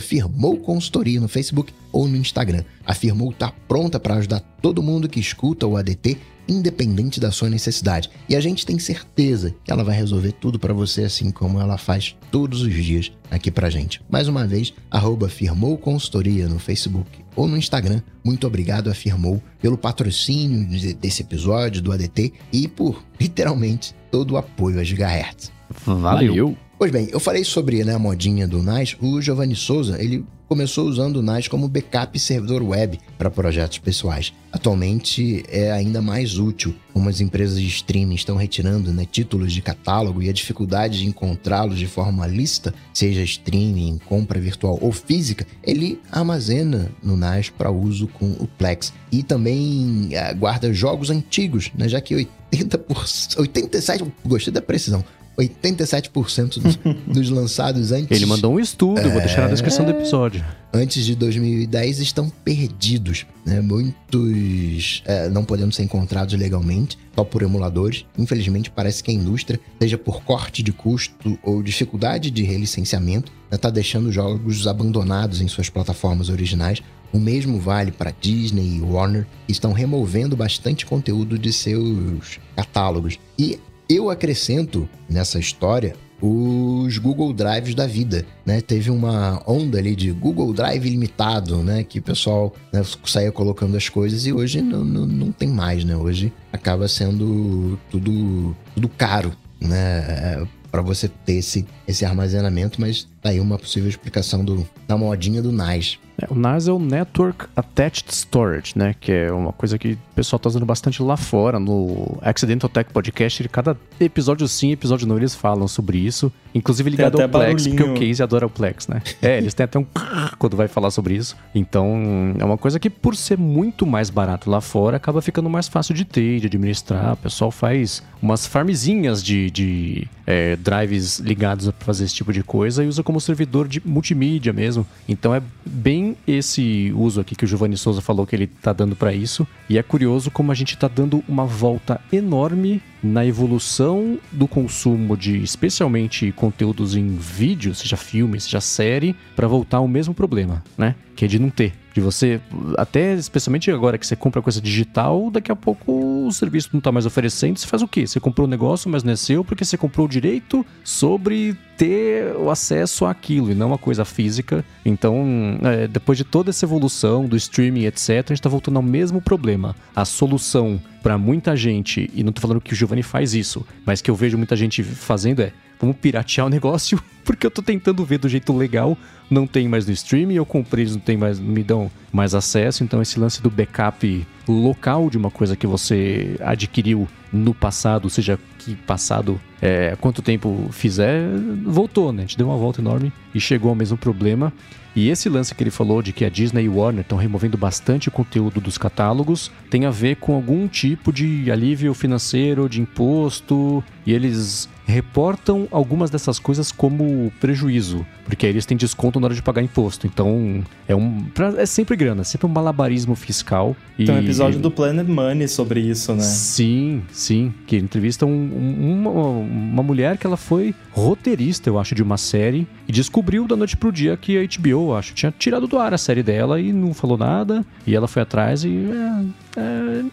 Firmou 0.00 0.56
Consultoria 0.56 1.20
no 1.20 1.28
Facebook 1.28 1.72
ou 1.92 2.08
no 2.08 2.16
Instagram. 2.16 2.64
A 2.84 2.94
Firmou 2.94 3.30
está 3.30 3.52
pronta 3.66 4.00
para 4.00 4.14
ajudar 4.14 4.40
todo 4.62 4.82
mundo 4.82 5.08
que 5.08 5.20
escuta 5.20 5.66
o 5.66 5.76
ADT 5.76 6.16
independente 6.48 7.20
da 7.20 7.30
sua 7.30 7.50
necessidade. 7.50 8.10
E 8.28 8.34
a 8.34 8.40
gente 8.40 8.64
tem 8.64 8.78
certeza 8.78 9.54
que 9.62 9.70
ela 9.70 9.84
vai 9.84 9.94
resolver 9.94 10.32
tudo 10.32 10.58
para 10.58 10.72
você, 10.72 11.04
assim 11.04 11.30
como 11.30 11.60
ela 11.60 11.76
faz 11.76 12.16
todos 12.30 12.62
os 12.62 12.72
dias 12.72 13.12
aqui 13.30 13.50
pra 13.50 13.70
gente. 13.70 14.00
Mais 14.08 14.26
uma 14.28 14.46
vez, 14.46 14.72
arroba 14.90 15.28
Firmou 15.28 15.76
Consultoria 15.76 16.48
no 16.48 16.58
Facebook 16.58 17.24
ou 17.36 17.46
no 17.46 17.56
Instagram. 17.56 18.00
Muito 18.24 18.46
obrigado, 18.46 18.90
Afirmou, 18.90 19.42
pelo 19.60 19.78
patrocínio 19.78 20.66
desse 20.94 21.22
episódio 21.22 21.82
do 21.82 21.92
ADT 21.92 22.32
e 22.52 22.66
por, 22.66 23.04
literalmente, 23.20 23.94
todo 24.10 24.32
o 24.32 24.36
apoio 24.36 24.80
a 24.80 24.84
Gigahertz. 24.84 25.52
Valeu! 25.84 26.56
Pois 26.78 26.92
bem, 26.92 27.08
eu 27.10 27.18
falei 27.18 27.42
sobre 27.42 27.82
né, 27.82 27.94
a 27.94 27.98
modinha 27.98 28.46
do 28.46 28.62
NAS. 28.62 28.96
O 29.00 29.20
Giovanni 29.20 29.56
Souza, 29.56 30.00
ele 30.00 30.24
começou 30.48 30.88
usando 30.88 31.16
o 31.16 31.22
NAS 31.22 31.46
como 31.46 31.68
backup 31.68 32.18
servidor 32.18 32.62
web 32.62 32.98
para 33.18 33.30
projetos 33.30 33.78
pessoais. 33.78 34.32
Atualmente 34.50 35.44
é 35.48 35.70
ainda 35.70 36.00
mais 36.00 36.38
útil, 36.38 36.74
como 36.94 37.10
as 37.10 37.20
empresas 37.20 37.60
de 37.60 37.66
streaming 37.66 38.14
estão 38.14 38.34
retirando 38.34 38.92
né, 38.92 39.06
títulos 39.10 39.52
de 39.52 39.60
catálogo 39.60 40.22
e 40.22 40.30
a 40.30 40.32
dificuldade 40.32 41.00
de 41.00 41.06
encontrá-los 41.06 41.78
de 41.78 41.86
forma 41.86 42.26
lista, 42.26 42.74
seja 42.94 43.22
streaming, 43.22 44.00
compra 44.06 44.40
virtual 44.40 44.78
ou 44.80 44.90
física, 44.90 45.46
ele 45.62 46.00
armazena 46.10 46.90
no 47.02 47.14
NAS 47.16 47.50
para 47.50 47.70
uso 47.70 48.08
com 48.08 48.30
o 48.40 48.46
Plex. 48.46 48.92
E 49.12 49.22
também 49.22 50.08
uh, 50.12 50.36
guarda 50.36 50.72
jogos 50.72 51.10
antigos, 51.10 51.70
né, 51.76 51.88
já 51.88 52.00
que 52.00 52.14
80%, 52.50 53.36
87%, 53.36 54.10
gostei 54.24 54.52
da 54.52 54.62
precisão, 54.62 55.04
87% 55.38 56.58
dos, 56.58 56.76
dos 57.06 57.30
lançados 57.30 57.92
antes. 57.92 58.10
Ele 58.10 58.26
mandou 58.26 58.54
um 58.54 58.60
estudo, 58.60 59.00
é... 59.00 59.08
vou 59.08 59.20
deixar 59.20 59.42
na 59.42 59.48
descrição 59.48 59.84
do 59.84 59.92
episódio. 59.92 60.44
Antes 60.72 61.06
de 61.06 61.14
2010 61.14 62.00
estão 62.00 62.28
perdidos, 62.28 63.24
né? 63.46 63.60
Muitos 63.60 65.02
é, 65.06 65.28
não 65.28 65.44
podendo 65.44 65.72
ser 65.72 65.84
encontrados 65.84 66.34
legalmente, 66.34 66.98
só 67.14 67.24
por 67.24 67.42
emuladores. 67.42 68.04
Infelizmente, 68.18 68.70
parece 68.70 69.02
que 69.02 69.10
a 69.10 69.14
indústria, 69.14 69.58
seja 69.80 69.96
por 69.96 70.22
corte 70.22 70.62
de 70.62 70.72
custo 70.72 71.38
ou 71.42 71.62
dificuldade 71.62 72.30
de 72.30 72.42
relicenciamento, 72.42 73.32
está 73.50 73.68
né, 73.68 73.74
deixando 73.74 74.12
jogos 74.12 74.66
abandonados 74.66 75.40
em 75.40 75.48
suas 75.48 75.70
plataformas 75.70 76.28
originais 76.28 76.82
o 77.12 77.18
mesmo 77.18 77.58
vale 77.58 77.90
para 77.90 78.12
Disney 78.20 78.76
e 78.76 78.80
Warner, 78.80 79.26
que 79.46 79.52
estão 79.52 79.72
removendo 79.72 80.36
bastante 80.36 80.84
conteúdo 80.84 81.38
de 81.38 81.52
seus 81.52 82.38
catálogos. 82.54 83.18
E 83.38 83.58
eu 83.88 84.10
acrescento 84.10 84.88
nessa 85.08 85.38
história 85.38 85.94
os 86.20 86.98
Google 86.98 87.32
Drives 87.32 87.74
da 87.76 87.86
vida, 87.86 88.26
né? 88.44 88.60
Teve 88.60 88.90
uma 88.90 89.40
onda 89.46 89.78
ali 89.78 89.94
de 89.94 90.10
Google 90.10 90.52
Drive 90.52 90.88
limitado, 90.88 91.62
né? 91.62 91.84
Que 91.84 92.00
o 92.00 92.02
pessoal 92.02 92.52
né, 92.72 92.82
saía 93.04 93.30
colocando 93.30 93.76
as 93.76 93.88
coisas 93.88 94.26
e 94.26 94.32
hoje 94.32 94.60
não, 94.60 94.84
não, 94.84 95.06
não 95.06 95.32
tem 95.32 95.48
mais, 95.48 95.84
né? 95.84 95.96
Hoje 95.96 96.32
acaba 96.52 96.88
sendo 96.88 97.78
tudo, 97.88 98.56
tudo 98.74 98.88
caro, 98.88 99.32
né? 99.60 100.44
para 100.70 100.82
você 100.82 101.08
ter 101.08 101.34
esse, 101.34 101.66
esse 101.86 102.04
armazenamento, 102.04 102.80
mas 102.80 103.08
tá 103.20 103.30
aí 103.30 103.40
uma 103.40 103.58
possível 103.58 103.88
explicação 103.88 104.44
do, 104.44 104.66
da 104.86 104.96
modinha 104.96 105.42
do 105.42 105.52
NAS. 105.52 105.98
É, 106.20 106.26
o 106.32 106.34
NAS 106.34 106.66
é 106.66 106.72
o 106.72 106.80
Network 106.80 107.46
Attached 107.54 108.12
Storage, 108.12 108.72
né? 108.74 108.94
Que 109.00 109.12
é 109.12 109.32
uma 109.32 109.52
coisa 109.52 109.78
que 109.78 109.92
o 109.92 109.98
pessoal 110.16 110.40
tá 110.40 110.48
usando 110.48 110.66
bastante 110.66 111.00
lá 111.00 111.16
fora. 111.16 111.60
No 111.60 112.18
Accidental 112.20 112.68
Tech 112.68 112.92
Podcast, 112.92 113.48
cada 113.48 113.76
episódio 114.00 114.48
sim, 114.48 114.72
episódio 114.72 115.06
não, 115.06 115.16
eles 115.16 115.34
falam 115.34 115.68
sobre 115.68 115.98
isso. 115.98 116.32
Inclusive 116.52 116.90
ligado 116.90 117.20
ao 117.20 117.28
Plex, 117.28 117.66
barulhinho. 117.66 117.76
porque 117.76 118.04
o 118.04 118.08
Case 118.08 118.22
adora 118.22 118.46
o 118.46 118.50
Plex, 118.50 118.88
né? 118.88 119.00
É, 119.20 119.36
eles 119.36 119.52
têm 119.52 119.64
até 119.64 119.78
um 119.78 119.86
quando 120.38 120.56
vai 120.56 120.68
falar 120.68 120.90
sobre 120.90 121.14
isso. 121.14 121.36
Então, 121.54 122.34
é 122.38 122.44
uma 122.44 122.56
coisa 122.56 122.78
que 122.78 122.88
por 122.88 123.14
ser 123.14 123.36
muito 123.36 123.86
mais 123.86 124.10
barato 124.10 124.50
lá 124.50 124.60
fora, 124.60 124.96
acaba 124.96 125.20
ficando 125.20 125.50
mais 125.50 125.68
fácil 125.68 125.94
de 125.94 126.04
ter, 126.04 126.40
de 126.40 126.46
administrar. 126.46 127.14
O 127.14 127.16
pessoal 127.16 127.50
faz 127.50 128.02
umas 128.22 128.46
farmzinhas 128.46 129.22
de, 129.22 129.50
de 129.50 130.08
é, 130.26 130.56
drives 130.56 131.18
ligados 131.18 131.70
para 131.70 131.86
fazer 131.86 132.04
esse 132.04 132.14
tipo 132.14 132.32
de 132.32 132.42
coisa 132.42 132.82
e 132.84 132.88
usa 132.88 133.02
como 133.08 133.22
servidor 133.22 133.66
de 133.66 133.80
multimídia 133.86 134.52
mesmo. 134.52 134.86
Então 135.08 135.34
é 135.34 135.40
bem 135.64 136.14
esse 136.26 136.92
uso 136.94 137.22
aqui 137.22 137.34
que 137.34 137.46
o 137.46 137.48
Giovanni 137.48 137.74
Souza 137.74 138.02
falou 138.02 138.26
que 138.26 138.36
ele 138.36 138.44
está 138.44 138.70
dando 138.70 138.94
para 138.94 139.14
isso. 139.14 139.48
E 139.66 139.78
é 139.78 139.82
curioso 139.82 140.30
como 140.30 140.52
a 140.52 140.54
gente 140.54 140.74
está 140.74 140.88
dando 140.88 141.24
uma 141.26 141.46
volta 141.46 142.02
enorme 142.12 142.82
na 143.02 143.24
evolução 143.24 144.18
do 144.30 144.46
consumo 144.46 145.16
de 145.16 145.42
especialmente 145.42 146.30
conteúdos 146.32 146.94
em 146.94 147.16
vídeo, 147.16 147.74
seja 147.74 147.96
filme, 147.96 148.38
seja 148.38 148.60
série, 148.60 149.16
para 149.34 149.48
voltar 149.48 149.78
ao 149.78 149.88
mesmo 149.88 150.12
problema, 150.12 150.62
né? 150.76 150.94
Que 151.16 151.24
é 151.24 151.28
de 151.28 151.38
não 151.38 151.48
ter. 151.48 151.72
De 151.98 152.00
você, 152.00 152.40
até 152.76 153.14
especialmente 153.14 153.72
agora 153.72 153.98
que 153.98 154.06
você 154.06 154.14
compra 154.14 154.40
coisa 154.40 154.60
digital, 154.60 155.32
daqui 155.32 155.50
a 155.50 155.56
pouco 155.56 156.26
o 156.28 156.30
serviço 156.30 156.70
não 156.72 156.78
está 156.78 156.92
mais 156.92 157.06
oferecendo, 157.06 157.58
você 157.58 157.66
faz 157.66 157.82
o 157.82 157.88
quê? 157.88 158.06
Você 158.06 158.20
comprou 158.20 158.46
um 158.46 158.50
negócio, 158.50 158.88
mas 158.88 159.02
não 159.02 159.12
é 159.12 159.16
seu 159.16 159.44
porque 159.44 159.64
você 159.64 159.76
comprou 159.76 160.06
o 160.06 160.08
direito 160.08 160.64
sobre 160.84 161.56
ter 161.76 162.36
o 162.36 162.50
acesso 162.50 163.04
àquilo 163.04 163.50
e 163.50 163.54
não 163.54 163.66
uma 163.66 163.78
coisa 163.78 164.04
física. 164.04 164.64
Então, 164.84 165.58
é, 165.64 165.88
depois 165.88 166.16
de 166.16 166.22
toda 166.22 166.50
essa 166.50 166.64
evolução 166.64 167.26
do 167.26 167.36
streaming, 167.36 167.86
etc., 167.86 168.10
a 168.10 168.14
gente 168.14 168.34
está 168.34 168.48
voltando 168.48 168.76
ao 168.76 168.82
mesmo 168.82 169.20
problema. 169.20 169.74
A 169.96 170.04
solução 170.04 170.80
para 171.02 171.18
muita 171.18 171.56
gente, 171.56 172.08
e 172.14 172.22
não 172.22 172.30
estou 172.30 172.42
falando 172.42 172.60
que 172.60 172.72
o 172.72 172.76
Giovanni 172.76 173.02
faz 173.02 173.34
isso, 173.34 173.66
mas 173.84 174.00
que 174.00 174.08
eu 174.08 174.14
vejo 174.14 174.38
muita 174.38 174.54
gente 174.54 174.84
fazendo 174.84 175.40
é 175.40 175.52
vamos 175.80 175.96
piratear 175.96 176.46
o 176.46 176.50
negócio, 176.50 177.00
porque 177.24 177.46
eu 177.46 177.50
tô 177.50 177.62
tentando 177.62 178.04
ver 178.04 178.18
do 178.18 178.28
jeito 178.28 178.56
legal, 178.56 178.96
não 179.30 179.46
tem 179.46 179.68
mais 179.68 179.86
no 179.86 179.92
streaming, 179.92 180.34
eu 180.34 180.46
comprei, 180.46 180.84
eles 180.84 180.94
não 180.94 181.00
tem 181.00 181.16
mais, 181.16 181.38
não 181.38 181.48
me 181.48 181.62
dão 181.62 181.90
mais 182.12 182.34
acesso, 182.34 182.82
então 182.82 183.02
esse 183.02 183.18
lance 183.20 183.42
do 183.42 183.50
backup 183.50 184.26
local 184.48 185.10
de 185.10 185.18
uma 185.18 185.30
coisa 185.30 185.54
que 185.54 185.66
você 185.66 186.36
adquiriu 186.40 187.06
no 187.32 187.52
passado, 187.52 188.08
seja 188.08 188.38
que 188.58 188.74
passado 188.74 189.38
é, 189.60 189.96
quanto 190.00 190.22
tempo 190.22 190.68
fizer, 190.70 191.28
voltou, 191.64 192.12
né? 192.12 192.22
Gente 192.22 192.38
deu 192.38 192.48
uma 192.48 192.56
volta 192.56 192.80
enorme 192.80 193.12
e 193.34 193.40
chegou 193.40 193.68
ao 193.68 193.74
mesmo 193.74 193.96
problema. 193.96 194.52
E 194.96 195.10
esse 195.10 195.28
lance 195.28 195.54
que 195.54 195.62
ele 195.62 195.70
falou 195.70 196.02
de 196.02 196.12
que 196.12 196.24
a 196.24 196.30
Disney 196.30 196.64
e 196.64 196.68
Warner 196.68 197.02
estão 197.02 197.18
removendo 197.18 197.56
bastante 197.56 198.10
conteúdo 198.10 198.60
dos 198.60 198.76
catálogos 198.76 199.50
tem 199.70 199.84
a 199.84 199.90
ver 199.90 200.16
com 200.16 200.34
algum 200.34 200.66
tipo 200.66 201.12
de 201.12 201.50
alívio 201.52 201.94
financeiro, 201.94 202.68
de 202.68 202.80
imposto, 202.80 203.84
e 204.04 204.12
eles 204.12 204.68
reportam 204.88 205.68
algumas 205.70 206.10
dessas 206.10 206.38
coisas 206.38 206.72
como 206.72 207.30
prejuízo, 207.38 208.06
porque 208.24 208.46
aí 208.46 208.52
eles 208.52 208.64
têm 208.64 208.76
desconto 208.76 209.20
na 209.20 209.26
hora 209.26 209.34
de 209.34 209.42
pagar 209.42 209.62
imposto. 209.62 210.06
Então, 210.06 210.64
é 210.88 210.96
um 210.96 211.26
é 211.58 211.66
sempre 211.66 211.94
grana, 211.94 212.24
sempre 212.24 212.46
um 212.46 212.50
malabarismo 212.50 213.14
fiscal. 213.14 213.76
Tem 213.96 214.10
um 214.10 214.18
episódio 214.18 214.58
do 214.58 214.70
Planet 214.70 215.06
Money 215.06 215.46
sobre 215.46 215.80
isso, 215.80 216.14
né? 216.14 216.22
Sim, 216.22 217.02
sim, 217.12 217.52
que 217.66 217.76
entrevista 217.76 218.24
um, 218.24 218.30
um, 218.30 218.92
uma, 218.92 219.10
uma 219.10 219.82
mulher 219.82 220.16
que 220.16 220.26
ela 220.26 220.38
foi 220.38 220.74
roteirista, 220.90 221.68
eu 221.68 221.78
acho, 221.78 221.94
de 221.94 222.02
uma 222.02 222.16
série 222.16 222.66
e 222.88 222.92
descobriu 222.92 223.46
da 223.46 223.54
noite 223.54 223.76
pro 223.76 223.92
dia 223.92 224.16
que 224.16 224.38
a 224.38 224.46
HBO, 224.58 224.94
acho, 224.94 225.12
tinha 225.12 225.32
tirado 225.36 225.66
do 225.66 225.78
ar 225.78 225.92
a 225.92 225.98
série 225.98 226.22
dela 226.22 226.58
e 226.60 226.72
não 226.72 226.94
falou 226.94 227.18
nada, 227.18 227.64
e 227.86 227.94
ela 227.94 228.08
foi 228.08 228.22
atrás 228.22 228.64
e 228.64 228.70
é, 228.70 229.24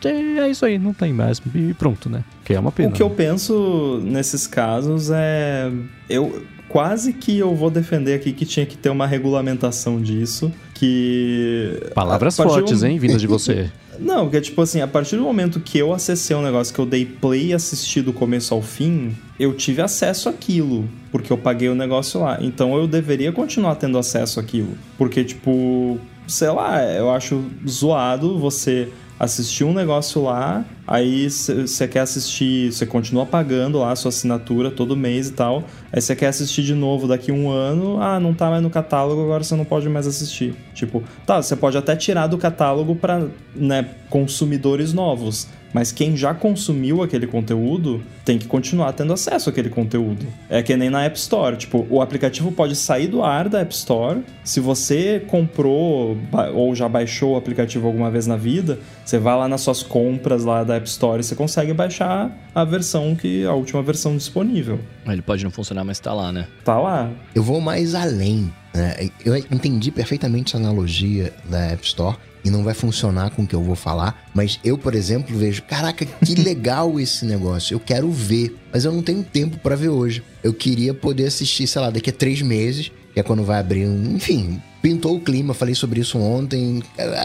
é, 0.03 0.39
é 0.39 0.49
isso 0.49 0.65
aí, 0.65 0.77
não 0.77 0.93
tem 0.93 1.13
mais 1.13 1.41
e 1.53 1.73
pronto, 1.73 2.09
né? 2.09 2.23
Que 2.43 2.53
é 2.53 2.59
uma 2.59 2.71
pena. 2.71 2.89
O 2.89 2.91
que 2.91 3.03
eu 3.03 3.09
né? 3.09 3.15
penso 3.15 4.01
nesses 4.03 4.47
casos 4.47 5.09
é. 5.11 5.71
Eu 6.09 6.43
quase 6.67 7.13
que 7.13 7.37
eu 7.37 7.55
vou 7.55 7.69
defender 7.69 8.13
aqui 8.13 8.33
que 8.33 8.45
tinha 8.45 8.65
que 8.65 8.77
ter 8.77 8.89
uma 8.89 9.07
regulamentação 9.07 10.01
disso. 10.01 10.51
Que. 10.73 11.79
Palavras 11.93 12.35
fortes, 12.35 12.83
hein, 12.83 12.99
vindas 12.99 13.21
de 13.21 13.27
você. 13.27 13.71
Não, 13.99 14.25
porque 14.25 14.41
tipo 14.41 14.61
assim, 14.61 14.81
a 14.81 14.87
partir 14.87 15.15
do 15.15 15.21
momento 15.21 15.59
que 15.59 15.77
eu 15.77 15.93
acessei 15.93 16.35
um 16.35 16.41
negócio 16.41 16.73
que 16.73 16.79
eu 16.79 16.85
dei 16.85 17.05
play 17.05 17.47
e 17.47 17.53
assisti 17.53 18.01
do 18.01 18.11
começo 18.11 18.53
ao 18.53 18.61
fim, 18.61 19.15
eu 19.39 19.53
tive 19.53 19.81
acesso 19.81 20.27
àquilo, 20.27 20.87
porque 21.11 21.31
eu 21.31 21.37
paguei 21.37 21.69
o 21.69 21.75
negócio 21.75 22.19
lá. 22.19 22.37
Então 22.41 22.75
eu 22.75 22.87
deveria 22.87 23.31
continuar 23.31 23.75
tendo 23.75 23.97
acesso 23.97 24.39
àquilo. 24.39 24.77
Porque, 24.97 25.23
tipo, 25.23 25.97
sei 26.27 26.49
lá, 26.49 26.83
eu 26.83 27.09
acho 27.09 27.43
zoado 27.67 28.37
você 28.37 28.89
assistir 29.19 29.63
um 29.63 29.73
negócio 29.73 30.23
lá, 30.23 30.65
aí 30.85 31.29
você 31.29 31.87
quer 31.87 32.01
assistir, 32.01 32.71
você 32.71 32.85
continua 32.85 33.25
pagando 33.25 33.79
lá 33.79 33.91
a 33.91 33.95
sua 33.95 34.09
assinatura 34.09 34.69
todo 34.69 34.95
mês 34.95 35.29
e 35.29 35.33
tal, 35.33 35.63
aí 35.91 36.01
você 36.01 36.15
quer 36.15 36.27
assistir 36.27 36.63
de 36.63 36.73
novo 36.73 37.07
daqui 37.07 37.31
um 37.31 37.49
ano, 37.49 38.01
ah, 38.01 38.19
não 38.19 38.33
tá 38.33 38.49
mais 38.49 38.61
no 38.61 38.69
catálogo, 38.69 39.23
agora 39.23 39.43
você 39.43 39.55
não 39.55 39.65
pode 39.65 39.87
mais 39.87 40.05
assistir. 40.05 40.53
Tipo, 40.73 41.03
tá, 41.25 41.41
você 41.41 41.55
pode 41.55 41.77
até 41.77 41.95
tirar 41.95 42.27
do 42.27 42.37
catálogo 42.37 42.95
para 42.95 43.27
né, 43.55 43.89
consumidores 44.09 44.93
novos, 44.93 45.47
mas 45.75 45.91
quem 45.91 46.15
já 46.15 46.33
consumiu 46.33 47.03
aquele 47.03 47.27
conteúdo 47.27 48.01
tem 48.23 48.39
que 48.39 48.47
continuar 48.47 48.93
tendo 48.93 49.11
acesso 49.11 49.49
àquele 49.49 49.69
conteúdo. 49.69 50.25
É 50.49 50.63
que 50.63 50.77
nem 50.77 50.89
na 50.89 51.03
App 51.03 51.17
Store. 51.17 51.57
Tipo, 51.57 51.85
o 51.89 52.01
aplicativo 52.01 52.49
pode 52.49 52.77
sair 52.77 53.09
do 53.09 53.21
ar 53.21 53.49
da 53.49 53.59
App 53.59 53.75
Store. 53.75 54.21
Se 54.41 54.61
você 54.61 55.21
comprou 55.27 56.17
ou 56.53 56.73
já 56.73 56.87
baixou 56.87 57.33
o 57.33 57.35
aplicativo 57.35 57.87
alguma 57.87 58.09
vez 58.09 58.25
na 58.25 58.37
vida, 58.37 58.79
você 59.03 59.19
vai 59.19 59.35
lá 59.35 59.49
nas 59.49 59.59
suas 59.59 59.83
compras 59.83 60.45
lá 60.45 60.63
da 60.63 60.77
App 60.77 60.87
Store 60.87 61.19
e 61.19 61.25
você 61.25 61.35
consegue 61.35 61.73
baixar 61.73 62.31
a 62.55 62.63
versão 62.63 63.13
que 63.13 63.45
a 63.45 63.51
última 63.51 63.83
versão 63.83 64.15
disponível. 64.15 64.79
Ele 65.05 65.21
pode 65.21 65.43
não 65.43 65.51
funcionar, 65.51 65.83
mas 65.83 65.99
tá 65.99 66.13
lá, 66.13 66.31
né? 66.31 66.47
Tá 66.63 66.79
lá. 66.79 67.11
Eu 67.35 67.43
vou 67.43 67.59
mais 67.59 67.93
além. 67.93 68.49
Né? 68.75 69.09
Eu 69.23 69.35
entendi 69.35 69.89
perfeitamente 69.89 70.55
a 70.55 70.59
analogia 70.59 71.33
da 71.49 71.59
App 71.59 71.85
Store 71.85 72.17
e 72.43 72.49
não 72.49 72.63
vai 72.63 72.73
funcionar 72.73 73.31
com 73.31 73.43
o 73.43 73.47
que 73.47 73.55
eu 73.55 73.63
vou 73.63 73.75
falar. 73.75 74.29
Mas 74.33 74.59
eu, 74.63 74.77
por 74.77 74.93
exemplo, 74.93 75.35
vejo, 75.35 75.63
caraca, 75.63 76.05
que 76.05 76.35
legal 76.43 76.99
esse 76.99 77.25
negócio. 77.25 77.73
Eu 77.73 77.79
quero 77.79 78.11
ver, 78.11 78.55
mas 78.71 78.85
eu 78.85 78.91
não 78.91 79.01
tenho 79.01 79.23
tempo 79.23 79.57
para 79.57 79.75
ver 79.75 79.89
hoje. 79.89 80.21
Eu 80.43 80.53
queria 80.53 80.93
poder 80.93 81.25
assistir, 81.25 81.65
sei 81.65 81.81
lá, 81.81 81.89
daqui 81.89 82.09
a 82.09 82.13
três 82.13 82.41
meses, 82.41 82.91
que 83.13 83.19
é 83.19 83.23
quando 83.23 83.43
vai 83.43 83.59
abrir, 83.59 83.85
enfim, 83.87 84.61
pintou 84.81 85.15
o 85.15 85.21
clima. 85.21 85.53
Falei 85.53 85.73
sobre 85.73 86.01
isso 86.01 86.19
ontem. 86.19 86.83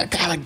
Cara, 0.09 0.41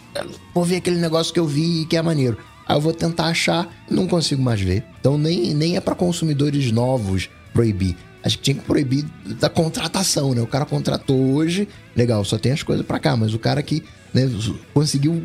vou 0.55 0.64
ver 0.64 0.76
aquele 0.76 0.96
negócio 0.96 1.32
que 1.32 1.38
eu 1.38 1.46
vi 1.46 1.84
que 1.84 1.96
é 1.96 2.02
maneiro. 2.02 2.38
Aí 2.66 2.74
eu 2.74 2.80
vou 2.80 2.94
tentar 2.94 3.26
achar, 3.26 3.68
não 3.90 4.09
consigo 4.09 4.42
mais 4.42 4.61
ver. 4.61 4.82
Então 4.98 5.18
nem, 5.18 5.52
nem 5.52 5.76
é 5.76 5.80
para 5.80 5.94
consumidores 5.94 6.72
novos 6.72 7.28
proibir. 7.52 7.94
Acho 8.25 8.39
que 8.39 8.45
tinha 8.45 8.55
que 8.55 8.64
proibir 8.64 9.05
da 9.39 9.51
contratação, 9.51 10.35
né? 10.35 10.41
O 10.41 10.47
cara 10.47 10.64
contratou 10.64 11.35
hoje, 11.35 11.68
legal, 11.95 12.25
só 12.25 12.39
tem 12.39 12.53
as 12.53 12.62
coisas 12.62 12.85
para 12.85 12.99
cá, 12.99 13.16
mas 13.16 13.35
o 13.35 13.39
cara 13.39 13.62
que 13.62 13.85
né, 14.14 14.31
conseguiu 14.72 15.22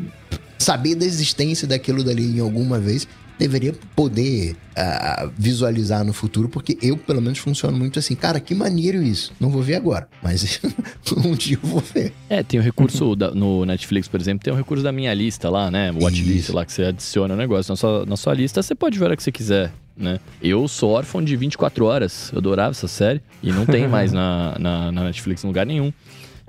saber 0.58 0.94
da 0.94 1.06
existência 1.06 1.66
daquilo 1.66 2.04
dali 2.04 2.36
em 2.36 2.40
alguma 2.40 2.78
vez, 2.78 3.08
deveria 3.40 3.74
poder 3.96 4.52
uh, 4.52 5.32
visualizar 5.36 6.04
no 6.04 6.12
futuro, 6.12 6.46
porque 6.46 6.76
eu, 6.82 6.98
pelo 6.98 7.22
menos, 7.22 7.38
funciono 7.38 7.74
muito 7.74 7.98
assim. 7.98 8.14
Cara, 8.14 8.38
que 8.38 8.54
maneiro 8.54 9.02
isso. 9.02 9.32
Não 9.40 9.48
vou 9.48 9.62
ver 9.62 9.76
agora, 9.76 10.06
mas 10.22 10.60
um 11.24 11.34
dia 11.34 11.58
eu 11.60 11.66
vou 11.66 11.80
ver. 11.80 12.12
É, 12.28 12.42
tem 12.42 12.60
o 12.60 12.62
um 12.62 12.64
recurso 12.64 13.16
da, 13.16 13.30
no 13.30 13.64
Netflix, 13.64 14.06
por 14.06 14.20
exemplo, 14.20 14.44
tem 14.44 14.52
o 14.52 14.56
um 14.56 14.58
recurso 14.58 14.84
da 14.84 14.92
minha 14.92 15.14
lista 15.14 15.48
lá, 15.48 15.70
né? 15.70 15.90
Watchlist 15.90 16.50
lá, 16.50 16.66
que 16.66 16.72
você 16.72 16.84
adiciona 16.84 17.32
o 17.32 17.36
negócio. 17.36 17.72
Na 17.72 17.76
sua, 17.76 18.04
na 18.04 18.16
sua 18.18 18.34
lista, 18.34 18.62
você 18.62 18.74
pode 18.74 18.98
ver 18.98 19.06
a 19.06 19.08
hora 19.08 19.16
que 19.16 19.22
você 19.22 19.32
quiser. 19.32 19.72
Né? 20.00 20.18
Eu 20.42 20.66
sou 20.66 20.92
órfão 20.92 21.22
de 21.22 21.36
24 21.36 21.84
horas. 21.84 22.30
Eu 22.32 22.38
adorava 22.38 22.70
essa 22.70 22.88
série. 22.88 23.20
E 23.42 23.52
não 23.52 23.66
tem 23.66 23.86
mais 23.86 24.10
na, 24.12 24.56
na, 24.58 24.90
na 24.90 25.04
Netflix 25.04 25.44
em 25.44 25.46
lugar 25.46 25.66
nenhum. 25.66 25.92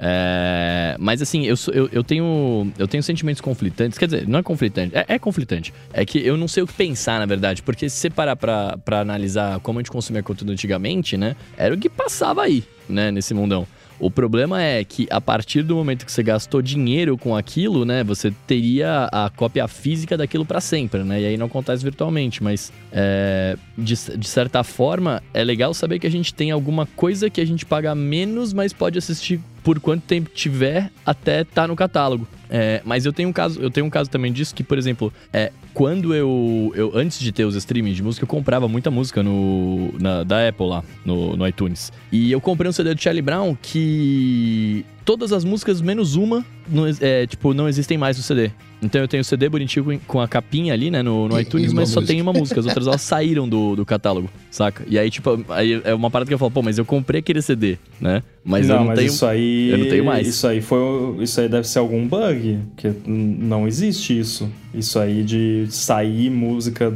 É, 0.04 0.96
mas 0.98 1.22
assim, 1.22 1.46
eu, 1.46 1.54
eu, 1.72 1.88
eu, 1.92 2.04
tenho, 2.04 2.72
eu 2.80 2.88
tenho 2.88 3.04
sentimentos 3.04 3.40
conflitantes. 3.40 4.00
Quer 4.00 4.06
dizer, 4.06 4.28
não 4.28 4.40
é 4.40 4.44
conflitante, 4.44 4.96
é, 4.96 5.06
é, 5.08 5.20
conflitante. 5.20 5.72
É 5.94 6.04
que 6.04 6.18
eu 6.26 6.36
não 6.36 6.48
sei 6.48 6.64
o 6.64 6.68
que 6.68 6.74
pensar, 6.74 7.20
na 7.20 7.26
verdade. 7.28 7.62
Porque 7.62 7.88
se 7.88 7.98
você 7.98 8.10
parar 8.10 8.36
pra, 8.36 8.78
pra 8.78 9.02
analisar 9.02 9.60
como 9.60 9.78
a 9.78 9.82
gente 9.82 9.92
consumia 9.92 10.24
conteúdo 10.24 10.52
antigamente, 10.52 11.16
né? 11.18 11.36
Era 11.56 11.76
o 11.76 11.78
que 11.78 11.88
passava 11.88 12.42
aí, 12.42 12.64
né? 12.90 13.12
Nesse 13.12 13.36
mundão. 13.36 13.68
O 14.02 14.10
problema 14.10 14.60
é 14.64 14.84
que 14.84 15.08
a 15.12 15.22
partir 15.22 15.62
do 15.62 15.76
momento 15.76 16.08
que 16.08 16.12
você 16.12 16.24
gastou 16.24 16.60
dinheiro 16.60 17.16
com 17.20 17.36
aquilo, 17.36 17.86
né, 17.86 18.04
você 18.04 18.34
teria 18.48 19.08
a 19.12 19.30
cópia 19.30 19.68
física 19.68 20.18
daquilo 20.18 20.44
para 20.44 20.60
sempre, 20.60 21.04
né? 21.04 21.22
E 21.22 21.26
aí 21.28 21.38
não 21.38 21.46
acontece 21.46 21.84
virtualmente, 21.84 22.42
mas 22.42 22.74
é, 22.92 23.56
de, 23.78 23.94
de 24.18 24.28
certa 24.28 24.64
forma 24.64 25.22
é 25.32 25.44
legal 25.44 25.72
saber 25.76 26.00
que 26.00 26.08
a 26.08 26.12
gente 26.12 26.34
tem 26.34 26.50
alguma 26.50 26.88
coisa 26.88 27.30
que 27.30 27.40
a 27.40 27.46
gente 27.46 27.64
paga 27.64 27.94
menos, 27.94 28.54
mas 28.54 28.74
pode 28.74 28.98
assistir 28.98 29.40
por 29.64 29.80
quanto 29.80 30.04
tempo 30.04 30.30
tiver 30.34 30.92
até 31.06 31.44
tá 31.44 31.68
no 31.68 31.76
catálogo. 31.76 32.28
É, 32.50 32.82
mas 32.84 33.06
eu 33.06 33.14
tenho 33.14 33.30
um 33.30 33.34
caso, 33.34 33.62
eu 33.62 33.72
tenho 33.72 33.86
um 33.86 33.90
caso 33.90 34.10
também 34.10 34.32
disso 34.32 34.54
que, 34.54 34.64
por 34.64 34.78
exemplo, 34.78 35.14
é, 35.32 35.54
quando 35.74 36.14
eu, 36.14 36.74
eu 36.76 36.92
antes 36.94 37.20
de 37.20 37.32
ter 37.32 37.46
os 37.46 37.56
streamings 37.56 37.96
de 37.96 38.04
música, 38.04 38.24
eu 38.26 38.28
comprava 38.28 38.68
muita 38.68 38.92
música 38.92 39.24
no 39.24 39.94
na, 40.00 40.24
da 40.24 40.50
Apple 40.50 40.68
lá 40.68 40.84
no, 41.06 41.38
no 41.38 41.48
iTunes. 41.48 41.94
E 42.12 42.32
eu 42.32 42.42
comprei 42.42 42.70
um 42.70 42.74
CD 42.74 42.94
do 42.94 43.02
Charlie 43.02 43.22
Brown 43.22 43.56
que 43.56 44.86
todas 45.06 45.34
as 45.34 45.44
músicas 45.44 45.82
menos 45.82 46.16
uma 46.16 46.46
não, 46.70 46.84
é, 47.00 47.28
tipo 47.28 47.54
não 47.54 47.68
existem 47.68 47.98
mais 47.98 48.18
no 48.18 48.24
CD. 48.24 48.52
Então 48.82 49.00
eu 49.00 49.08
tenho 49.08 49.22
o 49.22 49.24
CD 49.24 49.48
bonitinho 49.48 50.02
com 50.08 50.20
a 50.20 50.28
capinha 50.28 50.74
ali, 50.74 50.90
né, 50.90 51.04
no, 51.04 51.28
no 51.28 51.38
e, 51.38 51.44
iTunes, 51.44 51.72
e 51.72 51.76
mas 51.76 51.90
música. 51.90 52.02
só 52.02 52.08
tem 52.08 52.20
uma 52.20 52.34
música. 52.34 52.60
As 52.60 52.66
outras 52.66 52.88
elas 52.88 53.02
saíram 53.02 53.48
do, 53.48 53.76
do 53.76 53.86
catálogo, 53.86 54.28
saca? 54.50 54.84
E 54.88 54.98
aí, 54.98 55.10
tipo, 55.12 55.46
aí 55.50 55.80
é 55.84 55.94
uma 55.94 56.10
parada 56.10 56.28
que 56.28 56.34
eu 56.34 56.40
falo, 56.40 56.50
pô, 56.50 56.64
mas 56.64 56.80
eu 56.80 56.86
comprei 56.86 57.20
aquele 57.20 57.42
CD, 57.44 57.78
né? 58.00 58.24
Mas 58.44 58.68
não, 58.68 58.76
eu 58.76 58.80
não 58.80 58.88
mas 58.88 59.00
tenho. 59.00 59.10
Isso 59.10 59.26
aí. 59.26 59.70
Eu 59.70 59.78
não 59.78 59.88
tenho 59.88 60.04
mais. 60.04 60.28
Isso 60.28 60.48
aí 60.48 60.62
foi. 60.62 60.80
Isso 61.20 61.40
aí 61.40 61.48
deve 61.48 61.68
ser 61.68 61.78
algum 61.78 62.08
bug. 62.08 62.60
Porque 62.76 62.92
não 63.06 63.68
existe 63.68 64.18
isso. 64.18 64.50
Isso 64.74 64.98
aí 65.00 65.24
de 65.24 65.68
sair 65.70 66.30
música. 66.30 66.94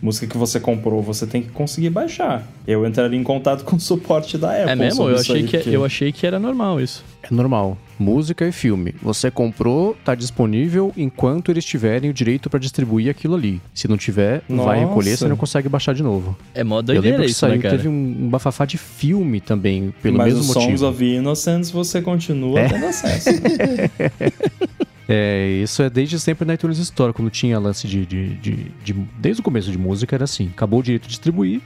Música 0.00 0.26
que 0.26 0.36
você 0.36 0.60
comprou, 0.60 1.02
você 1.02 1.26
tem 1.26 1.42
que 1.42 1.48
conseguir 1.48 1.90
baixar. 1.90 2.46
Eu 2.66 2.86
entraria 2.86 3.18
em 3.18 3.22
contato 3.22 3.64
com 3.64 3.76
o 3.76 3.80
suporte 3.80 4.36
da 4.36 4.50
Apple. 4.50 4.70
É 4.70 4.76
mesmo? 4.76 5.08
Eu 5.08 5.16
achei, 5.16 5.42
que, 5.44 5.56
porque... 5.56 5.76
eu 5.76 5.84
achei 5.84 6.12
que 6.12 6.26
era 6.26 6.38
normal 6.38 6.80
isso. 6.80 7.02
É 7.22 7.34
normal. 7.34 7.78
Música 7.98 8.46
e 8.46 8.52
filme. 8.52 8.94
Você 9.02 9.30
comprou, 9.30 9.96
tá 10.04 10.14
disponível 10.14 10.92
enquanto 10.96 11.50
eles 11.50 11.64
tiverem 11.64 12.10
o 12.10 12.12
direito 12.12 12.50
para 12.50 12.58
distribuir 12.58 13.10
aquilo 13.10 13.34
ali. 13.34 13.62
Se 13.72 13.88
não 13.88 13.96
tiver, 13.96 14.42
Nossa. 14.48 14.68
vai 14.68 14.80
recolher, 14.80 15.16
você 15.16 15.28
não 15.28 15.36
consegue 15.36 15.68
baixar 15.68 15.94
de 15.94 16.02
novo. 16.02 16.36
É 16.54 16.64
moda 16.64 16.92
Eu 16.92 17.00
lembro 17.00 17.22
que 17.22 17.30
isso, 17.30 17.40
saiu, 17.40 17.62
né, 17.62 17.70
teve 17.70 17.88
um, 17.88 18.28
bafafá 18.28 18.64
de 18.66 18.76
filme 18.76 19.40
também, 19.40 19.94
pelo 20.02 20.18
Mas 20.18 20.34
mesmo 20.34 20.48
motivo. 20.48 20.70
Mas 20.70 20.80
o 20.80 20.84
Songs 20.84 20.94
of 20.94 21.04
Innocence 21.04 21.72
você 21.72 22.02
continua 22.02 22.60
é. 22.60 22.68
tendo 22.68 22.86
acesso. 22.86 23.30
É, 25.08 25.60
isso 25.62 25.82
é 25.82 25.90
desde 25.90 26.18
sempre 26.18 26.46
na 26.46 26.54
iTunes 26.54 26.78
Store, 26.78 27.12
quando 27.12 27.30
tinha 27.30 27.58
lance 27.58 27.86
de, 27.86 28.06
de, 28.06 28.34
de, 28.36 28.72
de, 28.84 28.92
Desde 29.18 29.40
o 29.40 29.44
começo 29.44 29.70
de 29.70 29.78
música 29.78 30.16
era 30.16 30.24
assim: 30.24 30.50
acabou 30.54 30.80
o 30.80 30.82
direito 30.82 31.02
de 31.02 31.08
distribuir, 31.08 31.60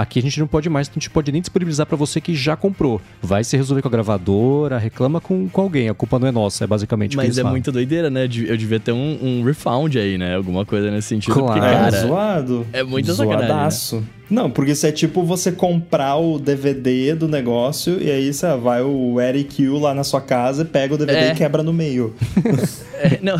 Aqui 0.00 0.18
a 0.18 0.22
gente 0.22 0.40
não 0.40 0.46
pode 0.46 0.68
mais, 0.70 0.88
a 0.88 0.94
gente 0.94 1.10
pode 1.10 1.30
nem 1.30 1.42
disponibilizar 1.42 1.86
para 1.86 1.96
você 1.96 2.22
que 2.22 2.34
já 2.34 2.56
comprou. 2.56 3.02
Vai 3.20 3.44
se 3.44 3.54
resolver 3.54 3.82
com 3.82 3.88
a 3.88 3.90
gravadora, 3.90 4.78
reclama 4.78 5.20
com, 5.20 5.46
com 5.46 5.60
alguém, 5.60 5.90
a 5.90 5.94
culpa 5.94 6.18
não 6.18 6.26
é 6.26 6.32
nossa, 6.32 6.64
é 6.64 6.66
basicamente 6.66 7.16
Mas 7.18 7.36
é 7.36 7.42
falam. 7.42 7.52
muita 7.52 7.70
doideira, 7.70 8.08
né? 8.08 8.24
Eu 8.24 8.56
devia 8.56 8.80
ter 8.80 8.92
um, 8.92 9.18
um 9.20 9.44
refund 9.44 9.96
aí, 9.96 10.16
né? 10.16 10.36
Alguma 10.36 10.64
coisa 10.64 10.90
nesse 10.90 11.08
sentido. 11.08 11.34
Claro. 11.34 11.52
Porque, 11.52 11.60
cara, 11.60 11.96
é 11.96 12.00
zoado. 12.00 12.66
É 12.72 12.82
muito 12.82 13.12
Zoadaço. 13.12 13.96
Né? 13.96 14.02
Não, 14.30 14.50
porque 14.50 14.72
isso 14.72 14.86
é 14.86 14.92
tipo 14.92 15.24
você 15.24 15.50
comprar 15.50 16.16
o 16.16 16.38
DVD 16.38 17.14
do 17.14 17.26
negócio 17.26 18.00
e 18.00 18.10
aí 18.10 18.32
você 18.32 18.56
vai 18.56 18.80
o 18.80 19.20
Eric 19.20 19.56
Q 19.56 19.78
lá 19.78 19.92
na 19.92 20.04
sua 20.04 20.20
casa, 20.20 20.64
pega 20.64 20.94
o 20.94 20.98
DVD 20.98 21.18
é. 21.18 21.32
e 21.32 21.34
quebra 21.34 21.62
no 21.62 21.72
meio. 21.72 22.14
é, 22.94 23.18
não. 23.20 23.36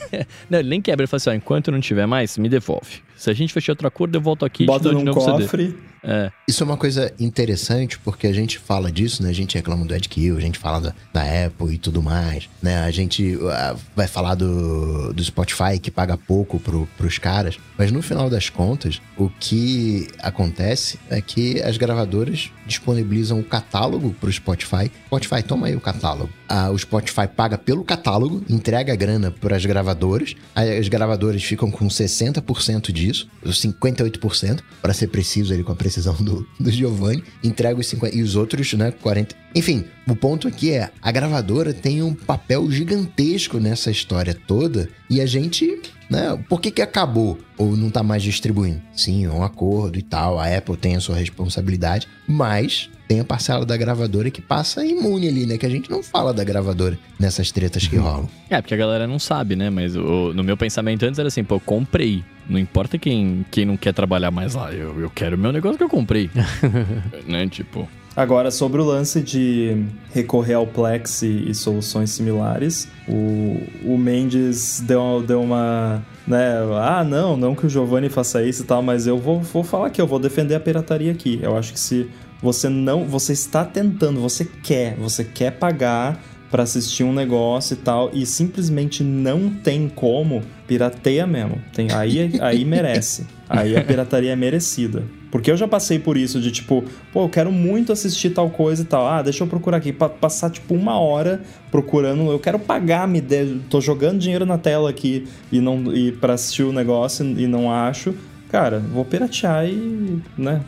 não, 0.50 0.58
ele 0.58 0.68
nem 0.68 0.82
quebra, 0.82 1.04
ele 1.04 1.08
fala 1.08 1.16
assim: 1.16 1.30
ó, 1.30 1.32
enquanto 1.32 1.72
não 1.72 1.80
tiver 1.80 2.06
mais, 2.06 2.36
me 2.36 2.48
devolve. 2.48 3.02
Se 3.16 3.30
a 3.30 3.34
gente 3.34 3.52
fechar 3.52 3.72
outro 3.72 3.88
acordo, 3.88 4.16
eu 4.16 4.20
volto 4.20 4.44
aqui 4.44 4.66
Bota 4.66 4.90
te 4.90 4.92
dou 4.92 5.02
novo 5.02 5.18
cofre. 5.18 5.74
É. 6.06 6.30
Isso 6.46 6.62
é 6.62 6.66
uma 6.66 6.76
coisa 6.76 7.10
interessante 7.18 7.98
porque 7.98 8.26
a 8.26 8.32
gente 8.32 8.58
fala 8.58 8.92
disso, 8.92 9.22
né? 9.22 9.30
A 9.30 9.34
gente 9.34 9.54
reclama 9.54 9.86
do 9.86 9.94
EdQ, 9.94 10.34
a 10.36 10.40
gente 10.40 10.58
fala 10.58 10.80
da, 10.80 10.94
da, 11.10 11.46
Apple 11.46 11.74
e 11.74 11.78
tudo 11.78 12.02
mais, 12.02 12.46
né? 12.62 12.80
A 12.80 12.90
gente 12.90 13.36
uh, 13.36 13.78
vai 13.96 14.06
falar 14.06 14.34
do, 14.34 15.14
do 15.14 15.24
Spotify 15.24 15.78
que 15.80 15.90
paga 15.90 16.18
pouco 16.18 16.60
pro, 16.60 16.86
pros 16.98 17.16
caras, 17.16 17.58
mas 17.78 17.90
no 17.90 18.02
final 18.02 18.28
das 18.28 18.50
contas, 18.50 19.00
o 19.16 19.30
que 19.40 20.06
acontece 20.34 20.98
é 21.08 21.20
que 21.20 21.62
as 21.62 21.76
gravadoras 21.76 22.50
disponibilizam 22.66 23.38
o 23.38 23.44
catálogo 23.44 24.14
pro 24.20 24.30
Spotify. 24.30 24.90
Spotify, 25.06 25.42
toma 25.42 25.68
aí 25.68 25.76
o 25.76 25.80
catálogo. 25.80 26.30
Ah, 26.48 26.70
o 26.70 26.78
Spotify 26.78 27.28
paga 27.28 27.56
pelo 27.56 27.84
catálogo, 27.84 28.44
entrega 28.48 28.92
a 28.92 28.96
grana 28.96 29.30
para 29.30 29.56
as 29.56 29.64
gravadoras, 29.64 30.34
as 30.54 30.88
gravadoras 30.88 31.42
ficam 31.42 31.70
com 31.70 31.86
60% 31.86 32.92
disso, 32.92 33.28
58%, 33.44 34.60
para 34.82 34.92
ser 34.92 35.08
preciso 35.08 35.54
ali 35.54 35.62
com 35.62 35.72
a 35.72 35.76
precisão 35.76 36.14
do, 36.14 36.46
do 36.58 36.70
Giovanni, 36.70 37.22
entrega 37.42 37.78
os 37.78 37.86
50 37.86 38.16
e 38.16 38.22
os 38.22 38.34
outros, 38.34 38.72
né, 38.74 38.90
40. 38.90 39.34
Enfim, 39.54 39.84
o 40.08 40.16
ponto 40.16 40.48
aqui 40.48 40.72
é, 40.72 40.90
a 41.00 41.12
gravadora 41.12 41.72
tem 41.72 42.02
um 42.02 42.12
papel 42.12 42.68
gigantesco 42.70 43.58
nessa 43.58 43.90
história 43.90 44.34
toda 44.34 44.88
e 45.08 45.20
a 45.20 45.26
gente, 45.26 45.80
né, 46.10 46.38
por 46.48 46.60
que 46.60 46.70
que 46.70 46.82
acabou 46.82 47.38
ou 47.56 47.76
não 47.76 47.90
tá 47.90 48.02
mais 48.02 48.22
distribuindo? 48.22 48.80
Sim, 48.92 49.24
é 49.24 49.30
um 49.30 49.42
acordo 49.42 49.98
e 49.98 50.02
tal, 50.02 50.38
a 50.38 50.46
Apple 50.46 50.76
tem 50.76 50.96
a 50.96 51.00
sua 51.00 51.16
responsabilidade, 51.16 52.08
mas 52.26 52.90
tem 53.06 53.20
a 53.20 53.24
parcela 53.24 53.66
da 53.66 53.76
gravadora 53.76 54.30
que 54.30 54.40
passa 54.40 54.84
imune 54.84 55.28
ali, 55.28 55.46
né? 55.46 55.58
Que 55.58 55.66
a 55.66 55.68
gente 55.68 55.90
não 55.90 56.02
fala 56.02 56.32
da 56.32 56.42
gravadora 56.42 56.98
nessas 57.18 57.50
tretas 57.50 57.86
que 57.86 57.96
uhum. 57.96 58.02
rolam. 58.02 58.28
É, 58.48 58.60
porque 58.60 58.74
a 58.74 58.76
galera 58.76 59.06
não 59.06 59.18
sabe, 59.18 59.54
né? 59.56 59.68
Mas 59.68 59.94
o, 59.94 60.32
no 60.32 60.42
meu 60.42 60.56
pensamento 60.56 61.04
antes 61.04 61.18
era 61.18 61.28
assim, 61.28 61.44
pô, 61.44 61.60
comprei. 61.60 62.24
Não 62.48 62.58
importa 62.58 62.98
quem, 62.98 63.44
quem 63.50 63.64
não 63.64 63.76
quer 63.76 63.92
trabalhar 63.92 64.30
mais 64.30 64.54
lá, 64.54 64.72
eu, 64.72 65.00
eu 65.00 65.10
quero 65.10 65.36
o 65.36 65.38
meu 65.38 65.52
negócio 65.52 65.76
que 65.76 65.84
eu 65.84 65.88
comprei. 65.88 66.30
né? 67.26 67.46
Tipo. 67.48 67.88
Agora, 68.16 68.50
sobre 68.52 68.80
o 68.80 68.84
lance 68.84 69.20
de 69.20 69.86
recorrer 70.12 70.54
ao 70.54 70.66
Plex 70.66 71.22
e, 71.22 71.50
e 71.50 71.54
soluções 71.54 72.10
similares, 72.10 72.88
o, 73.08 73.60
o 73.84 73.98
Mendes 73.98 74.80
deu, 74.80 75.22
deu 75.26 75.42
uma. 75.42 76.00
Né, 76.26 76.54
ah, 76.80 77.02
não, 77.02 77.36
não 77.36 77.54
que 77.54 77.66
o 77.66 77.68
Giovanni 77.68 78.08
faça 78.08 78.42
isso 78.42 78.62
e 78.62 78.66
tal, 78.66 78.80
mas 78.82 79.06
eu 79.06 79.18
vou, 79.18 79.40
vou 79.40 79.64
falar 79.64 79.90
que 79.90 80.00
eu 80.00 80.06
vou 80.06 80.20
defender 80.20 80.54
a 80.54 80.60
pirataria 80.60 81.10
aqui. 81.10 81.40
Eu 81.42 81.56
acho 81.56 81.72
que 81.72 81.80
se 81.80 82.08
você 82.40 82.68
não, 82.68 83.04
você 83.04 83.32
está 83.32 83.64
tentando, 83.64 84.20
você 84.20 84.44
quer, 84.44 84.94
você 84.96 85.24
quer 85.24 85.50
pagar 85.50 86.22
para 86.54 86.62
assistir 86.62 87.02
um 87.02 87.12
negócio 87.12 87.74
e 87.74 87.76
tal 87.76 88.10
e 88.14 88.24
simplesmente 88.24 89.02
não 89.02 89.50
tem 89.50 89.88
como, 89.88 90.40
pirateia 90.68 91.26
mesmo. 91.26 91.60
Tem 91.72 91.90
aí 91.90 92.30
aí 92.40 92.62
merece. 92.64 93.26
Aí 93.48 93.76
a 93.76 93.82
pirataria 93.82 94.30
é 94.30 94.36
merecida. 94.36 95.02
Porque 95.32 95.50
eu 95.50 95.56
já 95.56 95.66
passei 95.66 95.98
por 95.98 96.16
isso 96.16 96.40
de 96.40 96.52
tipo, 96.52 96.84
pô, 97.12 97.24
eu 97.24 97.28
quero 97.28 97.50
muito 97.50 97.90
assistir 97.90 98.30
tal 98.30 98.50
coisa 98.50 98.82
e 98.82 98.84
tal. 98.84 99.04
Ah, 99.04 99.20
deixa 99.20 99.42
eu 99.42 99.48
procurar 99.48 99.78
aqui. 99.78 99.92
Pa 99.92 100.08
passar 100.08 100.48
tipo 100.48 100.74
uma 100.74 100.96
hora 100.96 101.42
procurando. 101.72 102.30
Eu 102.30 102.38
quero 102.38 102.60
pagar, 102.60 103.08
me 103.08 103.20
de... 103.20 103.58
tô 103.68 103.80
jogando 103.80 104.20
dinheiro 104.20 104.46
na 104.46 104.56
tela 104.56 104.88
aqui 104.88 105.26
e 105.50 105.60
não 105.60 105.92
e 105.92 106.12
para 106.12 106.34
assistir 106.34 106.62
o 106.62 106.72
negócio 106.72 107.26
e 107.36 107.48
não 107.48 107.68
acho 107.68 108.14
cara, 108.54 108.78
vou 108.78 109.04
piratear 109.04 109.66
e, 109.66 110.22
né, 110.38 110.60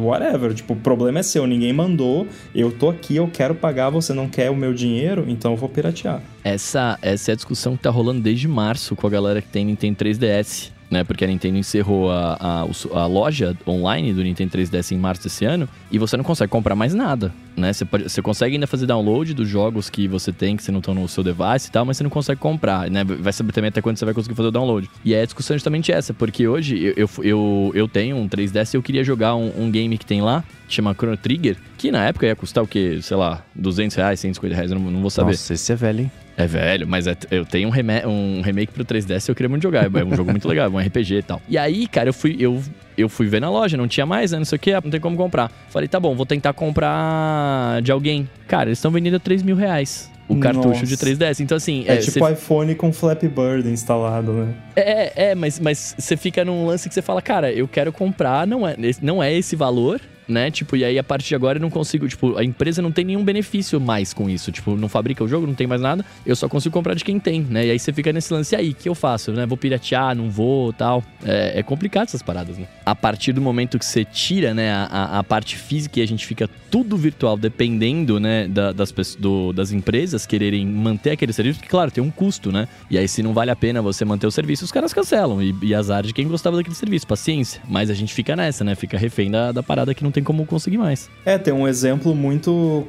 whatever. 0.00 0.54
Tipo, 0.54 0.74
o 0.74 0.76
problema 0.76 1.18
é 1.18 1.22
seu, 1.24 1.48
ninguém 1.48 1.72
mandou, 1.72 2.28
eu 2.54 2.70
tô 2.70 2.88
aqui, 2.88 3.16
eu 3.16 3.26
quero 3.26 3.56
pagar, 3.56 3.90
você 3.90 4.14
não 4.14 4.28
quer 4.28 4.50
o 4.50 4.54
meu 4.54 4.72
dinheiro, 4.72 5.24
então 5.26 5.50
eu 5.50 5.56
vou 5.56 5.68
piratear. 5.68 6.22
Essa, 6.44 6.96
essa 7.02 7.32
é 7.32 7.34
a 7.34 7.34
discussão 7.34 7.76
que 7.76 7.82
tá 7.82 7.90
rolando 7.90 8.20
desde 8.20 8.46
março 8.46 8.94
com 8.94 9.04
a 9.04 9.10
galera 9.10 9.42
que 9.42 9.48
tem 9.48 9.64
Nintendo 9.64 9.96
3DS 9.96 10.70
né? 10.90 11.04
Porque 11.04 11.24
a 11.24 11.28
Nintendo 11.28 11.58
encerrou 11.58 12.10
a, 12.10 12.36
a, 12.40 12.98
a, 12.98 13.06
loja 13.06 13.56
online 13.66 14.12
do 14.12 14.22
Nintendo 14.22 14.56
3DS 14.56 14.92
em 14.92 14.98
março 14.98 15.22
desse 15.22 15.44
ano 15.44 15.68
e 15.90 15.98
você 15.98 16.16
não 16.16 16.24
consegue 16.24 16.50
comprar 16.50 16.74
mais 16.74 16.94
nada, 16.94 17.32
né? 17.56 17.72
Você, 17.72 17.84
pode, 17.84 18.04
você 18.04 18.22
consegue 18.22 18.54
ainda 18.54 18.66
fazer 18.66 18.86
download 18.86 19.34
dos 19.34 19.48
jogos 19.48 19.90
que 19.90 20.08
você 20.08 20.32
tem, 20.32 20.56
que 20.56 20.62
você 20.62 20.72
não 20.72 20.78
estão 20.78 20.94
no 20.94 21.08
seu 21.08 21.22
device 21.22 21.68
e 21.68 21.70
tal, 21.70 21.84
mas 21.84 21.96
você 21.96 22.02
não 22.02 22.10
consegue 22.10 22.40
comprar, 22.40 22.90
né? 22.90 23.04
Vai 23.04 23.32
saber 23.32 23.52
também 23.52 23.68
até 23.68 23.82
quando 23.82 23.96
você 23.96 24.04
vai 24.04 24.14
conseguir 24.14 24.34
fazer 24.34 24.48
o 24.48 24.52
download. 24.52 24.88
E 25.04 25.14
a 25.14 25.24
discussão 25.24 25.54
é 25.54 25.58
justamente 25.58 25.92
essa, 25.92 26.14
porque 26.14 26.48
hoje 26.48 26.78
eu, 26.78 26.94
eu, 26.96 27.10
eu, 27.22 27.72
eu 27.74 27.88
tenho 27.88 28.16
um 28.16 28.28
3DS 28.28 28.74
e 28.74 28.76
eu 28.76 28.82
queria 28.82 29.04
jogar 29.04 29.34
um, 29.34 29.52
um 29.58 29.70
game 29.70 29.96
que 29.98 30.06
tem 30.06 30.22
lá, 30.22 30.42
que 30.66 30.74
chama 30.74 30.94
Chrono 30.94 31.16
Trigger, 31.16 31.56
que 31.76 31.90
na 31.90 32.04
época 32.04 32.26
ia 32.26 32.36
custar 32.36 32.64
o 32.64 32.66
quê? 32.66 32.98
Sei 33.02 33.16
lá, 33.16 33.44
200 33.54 33.96
reais, 33.96 34.20
150 34.20 34.54
reais, 34.54 34.70
eu 34.70 34.78
não, 34.78 34.90
não 34.90 35.00
vou 35.00 35.10
saber. 35.10 35.32
Nossa, 35.32 35.54
esse 35.54 35.72
é 35.72 35.76
velho, 35.76 36.00
hein? 36.02 36.10
É 36.38 36.46
velho, 36.46 36.86
mas 36.86 37.08
é, 37.08 37.16
eu 37.32 37.44
tenho 37.44 37.68
um, 37.68 37.70
rem 37.72 37.84
um 38.06 38.40
remake 38.42 38.72
pro 38.72 38.84
3DS 38.84 39.28
e 39.28 39.30
eu 39.32 39.34
queria 39.34 39.48
muito 39.48 39.64
jogar. 39.64 39.86
É 39.92 40.04
um 40.04 40.14
jogo 40.14 40.30
muito 40.30 40.46
legal, 40.46 40.66
é 40.66 40.70
um 40.70 40.78
RPG 40.78 41.14
e 41.16 41.22
tal. 41.22 41.42
E 41.48 41.58
aí, 41.58 41.88
cara, 41.88 42.10
eu 42.10 42.14
fui, 42.14 42.36
eu, 42.38 42.62
eu 42.96 43.08
fui 43.08 43.26
ver 43.26 43.40
na 43.40 43.50
loja, 43.50 43.76
não 43.76 43.88
tinha 43.88 44.06
mais, 44.06 44.30
né? 44.30 44.38
Não 44.38 44.44
sei 44.44 44.54
o 44.54 44.58
que, 44.60 44.72
não 44.72 44.82
tem 44.82 45.00
como 45.00 45.16
comprar. 45.16 45.50
Falei, 45.68 45.88
tá 45.88 45.98
bom, 45.98 46.14
vou 46.14 46.24
tentar 46.24 46.52
comprar 46.52 47.82
de 47.82 47.90
alguém. 47.90 48.30
Cara, 48.46 48.68
eles 48.68 48.78
estão 48.78 48.92
vendendo 48.92 49.16
a 49.16 49.18
3 49.18 49.42
mil 49.42 49.56
reais 49.56 50.08
o 50.28 50.38
cartucho 50.38 50.68
Nossa. 50.68 50.86
de 50.86 50.96
3DS. 50.96 51.40
Então, 51.40 51.56
assim. 51.56 51.84
É, 51.88 51.94
é 51.94 51.96
tipo 51.96 52.24
cê... 52.24 52.32
iPhone 52.32 52.72
com 52.76 52.92
Flappy 52.92 53.26
Bird 53.26 53.68
instalado, 53.68 54.32
né? 54.32 54.54
É, 54.76 55.30
é, 55.30 55.34
mas, 55.34 55.58
mas 55.58 55.96
você 55.98 56.16
fica 56.16 56.44
num 56.44 56.66
lance 56.66 56.88
que 56.88 56.94
você 56.94 57.02
fala, 57.02 57.20
cara, 57.20 57.50
eu 57.50 57.66
quero 57.66 57.92
comprar, 57.92 58.46
não 58.46 58.68
é, 58.68 58.76
não 59.02 59.20
é 59.20 59.34
esse 59.34 59.56
valor 59.56 60.00
né? 60.28 60.50
Tipo, 60.50 60.76
e 60.76 60.84
aí 60.84 60.98
a 60.98 61.04
partir 61.04 61.28
de 61.28 61.34
agora 61.34 61.58
eu 61.58 61.62
não 61.62 61.70
consigo, 61.70 62.06
tipo, 62.06 62.36
a 62.36 62.44
empresa 62.44 62.82
não 62.82 62.92
tem 62.92 63.04
nenhum 63.04 63.24
benefício 63.24 63.80
mais 63.80 64.12
com 64.12 64.28
isso. 64.28 64.52
Tipo, 64.52 64.76
não 64.76 64.88
fabrica 64.88 65.24
o 65.24 65.28
jogo, 65.28 65.46
não 65.46 65.54
tem 65.54 65.66
mais 65.66 65.80
nada, 65.80 66.04
eu 66.26 66.36
só 66.36 66.48
consigo 66.48 66.72
comprar 66.72 66.94
de 66.94 67.04
quem 67.04 67.18
tem, 67.18 67.40
né? 67.40 67.66
E 67.66 67.70
aí 67.70 67.78
você 67.78 67.92
fica 67.92 68.12
nesse 68.12 68.32
lance 68.32 68.54
aí, 68.54 68.74
que 68.74 68.88
eu 68.88 68.94
faço, 68.94 69.32
né? 69.32 69.46
Vou 69.46 69.56
piratear, 69.56 70.14
não 70.14 70.30
vou 70.30 70.72
tal. 70.72 71.02
É, 71.24 71.60
é 71.60 71.62
complicado 71.62 72.08
essas 72.08 72.22
paradas, 72.22 72.58
né? 72.58 72.66
A 72.84 72.94
partir 72.94 73.32
do 73.32 73.40
momento 73.40 73.78
que 73.78 73.84
você 73.84 74.04
tira, 74.04 74.54
né, 74.54 74.72
a, 74.72 75.18
a 75.18 75.24
parte 75.24 75.56
física 75.56 76.00
e 76.00 76.02
a 76.02 76.06
gente 76.06 76.26
fica 76.26 76.48
tudo 76.70 76.96
virtual, 76.96 77.36
dependendo, 77.36 78.20
né, 78.20 78.46
da, 78.46 78.72
das, 78.72 78.92
do, 79.18 79.52
das 79.52 79.72
empresas 79.72 80.26
quererem 80.26 80.66
manter 80.66 81.12
aquele 81.12 81.32
serviço, 81.32 81.58
porque, 81.58 81.70
claro, 81.70 81.90
tem 81.90 82.02
um 82.02 82.10
custo, 82.10 82.52
né? 82.52 82.68
E 82.90 82.98
aí, 82.98 83.08
se 83.08 83.22
não 83.22 83.32
vale 83.32 83.50
a 83.50 83.56
pena 83.56 83.80
você 83.80 84.04
manter 84.04 84.26
o 84.26 84.30
serviço, 84.30 84.64
os 84.64 84.72
caras 84.72 84.92
cancelam. 84.92 85.42
E, 85.42 85.54
e 85.62 85.74
azar 85.74 86.02
de 86.02 86.12
quem 86.12 86.26
gostava 86.26 86.56
daquele 86.56 86.74
serviço, 86.74 87.06
paciência. 87.06 87.60
Mas 87.68 87.90
a 87.90 87.94
gente 87.94 88.12
fica 88.12 88.36
nessa, 88.36 88.64
né? 88.64 88.74
Fica 88.74 88.98
refém 88.98 89.30
da, 89.30 89.52
da 89.52 89.62
parada 89.62 89.94
que 89.94 90.02
não 90.02 90.10
tem 90.10 90.17
como 90.22 90.46
conseguir 90.46 90.78
mais. 90.78 91.08
É, 91.24 91.38
tem 91.38 91.52
um 91.52 91.66
exemplo 91.66 92.14
muito. 92.14 92.86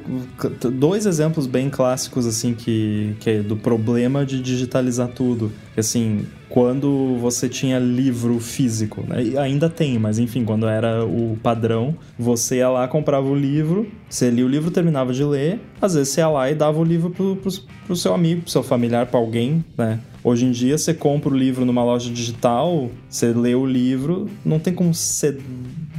Dois 0.72 1.06
exemplos 1.06 1.46
bem 1.46 1.70
clássicos, 1.70 2.26
assim, 2.26 2.54
que, 2.54 3.14
que 3.20 3.30
é 3.30 3.40
do 3.40 3.56
problema 3.56 4.24
de 4.24 4.40
digitalizar 4.40 5.08
tudo. 5.08 5.52
Assim, 5.76 6.26
quando 6.50 7.16
você 7.18 7.48
tinha 7.48 7.78
livro 7.78 8.38
físico, 8.40 9.04
né? 9.06 9.38
ainda 9.38 9.70
tem, 9.70 9.98
mas 9.98 10.18
enfim, 10.18 10.44
quando 10.44 10.66
era 10.66 11.04
o 11.04 11.38
padrão, 11.40 11.96
você 12.18 12.56
ia 12.56 12.68
lá, 12.68 12.88
comprava 12.88 13.28
o 13.28 13.34
livro, 13.34 13.86
você 14.08 14.28
lia 14.28 14.44
o 14.44 14.48
livro, 14.48 14.70
terminava 14.70 15.12
de 15.12 15.24
ler, 15.24 15.60
às 15.80 15.94
vezes 15.94 16.12
você 16.12 16.20
ia 16.20 16.28
lá 16.28 16.50
e 16.50 16.54
dava 16.54 16.78
o 16.80 16.84
livro 16.84 17.10
pro, 17.10 17.36
pro, 17.36 17.50
pro 17.86 17.96
seu 17.96 18.12
amigo, 18.12 18.42
pro 18.42 18.50
seu 18.50 18.64
familiar, 18.64 19.06
para 19.06 19.20
alguém, 19.20 19.64
né? 19.78 20.00
Hoje 20.22 20.44
em 20.44 20.50
dia, 20.50 20.76
você 20.76 20.92
compra 20.92 21.30
o 21.30 21.36
livro 21.36 21.64
numa 21.64 21.82
loja 21.82 22.10
digital, 22.10 22.90
você 23.08 23.32
lê 23.32 23.54
o 23.54 23.64
livro, 23.64 24.28
não 24.44 24.58
tem 24.58 24.74
como 24.74 24.92
você 24.92 25.38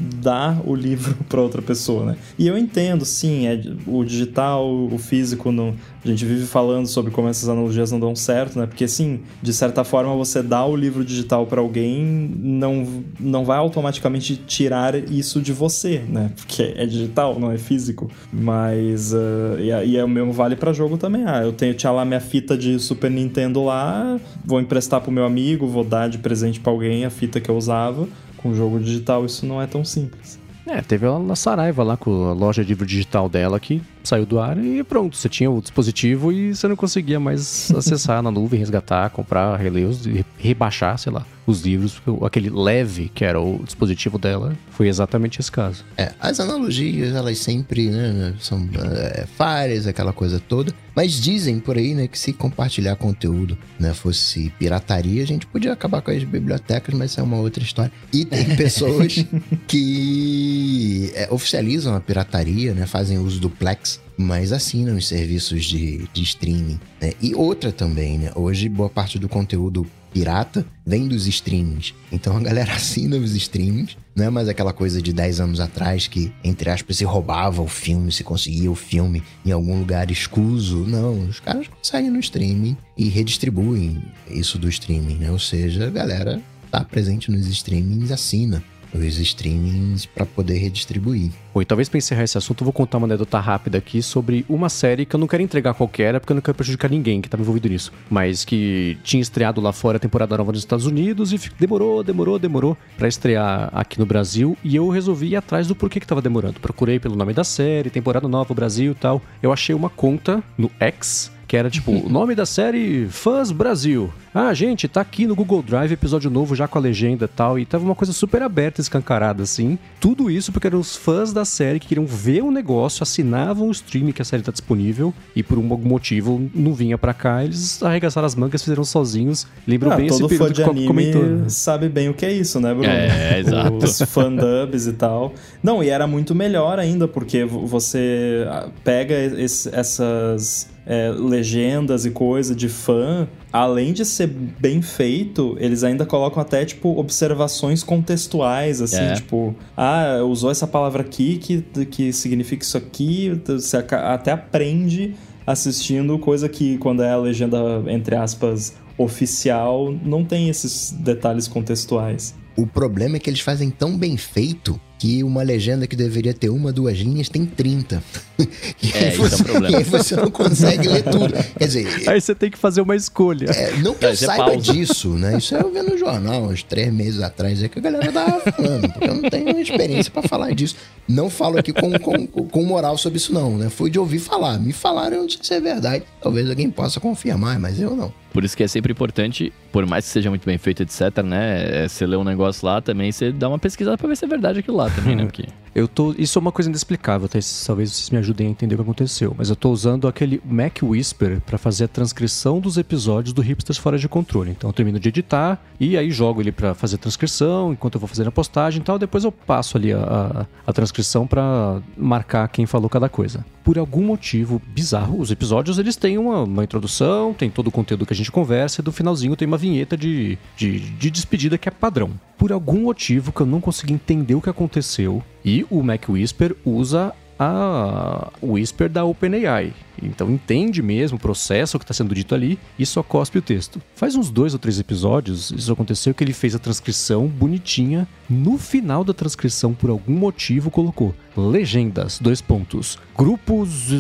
dar 0.02 0.62
o 0.66 0.74
livro 0.74 1.16
para 1.30 1.42
outra 1.42 1.62
pessoa, 1.62 2.06
né? 2.06 2.18
E 2.38 2.48
eu 2.48 2.58
entendo, 2.58 3.06
sim, 3.06 3.48
é 3.48 3.62
o 3.86 4.04
digital, 4.04 4.68
o 4.68 4.98
físico, 4.98 5.52
no, 5.52 5.76
a 6.04 6.08
gente 6.08 6.26
vive 6.26 6.46
falando 6.46 6.88
sobre 6.88 7.12
como 7.12 7.28
essas 7.28 7.48
analogias 7.48 7.92
não 7.92 8.00
dão 8.00 8.16
certo, 8.16 8.58
né? 8.58 8.66
Porque, 8.66 8.88
sim, 8.88 9.20
de 9.42 9.54
certa 9.54 9.84
forma, 9.84 10.16
você 10.16 10.42
dá 10.42 10.66
o 10.66 10.76
livro 10.76 11.06
digital 11.06 11.46
para 11.46 11.62
alguém, 11.62 12.34
não, 12.40 13.04
não 13.20 13.46
vai 13.46 13.60
automaticamente 13.60 14.36
tirar 14.36 14.96
isso 14.96 15.40
de 15.40 15.54
você, 15.54 16.00
né? 16.08 16.32
Porque 16.36 16.74
é 16.76 16.86
digital, 16.86 17.40
não 17.40 17.52
é 17.52 17.58
físico. 17.58 18.10
Mas, 18.34 19.14
uh, 19.14 19.60
e, 19.60 19.92
e 19.92 19.98
é 19.98 20.04
o 20.04 20.10
mesmo 20.10 20.34
vale 20.34 20.56
para 20.56 20.74
jogo 20.74 20.98
também. 20.98 21.24
Ah, 21.26 21.44
eu 21.44 21.54
tenho, 21.54 21.74
tinha 21.74 21.92
lá 21.92 22.04
minha 22.04 22.20
fita 22.20 22.58
de 22.58 22.80
Super 22.80 23.12
Nintendo 23.12 23.64
lá, 23.64 24.20
vou 24.44 24.60
emprestar 24.60 25.02
pro 25.02 25.12
meu 25.12 25.26
amigo, 25.26 25.68
vou 25.68 25.84
dar 25.84 26.10
de 26.10 26.18
presente 26.18 26.60
para 26.60 26.72
alguém 26.72 27.06
a 27.06 27.10
fita 27.10 27.40
que 27.40 27.50
eu 27.50 27.56
usava 27.56 28.08
com 28.42 28.54
jogo 28.54 28.80
digital 28.80 29.26
isso 29.26 29.46
não 29.46 29.62
é 29.62 29.68
tão 29.68 29.84
simples. 29.84 30.40
É, 30.66 30.82
teve 30.82 31.06
ela 31.06 31.20
na 31.20 31.36
Saraiva 31.36 31.84
lá 31.84 31.98
com 31.98 32.28
a 32.28 32.34
loja 32.34 32.64
de 32.64 32.70
livro 32.70 32.86
digital 32.86 33.28
dela 33.28 33.60
que 33.60 33.82
saiu 34.04 34.26
do 34.26 34.40
ar 34.40 34.58
e 34.58 34.84
pronto, 34.84 35.16
você 35.16 35.30
tinha 35.30 35.50
o 35.50 35.62
dispositivo 35.62 36.32
e 36.32 36.56
você 36.56 36.68
não 36.68 36.76
conseguia 36.76 37.20
mais 37.20 37.72
acessar 37.76 38.22
na 38.22 38.32
nuvem, 38.32 38.60
resgatar, 38.60 39.10
comprar, 39.10 39.56
reler, 39.58 39.90
rebaixar, 40.38 40.98
sei 40.98 41.12
lá, 41.12 41.26
os 41.46 41.62
livros, 41.62 42.02
aquele 42.26 42.50
leve 42.50 43.12
que 43.14 43.26
era 43.26 43.40
o 43.40 43.62
dispositivo 43.64 44.18
dela 44.18 44.56
foi 44.72 44.88
exatamente 44.88 45.40
esse 45.40 45.52
caso. 45.52 45.84
É, 45.98 46.14
as 46.20 46.40
analogias, 46.40 47.16
elas 47.16 47.38
sempre 47.40 47.90
né, 47.90 48.34
são 48.40 48.68
é, 48.96 49.26
falhas, 49.38 49.88
aquela 49.88 50.14
coisa 50.14 50.40
toda, 50.40 50.74
mas 50.96 51.14
dizem 51.14 51.60
por 51.60 51.78
aí, 51.78 51.94
né, 51.94 52.08
que 52.08 52.18
se 52.18 52.34
compartilhar 52.34 52.96
conteúdo, 52.96 53.58
né, 53.80 53.94
fosse 53.94 54.52
pirataria, 54.58 55.24
a 55.24 55.28
gente 55.28 55.46
podia 55.46 55.74
acabar 55.74 56.02
com 56.02 56.12
as 56.12 56.24
bibliotecas, 56.24 56.94
mas 56.94 57.12
isso 57.12 57.20
é 57.20 57.24
uma 57.24 57.38
outra 57.38 57.64
história. 57.64 57.92
E 58.14 58.26
tem 58.26 58.46
pessoas 58.56 59.26
que 59.68 61.12
é, 61.16 61.28
oficializam 61.32 61.96
a 61.96 62.00
pirataria, 62.00 62.74
né, 62.74 62.86
fazem 62.86 63.18
uso 63.18 63.40
do 63.40 63.50
Plex 63.50 63.91
mas 64.22 64.52
assinam 64.52 64.96
os 64.96 65.08
serviços 65.08 65.66
de, 65.66 66.08
de 66.14 66.24
streaming. 66.24 66.80
Né? 67.02 67.14
E 67.22 67.36
outra 67.36 67.72
também, 67.72 68.18
né? 68.18 68.32
Hoje, 68.36 68.70
boa 68.70 68.90
parte 68.90 69.18
do 69.20 69.28
conteúdo 69.28 69.86
pirata 70.14 70.66
vem 70.86 71.08
dos 71.08 71.26
streamings. 71.28 71.94
Então 72.12 72.36
a 72.36 72.40
galera 72.40 72.74
assina 72.76 73.18
os 73.18 73.34
streamings, 73.34 73.98
não 74.16 74.26
é 74.26 74.30
mais 74.30 74.50
aquela 74.50 74.74
coisa 74.74 75.02
de 75.02 75.14
10 75.14 75.40
anos 75.40 75.60
atrás 75.60 76.08
que, 76.08 76.32
entre 76.44 76.70
aspas, 76.70 76.98
se 76.98 77.06
roubava 77.06 77.62
o 77.62 77.68
filme, 77.68 78.12
se 78.12 78.24
conseguia 78.24 78.70
o 78.70 78.76
filme 78.76 79.24
em 79.46 79.52
algum 79.52 79.80
lugar 79.80 80.12
escuso. 80.12 80.86
Não, 80.86 81.28
os 81.28 81.40
caras 81.40 81.68
saem 81.82 82.12
no 82.12 82.20
streaming 82.20 82.76
e 82.98 83.08
redistribuem 83.08 84.04
isso 84.30 84.58
do 84.58 84.70
streaming, 84.70 85.16
né? 85.16 85.32
Ou 85.32 85.40
seja, 85.40 85.88
a 85.88 85.90
galera 85.90 86.42
tá 86.70 86.84
presente 86.84 87.32
nos 87.32 87.48
streamings 87.48 88.12
assina 88.12 88.64
os 88.94 89.20
streamings 89.20 90.06
para 90.06 90.26
poder 90.26 90.58
redistribuir. 90.58 91.32
Bom, 91.54 91.62
e 91.62 91.66
talvez 91.66 91.90
para 91.90 91.98
encerrar 91.98 92.24
esse 92.24 92.38
assunto, 92.38 92.62
eu 92.62 92.66
vou 92.66 92.74
contar 92.74 92.98
uma 92.98 93.08
anedota 93.08 93.40
rápida 93.40 93.78
aqui 93.78 94.02
sobre 94.02 94.46
uma 94.48 94.70
série 94.70 95.06
que 95.06 95.16
eu 95.16 95.20
não 95.20 95.28
quero 95.28 95.44
entregar 95.44 95.74
qualquer, 95.74 96.20
porque 96.20 96.32
eu 96.32 96.36
não 96.36 96.42
quero 96.42 96.56
prejudicar 96.56 96.90
ninguém 96.90 97.22
que 97.22 97.28
estava 97.28 97.42
envolvido 97.44 97.68
nisso, 97.68 97.92
mas 98.10 98.46
que 98.46 98.98
tinha 99.04 99.22
estreado 99.22 99.60
lá 99.60 99.74
fora 99.74 99.98
a 99.98 100.00
temporada 100.00 100.38
nova 100.38 100.52
nos 100.52 100.62
Estados 100.62 100.86
Unidos 100.86 101.34
e 101.34 101.40
demorou, 101.60 102.04
demorou, 102.04 102.40
demorou 102.40 102.78
para 102.98 103.08
estrear 103.08 103.70
aqui 103.74 104.00
no 104.00 104.06
Brasil 104.06 104.58
e 104.64 104.76
eu 104.76 104.88
resolvi 104.90 105.30
ir 105.30 105.36
atrás 105.36 105.68
do 105.68 105.76
porquê 105.76 106.00
que 106.00 106.06
estava 106.06 106.22
demorando. 106.22 106.60
Procurei 106.60 107.00
pelo 107.00 107.16
nome 107.16 107.34
da 107.34 107.44
série, 107.44 107.90
temporada 107.90 108.28
nova 108.28 108.54
Brasil 108.54 108.92
e 108.94 108.96
tal. 108.96 109.22
Eu 109.42 109.52
achei 109.52 109.76
uma 109.76 109.90
conta 109.90 110.44
no 110.58 110.72
X 110.80 111.32
que 111.52 111.58
era 111.58 111.70
tipo, 111.70 111.92
o 111.92 112.08
nome 112.08 112.34
da 112.34 112.46
série 112.46 113.10
Fãs 113.10 113.52
Brasil. 113.52 114.10
Ah, 114.34 114.54
gente, 114.54 114.88
tá 114.88 115.02
aqui 115.02 115.28
no 115.28 115.36
Google 115.36 115.62
Drive, 115.62 115.92
episódio 115.92 116.32
novo 116.32 116.56
já 116.56 116.66
com 116.66 116.78
a 116.78 116.82
legenda 116.82 117.26
e 117.26 117.28
tal. 117.28 117.60
E 117.60 117.66
tava 117.66 117.84
uma 117.84 117.94
coisa 117.94 118.14
super 118.14 118.42
aberta, 118.42 118.80
escancarada, 118.80 119.44
assim. 119.44 119.78
Tudo 120.00 120.32
isso 120.32 120.54
porque 120.54 120.68
eram 120.68 120.80
os 120.80 120.96
fãs 120.96 121.34
da 121.34 121.44
série 121.44 121.78
que 121.78 121.90
queriam 121.90 122.06
ver 122.06 122.42
o 122.42 122.52
negócio, 122.52 123.04
assinavam 123.04 123.68
o 123.68 123.72
stream 123.72 124.14
que 124.14 124.22
a 124.22 124.24
série 124.24 124.42
tá 124.42 124.52
disponível. 124.54 125.14
E 125.36 125.44
por 125.44 125.58
algum 125.58 125.78
motivo 125.90 126.50
não 126.56 126.74
vinha 126.74 126.98
para 126.98 127.14
cá. 127.14 127.44
Eles 127.44 127.84
arregaçaram 127.84 128.26
as 128.26 128.34
mangas, 128.34 128.64
fizeram 128.64 128.86
sozinhos. 128.86 129.46
Lembram 129.68 129.92
ah, 129.92 129.98
bem 129.98 130.06
esse 130.06 130.26
período 130.26 130.54
que 130.54 130.62
o 130.62 130.88
comentou. 130.88 131.22
Né? 131.22 131.50
sabe 131.50 131.90
bem 131.90 132.08
o 132.08 132.14
que 132.14 132.26
é 132.26 132.32
isso, 132.32 132.62
né, 132.62 132.74
Bruno? 132.74 132.88
É, 132.88 133.40
exato. 133.44 133.76
Os 133.76 134.02
fandubs 134.04 134.88
e 134.88 134.94
tal. 134.94 135.34
Não, 135.62 135.84
e 135.84 135.90
era 135.90 136.08
muito 136.08 136.34
melhor 136.34 136.80
ainda, 136.80 137.10
porque 137.10 137.44
você 137.44 138.48
pega 138.86 139.14
esse, 139.16 139.68
essas 139.76 140.72
é, 140.86 141.10
legendas 141.10 142.06
e 142.06 142.12
coisa 142.12 142.56
de 142.56 142.68
fã, 142.68 143.28
além 143.52 143.94
de 143.94 144.04
ser 144.06 144.28
bem 144.28 144.82
feito, 144.82 145.56
eles 145.60 145.84
ainda 145.84 146.06
colocam 146.06 146.42
até, 146.42 146.66
tipo, 146.66 146.98
observações 146.98 147.84
contextuais, 147.84 148.82
assim, 148.82 149.02
é. 149.02 149.14
tipo, 149.14 149.56
ah, 149.76 150.22
usou 150.24 150.50
essa 150.52 150.68
palavra 150.68 151.02
aqui 151.02 151.38
que, 151.38 151.62
que 151.86 152.12
significa 152.12 152.64
isso 152.64 152.78
aqui, 152.78 153.42
você 153.46 153.78
até 153.78 154.32
aprende 154.32 155.16
assistindo, 155.46 156.18
coisa 156.20 156.48
que 156.48 156.78
quando 156.78 157.04
é 157.04 157.12
a 157.12 157.18
legenda, 157.18 157.58
entre 157.88 158.16
aspas, 158.16 158.76
oficial, 158.98 159.94
não 160.04 160.24
tem 160.24 160.50
esses 160.50 160.92
detalhes 160.92 161.48
contextuais. 161.48 162.36
O 162.56 162.68
problema 162.68 163.16
é 163.16 163.20
que 163.20 163.30
eles 163.30 163.40
fazem 163.40 163.70
tão 163.70 163.98
bem 163.98 164.18
feito 164.18 164.80
que 165.02 165.24
uma 165.24 165.42
legenda 165.42 165.88
que 165.88 165.96
deveria 165.96 166.32
ter 166.32 166.50
uma, 166.50 166.72
duas 166.72 166.96
linhas 167.00 167.28
tem 167.28 167.44
30. 167.44 168.04
e 168.38 168.92
é, 168.94 169.10
você, 169.10 169.34
isso 169.34 169.42
é 169.42 169.42
um 169.42 169.44
problema. 169.46 169.72
E 169.72 169.76
aí 169.78 169.84
você 169.84 170.16
não 170.16 170.30
consegue 170.30 170.88
ler 170.88 171.02
tudo. 171.02 171.34
Quer 171.58 171.66
dizer... 171.66 172.08
Aí 172.08 172.22
você 172.22 172.36
tem 172.36 172.52
que 172.52 172.58
fazer 172.58 172.82
uma 172.82 172.96
escolha. 172.96 173.50
É, 173.50 173.78
não 173.78 173.96
que 173.96 174.06
eu 174.06 174.16
saiba 174.16 174.52
pausa. 174.52 174.60
disso, 174.60 175.10
né? 175.10 175.40
Isso 175.40 175.56
eu 175.56 175.74
vi 175.74 175.82
no 175.82 175.98
jornal 175.98 176.44
uns 176.44 176.62
três 176.62 176.94
meses 176.94 177.20
atrás, 177.20 177.64
é 177.64 177.68
que 177.68 177.80
a 177.80 177.82
galera 177.82 178.12
tava 178.12 178.42
falando, 178.52 178.90
porque 178.94 179.10
eu 179.10 179.16
não 179.16 179.28
tenho 179.28 179.60
experiência 179.60 180.12
para 180.12 180.22
falar 180.22 180.54
disso. 180.54 180.76
Não 181.08 181.32
falo 181.32 181.58
aqui 181.58 181.74
com, 181.74 181.98
com, 181.98 182.28
com 182.28 182.64
moral 182.64 182.96
sobre 182.96 183.18
isso 183.18 183.34
não, 183.34 183.58
né? 183.58 183.72
Fui 183.72 183.90
de 183.90 183.98
ouvir 183.98 184.20
falar. 184.20 184.60
Me 184.60 184.72
falaram, 184.72 185.18
eu 185.18 185.24
não 185.24 185.30
sei 185.30 185.40
se 185.42 185.54
é 185.56 185.60
verdade. 185.60 186.04
Talvez 186.22 186.48
alguém 186.48 186.70
possa 186.70 187.00
confirmar, 187.00 187.58
mas 187.60 187.82
eu 187.82 187.96
não. 187.96 188.14
Por 188.32 188.44
isso 188.44 188.56
que 188.56 188.64
é 188.64 188.68
sempre 188.68 188.92
importante, 188.92 189.52
por 189.72 189.86
mais 189.86 190.06
que 190.06 190.12
seja 190.12 190.30
muito 190.30 190.46
bem 190.46 190.58
feito, 190.58 190.84
etc, 190.84 191.24
né? 191.24 191.84
É, 191.84 191.88
você 191.88 192.06
lê 192.06 192.16
um 192.16 192.24
negócio 192.24 192.66
lá 192.66 192.82
também, 192.82 193.12
você 193.12 193.32
dá 193.32 193.48
uma 193.48 193.60
pesquisada 193.60 193.98
pra 193.98 194.08
ver 194.08 194.16
se 194.16 194.26
é 194.26 194.28
verdade 194.28 194.60
aquilo 194.60 194.78
lá 194.78 194.90
também, 194.90 195.16
né? 195.16 195.26
Porque... 195.32 195.48
Eu 195.74 195.88
tô. 195.88 196.14
Isso 196.18 196.38
é 196.38 196.42
uma 196.42 196.52
coisa 196.52 196.70
inexplicável, 196.70 197.30
tá? 197.30 197.40
talvez 197.66 197.92
vocês 197.92 198.10
me 198.10 198.18
ajudem 198.18 198.48
a 198.48 198.50
entender 198.50 198.76
o 198.76 198.78
que 198.80 198.84
aconteceu. 198.84 199.34
Mas 199.38 199.50
eu 199.50 199.56
tô 199.56 199.72
usando 199.72 200.06
aquele 200.06 200.42
Mac 200.44 200.80
Whisper 200.84 201.40
para 201.40 201.58
fazer 201.58 201.86
a 201.86 201.88
transcrição 201.88 202.60
dos 202.60 202.78
episódios 202.78 203.34
do 203.34 203.42
Hipsters 203.42 203.78
Fora 203.78 203.98
de 203.98 204.10
Controle. 204.10 204.52
Então 204.52 204.70
eu 204.70 204.74
termino 204.74 205.00
de 205.00 205.08
editar 205.08 205.64
e 205.80 205.98
aí 205.98 206.12
jogo 206.12 206.42
ele 206.42 206.52
para 206.52 206.74
fazer 206.74 206.96
a 206.96 207.00
transcrição, 207.00 207.72
enquanto 207.72 207.96
eu 207.96 208.02
vou 208.02 208.08
fazendo 208.08 208.28
a 208.28 208.32
postagem 208.32 208.82
e 208.82 208.84
tal. 208.84 209.00
Depois 209.00 209.24
eu 209.24 209.32
passo 209.32 209.78
ali 209.78 209.94
a, 209.94 210.00
a, 210.00 210.46
a 210.68 210.74
transcrição 210.74 211.26
para 211.26 211.82
marcar 211.98 212.50
quem 212.50 212.66
falou 212.66 212.90
cada 212.90 213.08
coisa. 213.08 213.46
Por 213.64 213.80
algum 213.80 214.04
motivo 214.04 214.62
bizarro, 214.68 215.22
os 215.22 215.32
episódios 215.32 215.80
eles 215.80 215.96
têm 215.96 216.18
uma, 216.18 216.44
uma 216.44 216.64
introdução, 216.66 217.34
tem 217.34 217.50
todo 217.50 217.68
o 217.68 217.72
conteúdo 217.72 218.06
que 218.06 218.12
a 218.12 218.16
gente 218.16 218.21
conversa 218.30 218.82
e 218.82 218.84
do 218.84 218.92
finalzinho 218.92 219.36
tem 219.38 219.48
uma 219.48 219.58
vinheta 219.58 219.96
de, 219.96 220.38
de, 220.58 220.80
de 220.80 221.10
despedida 221.10 221.58
que 221.58 221.70
é 221.70 221.72
padrão. 221.72 222.12
Por 222.38 222.52
algum 222.52 222.82
motivo 222.82 223.32
que 223.32 223.40
eu 223.40 223.46
não 223.46 223.62
consegui 223.62 223.94
entender 223.94 224.36
o 224.36 224.42
que 224.42 224.50
aconteceu, 224.50 225.24
e 225.46 225.66
o 225.70 225.82
Mac 225.82 226.10
Whisper 226.10 226.56
usa 226.66 227.14
a 227.44 228.32
Whisper 228.40 228.88
da 228.88 229.04
OpenAI. 229.04 229.74
Então 230.00 230.30
entende 230.30 230.80
mesmo 230.80 231.18
o 231.18 231.20
processo 231.20 231.80
que 231.80 231.84
está 231.84 231.94
sendo 231.94 232.14
dito 232.14 232.36
ali 232.36 232.60
e 232.78 232.86
só 232.86 233.02
cospe 233.02 233.40
o 233.40 233.42
texto. 233.42 233.82
Faz 233.96 234.16
uns 234.16 234.30
dois 234.30 234.54
ou 234.54 234.60
três 234.60 234.80
episódios, 234.80 235.50
isso 235.50 235.74
aconteceu 235.74 236.14
que 236.14 236.24
ele 236.24 236.34
fez 236.34 236.54
a 236.54 236.60
transcrição 236.60 237.26
bonitinha. 237.26 238.08
No 238.30 238.60
final 238.60 239.04
da 239.04 239.12
transcrição, 239.12 239.74
por 239.74 239.90
algum 239.90 240.14
motivo, 240.14 240.70
colocou 240.70 241.16
legendas, 241.36 242.20
dois 242.20 242.42
pontos, 242.42 243.00
grupos 243.18 243.92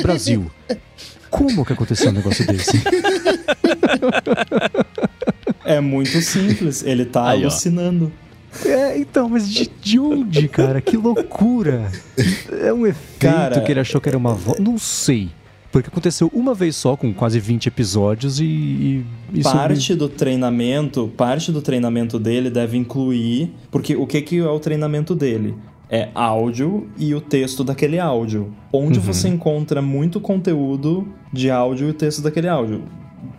Brasil. 0.02 0.50
Como 1.30 1.66
que 1.66 1.74
aconteceu 1.74 2.08
um 2.08 2.14
negócio 2.14 2.46
desse? 2.46 2.82
É 5.66 5.80
muito 5.80 6.22
simples, 6.22 6.84
ele 6.84 7.04
tá 7.04 7.30
Aí, 7.30 7.42
alucinando. 7.42 8.12
Ó. 8.22 8.68
É, 8.68 8.96
então, 8.96 9.28
mas 9.28 9.50
de, 9.50 9.68
de 9.82 9.98
onde, 9.98 10.48
cara? 10.48 10.80
Que 10.80 10.96
loucura! 10.96 11.90
É 12.62 12.72
um 12.72 12.86
efeito 12.86 13.18
cara, 13.18 13.60
que 13.60 13.72
ele 13.72 13.80
achou 13.80 14.00
que 14.00 14.08
era 14.08 14.16
uma 14.16 14.32
voz. 14.32 14.60
Não 14.60 14.78
sei. 14.78 15.28
Porque 15.72 15.88
aconteceu 15.88 16.30
uma 16.32 16.54
vez 16.54 16.76
só, 16.76 16.96
com 16.96 17.12
quase 17.12 17.40
20 17.40 17.66
episódios, 17.66 18.40
e. 18.40 19.04
e 19.34 19.42
parte 19.42 19.92
me... 19.92 19.98
do 19.98 20.08
treinamento, 20.08 21.12
parte 21.16 21.52
do 21.52 21.60
treinamento 21.60 22.18
dele 22.18 22.48
deve 22.48 22.78
incluir. 22.78 23.52
Porque 23.70 23.96
o 23.96 24.06
que, 24.06 24.22
que 24.22 24.38
é 24.38 24.48
o 24.48 24.60
treinamento 24.60 25.14
dele? 25.14 25.54
É 25.90 26.08
áudio 26.14 26.88
e 26.96 27.14
o 27.14 27.20
texto 27.20 27.62
daquele 27.62 27.98
áudio. 27.98 28.54
Onde 28.72 28.98
uhum. 28.98 29.04
você 29.04 29.28
encontra 29.28 29.82
muito 29.82 30.20
conteúdo 30.20 31.06
de 31.32 31.50
áudio 31.50 31.88
e 31.88 31.90
o 31.90 31.94
texto 31.94 32.22
daquele 32.22 32.48
áudio. 32.48 32.84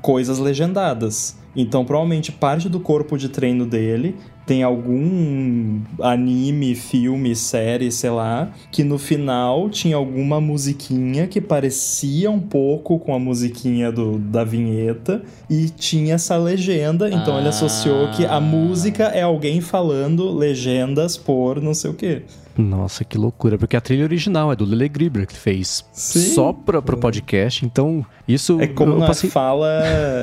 Coisas 0.01 0.39
legendadas. 0.39 1.35
Então, 1.55 1.84
provavelmente 1.84 2.31
parte 2.31 2.69
do 2.69 2.80
corpo 2.80 3.18
de 3.18 3.30
treino 3.30 3.65
dele 3.65 4.15
tem 4.47 4.64
algum 4.64 5.81
anime, 6.01 6.73
filme, 6.73 7.35
série, 7.35 7.91
sei 7.91 8.09
lá, 8.09 8.49
que 8.72 8.81
no 8.81 8.97
final 8.97 9.69
tinha 9.69 9.97
alguma 9.97 10.39
musiquinha 10.39 11.27
que 11.27 11.41
parecia 11.41 12.31
um 12.31 12.39
pouco 12.39 12.97
com 12.97 13.14
a 13.14 13.19
musiquinha 13.19 13.91
do, 13.91 14.18
da 14.18 14.45
vinheta 14.45 15.22
e 15.49 15.69
tinha 15.69 16.15
essa 16.15 16.38
legenda. 16.38 17.09
Então 17.09 17.35
ah. 17.35 17.39
ele 17.39 17.49
associou 17.49 18.09
que 18.11 18.26
a 18.26 18.39
música 18.39 19.05
é 19.05 19.22
alguém 19.22 19.59
falando 19.59 20.31
legendas 20.31 21.18
por 21.18 21.61
não 21.61 21.73
sei 21.73 21.91
o 21.91 21.93
quê. 21.93 22.22
Nossa, 22.57 23.03
que 23.03 23.17
loucura. 23.17 23.57
Porque 23.57 23.75
a 23.75 23.81
trilha 23.81 24.03
original 24.03 24.51
é 24.51 24.55
do 24.55 24.65
Lele 24.65 24.89
Grieber, 24.89 25.27
que 25.27 25.35
fez 25.35 25.85
Sim. 25.91 26.34
só 26.34 26.53
pra, 26.53 26.81
pro 26.81 26.97
podcast. 26.97 27.65
Então, 27.65 28.05
isso... 28.27 28.59
É 28.59 28.67
como 28.67 28.97
na 28.97 29.07
passei... 29.07 29.29
fala 29.29 29.67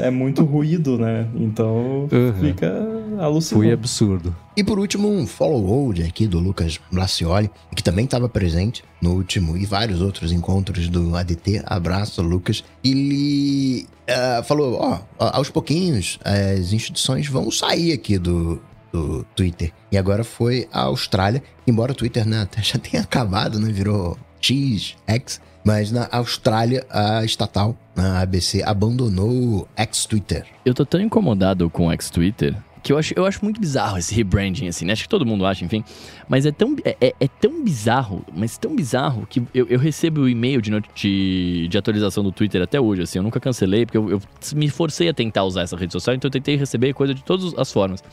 é 0.03 0.11
muito 0.11 0.45
ruído, 0.45 0.99
né? 0.99 1.27
Então, 1.35 2.09
uhum. 2.11 2.35
fica 2.41 2.73
alucinante. 3.19 3.67
Foi 3.67 3.73
absurdo. 3.73 4.35
E 4.57 4.63
por 4.63 4.79
último, 4.79 5.09
um 5.09 5.27
follow-hold 5.27 6.01
aqui 6.03 6.27
do 6.27 6.39
Lucas 6.39 6.81
Blacioli, 6.91 7.51
que 7.75 7.83
também 7.83 8.05
estava 8.05 8.29
presente 8.29 8.85
no 9.01 9.15
último 9.15 9.57
e 9.57 9.67
vários 9.67 10.01
outros 10.01 10.33
encontros 10.33 10.89
do 10.89 11.17
ADT. 11.17 11.63
Abraço, 11.67 12.23
Lucas. 12.23 12.63
Ele 12.83 13.87
uh, 14.09 14.45
falou: 14.45 14.79
ó, 14.81 15.01
aos 15.19 15.51
pouquinhos 15.51 16.19
as 16.25 16.73
instituições 16.73 17.27
vão 17.27 17.51
sair 17.51 17.93
aqui 17.93 18.17
do, 18.17 18.61
do 18.95 19.25
Twitter. 19.35 19.73
E 19.91 19.99
agora 19.99 20.23
foi 20.23 20.69
a 20.73 20.83
Austrália, 20.83 21.43
embora 21.67 21.91
o 21.91 21.95
Twitter 21.95 22.27
né, 22.27 22.49
já 22.63 22.79
tenha 22.79 23.03
acabado, 23.03 23.59
né, 23.59 23.73
virou 23.73 24.17
X, 24.41 24.95
X, 25.05 25.41
mas 25.65 25.91
na 25.91 26.09
Austrália 26.13 26.87
a 26.89 27.25
estatal, 27.25 27.77
a 27.97 28.21
ABC, 28.21 28.63
abandonou 28.63 29.31
o 29.31 29.69
X-Twitter. 29.77 30.47
Eu 30.65 30.75
tô 30.75 30.87
tão 30.87 31.01
incomodado 31.01 31.69
com 31.69 31.89
o 31.89 31.93
X-Twitter 31.93 32.55
que 32.85 32.93
eu 32.93 32.99
acho, 32.99 33.15
eu 33.17 33.25
acho 33.25 33.43
muito 33.43 33.59
bizarro 33.59 33.97
esse 33.97 34.15
rebranding, 34.15 34.69
assim, 34.69 34.85
né? 34.85 34.93
Acho 34.93 35.05
que 35.05 35.09
todo 35.09 35.25
mundo 35.25 35.47
acha, 35.47 35.65
enfim. 35.65 35.83
Mas 36.29 36.45
é 36.45 36.53
tão, 36.53 36.77
é, 36.85 36.95
é, 37.01 37.15
é 37.19 37.27
tão 37.27 37.65
bizarro, 37.65 38.23
mas 38.37 38.59
tão 38.59 38.77
bizarro, 38.77 39.27
que 39.27 39.43
eu, 39.55 39.67
eu 39.69 39.79
recebo 39.79 40.21
o 40.21 40.29
e-mail 40.29 40.61
de, 40.61 40.71
de, 40.95 41.67
de, 41.67 41.79
atualização 41.79 42.23
do 42.23 42.31
Twitter 42.31 42.61
até 42.61 42.79
hoje, 42.79 43.01
assim. 43.01 43.19
Eu 43.19 43.23
nunca 43.23 43.41
cancelei, 43.41 43.87
porque 43.87 43.97
eu, 43.97 44.11
eu 44.11 44.23
me 44.55 44.69
forcei 44.69 45.09
a 45.09 45.15
tentar 45.15 45.45
usar 45.45 45.63
essa 45.63 45.75
rede 45.79 45.95
social, 45.95 46.15
então 46.15 46.29
eu 46.29 46.33
tentei 46.33 46.57
receber 46.57 46.93
coisa 46.93 47.15
de 47.15 47.25
todas 47.25 47.55
as 47.57 47.73
formas. 47.73 48.05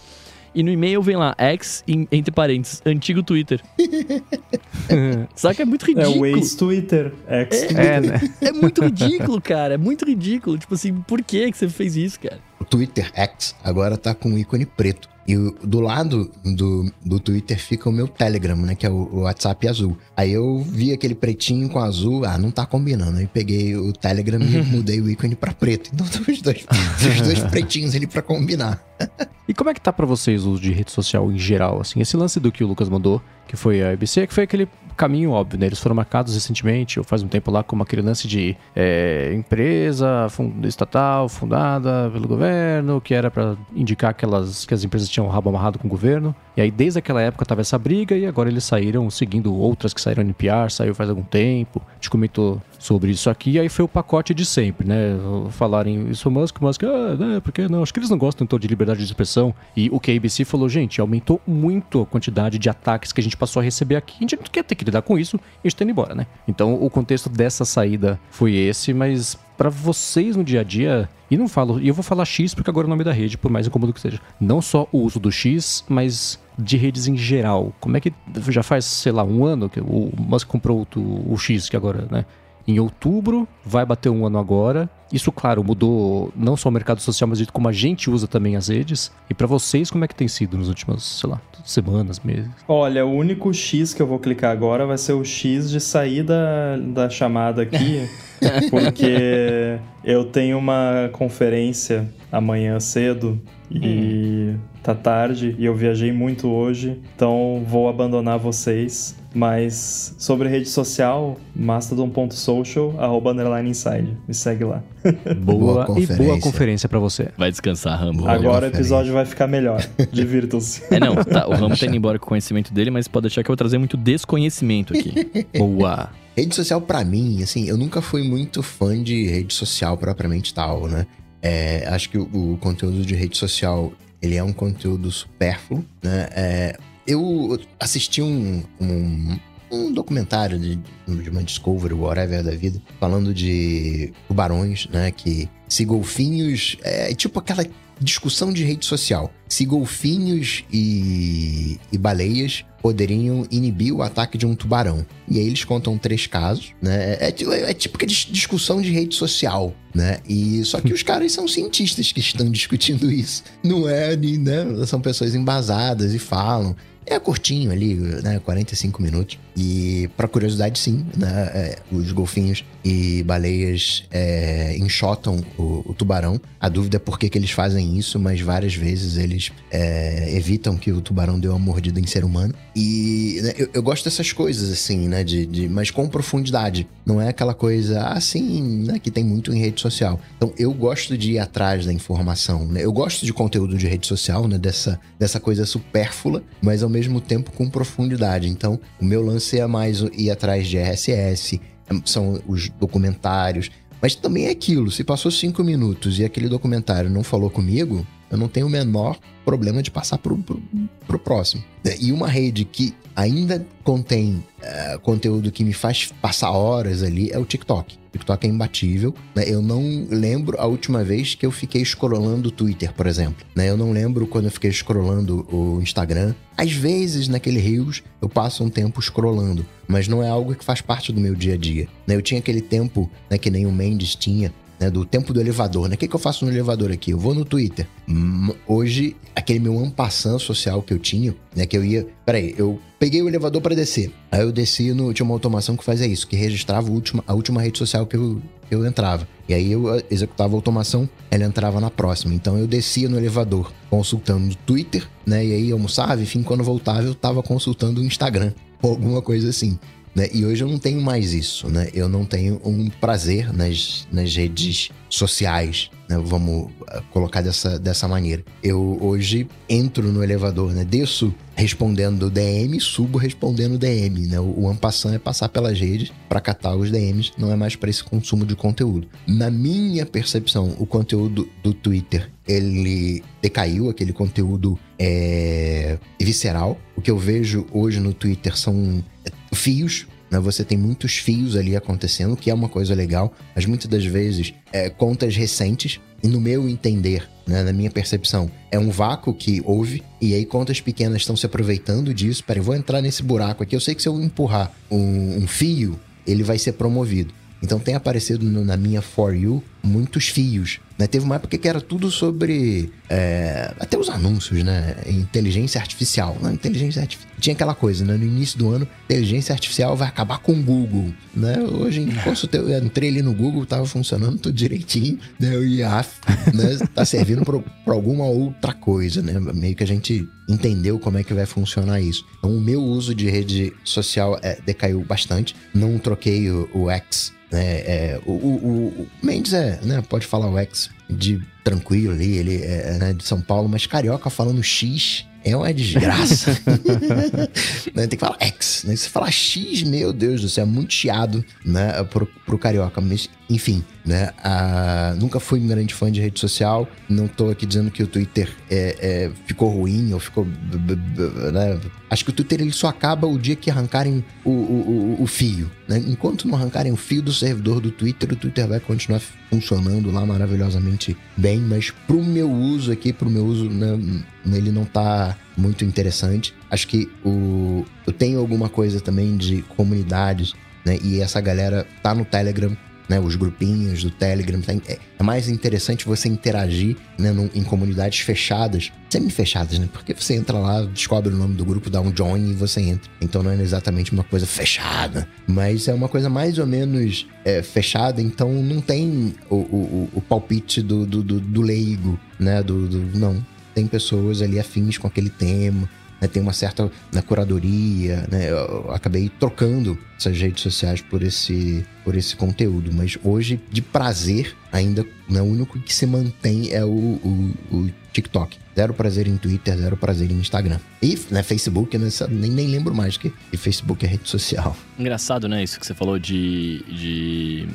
E 0.53 0.63
no 0.63 0.69
e-mail 0.69 1.01
vem 1.01 1.15
lá, 1.15 1.33
ex, 1.39 1.83
entre 1.87 2.31
parênteses, 2.31 2.81
antigo 2.85 3.23
Twitter. 3.23 3.61
Só 5.35 5.53
que 5.53 5.61
é 5.61 5.65
muito 5.65 5.85
ridículo. 5.85 6.15
É 6.15 6.19
o 6.19 6.25
ex-Twitter. 6.25 7.13
Ex-Twitter. 7.27 7.79
É, 7.79 7.95
é, 7.95 8.01
né? 8.01 8.19
é 8.41 8.51
muito 8.51 8.83
ridículo, 8.83 9.41
cara. 9.41 9.75
É 9.75 9.77
muito 9.77 10.05
ridículo. 10.05 10.57
Tipo 10.57 10.73
assim, 10.73 10.93
por 11.01 11.23
que, 11.23 11.51
que 11.51 11.57
você 11.57 11.69
fez 11.69 11.95
isso, 11.95 12.19
cara? 12.19 12.39
O 12.61 12.65
Twitter 12.65 13.11
X 13.15 13.55
agora 13.63 13.97
tá 13.97 14.13
com 14.13 14.29
um 14.29 14.37
ícone 14.37 14.67
preto. 14.67 15.09
E 15.27 15.35
do 15.35 15.79
lado 15.79 16.31
do, 16.43 16.91
do 17.03 17.19
Twitter 17.19 17.59
fica 17.59 17.89
o 17.89 17.91
meu 17.91 18.07
Telegram, 18.07 18.55
né? 18.55 18.75
Que 18.75 18.85
é 18.85 18.89
o, 18.89 19.09
o, 19.11 19.19
WhatsApp 19.21 19.67
azul. 19.67 19.97
Aí 20.15 20.31
eu 20.31 20.63
vi 20.67 20.93
aquele 20.93 21.15
pretinho 21.15 21.69
com 21.69 21.79
azul, 21.79 22.23
ah, 22.25 22.37
não 22.37 22.51
tá 22.51 22.65
combinando. 22.65 23.17
Aí 23.17 23.27
peguei 23.27 23.75
o 23.75 23.91
Telegram 23.93 24.39
e 24.39 24.61
mudei 24.65 25.01
o 25.01 25.09
ícone 25.09 25.35
pra 25.35 25.53
preto. 25.53 25.89
Então 25.93 26.05
os 26.27 26.41
dois, 26.41 26.65
os 26.67 27.21
dois 27.21 27.39
pretinhos 27.49 27.95
ali 27.95 28.05
pra 28.05 28.21
combinar. 28.21 28.83
e 29.47 29.53
como 29.53 29.69
é 29.69 29.73
que 29.73 29.81
tá 29.81 29.91
pra 29.91 30.05
vocês 30.05 30.45
o 30.45 30.51
uso 30.51 30.61
de 30.61 30.71
rede 30.71 30.91
social 30.91 31.31
em 31.31 31.37
geral? 31.37 31.81
Assim, 31.81 31.99
esse 31.99 32.15
lance 32.15 32.39
do 32.39 32.51
que 32.51 32.63
o 32.63 32.67
Lucas 32.67 32.89
mandou, 32.89 33.21
que 33.51 33.57
foi 33.57 33.83
a 33.83 33.91
ABC, 33.91 34.25
que 34.27 34.33
foi 34.33 34.45
aquele 34.45 34.65
caminho 34.95 35.31
óbvio, 35.31 35.59
né? 35.59 35.65
Eles 35.65 35.79
foram 35.79 35.93
marcados 35.93 36.33
recentemente, 36.35 36.97
ou 36.97 37.03
faz 37.03 37.21
um 37.21 37.27
tempo 37.27 37.51
lá, 37.51 37.61
como 37.61 37.83
aquele 37.83 38.01
lance 38.01 38.25
de 38.25 38.55
é, 38.73 39.33
empresa 39.35 40.29
fund 40.29 40.63
estatal 40.63 41.27
fundada 41.27 42.09
pelo 42.13 42.29
governo, 42.29 43.01
que 43.01 43.13
era 43.13 43.29
para 43.29 43.57
indicar 43.75 44.11
aquelas 44.11 44.65
que 44.65 44.73
as 44.73 44.85
empresas 44.85 45.09
tinham 45.09 45.27
o 45.27 45.29
rabo 45.29 45.49
amarrado 45.49 45.77
com 45.77 45.85
o 45.85 45.89
governo. 45.89 46.33
E 46.55 46.61
aí, 46.61 46.71
desde 46.71 46.99
aquela 46.99 47.21
época, 47.21 47.45
tava 47.45 47.59
essa 47.59 47.77
briga 47.77 48.15
e 48.15 48.25
agora 48.25 48.47
eles 48.47 48.63
saíram 48.63 49.09
seguindo 49.09 49.53
outras 49.53 49.93
que 49.93 49.99
saíram 49.99 50.23
no 50.23 50.29
NPR, 50.29 50.71
saiu 50.71 50.95
faz 50.95 51.09
algum 51.09 51.23
tempo. 51.23 51.81
A 51.89 51.95
gente 51.95 52.09
comentou 52.09 52.61
sobre 52.81 53.11
isso 53.11 53.29
aqui, 53.29 53.59
aí 53.59 53.69
foi 53.69 53.85
o 53.85 53.87
pacote 53.87 54.33
de 54.33 54.43
sempre, 54.43 54.87
né? 54.87 55.15
Falarem 55.51 56.09
isso 56.09 56.31
Musk, 56.31 56.59
Musk, 56.59 56.83
ah, 56.83 57.15
né, 57.15 57.39
porque 57.39 57.67
não? 57.67 57.83
Acho 57.83 57.93
que 57.93 57.99
eles 57.99 58.09
não 58.09 58.17
gostam 58.17 58.43
então 58.43 58.57
de 58.57 58.67
liberdade 58.67 58.99
de 58.99 59.05
expressão. 59.05 59.53
E 59.77 59.87
o 59.89 59.97
ABC 59.97 60.43
falou, 60.43 60.67
gente, 60.67 60.99
aumentou 60.99 61.39
muito 61.45 62.01
a 62.01 62.05
quantidade 62.05 62.57
de 62.57 62.69
ataques 62.69 63.13
que 63.13 63.21
a 63.21 63.23
gente 63.23 63.37
passou 63.37 63.59
a 63.59 63.63
receber 63.63 63.95
aqui. 63.95 64.15
A 64.17 64.21
gente 64.21 64.35
não 64.35 64.43
quer 64.43 64.63
ter 64.63 64.73
que 64.73 64.83
lidar 64.83 65.03
com 65.03 65.17
isso 65.17 65.37
e 65.37 65.67
a 65.67 65.69
gente 65.69 65.77
tá 65.77 65.83
indo 65.83 65.91
embora, 65.91 66.15
né? 66.15 66.25
Então 66.47 66.73
o 66.73 66.89
contexto 66.89 67.29
dessa 67.29 67.63
saída 67.63 68.19
foi 68.31 68.55
esse, 68.55 68.93
mas 68.93 69.37
para 69.55 69.69
vocês 69.69 70.35
no 70.35 70.43
dia 70.43 70.61
a 70.61 70.63
dia, 70.63 71.07
e 71.29 71.37
não 71.37 71.47
falo, 71.47 71.79
e 71.79 71.87
eu 71.87 71.93
vou 71.93 72.01
falar 72.01 72.25
X 72.25 72.55
porque 72.55 72.69
agora 72.71 72.85
é 72.85 72.87
o 72.87 72.89
nome 72.89 73.03
da 73.03 73.11
rede, 73.11 73.37
por 73.37 73.51
mais 73.51 73.67
incômodo 73.67 73.93
que 73.93 74.01
seja. 74.01 74.19
Não 74.39 74.59
só 74.59 74.87
o 74.91 74.97
uso 75.01 75.19
do 75.19 75.31
X, 75.31 75.85
mas 75.87 76.39
de 76.57 76.77
redes 76.77 77.07
em 77.07 77.15
geral. 77.15 77.71
Como 77.79 77.95
é 77.95 78.01
que 78.01 78.11
já 78.49 78.63
faz, 78.63 78.85
sei 78.85 79.11
lá, 79.11 79.23
um 79.23 79.45
ano 79.45 79.69
que 79.69 79.79
o 79.79 80.11
Musk 80.17 80.47
comprou 80.47 80.87
o 80.95 81.37
X, 81.37 81.69
que 81.69 81.77
agora, 81.77 82.07
né? 82.09 82.25
Em 82.67 82.79
outubro, 82.79 83.47
vai 83.65 83.85
bater 83.85 84.09
um 84.09 84.25
ano 84.25 84.37
agora. 84.37 84.89
Isso, 85.11 85.31
claro, 85.31 85.63
mudou 85.63 86.31
não 86.35 86.55
só 86.55 86.69
o 86.69 86.71
mercado 86.71 87.01
social, 87.01 87.27
mas 87.27 87.45
como 87.51 87.67
a 87.67 87.71
gente 87.71 88.09
usa 88.09 88.27
também 88.27 88.55
as 88.55 88.69
redes. 88.69 89.11
E 89.29 89.33
para 89.33 89.45
vocês, 89.45 89.91
como 89.91 90.05
é 90.05 90.07
que 90.07 90.15
tem 90.15 90.27
sido 90.27 90.57
nos 90.57 90.69
últimos, 90.69 91.19
sei 91.19 91.29
lá, 91.29 91.41
semanas, 91.65 92.19
meses? 92.21 92.49
Olha, 92.67 93.05
o 93.05 93.11
único 93.11 93.53
X 93.53 93.93
que 93.93 94.01
eu 94.01 94.07
vou 94.07 94.19
clicar 94.19 94.51
agora 94.51 94.85
vai 94.85 94.97
ser 94.97 95.13
o 95.13 95.25
X 95.25 95.69
de 95.69 95.79
sair 95.79 96.23
da, 96.23 96.77
da 96.77 97.09
chamada 97.09 97.63
aqui, 97.63 98.07
porque 98.71 99.77
eu 100.03 100.23
tenho 100.23 100.57
uma 100.57 101.09
conferência 101.11 102.07
amanhã 102.31 102.79
cedo 102.79 103.39
e 103.69 104.53
hum. 104.53 104.59
tá 104.81 104.95
tarde 104.95 105.55
e 105.59 105.65
eu 105.65 105.75
viajei 105.75 106.11
muito 106.11 106.49
hoje, 106.49 106.99
então 107.15 107.63
vou 107.67 107.89
abandonar 107.89 108.39
vocês. 108.39 109.20
Mas 109.33 110.13
sobre 110.17 110.49
rede 110.49 110.67
social, 110.67 111.37
mastodon.social, 111.55 112.95
arroba 112.99 113.31
underline 113.31 113.69
inside. 113.69 114.17
Me 114.27 114.33
segue 114.33 114.65
lá. 114.65 114.83
Boa, 115.41 115.85
boa 115.85 115.99
e 115.99 116.05
boa 116.05 116.39
conferência 116.39 116.87
para 116.87 116.99
você. 116.99 117.29
Vai 117.37 117.49
descansar, 117.49 117.99
Rambo. 117.99 118.27
Agora 118.27 118.67
o 118.67 118.69
episódio 118.69 119.13
vai 119.13 119.25
ficar 119.25 119.47
melhor. 119.47 119.83
Divirtam-se. 120.11 120.83
É, 120.93 120.99
não, 120.99 121.15
tá, 121.15 121.47
o 121.47 121.53
Rambo 121.53 121.75
tá 121.75 121.85
indo 121.85 121.95
embora 121.97 122.19
com 122.19 122.25
o 122.25 122.29
conhecimento 122.29 122.73
dele, 122.73 122.91
mas 122.91 123.07
pode 123.07 123.23
deixar 123.23 123.41
que 123.41 123.49
eu 123.49 123.53
vou 123.53 123.57
trazer 123.57 123.77
muito 123.77 123.97
desconhecimento 123.97 124.93
aqui. 124.93 125.47
Boa. 125.57 126.11
Rede 126.35 126.55
social 126.55 126.81
para 126.81 127.03
mim, 127.03 127.41
assim, 127.41 127.67
eu 127.67 127.77
nunca 127.77 128.01
fui 128.01 128.23
muito 128.23 128.61
fã 128.61 129.01
de 129.01 129.27
rede 129.27 129.53
social 129.53 129.97
propriamente 129.97 130.53
tal, 130.53 130.87
né? 130.87 131.07
É, 131.41 131.87
acho 131.87 132.09
que 132.09 132.17
o, 132.17 132.53
o, 132.53 132.57
conteúdo 132.57 133.03
de 133.03 133.15
rede 133.15 133.37
social, 133.37 133.91
ele 134.21 134.35
é 134.35 134.43
um 134.43 134.53
conteúdo 134.53 135.11
supérfluo, 135.11 135.83
né? 136.01 136.27
É, 136.31 136.77
eu 137.11 137.59
assisti 137.79 138.21
um, 138.21 138.63
um, 138.79 139.39
um 139.71 139.91
documentário 139.91 140.57
de, 140.59 140.75
de, 141.07 141.29
uma 141.29 141.43
Discovery, 141.43 141.93
whatever 141.93 142.43
da 142.43 142.51
vida, 142.51 142.81
falando 142.99 143.33
de 143.33 144.13
tubarões, 144.27 144.87
né? 144.87 145.11
Que 145.11 145.49
se 145.67 145.85
golfinhos. 145.85 146.77
É 146.81 147.13
tipo 147.13 147.39
aquela 147.39 147.65
discussão 147.99 148.51
de 148.51 148.63
rede 148.63 148.85
social. 148.85 149.31
Se 149.47 149.65
golfinhos 149.65 150.63
e, 150.71 151.79
e 151.91 151.97
baleias 151.97 152.65
poderiam 152.81 153.45
inibir 153.51 153.93
o 153.93 154.01
ataque 154.01 154.37
de 154.37 154.45
um 154.45 154.55
tubarão. 154.55 155.05
E 155.29 155.37
aí 155.37 155.45
eles 155.45 155.63
contam 155.63 155.97
três 155.97 156.25
casos, 156.25 156.73
né? 156.81 157.13
É, 157.19 157.27
é, 157.29 157.71
é 157.71 157.73
típica 157.73 158.05
discussão 158.05 158.81
de 158.81 158.91
rede 158.91 159.13
social, 159.13 159.75
né? 159.93 160.17
E 160.27 160.63
só 160.65 160.81
que 160.81 160.91
os 160.91 161.03
caras 161.03 161.31
são 161.31 161.47
cientistas 161.47 162.11
que 162.11 162.19
estão 162.19 162.49
discutindo 162.49 163.11
isso. 163.11 163.43
Não 163.63 163.87
é, 163.87 164.15
né? 164.15 164.85
São 164.87 164.99
pessoas 164.99 165.35
embasadas 165.35 166.13
e 166.13 166.19
falam. 166.19 166.75
É 167.05 167.19
curtinho 167.19 167.71
ali, 167.71 167.95
né? 167.95 168.39
45 168.39 169.01
minutos. 169.01 169.39
E, 169.57 170.09
para 170.15 170.27
curiosidade, 170.27 170.77
sim, 170.79 171.05
né? 171.17 171.51
É, 171.53 171.79
os 171.91 172.11
golfinhos 172.11 172.63
e 172.83 173.23
baleias 173.23 174.03
é, 174.11 174.75
enxotam 174.77 175.43
o, 175.57 175.83
o, 175.85 175.93
tubarão. 175.93 176.39
A 176.59 176.67
dúvida 176.67 176.97
é 176.97 176.99
por 176.99 177.19
que, 177.19 177.29
que 177.29 177.37
eles 177.37 177.51
fazem 177.51 177.97
isso, 177.97 178.19
mas 178.19 178.41
várias 178.41 178.75
vezes 178.75 179.17
eles 179.17 179.51
é, 179.69 180.35
evitam 180.35 180.75
que 180.75 180.91
o 180.91 181.01
tubarão 181.01 181.39
dê 181.39 181.47
uma 181.47 181.59
mordida 181.59 181.99
em 181.99 182.07
ser 182.07 182.23
humano. 182.23 182.53
E 182.75 183.39
né, 183.43 183.53
eu, 183.57 183.69
eu, 183.73 183.83
gosto 183.83 184.05
dessas 184.05 184.31
coisas, 184.31 184.71
assim, 184.71 185.07
né? 185.07 185.23
De, 185.23 185.45
de, 185.45 185.69
mas 185.69 185.91
com 185.91 186.07
profundidade. 186.07 186.87
Não 187.05 187.21
é 187.21 187.29
aquela 187.29 187.53
coisa 187.53 188.07
assim, 188.07 188.83
né? 188.85 188.99
Que 188.99 189.11
tem 189.11 189.23
muito 189.23 189.53
em 189.53 189.59
rede 189.59 189.79
social. 189.81 190.19
Então, 190.37 190.53
eu 190.57 190.73
gosto 190.73 191.17
de 191.17 191.33
ir 191.33 191.39
atrás 191.39 191.85
da 191.85 191.93
informação, 191.93 192.65
né? 192.65 192.83
Eu 192.83 192.91
gosto 192.91 193.25
de 193.25 193.33
conteúdo 193.33 193.77
de 193.77 193.87
rede 193.87 194.07
social, 194.07 194.47
né? 194.47 194.57
Dessa, 194.57 194.99
dessa 195.19 195.39
coisa 195.39 195.65
supérflua, 195.65 196.43
mas 196.61 196.83
ao 196.83 196.89
mesmo 196.89 197.21
tempo 197.21 197.51
com 197.51 197.69
profundidade. 197.69 198.47
Então, 198.47 198.79
o 198.99 199.05
meu 199.05 199.21
lance 199.21 199.59
é 199.59 199.67
mais 199.67 199.99
ir 200.13 200.31
atrás 200.31 200.67
de 200.67 200.77
RSS, 200.77 201.59
são 202.05 202.41
os 202.47 202.69
documentários. 202.69 203.69
Mas 204.01 204.15
também 204.15 204.47
é 204.47 204.49
aquilo, 204.49 204.89
se 204.89 205.03
passou 205.03 205.29
cinco 205.29 205.63
minutos 205.63 206.17
e 206.19 206.25
aquele 206.25 206.49
documentário 206.49 207.09
não 207.09 207.23
falou 207.23 207.49
comigo, 207.49 208.05
eu 208.31 208.37
não 208.37 208.47
tenho 208.47 208.65
o 208.65 208.69
menor 208.69 209.17
problema 209.45 209.83
de 209.83 209.91
passar 209.91 210.17
pro, 210.17 210.37
pro, 210.37 210.61
pro 211.05 211.19
próximo. 211.19 211.63
E 211.99 212.11
uma 212.11 212.27
rede 212.27 212.65
que 212.65 212.95
ainda 213.15 213.65
contém 213.83 214.43
uh, 214.61 214.99
conteúdo 214.99 215.51
que 215.51 215.63
me 215.63 215.73
faz 215.73 216.11
passar 216.21 216.51
horas 216.51 217.03
ali 217.03 217.31
é 217.31 217.37
o 217.37 217.45
TikTok. 217.45 217.95
O 217.95 218.11
TikTok 218.11 218.45
é 218.45 218.49
imbatível. 218.49 219.15
Né? 219.33 219.45
Eu 219.47 219.61
não 219.61 220.05
lembro 220.09 220.59
a 220.59 220.65
última 220.65 221.03
vez 221.03 221.33
que 221.33 221.45
eu 221.45 221.51
fiquei 221.51 221.81
scrollando 221.83 222.49
o 222.49 222.51
Twitter, 222.51 222.93
por 222.93 223.07
exemplo. 223.07 223.45
Né? 223.55 223.69
Eu 223.69 223.77
não 223.77 223.91
lembro 223.91 224.27
quando 224.27 224.45
eu 224.45 224.51
fiquei 224.51 224.71
scrollando 224.71 225.47
o 225.49 225.81
Instagram. 225.81 226.35
Às 226.57 226.73
vezes, 226.73 227.27
naquele 227.27 227.59
Rios, 227.59 228.03
eu 228.21 228.27
passo 228.27 228.63
um 228.63 228.69
tempo 228.69 229.01
scrollando, 229.01 229.65
mas 229.87 230.07
não 230.07 230.21
é 230.21 230.29
algo 230.29 230.53
que 230.53 230.63
faz 230.63 230.81
parte 230.81 231.11
do 231.11 231.21
meu 231.21 231.33
dia 231.33 231.53
a 231.53 231.57
dia. 231.57 231.87
Né? 232.05 232.15
Eu 232.15 232.21
tinha 232.21 232.39
aquele 232.39 232.61
tempo, 232.61 233.09
né, 233.29 233.37
que 233.37 233.49
nem 233.49 233.65
o 233.65 233.71
Mendes 233.71 234.13
tinha, 234.13 234.53
né, 234.81 234.89
do 234.89 235.05
tempo 235.05 235.31
do 235.31 235.39
elevador, 235.39 235.87
né? 235.87 235.93
O 235.93 235.97
que, 235.97 236.07
que 236.07 236.15
eu 236.15 236.19
faço 236.19 236.43
no 236.43 236.51
elevador 236.51 236.91
aqui? 236.91 237.11
Eu 237.11 237.19
vou 237.19 237.35
no 237.35 237.45
Twitter. 237.45 237.87
Hum, 238.09 238.49
hoje, 238.67 239.15
aquele 239.35 239.59
meu 239.59 239.77
ampassão 239.77 240.39
social 240.39 240.81
que 240.81 240.91
eu 240.91 240.97
tinha, 240.97 241.35
né? 241.55 241.67
Que 241.67 241.77
eu 241.77 241.85
ia. 241.85 242.07
Peraí, 242.25 242.55
eu 242.57 242.79
peguei 242.97 243.21
o 243.21 243.27
elevador 243.27 243.61
para 243.61 243.75
descer. 243.75 244.11
Aí 244.31 244.41
eu 244.41 244.51
desci 244.51 244.91
no. 244.91 245.13
Tinha 245.13 245.23
uma 245.23 245.35
automação 245.35 245.77
que 245.77 245.83
fazia 245.83 246.07
isso, 246.07 246.27
que 246.27 246.35
registrava 246.35 246.89
a 246.89 246.91
última, 246.91 247.23
a 247.27 247.33
última 247.35 247.61
rede 247.61 247.77
social 247.77 248.07
que 248.07 248.17
eu, 248.17 248.41
eu 248.71 248.83
entrava. 248.83 249.27
E 249.47 249.53
aí 249.53 249.71
eu 249.71 250.01
executava 250.09 250.55
a 250.55 250.57
automação, 250.57 251.07
ela 251.29 251.43
entrava 251.43 251.79
na 251.79 251.91
próxima. 251.91 252.33
Então 252.33 252.57
eu 252.57 252.65
descia 252.65 253.07
no 253.07 253.17
elevador 253.17 253.71
consultando 253.87 254.51
o 254.51 254.55
Twitter, 254.55 255.07
né? 255.25 255.45
E 255.45 255.53
aí 255.53 255.71
almoçava, 255.71 256.19
enfim, 256.19 256.41
quando 256.41 256.63
voltava 256.63 257.03
eu 257.03 257.13
tava 257.13 257.43
consultando 257.43 258.01
o 258.01 258.03
Instagram. 258.03 258.51
Ou 258.81 258.91
alguma 258.97 259.21
coisa 259.21 259.49
assim. 259.49 259.77
Né? 260.13 260.27
E 260.33 260.45
hoje 260.45 260.63
eu 260.63 260.67
não 260.67 260.77
tenho 260.77 261.01
mais 261.01 261.33
isso, 261.33 261.69
né? 261.69 261.89
Eu 261.93 262.09
não 262.09 262.25
tenho 262.25 262.59
um 262.65 262.89
prazer 262.89 263.53
nas, 263.53 264.07
nas 264.11 264.35
redes 264.35 264.89
sociais, 265.09 265.89
né? 266.09 266.17
Vamos 266.21 266.69
ah, 266.87 267.01
colocar 267.11 267.41
dessa, 267.41 267.79
dessa 267.79 268.07
maneira. 268.07 268.43
Eu 268.61 268.97
hoje 269.01 269.47
entro 269.69 270.11
no 270.11 270.21
elevador, 270.21 270.73
né? 270.73 270.83
Desço 270.83 271.33
respondendo 271.55 272.29
DM, 272.29 272.79
subo 272.79 273.17
respondendo 273.17 273.77
DM, 273.77 274.27
né? 274.27 274.39
O, 274.39 274.63
o 274.63 274.69
ampassant 274.69 275.13
é 275.13 275.19
passar 275.19 275.47
pelas 275.47 275.79
redes 275.79 276.11
para 276.27 276.41
catar 276.41 276.75
os 276.75 276.91
DMs, 276.91 277.31
não 277.37 277.51
é 277.51 277.55
mais 277.55 277.77
para 277.77 277.89
esse 277.89 278.03
consumo 278.03 278.45
de 278.45 278.55
conteúdo. 278.55 279.07
Na 279.25 279.49
minha 279.49 280.05
percepção, 280.05 280.75
o 280.77 280.85
conteúdo 280.85 281.47
do 281.63 281.73
Twitter 281.73 282.29
ele 282.47 283.23
decaiu, 283.41 283.89
aquele 283.89 284.11
conteúdo 284.11 284.77
é, 284.99 285.97
visceral. 286.19 286.77
O 286.95 287.01
que 287.01 287.09
eu 287.09 287.17
vejo 287.17 287.65
hoje 287.71 287.99
no 287.99 288.13
Twitter 288.13 288.57
são 288.57 289.03
fios, 289.53 290.07
né? 290.31 290.39
Você 290.39 290.63
tem 290.63 290.77
muitos 290.77 291.17
fios 291.17 291.55
ali 291.57 291.75
acontecendo, 291.75 292.37
que 292.37 292.49
é 292.49 292.53
uma 292.53 292.69
coisa 292.69 292.95
legal, 292.95 293.33
mas 293.53 293.65
muitas 293.65 293.87
das 293.87 294.05
vezes 294.05 294.53
é, 294.71 294.89
contas 294.89 295.35
recentes, 295.35 295.99
e 296.23 296.27
no 296.27 296.39
meu 296.39 296.69
entender, 296.69 297.27
né, 297.45 297.63
na 297.63 297.73
minha 297.73 297.91
percepção, 297.91 298.49
é 298.71 298.79
um 298.79 298.89
vácuo 298.89 299.33
que 299.33 299.61
houve, 299.65 300.03
e 300.21 300.33
aí 300.33 300.45
contas 300.45 300.79
pequenas 300.79 301.21
estão 301.21 301.35
se 301.35 301.45
aproveitando 301.45 302.13
disso. 302.13 302.43
Peraí, 302.43 302.61
vou 302.61 302.75
entrar 302.75 303.01
nesse 303.01 303.23
buraco 303.23 303.63
aqui. 303.63 303.75
Eu 303.75 303.79
sei 303.79 303.95
que 303.95 304.01
se 304.01 304.07
eu 304.07 304.21
empurrar 304.21 304.71
um, 304.89 305.37
um 305.37 305.47
fio, 305.47 305.99
ele 306.25 306.43
vai 306.43 306.57
ser 306.57 306.73
promovido. 306.73 307.33
Então 307.61 307.79
tem 307.79 307.95
aparecido 307.95 308.45
no, 308.45 308.65
na 308.65 308.75
minha 308.75 309.01
For 309.01 309.35
You 309.35 309.63
muitos 309.83 310.27
fios. 310.27 310.79
Né? 310.97 311.07
Teve 311.07 311.25
uma 311.25 311.35
época 311.35 311.57
que 311.57 311.67
era 311.67 311.81
tudo 311.81 312.11
sobre. 312.11 312.91
É, 313.09 313.73
até 313.79 313.97
os 313.97 314.09
anúncios, 314.09 314.63
né? 314.63 314.95
Inteligência 315.07 315.81
artificial. 315.81 316.37
Né? 316.41 316.53
Inteligência 316.53 317.01
artificial. 317.01 317.31
Tinha 317.39 317.53
aquela 317.53 317.73
coisa, 317.73 318.05
né? 318.05 318.15
No 318.15 318.23
início 318.23 318.57
do 318.57 318.69
ano, 318.69 318.87
inteligência 319.05 319.53
artificial 319.53 319.95
vai 319.95 320.07
acabar 320.07 320.39
com 320.39 320.53
o 320.53 320.61
Google. 320.61 321.11
Né? 321.33 321.59
Hoje, 321.59 322.05
consultei, 322.23 322.59
eu 322.59 322.77
entrei 322.83 323.09
ali 323.09 323.21
no 323.21 323.33
Google, 323.33 323.65
tava 323.65 323.85
funcionando 323.85 324.37
tudo 324.37 324.53
direitinho. 324.53 325.17
Né? 325.39 325.55
O 325.55 325.63
IA 325.63 326.05
né? 326.53 326.87
tá 326.93 327.03
servindo 327.03 327.43
para 327.43 327.93
alguma 327.93 328.25
outra 328.25 328.73
coisa, 328.73 329.21
né? 329.21 329.39
Meio 329.53 329.75
que 329.75 329.83
a 329.83 329.87
gente 329.87 330.27
entendeu 330.47 330.99
como 330.99 331.17
é 331.17 331.23
que 331.23 331.33
vai 331.33 331.45
funcionar 331.45 331.99
isso. 331.99 332.25
Então, 332.37 332.55
o 332.55 332.61
meu 332.61 332.81
uso 332.81 333.15
de 333.15 333.29
rede 333.29 333.73
social 333.83 334.39
é, 334.41 334.59
decaiu 334.63 335.03
bastante. 335.03 335.55
Não 335.73 335.97
troquei 335.97 336.49
o, 336.51 336.69
o 336.73 336.89
X 336.89 337.33
né? 337.51 337.79
É, 337.79 338.19
o, 338.25 338.31
o, 338.31 338.87
o, 339.01 339.07
Mendes 339.21 339.53
é, 339.53 339.79
né? 339.83 340.03
Pode 340.07 340.25
falar 340.25 340.49
o 340.49 340.57
ex 340.57 340.89
de 341.11 341.41
tranquilo 341.63 342.13
ali, 342.13 342.37
ele 342.37 342.55
é, 342.55 342.95
é 342.95 342.97
né, 342.97 343.13
de 343.13 343.23
São 343.23 343.41
Paulo, 343.41 343.69
mas 343.69 343.85
carioca 343.85 344.29
falando 344.29 344.63
X 344.63 345.25
é 345.43 345.55
uma 345.55 345.73
desgraça. 345.73 346.51
né? 347.95 348.07
Tem 348.07 348.09
que 348.09 348.17
falar 348.17 348.37
X, 348.39 348.83
né? 348.85 348.95
Se 348.95 349.09
falar 349.09 349.31
X, 349.31 349.83
meu 349.83 350.13
Deus 350.13 350.41
do 350.41 350.49
céu, 350.49 350.63
é 350.63 350.67
muito 350.67 350.93
chiado, 350.93 351.43
né? 351.65 352.03
Pro, 352.05 352.27
pro 352.45 352.57
carioca. 352.57 353.01
Mas, 353.01 353.29
enfim, 353.49 353.83
né? 354.05 354.29
Ah, 354.43 355.15
nunca 355.17 355.39
fui 355.39 355.59
um 355.59 355.67
grande 355.67 355.93
fã 355.93 356.11
de 356.11 356.21
rede 356.21 356.39
social. 356.39 356.87
Não 357.09 357.27
tô 357.27 357.49
aqui 357.49 357.65
dizendo 357.65 357.89
que 357.89 358.03
o 358.03 358.07
Twitter 358.07 358.49
é, 358.69 358.95
é, 358.99 359.31
ficou 359.45 359.69
ruim 359.69 360.13
ou 360.13 360.19
ficou. 360.19 360.45
Né? 360.45 361.79
Acho 362.09 362.23
que 362.23 362.29
o 362.29 362.33
Twitter 362.33 362.61
ele 362.61 362.71
só 362.71 362.87
acaba 362.87 363.25
o 363.27 363.39
dia 363.39 363.55
que 363.55 363.71
arrancarem 363.71 364.23
o, 364.45 364.49
o, 364.49 365.15
o, 365.19 365.23
o 365.23 365.27
fio. 365.27 365.71
Né? 365.87 365.97
Enquanto 366.07 366.47
não 366.47 366.55
arrancarem 366.55 366.91
o 366.91 366.97
fio 366.97 367.21
do 367.21 367.33
servidor 367.33 367.79
do 367.79 367.89
Twitter, 367.89 368.31
o 368.31 368.35
Twitter 368.35 368.67
vai 368.67 368.79
continuar 368.79 369.21
funcionando 369.51 370.09
lá 370.09 370.25
maravilhosamente 370.25 371.15
bem. 371.35 371.59
Mas 371.59 371.91
pro 372.07 372.23
meu 372.23 372.49
uso 372.49 372.91
aqui, 372.91 373.11
pro 373.11 373.29
meu 373.29 373.45
uso, 373.45 373.69
né? 373.69 374.23
ele 374.45 374.71
não 374.71 374.85
tá 374.85 375.37
muito 375.57 375.83
interessante. 375.83 376.53
Acho 376.69 376.87
que 376.87 377.11
o, 377.23 377.85
eu 378.07 378.13
tenho 378.13 378.39
alguma 378.39 378.69
coisa 378.69 379.01
também 379.01 379.35
de 379.35 379.61
comunidades, 379.63 380.55
né? 380.85 380.97
E 381.03 381.19
essa 381.19 381.41
galera 381.41 381.85
tá 382.01 382.15
no 382.15 382.23
Telegram 382.23 382.75
né, 383.11 383.19
os 383.19 383.35
grupinhos 383.35 384.03
do 384.05 384.09
Telegram. 384.09 384.61
Tá, 384.61 384.71
é, 384.71 384.97
é, 385.19 385.23
mais 385.23 385.49
interessante 385.49 386.05
você 386.05 386.29
interagir 386.29 386.95
né, 387.19 387.33
num, 387.33 387.49
em 387.53 387.61
comunidades 387.61 388.19
fechadas, 388.19 388.89
semi-fechadas, 389.09 389.77
né? 389.77 389.89
Porque 389.91 390.13
você 390.13 390.33
entra 390.35 390.57
lá, 390.57 390.81
descobre 390.83 391.33
o 391.33 391.35
nome 391.35 391.55
do 391.55 391.65
grupo, 391.65 391.89
dá 391.89 391.99
um 391.99 392.15
join 392.15 392.51
e 392.51 392.53
você 392.53 392.79
entra. 392.79 393.11
Então 393.19 393.43
não 393.43 393.51
é 393.51 393.61
exatamente 393.61 394.13
uma 394.13 394.23
coisa 394.23 394.45
fechada, 394.45 395.27
mas 395.45 395.89
é 395.89 395.93
uma 395.93 396.07
coisa 396.07 396.29
mais 396.29 396.57
ou 396.57 396.65
menos 396.65 397.27
é, 397.43 397.61
fechada, 397.61 398.21
então 398.21 398.49
não 398.53 398.79
tem 398.79 399.35
o, 399.49 399.55
o, 399.55 400.09
o 400.13 400.21
palpite 400.21 400.81
do, 400.81 401.05
do, 401.05 401.21
do, 401.21 401.41
do 401.41 401.61
leigo, 401.61 402.17
né? 402.39 402.63
Do, 402.63 402.87
do, 402.87 403.19
não. 403.19 403.45
Tem 403.75 403.87
pessoas 403.87 404.41
ali 404.41 404.57
afins 404.57 404.97
com 404.97 405.07
aquele 405.07 405.29
tema, 405.29 405.89
né, 406.21 406.27
tem 406.27 406.41
uma 406.41 406.53
certa 406.53 406.89
né, 407.11 407.21
curadoria, 407.21 408.27
né? 408.29 408.51
Eu 408.51 408.91
acabei 408.93 409.29
trocando 409.39 409.97
essas 410.17 410.37
redes 410.37 410.61
sociais 410.61 411.01
por 411.01 411.23
esse, 411.23 411.83
por 412.03 412.15
esse 412.15 412.35
conteúdo, 412.35 412.91
mas 412.93 413.17
hoje, 413.23 413.59
de 413.71 413.81
prazer, 413.81 414.55
ainda 414.71 415.03
né, 415.27 415.41
o 415.41 415.45
único 415.45 415.79
que 415.79 415.93
se 415.93 416.05
mantém 416.05 416.71
é 416.71 416.85
o, 416.85 416.89
o, 416.89 417.53
o 417.71 417.91
TikTok. 418.13 418.59
Zero 418.75 418.93
prazer 418.93 419.27
em 419.27 419.35
Twitter, 419.35 419.77
zero 419.77 419.97
prazer 419.97 420.31
em 420.31 420.35
Instagram. 420.35 420.79
E, 421.01 421.19
né, 421.29 421.43
Facebook, 421.43 421.97
né, 421.97 422.07
nem, 422.29 422.51
nem 422.51 422.67
lembro 422.67 422.93
mais 422.93 423.17
que, 423.17 423.33
que 423.49 423.57
Facebook 423.57 424.05
é 424.05 424.07
rede 424.07 424.29
social. 424.29 424.77
Engraçado, 424.97 425.47
né, 425.49 425.63
isso 425.63 425.79
que 425.79 425.85
você 425.85 425.93
falou 425.93 426.19
de, 426.19 426.83
de 426.87 427.67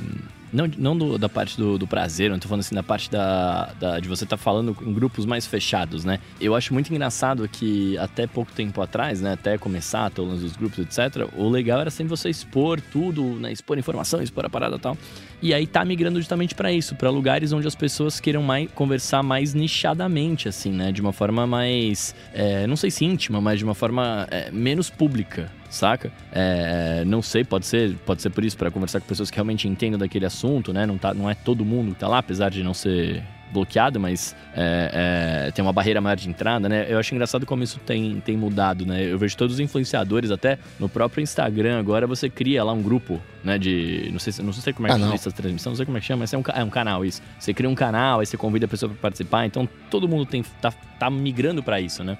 não, 0.52 0.70
não 0.78 0.96
do, 0.96 1.18
da 1.18 1.28
parte 1.28 1.56
do, 1.56 1.78
do, 1.78 1.86
prazer, 1.86 2.30
não 2.30 2.38
tô 2.38 2.48
falando 2.48 2.60
assim 2.60 2.74
da 2.74 2.82
parte 2.82 3.10
da, 3.10 3.72
da 3.78 4.00
de 4.00 4.08
você 4.08 4.24
tá 4.24 4.36
falando 4.36 4.76
em 4.80 4.92
grupos 4.92 5.26
mais 5.26 5.46
fechados, 5.46 6.04
né? 6.04 6.20
Eu 6.40 6.54
acho 6.54 6.72
muito 6.72 6.92
engraçado 6.92 7.48
que 7.48 7.98
até 7.98 8.26
pouco 8.26 8.52
tempo 8.52 8.80
atrás, 8.80 9.20
né? 9.20 9.32
Até 9.32 9.58
começar 9.58 10.10
todos 10.10 10.42
os 10.42 10.56
grupos, 10.56 10.78
etc. 10.78 11.28
O 11.36 11.48
legal 11.48 11.80
era 11.80 11.90
sempre 11.90 12.10
você 12.10 12.30
expor 12.30 12.80
tudo, 12.80 13.22
né? 13.22 13.52
Expor 13.52 13.78
informação, 13.78 14.22
expor 14.22 14.44
a 14.44 14.50
parada 14.50 14.76
e 14.76 14.78
tal. 14.78 14.96
E 15.42 15.52
aí 15.52 15.66
tá 15.66 15.84
migrando 15.84 16.18
justamente 16.18 16.54
para 16.54 16.72
isso, 16.72 16.94
para 16.94 17.10
lugares 17.10 17.52
onde 17.52 17.66
as 17.66 17.74
pessoas 17.74 18.18
queiram 18.18 18.42
mais 18.42 18.70
conversar 18.72 19.22
mais 19.22 19.52
nichadamente, 19.54 20.48
assim, 20.48 20.72
né? 20.72 20.90
De 20.90 21.00
uma 21.00 21.12
forma 21.12 21.46
mais, 21.46 22.14
é, 22.32 22.66
não 22.66 22.76
sei 22.76 22.90
se 22.90 23.04
íntima, 23.04 23.40
mas 23.40 23.58
de 23.58 23.64
uma 23.64 23.74
forma 23.74 24.26
é, 24.30 24.50
menos 24.50 24.88
pública, 24.88 25.50
saca? 25.68 26.10
É, 26.32 27.04
não 27.04 27.20
sei, 27.20 27.44
pode 27.44 27.66
ser, 27.66 27.94
pode 28.06 28.22
ser 28.22 28.30
por 28.30 28.44
isso, 28.44 28.56
para 28.56 28.70
conversar 28.70 29.00
com 29.00 29.06
pessoas 29.06 29.30
que 29.30 29.36
realmente 29.36 29.68
entendam 29.68 29.98
daquele 29.98 30.24
assunto, 30.24 30.72
né? 30.72 30.86
Não, 30.86 30.96
tá, 30.96 31.12
não 31.12 31.28
é 31.28 31.34
todo 31.34 31.64
mundo 31.64 31.92
que 31.92 32.00
tá 32.00 32.08
lá, 32.08 32.18
apesar 32.18 32.50
de 32.50 32.62
não 32.62 32.72
ser 32.72 33.22
bloqueado, 33.52 33.98
mas 34.00 34.34
é, 34.54 35.46
é, 35.46 35.50
tem 35.50 35.62
uma 35.62 35.72
barreira 35.72 36.00
maior 36.00 36.16
de 36.16 36.28
entrada, 36.28 36.68
né? 36.68 36.86
Eu 36.88 36.98
acho 36.98 37.14
engraçado 37.14 37.46
como 37.46 37.62
isso 37.62 37.78
tem, 37.80 38.20
tem 38.20 38.36
mudado, 38.36 38.84
né? 38.84 39.04
Eu 39.04 39.18
vejo 39.18 39.36
todos 39.36 39.54
os 39.54 39.60
influenciadores, 39.60 40.30
até 40.30 40.58
no 40.78 40.88
próprio 40.88 41.22
Instagram, 41.22 41.78
agora 41.78 42.06
você 42.06 42.28
cria 42.28 42.62
lá 42.64 42.72
um 42.72 42.82
grupo, 42.82 43.20
né? 43.44 43.58
De. 43.58 44.08
Não 44.12 44.18
sei, 44.18 44.44
não 44.44 44.52
sei 44.52 44.72
como 44.72 44.88
é 44.88 44.92
que 44.92 44.98
chama 44.98 45.14
essa 45.14 45.30
transmissão, 45.30 45.70
não 45.70 45.76
sei 45.76 45.86
como 45.86 45.98
é 45.98 46.00
que 46.00 46.06
chama, 46.06 46.20
mas 46.20 46.32
é 46.32 46.38
um, 46.38 46.42
é 46.54 46.64
um 46.64 46.70
canal 46.70 47.04
isso. 47.04 47.22
Você 47.38 47.54
cria 47.54 47.68
um 47.68 47.74
canal, 47.74 48.20
aí 48.20 48.26
você 48.26 48.36
convida 48.36 48.66
a 48.66 48.68
pessoa 48.68 48.90
para 48.90 48.98
participar, 49.00 49.46
então 49.46 49.68
todo 49.90 50.08
mundo 50.08 50.26
tem, 50.26 50.44
tá, 50.60 50.72
tá 50.98 51.10
migrando 51.10 51.62
para 51.62 51.80
isso, 51.80 52.02
né? 52.02 52.18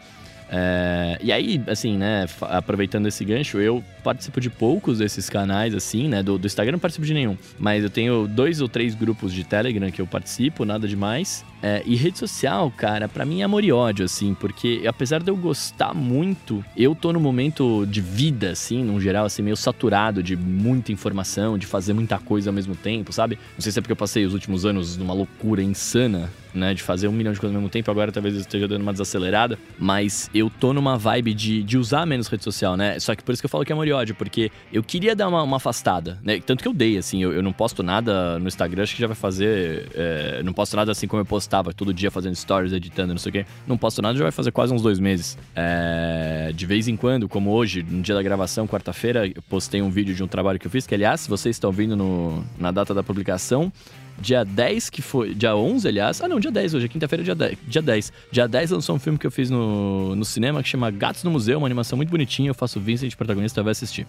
É, 0.49 1.19
e 1.21 1.33
aí, 1.33 1.61
assim, 1.67 1.97
né, 1.97 2.27
aproveitando 2.43 3.07
esse 3.07 3.25
gancho, 3.25 3.59
eu 3.59 3.83
participo 4.03 4.41
de 4.41 4.49
poucos 4.49 4.99
desses 4.99 5.29
canais, 5.29 5.75
assim, 5.75 6.09
né? 6.09 6.23
Do, 6.23 6.39
do, 6.39 6.47
Instagram 6.47 6.73
não 6.73 6.79
participo 6.79 7.07
de 7.07 7.15
nenhum. 7.15 7.37
Mas 7.59 7.83
eu 7.83 7.91
tenho 7.91 8.29
dois 8.29 8.61
ou 8.61 8.69
três 8.69 8.95
grupos 8.95 9.33
de 9.33 9.45
Telegram 9.45 9.91
que 9.91 10.01
eu 10.01 10.07
participo, 10.07 10.65
nada 10.65 10.87
demais. 10.87 11.45
É, 11.63 11.83
e 11.87 11.97
rede 11.97 12.19
social, 12.19 12.73
cara, 12.77 13.09
para 13.09 13.25
mim 13.25 13.41
é 13.41 13.45
amor 13.45 13.65
e 13.65 13.73
ódio, 13.73 14.05
assim, 14.05 14.35
porque 14.35 14.85
apesar 14.87 15.23
de 15.23 15.31
eu 15.31 15.37
gostar 15.37 15.95
muito, 15.95 16.65
eu 16.77 16.95
tô 16.95 17.13
no 17.13 17.21
momento 17.21 17.87
de 17.87 18.01
vida, 18.01 18.51
assim, 18.51 18.85
num 18.85 19.01
geral, 19.01 19.27
assim, 19.27 19.43
meio 19.43 19.57
saturado 19.57 20.23
de 20.23 20.37
muita 20.37 20.93
informação, 20.93 21.57
de 21.57 21.67
fazer 21.67 21.93
muita 21.93 22.19
coisa 22.19 22.51
ao 22.51 22.55
mesmo 22.55 22.77
tempo, 22.77 23.13
sabe? 23.13 23.39
Não 23.55 23.61
sei 23.61 23.73
se 23.73 23.79
é 23.79 23.83
porque 23.83 23.93
eu 23.93 23.97
passei 23.97 24.25
os 24.25 24.35
últimos 24.35 24.65
anos 24.65 24.97
numa 24.97 25.15
loucura 25.15 25.63
insana 25.63 26.31
né? 26.57 26.75
De 26.75 26.83
fazer 26.83 27.07
um 27.07 27.13
milhão 27.13 27.33
de 27.33 27.39
coisas 27.39 27.55
ao 27.55 27.61
mesmo 27.61 27.71
tempo. 27.71 27.91
Agora 27.91 28.11
talvez 28.11 28.35
eu 28.35 28.41
esteja 28.41 28.67
dando 28.67 28.83
uma 28.83 28.93
desacelerada. 28.93 29.59
Mas 29.79 30.31
eu 30.35 30.51
tô 30.51 30.73
numa 30.73 30.97
vibe 30.97 31.35
de, 31.35 31.63
de 31.63 31.79
usar 31.79 32.07
menos 32.07 32.27
rede 32.27 32.43
social, 32.43 32.77
né? 32.77 32.99
Só 32.99 33.15
que 33.15 33.23
por 33.23 33.33
isso 33.33 33.43
que 33.43 33.47
eu 33.47 33.51
falo 33.51 33.65
que 33.65 33.73
é 33.73 33.75
amor 33.75 33.87
e 33.87 33.93
ódio, 33.93 34.15
porque 34.15 34.51
eu 34.73 34.83
queria 34.83 35.15
dar 35.15 35.29
uma, 35.29 35.43
uma 35.43 35.59
afastada, 35.59 36.19
né? 36.23 36.41
Tanto 36.41 36.63
que 36.63 36.69
eu 36.69 36.73
dei, 36.73 36.97
assim, 36.97 37.23
eu, 37.23 37.33
eu, 37.33 37.43
não 37.43 37.53
posto 37.53 37.83
nada 37.83 38.39
no 38.39 38.49
Instagram, 38.49 38.83
acho 38.83 38.95
que 38.95 39.01
já 39.01 39.07
vai 39.07 39.17
fazer. 39.17 39.89
É, 39.95 40.43
não 40.43 40.53
posto 40.53 40.77
nada 40.77 40.91
assim 40.91 41.07
como 41.07 41.21
eu 41.21 41.27
postava, 41.47 41.73
todo 41.73 41.95
dia 41.95 42.11
fazendo 42.11 42.35
stories, 42.35 42.73
editando, 42.73 43.15
não 43.15 43.19
sei 43.19 43.31
o 43.31 43.33
quê. 43.33 43.47
Não 43.67 43.79
posto 43.79 44.03
nada, 44.03 44.19
já 44.19 44.25
vai 44.25 44.33
fazer 44.33 44.51
quase 44.51 44.75
uns 44.75 44.83
dois 44.83 44.99
meses. 44.99 45.39
É, 45.55 46.53
de 46.55 46.67
vez 46.67 46.89
em 46.89 46.97
quando, 46.97 47.29
como 47.29 47.51
hoje, 47.53 47.83
no 47.89 48.03
dia 48.03 48.15
da 48.15 48.23
gravação, 48.23 48.67
quarta-feira, 48.67 49.27
eu 49.27 49.43
postei 49.49 49.81
um 49.81 49.89
vídeo 49.89 50.15
de 50.15 50.23
um 50.23 50.27
trabalho 50.27 50.59
que 50.59 50.67
eu 50.67 50.71
fiz, 50.71 50.87
que 50.87 50.95
aliás, 50.95 51.21
se 51.23 51.29
vocês 51.29 51.55
estão 51.55 51.71
vindo 51.71 51.97
no, 51.97 52.45
na 52.59 52.71
data 52.71 52.93
da 52.93 53.03
publicação, 53.03 53.73
Dia 54.19 54.45
10, 54.45 54.89
que 54.89 55.03
foi. 55.03 55.35
Dia 55.35 55.55
11, 55.55 55.87
aliás. 55.87 56.23
Ah, 56.23 56.29
não, 56.29 56.41
dia 56.41 56.51
10 56.51 56.73
hoje, 56.73 56.87
é 56.87 56.89
quinta-feira, 56.89 57.23
dia 57.23 57.35
10. 57.35 57.59
Dia 57.69 57.83
10. 57.83 58.13
Dia 58.33 58.49
10 58.49 58.71
lançou 58.71 58.97
um 58.97 58.99
filme 58.99 59.19
que 59.19 59.27
eu 59.27 59.31
fiz 59.31 59.51
no, 59.51 60.17
no 60.17 60.25
cinema 60.25 60.63
que 60.63 60.69
chama 60.71 60.91
Gatos 60.91 61.23
no 61.23 61.31
Museu, 61.31 61.59
uma 61.59 61.67
animação 61.67 61.99
muito 61.99 62.09
bonitinha. 62.09 62.49
Eu 62.49 62.55
faço 62.55 62.81
Vincent 62.81 63.15
protagonista, 63.15 63.63
vai 63.63 63.73
assistir. 63.73 64.07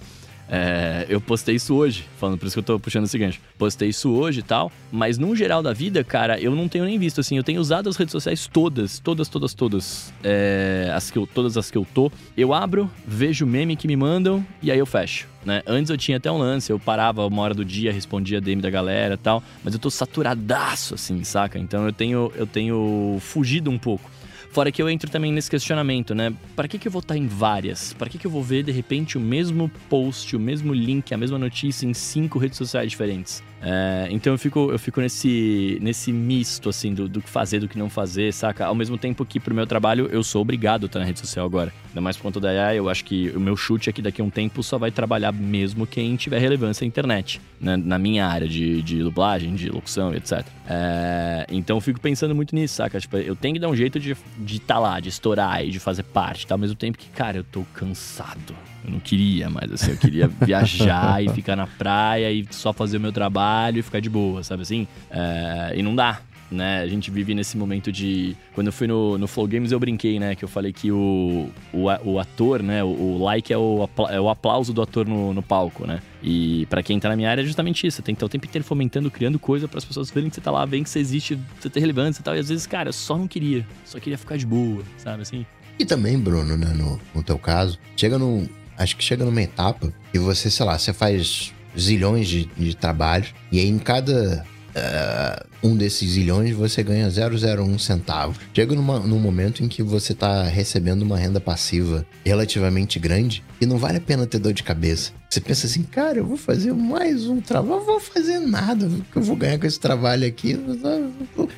É, 0.50 1.06
eu 1.10 1.20
postei 1.20 1.56
isso 1.56 1.76
hoje, 1.76 2.06
falando 2.18 2.38
por 2.38 2.46
isso 2.46 2.56
que 2.56 2.60
eu 2.60 2.64
tô 2.64 2.80
puxando 2.80 3.06
esse 3.06 3.18
gancho. 3.18 3.40
Postei 3.58 3.90
isso 3.90 4.12
hoje 4.12 4.40
e 4.40 4.44
tal, 4.44 4.72
mas 4.92 5.18
no 5.18 5.36
geral 5.36 5.62
da 5.62 5.74
vida, 5.74 6.04
cara, 6.04 6.40
eu 6.40 6.56
não 6.56 6.68
tenho 6.68 6.86
nem 6.86 6.98
visto 6.98 7.20
assim. 7.20 7.38
Eu 7.38 7.44
tenho 7.44 7.60
usado 7.60 7.90
as 7.90 7.98
redes 7.98 8.12
sociais 8.12 8.48
todas, 8.48 9.00
todas, 9.00 9.28
todas, 9.28 9.54
todas. 9.54 10.14
É, 10.24 10.92
as 10.94 11.12
que 11.12 11.18
eu, 11.18 11.28
todas 11.28 11.58
as 11.58 11.70
que 11.70 11.78
eu 11.78 11.86
tô. 11.94 12.12
Eu 12.36 12.54
abro, 12.54 12.90
vejo 13.06 13.46
meme 13.46 13.76
que 13.76 13.88
me 13.88 13.96
mandam 13.96 14.46
e 14.62 14.72
aí 14.72 14.80
eu 14.80 14.86
fecho. 14.86 15.28
Né? 15.46 15.62
Antes 15.66 15.90
eu 15.90 15.98
tinha 15.98 16.18
até 16.18 16.30
um 16.30 16.38
lance, 16.38 16.72
eu 16.72 16.78
parava 16.78 17.26
uma 17.26 17.42
hora 17.42 17.54
do 17.54 17.64
dia, 17.64 17.92
respondia 17.92 18.42
DM 18.42 18.62
da 18.62 18.70
galera 18.70 19.14
e 19.14 19.18
tal, 19.18 19.42
mas 19.64 19.74
eu 19.74 19.80
tô 19.80 19.90
saturadaço, 19.90 20.96
assim, 20.96 21.24
saca? 21.24 21.58
Então 21.58 21.86
eu 21.86 21.94
tenho, 21.94 22.32
eu 22.36 22.46
tenho 22.46 23.18
fugido 23.22 23.72
um 23.72 23.78
pouco. 23.78 24.12
Fora 24.58 24.72
que 24.72 24.82
eu 24.82 24.90
entro 24.90 25.08
também 25.08 25.32
nesse 25.32 25.52
questionamento, 25.52 26.16
né? 26.16 26.34
Para 26.56 26.68
que, 26.68 26.80
que 26.80 26.88
eu 26.88 26.92
vou 26.92 27.02
estar 27.02 27.16
em 27.16 27.28
várias? 27.28 27.94
Para 27.94 28.10
que, 28.10 28.18
que 28.18 28.26
eu 28.26 28.32
vou 28.32 28.42
ver 28.42 28.64
de 28.64 28.72
repente 28.72 29.16
o 29.16 29.22
mesmo 29.22 29.70
post, 29.88 30.36
o 30.36 30.40
mesmo 30.40 30.74
link, 30.74 31.14
a 31.14 31.18
mesma 31.18 31.38
notícia 31.38 31.86
em 31.86 31.94
cinco 31.94 32.40
redes 32.40 32.58
sociais 32.58 32.90
diferentes? 32.90 33.44
É, 33.62 34.08
então 34.12 34.34
eu 34.34 34.38
fico, 34.38 34.72
eu 34.72 34.78
fico 34.78 35.02
nesse, 35.02 35.78
nesse 35.82 36.12
misto, 36.12 36.70
assim, 36.70 36.94
do, 36.94 37.08
do 37.08 37.22
que 37.22 37.30
fazer, 37.30 37.60
do 37.60 37.68
que 37.68 37.78
não 37.78 37.90
fazer, 37.90 38.32
saca? 38.32 38.66
Ao 38.66 38.76
mesmo 38.76 38.98
tempo 38.98 39.26
que 39.26 39.40
pro 39.40 39.54
meu 39.54 39.66
trabalho 39.66 40.08
eu 40.12 40.24
sou 40.24 40.42
obrigado 40.42 40.84
a 40.84 40.86
estar 40.86 41.00
na 41.00 41.06
rede 41.06 41.20
social 41.20 41.46
agora. 41.46 41.74
Ainda 41.90 42.02
mais 42.02 42.18
por 42.18 42.24
conta 42.24 42.40
da 42.40 42.50
AI, 42.50 42.78
eu 42.78 42.90
acho 42.90 43.04
que 43.04 43.30
o 43.32 43.40
meu 43.40 43.56
chute 43.56 43.90
é 43.90 43.94
que 43.94 44.02
daqui 44.02 44.22
a 44.22 44.24
um 44.24 44.30
tempo 44.30 44.62
só 44.62 44.78
vai 44.78 44.92
trabalhar 44.92 45.32
mesmo 45.32 45.88
quem 45.88 46.16
tiver 46.16 46.40
relevância 46.40 46.84
na 46.84 46.88
internet, 46.88 47.42
né? 47.60 47.76
na 47.78 47.98
minha 47.98 48.28
área 48.28 48.48
de, 48.48 48.82
de 48.84 49.02
dublagem, 49.02 49.56
de 49.56 49.70
locução, 49.70 50.14
etc. 50.14 50.46
É, 50.68 51.48
então 51.50 51.78
eu 51.78 51.82
fico 51.82 52.00
pensando 52.00 52.36
muito 52.36 52.56
nisso, 52.56 52.76
saca? 52.76 53.00
Tipo, 53.00 53.18
eu 53.18 53.36
tenho 53.36 53.56
que 53.56 53.60
dar 53.60 53.70
um 53.70 53.76
jeito 53.76 54.00
de 54.00 54.16
estar 54.56 54.76
de 54.76 54.80
tá 54.80 54.80
lá, 54.80 55.00
de 55.00 55.10
estourar 55.10 55.64
e 55.64 55.70
de 55.70 55.80
fazer 55.80 56.04
parte, 56.04 56.48
tá? 56.48 56.56
Ao 56.56 56.60
mesmo 56.60 56.76
tempo 56.76 56.98
que, 56.98 57.10
cara, 57.10 57.38
eu 57.38 57.44
tô 57.44 57.64
cansado. 57.74 58.56
Eu 58.84 58.92
não 58.92 59.00
queria 59.00 59.50
mais, 59.50 59.72
assim, 59.72 59.92
eu 59.92 59.98
queria 59.98 60.28
viajar 60.42 61.24
e 61.24 61.30
ficar 61.30 61.56
na 61.56 61.68
praia 61.68 62.32
e 62.32 62.46
só 62.52 62.72
fazer 62.72 62.98
o 62.98 63.00
meu 63.00 63.12
trabalho 63.12 63.80
e 63.80 63.82
ficar 63.82 64.00
de 64.00 64.10
boa, 64.10 64.44
sabe 64.44 64.62
assim? 64.62 64.88
É, 65.12 65.74
e 65.76 65.84
não 65.84 65.96
dá, 65.96 66.22
né? 66.52 66.82
A 66.82 66.88
gente 66.88 67.12
vive 67.12 67.34
nesse 67.34 67.58
momento 67.58 67.92
de. 67.92 68.36
Quando 68.54 68.68
eu 68.68 68.74
fui 68.74 68.88
no, 68.88 69.18
no 69.18 69.28
Flow 69.28 69.48
Games, 69.48 69.72
eu 69.72 69.80
brinquei, 69.80 70.20
né? 70.20 70.36
Que 70.36 70.44
eu 70.44 70.48
falei 70.48 70.72
que 70.72 70.92
o, 70.92 71.50
o, 71.74 71.86
o 72.04 72.20
ator, 72.20 72.64
né? 72.64 72.84
O, 72.84 72.88
o 72.88 73.24
like 73.24 73.52
é 73.52 73.58
o, 73.58 73.90
é 74.10 74.20
o 74.20 74.30
aplauso 74.30 74.74
do 74.74 74.82
ator 74.82 75.08
no, 75.08 75.34
no 75.34 75.42
palco, 75.42 75.86
né? 75.86 76.02
E 76.24 76.66
para 76.68 76.82
quem 76.82 77.00
tá 77.00 77.10
na 77.10 77.16
minha 77.16 77.30
área 77.30 77.42
é 77.42 77.46
justamente 77.46 77.86
isso. 77.86 78.02
Tem 78.02 78.16
que 78.16 78.18
estar 78.18 78.26
o 78.26 78.30
tempo 78.30 78.46
inteiro 78.46 78.66
fomentando, 78.66 79.12
criando 79.12 79.38
coisa 79.38 79.68
para 79.68 79.78
as 79.78 79.86
pessoas 79.86 80.10
verem 80.10 80.30
que 80.30 80.36
você 80.36 80.42
tá 80.42 80.52
lá, 80.52 80.66
verem 80.66 80.84
que 80.84 80.90
você 80.90 81.00
existe, 81.00 81.38
você 81.60 81.70
tem 81.70 81.82
relevância 81.82 82.22
e 82.22 82.24
tal. 82.24 82.36
E 82.36 82.40
às 82.40 82.50
vezes, 82.50 82.66
cara, 82.66 82.90
eu 82.90 82.94
só 82.94 83.18
não 83.18 83.28
queria. 83.28 83.66
Só 83.86 84.00
queria 84.00 84.18
ficar 84.18 84.38
de 84.38 84.46
boa, 84.46 84.84
sabe 84.98 85.22
assim? 85.22 85.46
E 85.80 85.86
também, 85.86 86.18
Bruno, 86.18 86.58
né, 86.58 86.74
no, 86.74 87.00
no 87.14 87.22
teu 87.22 87.38
caso, 87.38 87.78
chega 87.96 88.18
num, 88.18 88.48
acho 88.78 88.98
que 88.98 89.04
chega 89.04 89.24
numa 89.24 89.42
etapa 89.42 89.94
que 90.12 90.18
você, 90.18 90.50
sei 90.50 90.66
lá, 90.66 90.78
você 90.78 90.92
faz 90.92 91.54
zilhões 91.78 92.28
de, 92.28 92.46
de 92.58 92.76
trabalhos 92.76 93.34
e 93.52 93.60
aí 93.60 93.68
em 93.68 93.78
cada 93.78 94.44
uh, 94.78 95.48
um 95.64 95.76
desses 95.76 96.12
zilhões 96.12 96.56
você 96.56 96.84
ganha 96.84 97.08
001 97.10 97.80
centavos. 97.80 98.38
Chega 98.54 98.76
numa, 98.76 99.00
num 99.00 99.20
momento 99.20 99.64
em 99.64 99.68
que 99.68 99.82
você 99.82 100.14
está 100.14 100.44
recebendo 100.44 101.02
uma 101.02 101.18
renda 101.18 101.40
passiva 101.40 102.06
relativamente 102.26 103.00
grande 103.00 103.44
e 103.60 103.66
não 103.66 103.78
vale 103.78 103.98
a 103.98 104.02
pena 104.02 104.26
ter 104.26 104.40
dor 104.40 104.54
de 104.54 104.64
cabeça. 104.64 105.12
Você 105.30 105.42
pensa 105.42 105.68
assim, 105.68 105.84
cara, 105.84 106.20
eu 106.20 106.26
vou 106.26 106.38
fazer 106.38 106.74
mais 106.74 107.28
um 107.28 107.42
trabalho, 107.42 107.82
eu 107.82 107.86
vou 107.86 108.00
fazer 108.00 108.40
nada, 108.40 108.90
que 109.12 109.18
eu 109.18 109.22
vou 109.22 109.36
ganhar 109.36 109.60
com 109.60 109.66
esse 109.66 109.80
trabalho 109.80 110.26
aqui. 110.26 110.56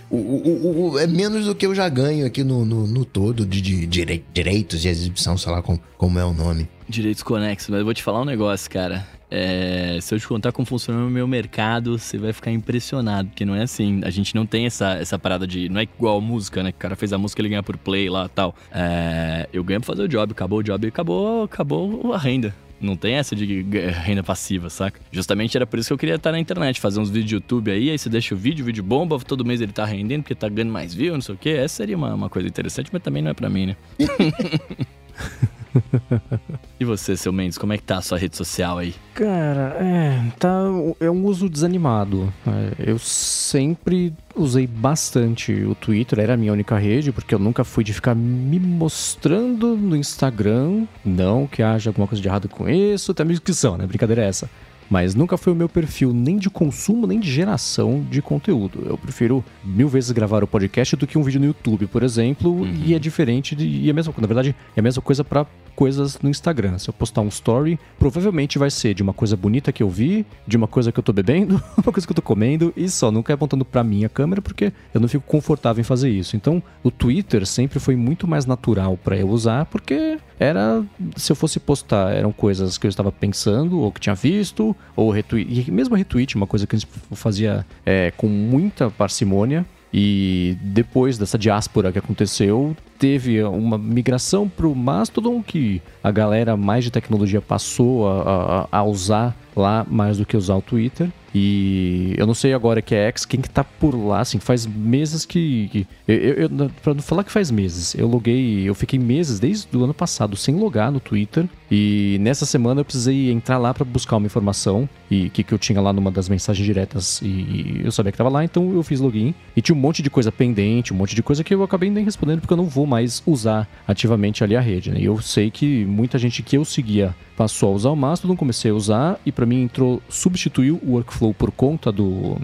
O, 0.09 0.15
o, 0.15 0.91
o, 0.91 0.99
é 0.99 1.05
menos 1.05 1.45
do 1.45 1.53
que 1.53 1.65
eu 1.65 1.75
já 1.75 1.87
ganho 1.87 2.25
aqui 2.25 2.43
no, 2.43 2.65
no, 2.65 2.87
no 2.87 3.05
todo 3.05 3.45
de, 3.45 3.61
de, 3.61 3.85
de, 3.85 4.23
direitos 4.33 4.81
de 4.81 4.87
exibição, 4.87 5.37
sei 5.37 5.51
lá 5.51 5.61
como, 5.61 5.79
como 5.97 6.17
é 6.17 6.25
o 6.25 6.33
nome. 6.33 6.67
Direitos 6.87 7.21
conexos, 7.21 7.69
mas 7.69 7.79
eu 7.79 7.85
vou 7.85 7.93
te 7.93 8.01
falar 8.01 8.21
um 8.21 8.25
negócio, 8.25 8.69
cara. 8.71 9.05
É, 9.31 9.99
se 10.01 10.13
eu 10.13 10.19
te 10.19 10.27
contar 10.27 10.51
como 10.51 10.65
funciona 10.65 11.05
o 11.05 11.09
meu 11.09 11.27
mercado, 11.27 11.97
você 11.99 12.17
vai 12.17 12.33
ficar 12.33 12.51
impressionado, 12.51 13.29
porque 13.29 13.45
não 13.45 13.55
é 13.55 13.63
assim. 13.63 14.01
A 14.03 14.09
gente 14.09 14.33
não 14.33 14.45
tem 14.45 14.65
essa, 14.65 14.93
essa 14.93 15.19
parada 15.19 15.45
de. 15.45 15.69
Não 15.69 15.79
é 15.79 15.83
igual 15.83 16.19
música, 16.19 16.63
né? 16.63 16.71
Que 16.71 16.77
o 16.77 16.81
cara 16.81 16.95
fez 16.95 17.13
a 17.13 17.17
música, 17.17 17.41
ele 17.41 17.49
ganha 17.49 17.63
por 17.63 17.77
play 17.77 18.09
lá 18.09 18.27
tal. 18.27 18.55
É, 18.71 19.47
eu 19.53 19.63
ganho 19.63 19.79
pra 19.79 19.87
fazer 19.87 20.03
o 20.03 20.07
job, 20.07 20.31
acabou 20.31 20.59
o 20.59 20.63
job 20.63 20.85
e 20.85 20.89
acabou, 20.89 21.43
acabou 21.43 22.13
a 22.13 22.17
renda. 22.17 22.53
Não 22.81 22.95
tem 22.95 23.15
essa 23.15 23.35
de 23.35 23.61
renda 24.05 24.23
passiva, 24.23 24.69
saca? 24.69 25.01
Justamente 25.11 25.57
era 25.57 25.67
por 25.67 25.77
isso 25.79 25.89
que 25.89 25.93
eu 25.93 25.97
queria 25.97 26.15
estar 26.15 26.31
na 26.31 26.39
internet, 26.39 26.79
fazer 26.79 26.99
uns 26.99 27.09
vídeos 27.09 27.27
de 27.27 27.35
YouTube 27.35 27.71
aí, 27.71 27.89
aí 27.89 27.97
você 27.97 28.09
deixa 28.09 28.33
o 28.33 28.37
vídeo, 28.37 28.63
o 28.63 28.65
vídeo 28.65 28.81
bomba, 28.81 29.19
todo 29.19 29.43
mês 29.43 29.59
ele 29.59 29.73
tá 29.73 29.83
rendendo 29.83 30.21
porque 30.21 30.33
tá 30.33 30.47
ganhando 30.47 30.71
mais 30.71 30.93
view, 30.93 31.13
não 31.13 31.21
sei 31.21 31.35
o 31.35 31.37
quê. 31.37 31.49
Essa 31.49 31.75
seria 31.75 31.97
uma, 31.97 32.13
uma 32.13 32.29
coisa 32.29 32.47
interessante, 32.47 32.89
mas 32.91 33.01
também 33.01 33.21
não 33.21 33.31
é 33.31 33.33
para 33.33 33.49
mim, 33.49 33.65
né? 33.67 33.75
e 36.79 36.85
você, 36.85 37.15
seu 37.15 37.31
Mendes, 37.31 37.57
como 37.57 37.73
é 37.73 37.77
que 37.77 37.83
tá 37.83 37.97
a 37.97 38.01
sua 38.01 38.17
rede 38.17 38.35
social 38.35 38.77
aí? 38.77 38.95
Cara, 39.13 39.77
é, 39.79 40.31
tá, 40.39 40.63
é 40.99 41.09
um 41.09 41.25
uso 41.25 41.49
desanimado. 41.49 42.31
É, 42.47 42.91
eu 42.91 42.99
sempre 42.99 44.13
usei 44.35 44.65
bastante 44.65 45.51
o 45.51 45.75
Twitter, 45.75 46.19
era 46.19 46.33
a 46.33 46.37
minha 46.37 46.53
única 46.53 46.77
rede, 46.77 47.11
porque 47.11 47.33
eu 47.33 47.39
nunca 47.39 47.63
fui 47.63 47.83
de 47.83 47.93
ficar 47.93 48.15
me 48.15 48.59
mostrando 48.59 49.75
no 49.75 49.95
Instagram. 49.95 50.85
Não 51.03 51.47
que 51.47 51.61
haja 51.61 51.89
alguma 51.89 52.07
coisa 52.07 52.21
de 52.21 52.27
errado 52.27 52.49
com 52.49 52.67
isso, 52.69 53.11
até 53.11 53.23
mesmo 53.23 53.43
que 53.43 53.53
são, 53.53 53.77
né? 53.77 53.85
Brincadeira 53.85 54.23
é 54.23 54.27
essa 54.27 54.49
mas 54.89 55.13
nunca 55.15 55.37
foi 55.37 55.53
o 55.53 55.55
meu 55.55 55.69
perfil 55.69 56.11
nem 56.13 56.37
de 56.37 56.49
consumo 56.49 57.05
nem 57.05 57.19
de 57.19 57.31
geração 57.31 58.05
de 58.09 58.21
conteúdo. 58.21 58.83
Eu 58.85 58.97
prefiro 58.97 59.43
mil 59.63 59.87
vezes 59.87 60.11
gravar 60.11 60.43
o 60.43 60.47
podcast 60.47 60.95
do 60.95 61.05
que 61.05 61.17
um 61.17 61.23
vídeo 61.23 61.39
no 61.39 61.47
YouTube, 61.47 61.87
por 61.87 62.03
exemplo, 62.03 62.51
uhum. 62.51 62.81
e 62.85 62.93
é 62.93 62.99
diferente 62.99 63.55
de, 63.55 63.67
e 63.67 63.87
é 63.87 63.91
a 63.91 63.93
mesma, 63.93 64.13
na 64.17 64.27
verdade, 64.27 64.55
é 64.75 64.79
a 64.79 64.83
mesma 64.83 65.01
coisa 65.01 65.23
para 65.23 65.45
coisas 65.79 66.19
no 66.19 66.29
Instagram. 66.29 66.77
Se 66.77 66.89
eu 66.89 66.93
postar 66.93 67.21
um 67.21 67.29
story, 67.29 67.79
provavelmente 67.97 68.59
vai 68.59 68.69
ser 68.69 68.93
de 68.93 69.01
uma 69.01 69.13
coisa 69.13 69.37
bonita 69.37 69.71
que 69.71 69.81
eu 69.81 69.89
vi, 69.89 70.25
de 70.45 70.57
uma 70.57 70.67
coisa 70.67 70.91
que 70.91 70.99
eu 70.99 71.03
tô 71.03 71.13
bebendo, 71.13 71.55
uma 71.77 71.93
coisa 71.93 72.05
que 72.05 72.11
eu 72.11 72.15
tô 72.15 72.21
comendo 72.21 72.73
e 72.75 72.89
só. 72.89 73.09
Nunca 73.09 73.31
é 73.31 73.35
apontando 73.35 73.63
pra 73.63 73.81
minha 73.81 74.09
câmera 74.09 74.41
porque 74.41 74.73
eu 74.93 74.99
não 74.99 75.07
fico 75.07 75.23
confortável 75.25 75.79
em 75.79 75.85
fazer 75.85 76.09
isso. 76.09 76.35
Então, 76.35 76.61
o 76.83 76.91
Twitter 76.91 77.45
sempre 77.45 77.79
foi 77.79 77.95
muito 77.95 78.27
mais 78.27 78.45
natural 78.45 78.97
para 78.97 79.15
eu 79.15 79.29
usar 79.29 79.65
porque 79.67 80.17
era. 80.39 80.83
Se 81.15 81.31
eu 81.31 81.35
fosse 81.35 81.59
postar, 81.59 82.13
eram 82.13 82.31
coisas 82.31 82.77
que 82.77 82.87
eu 82.87 82.89
estava 82.89 83.11
pensando 83.11 83.79
ou 83.79 83.91
que 83.91 83.99
tinha 83.99 84.15
visto, 84.15 84.75
ou 84.95 85.11
retweet. 85.11 85.69
E 85.69 85.71
mesmo 85.71 85.95
retweet, 85.95 86.35
uma 86.35 86.47
coisa 86.47 86.65
que 86.65 86.75
gente 86.77 86.87
fazia 87.11 87.65
é, 87.85 88.11
com 88.11 88.27
muita 88.27 88.89
parcimônia. 88.89 89.65
E 89.93 90.55
depois 90.61 91.17
dessa 91.17 91.37
diáspora 91.37 91.91
que 91.91 91.97
aconteceu, 91.97 92.77
teve 92.99 93.41
uma 93.43 93.77
migração 93.77 94.49
para 94.49 94.67
o 94.67 94.75
Mastodon 94.75 95.41
que 95.41 95.81
a 96.03 96.11
galera 96.11 96.57
mais 96.57 96.83
de 96.83 96.91
tecnologia 96.91 97.41
passou 97.41 98.07
a, 98.07 98.67
a, 98.71 98.79
a 98.79 98.83
usar 98.83 99.35
lá 99.55 99.85
mais 99.89 100.17
do 100.17 100.25
que 100.25 100.35
usar 100.35 100.55
o 100.55 100.61
Twitter. 100.61 101.09
E 101.33 102.15
eu 102.17 102.25
não 102.25 102.33
sei 102.33 102.53
agora 102.53 102.81
que 102.81 102.95
é 102.95 103.07
X, 103.09 103.25
quem 103.25 103.39
que 103.39 103.49
tá 103.49 103.63
por 103.63 103.93
lá, 103.93 104.21
assim, 104.21 104.39
faz 104.39 104.65
meses 104.65 105.25
que. 105.25 105.69
que 105.71 105.87
eu, 106.07 106.15
eu, 106.15 106.49
pra 106.81 106.93
não 106.93 107.01
falar 107.01 107.23
que 107.23 107.31
faz 107.31 107.51
meses, 107.51 107.93
eu 107.95 108.07
loguei, 108.07 108.67
eu 108.67 108.73
fiquei 108.73 108.97
meses 108.97 109.39
desde 109.39 109.75
o 109.77 109.83
ano 109.83 109.93
passado 109.93 110.35
sem 110.35 110.55
logar 110.55 110.91
no 110.91 110.99
Twitter. 110.99 111.47
E 111.71 112.17
nessa 112.19 112.47
semana 112.47 112.81
eu 112.81 112.85
precisei 112.85 113.31
entrar 113.31 113.59
lá 113.59 113.73
para 113.75 113.85
buscar 113.85 114.17
uma 114.17 114.25
informação 114.25 114.89
e 115.09 115.29
que, 115.29 115.43
que 115.43 115.53
eu 115.53 115.59
tinha 115.59 115.79
lá 115.79 115.93
numa 115.93 116.09
das 116.09 116.27
mensagens 116.27 116.65
diretas 116.65 117.21
e 117.21 117.81
eu 117.83 117.91
sabia 117.91 118.11
que 118.11 118.17
tava 118.17 118.29
lá, 118.29 118.43
então 118.43 118.73
eu 118.73 118.81
fiz 118.81 118.99
login 118.99 119.35
e 119.55 119.61
tinha 119.61 119.75
um 119.75 119.79
monte 119.79 120.01
de 120.01 120.09
coisa 120.09 120.31
pendente, 120.31 120.91
um 120.91 120.97
monte 120.97 121.15
de 121.15 121.21
coisa 121.21 121.43
que 121.43 121.53
eu 121.53 121.61
acabei 121.61 121.91
nem 121.91 122.03
respondendo 122.03 122.41
porque 122.41 122.53
eu 122.53 122.57
não 122.57 122.65
vou 122.65 122.87
mais 122.89 123.23
usar 123.25 123.67
ativamente 123.87 124.43
ali 124.43 124.55
a 124.55 124.59
rede, 124.59 124.91
né? 124.91 124.99
E 124.99 125.05
eu 125.05 125.21
sei 125.21 125.49
que 125.49 125.85
muita 125.85 126.17
gente 126.17 126.43
que 126.43 126.57
eu 126.57 126.65
seguia 126.65 127.15
passou 127.37 127.69
a 127.69 127.75
usar 127.75 127.89
o 127.91 127.95
Mastodon, 127.95 128.35
comecei 128.35 128.71
a 128.71 128.73
usar 128.73 129.19
e 129.25 129.31
para 129.31 129.45
mim 129.45 129.61
entrou, 129.61 130.01
substituiu 130.09 130.79
o 130.83 130.93
workflow 130.93 131.33
por 131.33 131.51
conta 131.51 131.91
do 131.91 132.37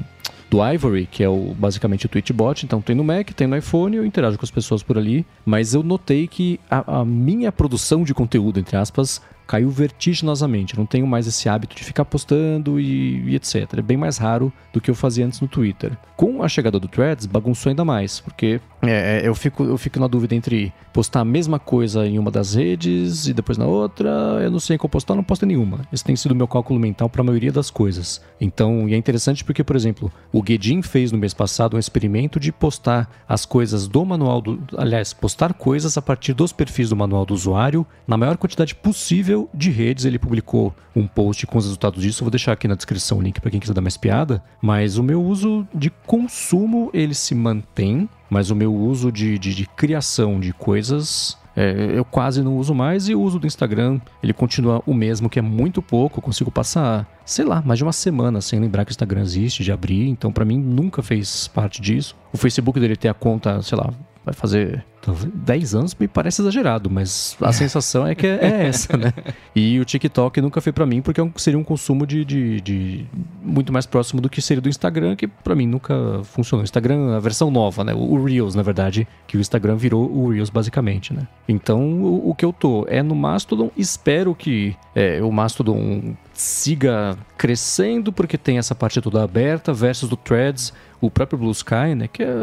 do 0.49 0.63
Ivory, 0.63 1.07
que 1.07 1.23
é 1.23 1.27
o, 1.27 1.53
basicamente 1.57 2.05
o 2.05 2.09
Twitchbot. 2.09 2.65
Então 2.65 2.80
tem 2.80 2.95
no 2.95 3.03
Mac, 3.03 3.31
tem 3.31 3.47
no 3.47 3.57
iPhone, 3.57 3.97
eu 3.97 4.05
interajo 4.05 4.38
com 4.38 4.45
as 4.45 4.51
pessoas 4.51 4.84
por 4.84 4.97
ali. 4.97 5.26
Mas 5.45 5.73
eu 5.73 5.84
notei 5.84 6.27
que 6.27 6.59
a, 6.69 7.01
a 7.01 7.05
minha 7.05 7.51
produção 7.51 8.03
de 8.03 8.13
conteúdo, 8.13 8.59
entre 8.59 8.77
aspas, 8.77 9.22
caiu 9.45 9.69
vertiginosamente. 9.69 10.77
Não 10.77 10.85
tenho 10.85 11.07
mais 11.07 11.27
esse 11.27 11.47
hábito 11.47 11.76
de 11.76 11.84
ficar 11.84 12.05
postando 12.05 12.80
e, 12.80 13.22
e, 13.30 13.35
etc. 13.35 13.73
É 13.77 13.81
bem 13.81 13.97
mais 13.97 14.17
raro 14.17 14.51
do 14.73 14.81
que 14.81 14.89
eu 14.89 14.95
fazia 14.95 15.26
antes 15.26 15.39
no 15.41 15.47
Twitter. 15.47 15.97
Com 16.15 16.41
a 16.43 16.47
chegada 16.47 16.80
do 16.80 16.88
Threads, 16.88 17.26
bagunçou 17.26 17.69
ainda 17.69 17.84
mais, 17.84 18.19
porque 18.19 18.59
é, 18.81 19.22
é, 19.22 19.27
eu, 19.27 19.35
fico, 19.35 19.63
eu 19.63 19.77
fico 19.77 19.99
na 19.99 20.07
dúvida 20.07 20.35
entre 20.35 20.73
postar 20.93 21.22
a 21.22 21.26
mesma 21.26 21.59
coisa 21.59 22.05
em 22.05 22.17
uma 22.17 22.31
das 22.31 22.55
redes 22.55 23.27
e 23.27 23.34
depois 23.34 23.57
na 23.57 23.65
outra. 23.65 24.09
Eu 24.41 24.51
não 24.51 24.59
sei 24.59 24.76
em 24.76 24.80
qual 24.80 24.89
postar, 24.89 25.15
não 25.15 25.23
posto 25.23 25.43
em 25.43 25.49
nenhuma. 25.49 25.81
Esse 25.91 26.03
tem 26.03 26.15
sido 26.15 26.31
o 26.31 26.35
meu 26.35 26.47
cálculo 26.47 26.80
mental 26.80 27.09
para 27.09 27.22
a 27.22 27.23
maioria 27.23 27.51
das 27.51 27.69
coisas. 27.69 28.22
Então, 28.39 28.88
e 28.88 28.93
é 28.93 28.97
interessante 28.97 29.43
porque, 29.43 29.63
por 29.63 29.76
exemplo, 29.76 30.11
o 30.31 30.41
Guedin 30.41 30.81
fez 30.81 31.11
no 31.11 31.17
mês 31.17 31.34
passado 31.34 31.76
um 31.76 31.80
experimento 31.80 32.39
de 32.39 32.51
postar 32.51 33.09
as 33.27 33.45
coisas 33.45 33.88
do 33.88 34.05
manual 34.05 34.41
do. 34.41 34.61
Aliás, 34.77 35.13
postar 35.13 35.53
coisas 35.53 35.97
a 35.97 36.01
partir 36.01 36.34
dos 36.34 36.51
perfis 36.51 36.89
do 36.89 36.95
manual 36.95 37.26
do 37.26 37.34
usuário 37.34 37.85
na 38.07 38.17
maior 38.17 38.38
quantidade 38.38 38.76
possível 38.76 39.34
de 39.53 39.69
redes. 39.69 40.05
Ele 40.05 40.19
publicou 40.19 40.73
um 40.95 41.07
post 41.07 41.45
com 41.47 41.57
os 41.57 41.65
resultados 41.65 42.01
disso. 42.01 42.21
Eu 42.21 42.25
vou 42.25 42.31
deixar 42.31 42.53
aqui 42.53 42.67
na 42.67 42.75
descrição 42.75 43.17
o 43.17 43.21
link 43.21 43.39
para 43.39 43.51
quem 43.51 43.59
quiser 43.59 43.73
dar 43.73 43.81
mais 43.81 43.97
piada. 43.97 44.43
Mas 44.61 44.97
o 44.97 45.03
meu 45.03 45.23
uso 45.23 45.67
de 45.73 45.89
consumo 46.05 46.89
ele 46.93 47.13
se 47.13 47.35
mantém 47.35 48.09
mas 48.29 48.49
o 48.49 48.55
meu 48.55 48.73
uso 48.73 49.11
de, 49.11 49.37
de, 49.37 49.53
de 49.53 49.65
criação 49.65 50.39
de 50.39 50.51
coisas 50.51 51.37
é, 51.55 51.93
eu 51.93 52.03
quase 52.03 52.43
não 52.43 52.57
uso 52.57 52.75
mais 52.75 53.07
e 53.07 53.15
o 53.15 53.21
uso 53.21 53.39
do 53.39 53.47
Instagram 53.47 53.99
ele 54.21 54.33
continua 54.33 54.83
o 54.85 54.93
mesmo, 54.93 55.29
que 55.29 55.39
é 55.39 55.41
muito 55.41 55.81
pouco. 55.81 56.19
Eu 56.19 56.21
consigo 56.21 56.51
passar, 56.51 57.07
sei 57.25 57.45
lá, 57.45 57.61
mais 57.61 57.77
de 57.77 57.85
uma 57.85 57.93
semana 57.93 58.41
sem 58.41 58.59
lembrar 58.59 58.83
que 58.83 58.91
o 58.91 58.93
Instagram 58.93 59.21
existe, 59.21 59.63
de 59.63 59.71
abrir. 59.71 60.09
Então, 60.09 60.33
para 60.33 60.43
mim, 60.43 60.59
nunca 60.59 61.01
fez 61.01 61.47
parte 61.47 61.81
disso. 61.81 62.13
O 62.33 62.37
Facebook 62.37 62.77
dele 62.77 62.97
ter 62.97 63.07
a 63.07 63.13
conta, 63.13 63.61
sei 63.61 63.77
lá, 63.77 63.89
vai 64.25 64.33
fazer 64.33 64.83
10 65.14 65.76
anos 65.76 65.95
me 65.95 66.07
parece 66.07 66.41
exagerado, 66.41 66.90
mas 66.90 67.38
a 67.41 67.52
sensação 67.52 68.07
é 68.07 68.15
que 68.15 68.26
é, 68.26 68.40
é 68.41 68.68
essa, 68.68 68.98
né? 68.98 69.14
E 69.56 69.80
o 69.80 69.86
TikTok 69.86 70.41
nunca 70.41 70.60
foi 70.60 70.73
para 70.73 70.86
mim 70.86 71.02
porque 71.02 71.22
é 71.22 71.32
seria 71.38 71.57
um 71.57 71.64
consumo 71.64 72.06
de, 72.06 72.26
de, 72.26 72.60
de, 72.60 73.06
muito 73.41 73.72
mais 73.72 73.86
próximo 73.86 74.19
do 74.19 74.30
que 74.30 74.41
seria 74.41 74.61
do 74.61 74.68
Instagram, 74.68 75.15
que 75.15 75.27
para 75.27 75.56
mim 75.56 75.65
nunca 75.65 76.22
funcionou. 76.23 76.61
O 76.61 76.65
Instagram, 76.65 77.15
a 77.15 77.19
versão 77.19 77.49
nova, 77.49 77.84
né? 77.84 77.94
O 77.94 78.22
Reels, 78.22 78.53
na 78.53 78.61
verdade, 78.61 79.07
que 79.27 79.38
o 79.38 79.40
Instagram 79.40 79.77
virou 79.77 80.11
o 80.11 80.30
Reels 80.30 80.49
basicamente, 80.49 81.14
né? 81.14 81.26
Então, 81.48 81.82
o, 81.82 82.32
o 82.32 82.36
que 82.36 82.44
eu 82.44 82.52
tô 82.52 82.86
é 82.90 83.02
no 83.02 83.15
Mastodon, 83.15 83.72
espero 83.77 84.36
que 84.36 84.76
é, 84.94 85.22
o 85.22 85.32
Mastodon 85.32 86.15
siga 86.34 87.18
crescendo 87.38 88.11
porque 88.11 88.38
tem 88.38 88.57
essa 88.57 88.76
parte 88.76 88.99
toda 88.99 89.23
aberta 89.23 89.73
versus 89.73 90.10
do 90.10 90.18
Threads 90.18 90.73
o 91.02 91.11
próprio 91.11 91.38
Blue 91.38 91.52
Sky, 91.52 91.95
né, 91.95 92.07
que 92.07 92.23
é, 92.23 92.36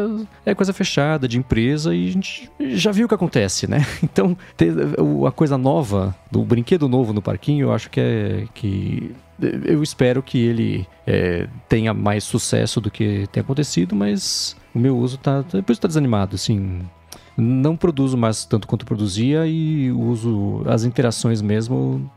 é 0.45 0.55
coisa 0.55 0.73
fechada 0.73 1.27
de 1.27 1.37
empresa 1.37 1.93
e 1.93 2.07
a 2.07 2.11
gente 2.11 2.49
já 2.59 2.91
viu 2.91 3.05
o 3.05 3.09
que 3.09 3.15
acontece, 3.15 3.67
né? 3.67 3.85
Então, 4.03 4.37
ter 4.55 4.73
a 5.27 5.31
coisa 5.31 5.57
nova, 5.57 6.15
do 6.31 6.43
brinquedo 6.43 6.87
novo 6.87 7.13
no 7.13 7.21
parquinho, 7.21 7.67
eu 7.67 7.73
acho 7.73 7.89
que 7.89 7.99
é 7.99 8.45
que 8.53 9.11
eu 9.65 9.81
espero 9.81 10.21
que 10.21 10.37
ele 10.37 10.87
é, 11.07 11.47
tenha 11.67 11.93
mais 11.93 12.23
sucesso 12.23 12.79
do 12.79 12.91
que 12.91 13.27
tem 13.31 13.41
acontecido, 13.41 13.95
mas 13.95 14.55
o 14.73 14.79
meu 14.79 14.97
uso 14.97 15.17
tá 15.17 15.43
depois 15.51 15.79
tá 15.79 15.87
desanimado, 15.87 16.35
assim, 16.35 16.81
não 17.35 17.75
produzo 17.75 18.17
mais 18.17 18.45
tanto 18.45 18.67
quanto 18.67 18.85
produzia 18.85 19.45
e 19.47 19.91
uso 19.91 20.61
as 20.65 20.83
interações 20.83 21.41
mesmo. 21.41 22.09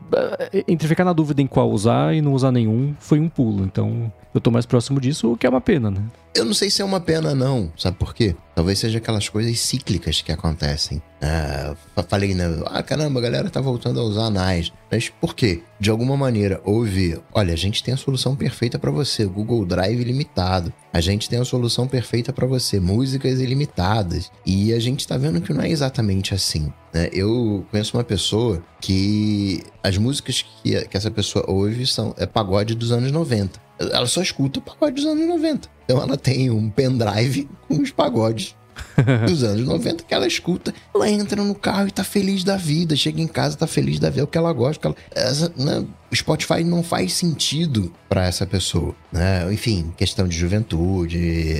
Eh, 0.51 0.63
entre 0.67 0.87
ficar 0.87 1.03
na 1.03 1.13
dúvida 1.13 1.41
em 1.41 1.47
qual 1.47 1.69
usar 1.71 2.15
e 2.15 2.21
não 2.21 2.33
usar 2.33 2.51
nenhum, 2.51 2.93
foi 2.99 3.19
um 3.19 3.27
pulo. 3.27 3.63
Então 3.63 4.11
eu 4.33 4.39
tô 4.39 4.51
mais 4.51 4.65
próximo 4.65 5.01
disso, 5.01 5.31
o 5.31 5.37
que 5.37 5.47
é 5.47 5.49
uma 5.49 5.61
pena, 5.61 5.89
né? 5.89 6.01
Eu 6.37 6.45
não 6.45 6.53
sei 6.53 6.69
se 6.69 6.83
é 6.83 6.85
uma 6.85 6.99
pena, 6.99 7.33
não. 7.33 7.73
Sabe 7.75 7.97
por 7.97 8.13
quê? 8.13 8.35
Talvez 8.53 8.77
seja 8.77 8.99
aquelas 8.99 9.27
coisas 9.27 9.59
cíclicas 9.59 10.21
que 10.21 10.31
acontecem. 10.31 11.01
Ah, 11.19 11.75
falei, 12.07 12.35
né? 12.35 12.45
Ah, 12.67 12.83
caramba, 12.83 13.19
a 13.19 13.23
galera 13.23 13.49
tá 13.49 13.59
voltando 13.59 13.99
a 13.99 14.03
usar 14.03 14.25
anais. 14.25 14.71
Mas 14.91 15.09
por 15.09 15.33
quê? 15.35 15.63
De 15.79 15.89
alguma 15.89 16.15
maneira, 16.15 16.61
houve. 16.63 17.19
Olha, 17.33 17.55
a 17.55 17.57
gente 17.57 17.81
tem 17.81 17.91
a 17.91 17.97
solução 17.97 18.35
perfeita 18.35 18.77
para 18.77 18.91
você, 18.91 19.25
Google 19.25 19.65
Drive 19.65 19.99
ilimitado. 19.99 20.71
A 20.93 21.01
gente 21.01 21.27
tem 21.27 21.39
a 21.39 21.45
solução 21.45 21.87
perfeita 21.87 22.31
para 22.31 22.45
você, 22.45 22.79
músicas 22.79 23.39
ilimitadas. 23.39 24.31
E 24.45 24.73
a 24.73 24.79
gente 24.79 25.07
tá 25.07 25.17
vendo 25.17 25.41
que 25.41 25.51
não 25.51 25.63
é 25.63 25.69
exatamente 25.71 26.35
assim. 26.35 26.71
Né? 26.93 27.09
Eu 27.11 27.65
conheço 27.71 27.97
uma 27.97 28.03
pessoa 28.03 28.61
que 28.79 29.63
as 29.83 29.97
músicas 29.97 30.45
que, 30.61 30.85
que 30.85 30.97
essa 30.97 31.09
pessoa 31.09 31.45
ouve 31.47 31.87
são 31.87 32.13
é 32.15 32.27
pagode 32.27 32.75
dos 32.75 32.91
anos 32.91 33.11
90. 33.11 33.65
Ela 33.79 34.07
só 34.07 34.21
escuta 34.21 34.59
o 34.59 34.61
pagode 34.61 34.95
dos 34.95 35.05
anos 35.05 35.27
90. 35.27 35.69
Então 35.85 36.01
ela 36.01 36.17
tem 36.17 36.49
um 36.49 36.69
pendrive 36.69 37.47
com 37.67 37.81
os 37.81 37.91
pagodes 37.91 38.55
dos 39.27 39.43
anos 39.43 39.65
90 39.65 40.03
que 40.03 40.13
ela 40.13 40.27
escuta. 40.27 40.73
Ela 40.93 41.09
entra 41.09 41.43
no 41.43 41.55
carro 41.55 41.87
e 41.87 41.91
tá 41.91 42.03
feliz 42.03 42.43
da 42.43 42.57
vida. 42.57 42.95
Chega 42.95 43.21
em 43.21 43.27
casa, 43.27 43.57
tá 43.57 43.67
feliz 43.67 43.99
da 43.99 44.09
vida. 44.09 44.21
É 44.21 44.23
o 44.23 44.27
que 44.27 44.37
ela 44.37 44.51
gosta. 44.51 44.81
Que 44.81 44.87
ela, 44.87 44.95
essa, 45.11 45.51
né, 45.55 45.85
o 46.11 46.15
Spotify 46.15 46.63
não 46.63 46.81
faz 46.81 47.13
sentido 47.13 47.91
para 48.07 48.25
essa 48.25 48.45
pessoa, 48.45 48.95
né? 49.11 49.51
Enfim, 49.51 49.93
questão 49.97 50.27
de 50.27 50.37
juventude, 50.37 51.17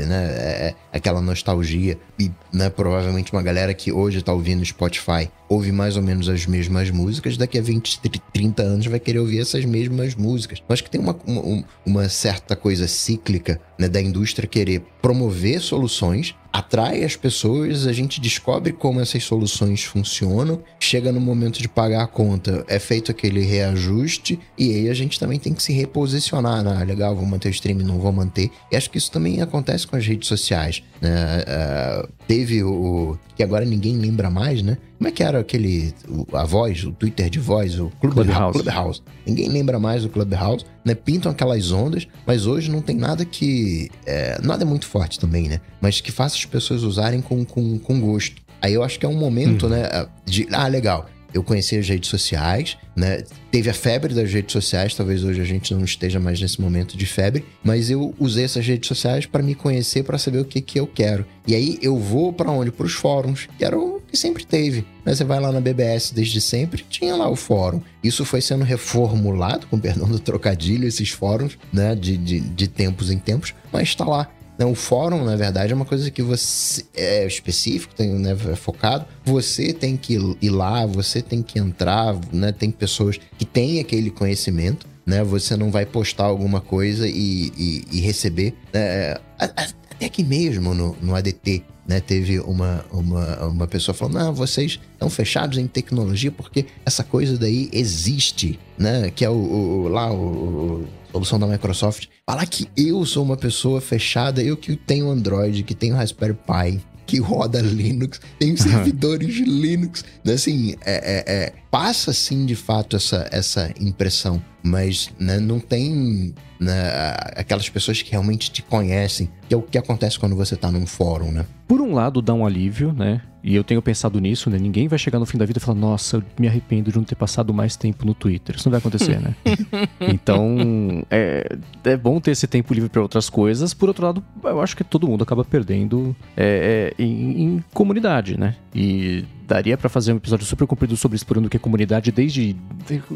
né? 0.08 0.26
É, 0.38 0.76
é 0.94 0.98
aquela 0.98 1.22
nostalgia 1.22 1.98
e, 2.20 2.32
né, 2.52 2.70
provavelmente 2.70 3.32
uma 3.32 3.44
galera 3.44 3.74
que 3.74 3.92
hoje 3.92 4.22
tá 4.22 4.34
ouvindo 4.34 4.66
Spotify 4.66 5.30
ouve 5.50 5.72
mais 5.72 5.96
ou 5.96 6.04
menos 6.04 6.28
as 6.28 6.46
mesmas 6.46 6.90
músicas, 6.90 7.38
daqui 7.38 7.58
a 7.58 7.62
20, 7.62 8.02
30 8.34 8.64
anos 8.64 8.86
vai 8.86 9.00
querer 9.00 9.20
ouvir 9.20 9.40
essas 9.40 9.64
mesmas 9.64 10.14
músicas. 10.16 10.60
Eu 10.60 10.74
acho 10.74 10.84
que 10.84 10.90
tem 10.90 11.00
uma, 11.00 11.18
uma, 11.26 11.64
uma 11.86 12.10
certa 12.10 12.56
coisa 12.56 12.88
cíclica, 12.88 13.62
né, 13.78 13.88
da 13.88 14.02
indústria 14.02 14.48
querer 14.48 14.84
promover 15.02 15.62
soluções 15.62 16.36
atrai 16.58 17.04
as 17.04 17.16
pessoas, 17.16 17.86
a 17.86 17.94
gente 17.94 18.20
descobre 18.20 18.74
como 18.74 19.00
essas 19.00 19.24
soluções 19.24 19.84
funcionam, 19.84 20.64
chega 20.80 21.12
no 21.12 21.22
momento 21.22 21.62
de 21.62 21.68
pagar 21.68 22.04
a 22.04 22.08
conta, 22.08 22.66
é 22.68 22.80
feito 22.80 23.12
aquele 23.12 23.42
reajuste 23.42 24.37
e 24.58 24.74
aí 24.74 24.90
a 24.90 24.94
gente 24.94 25.20
também 25.20 25.40
tem 25.40 25.54
que 25.54 25.62
se 25.62 25.74
reposicionar, 25.74 26.64
né? 26.64 26.84
Legal, 26.84 27.16
vou 27.16 27.26
manter 27.26 27.50
o 27.50 27.52
stream, 27.52 27.80
não 27.80 28.00
vou 28.00 28.12
manter. 28.12 28.50
E 28.72 28.76
acho 28.76 28.90
que 28.90 28.98
isso 28.98 29.12
também 29.12 29.42
acontece 29.42 29.86
com 29.86 29.96
as 29.96 30.06
redes 30.06 30.28
sociais. 30.28 30.84
Né? 31.02 31.44
Uh, 31.44 32.08
teve 32.28 32.64
o. 32.64 33.18
que 33.36 33.44
agora 33.44 33.66
ninguém 33.66 33.98
lembra 33.98 34.30
mais, 34.30 34.62
né? 34.62 34.78
Como 34.98 35.08
é 35.08 35.12
que 35.12 35.24
era 35.24 35.40
aquele. 35.40 35.94
a 36.34 36.44
voz, 36.44 36.84
o 36.84 36.92
Twitter 36.92 37.30
de 37.30 37.40
voz, 37.40 37.80
o 37.80 37.90
Clubhouse. 38.02 38.60
Clubhouse. 38.60 39.02
Ninguém 39.26 39.50
lembra 39.50 39.80
mais 39.80 40.04
do 40.04 40.10
Clubhouse, 40.10 40.66
né? 40.84 40.96
Pintam 40.96 41.32
aquelas 41.32 41.72
ondas, 41.72 42.08
mas 42.26 42.46
hoje 42.46 42.72
não 42.72 42.82
tem 42.82 42.96
nada 42.96 43.26
que. 43.26 43.90
É, 44.06 44.40
nada 44.42 44.64
é 44.64 44.66
muito 44.66 44.86
forte 44.86 45.20
também, 45.20 45.48
né? 45.48 45.62
Mas 45.82 46.02
que 46.02 46.12
faça 46.12 46.36
as 46.36 46.46
pessoas 46.46 46.84
usarem 46.84 47.22
com, 47.22 47.46
com, 47.46 47.78
com 47.78 48.00
gosto. 48.00 48.42
Aí 48.62 48.74
eu 48.74 48.84
acho 48.84 49.00
que 49.00 49.06
é 49.06 49.10
um 49.10 49.18
momento, 49.18 49.64
uhum. 49.64 49.70
né? 49.70 50.08
De. 50.26 50.48
Ah, 50.52 50.68
legal 50.68 51.08
eu 51.38 51.44
conheci 51.44 51.78
as 51.78 51.88
redes 51.88 52.10
sociais, 52.10 52.78
né? 52.96 53.24
Teve 53.52 53.70
a 53.70 53.74
febre 53.74 54.14
das 54.14 54.32
redes 54.32 54.52
sociais, 54.52 54.94
talvez 54.94 55.24
hoje 55.24 55.40
a 55.40 55.46
gente 55.46 55.74
não 55.74 55.84
esteja 55.84 56.20
mais 56.20 56.42
nesse 56.42 56.60
momento 56.60 56.98
de 56.98 57.06
febre, 57.06 57.46
mas 57.64 57.90
eu 57.90 58.14
usei 58.20 58.44
essas 58.44 58.66
redes 58.66 58.88
sociais 58.88 59.26
para 59.26 59.44
me 59.44 59.56
conhecer, 59.56 60.04
para 60.04 60.18
saber 60.18 60.40
o 60.40 60.46
que 60.46 60.62
que 60.62 60.80
eu 60.80 60.88
quero. 60.88 61.26
E 61.48 61.56
aí 61.56 61.78
eu 61.82 61.98
vou 61.98 62.34
para 62.34 62.52
onde? 62.52 62.72
Para 62.72 62.86
os 62.86 62.94
fóruns, 62.94 63.48
que 63.58 63.64
era 63.64 63.78
o 63.78 64.02
que 64.02 64.18
sempre 64.18 64.46
teve. 64.46 64.86
Né? 65.06 65.16
Você 65.16 65.24
vai 65.24 65.40
lá 65.40 65.52
na 65.52 65.62
BBS 65.62 66.12
desde 66.12 66.42
sempre, 66.42 66.84
tinha 66.90 67.16
lá 67.16 67.30
o 67.30 67.36
fórum. 67.36 67.82
Isso 68.04 68.26
foi 68.26 68.42
sendo 68.42 68.64
reformulado, 68.64 69.68
com 69.68 69.80
perdão 69.80 70.10
do 70.10 70.20
trocadilho, 70.20 70.88
esses 70.88 71.10
fóruns, 71.10 71.58
né? 71.72 71.96
De, 71.96 72.18
de, 72.18 72.40
de 72.40 72.68
tempos 72.68 73.12
em 73.12 73.18
tempos, 73.20 73.54
mas 73.72 73.90
está 73.90 74.06
lá. 74.06 74.30
O 74.66 74.74
fórum, 74.74 75.24
na 75.24 75.36
verdade, 75.36 75.72
é 75.72 75.76
uma 75.76 75.86
coisa 75.86 76.10
que 76.10 76.22
você 76.22 76.84
é 76.96 77.26
específico, 77.28 77.94
tem, 77.94 78.10
né, 78.10 78.36
é 78.52 78.56
focado. 78.56 79.06
Você 79.24 79.72
tem 79.72 79.96
que 79.96 80.18
ir 80.42 80.50
lá, 80.50 80.86
você 80.86 81.22
tem 81.22 81.44
que 81.44 81.60
entrar, 81.60 82.18
né? 82.34 82.52
Tem 82.52 82.72
pessoas 82.72 83.20
que 83.38 83.46
têm 83.46 83.80
aquele 83.80 84.10
conhecimento, 84.10 84.88
né? 85.06 85.24
Você 85.24 85.56
não 85.56 85.70
vai 85.70 85.86
postar 85.86 86.26
alguma 86.26 86.60
coisa 86.60 87.08
e, 87.08 87.52
e, 87.56 87.84
e 87.92 88.00
receber. 88.02 88.56
Né? 88.74 89.16
Até 89.38 90.06
aqui 90.06 90.24
mesmo 90.24 90.74
no, 90.74 90.98
no 91.02 91.16
ADT, 91.16 91.64
né, 91.88 92.02
teve 92.02 92.40
uma, 92.42 92.84
uma, 92.92 93.48
uma 93.48 93.68
pessoa 93.68 93.96
falando: 93.96 94.16
não, 94.16 94.34
vocês 94.34 94.80
estão 94.92 95.10
fechados 95.10 95.58
em 95.58 95.68
tecnologia 95.68 96.32
porque 96.32 96.66
essa 96.86 97.04
coisa 97.04 97.38
daí 97.38 97.70
existe, 97.72 98.60
né? 98.78 99.10
Que 99.10 99.24
é 99.24 99.30
o, 99.30 99.34
o 99.34 99.88
lá 99.88 100.12
o 100.12 100.86
solução 101.18 101.40
da 101.40 101.48
Microsoft. 101.48 102.08
Falar 102.30 102.46
que 102.46 102.68
eu 102.78 103.06
sou 103.06 103.24
uma 103.24 103.38
pessoa 103.38 103.82
fechada, 103.82 104.42
eu 104.42 104.56
que 104.56 104.76
tenho 104.76 105.10
Android, 105.10 105.64
que 105.64 105.74
tenho 105.74 105.96
Raspberry 105.96 106.34
Pi, 106.34 106.82
que 107.06 107.20
roda 107.20 107.60
Linux, 107.62 108.20
tem 108.38 108.56
servidores 108.56 109.34
de 109.34 109.44
Linux. 109.44 110.06
Né, 110.24 110.34
assim, 110.34 110.76
é, 110.86 110.94
é, 110.94 111.34
é, 111.34 111.54
passa 111.72 112.14
sim 112.14 112.46
de 112.46 112.56
fato 112.56 112.96
essa, 112.96 113.28
essa 113.32 113.74
impressão, 113.80 114.44
mas 114.62 115.10
né, 115.18 115.40
não 115.40 115.60
tem 115.60 116.36
né, 116.60 116.92
aquelas 117.36 117.68
pessoas 117.70 118.02
que 118.02 118.12
realmente 118.12 118.52
te 118.52 118.62
conhecem, 118.62 119.30
que 119.48 119.54
é 119.54 119.58
o 119.58 119.62
que 119.62 119.78
acontece 119.78 120.20
quando 120.20 120.36
você 120.36 120.56
está 120.56 120.72
num 120.72 120.86
fórum, 120.86 121.32
né? 121.32 121.46
Por 121.68 121.82
um 121.82 121.94
lado, 121.94 122.22
dá 122.22 122.34
um 122.34 122.46
alívio, 122.46 122.94
né? 122.94 123.22
E 123.48 123.56
eu 123.56 123.64
tenho 123.64 123.82
pensado 123.82 124.20
nisso, 124.20 124.50
né? 124.50 124.60
Ninguém 124.60 124.90
vai 124.90 125.00
chegar 125.00 125.20
no 125.20 125.26
fim 125.26 125.38
da 125.38 125.46
vida 125.46 125.58
e 125.58 125.62
falar, 125.62 125.80
nossa, 125.80 126.18
eu 126.18 126.24
me 126.38 126.50
arrependo 126.50 126.92
de 126.92 126.98
não 126.98 127.06
ter 127.06 127.16
passado 127.16 127.54
mais 127.54 127.78
tempo 127.78 128.06
no 128.06 128.14
Twitter. 128.14 128.58
Isso 128.58 128.68
não 128.68 128.72
vai 128.72 128.80
acontecer, 128.80 129.22
né? 129.22 129.34
então, 130.02 131.02
é, 131.10 131.58
é 131.86 131.96
bom 131.96 132.20
ter 132.20 132.32
esse 132.32 132.46
tempo 132.46 132.74
livre 132.74 132.90
para 132.90 133.02
outras 133.02 133.30
coisas. 133.30 133.74
Por 133.74 133.88
outro 133.88 134.06
lado, 134.06 134.22
eu 134.44 134.60
acho 134.60 134.76
que 134.76 134.84
todo 134.84 135.08
mundo 135.08 135.24
acaba 135.24 135.46
perdendo 135.46 136.14
é, 136.36 136.94
é, 137.00 137.02
em, 137.02 137.42
em 137.42 137.64
comunidade, 137.74 138.38
né? 138.38 138.54
E 138.76 139.24
daria 139.48 139.78
para 139.78 139.88
fazer 139.88 140.12
um 140.12 140.18
episódio 140.18 140.46
super 140.46 140.68
comprido 140.68 140.96
sobre 140.98 141.16
explorando 141.16 141.48
o 141.48 141.50
que 141.50 141.58
é 141.58 141.60
comunidade, 141.60 142.12
desde 142.12 142.56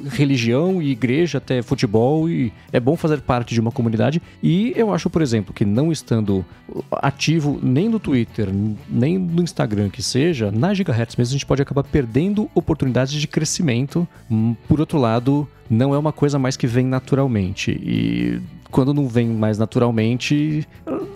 religião 0.09 0.81
e 0.81 0.91
igreja 0.91 1.37
até 1.37 1.61
futebol, 1.61 2.29
e 2.29 2.53
é 2.71 2.79
bom 2.79 2.95
fazer 2.95 3.21
parte 3.21 3.53
de 3.53 3.59
uma 3.59 3.71
comunidade. 3.71 4.21
E 4.41 4.73
eu 4.75 4.93
acho, 4.93 5.09
por 5.09 5.21
exemplo, 5.21 5.53
que 5.53 5.65
não 5.65 5.91
estando 5.91 6.45
ativo 6.91 7.59
nem 7.61 7.89
no 7.89 7.99
Twitter, 7.99 8.49
nem 8.89 9.17
no 9.17 9.43
Instagram 9.43 9.89
que 9.89 10.01
seja, 10.01 10.51
na 10.51 10.73
Gigahertz 10.73 11.15
mesmo 11.17 11.31
a 11.31 11.37
gente 11.37 11.45
pode 11.45 11.61
acabar 11.61 11.83
perdendo 11.83 12.49
oportunidades 12.55 13.13
de 13.13 13.27
crescimento. 13.27 14.07
Hum, 14.29 14.55
por 14.67 14.79
outro 14.79 14.97
lado, 14.97 15.47
não 15.69 15.93
é 15.93 15.97
uma 15.97 16.13
coisa 16.13 16.39
mais 16.39 16.55
que 16.55 16.67
vem 16.67 16.85
naturalmente. 16.85 17.71
E 17.71 18.41
quando 18.71 18.93
não 18.93 19.07
vem 19.07 19.27
mais 19.27 19.57
naturalmente, 19.57 20.67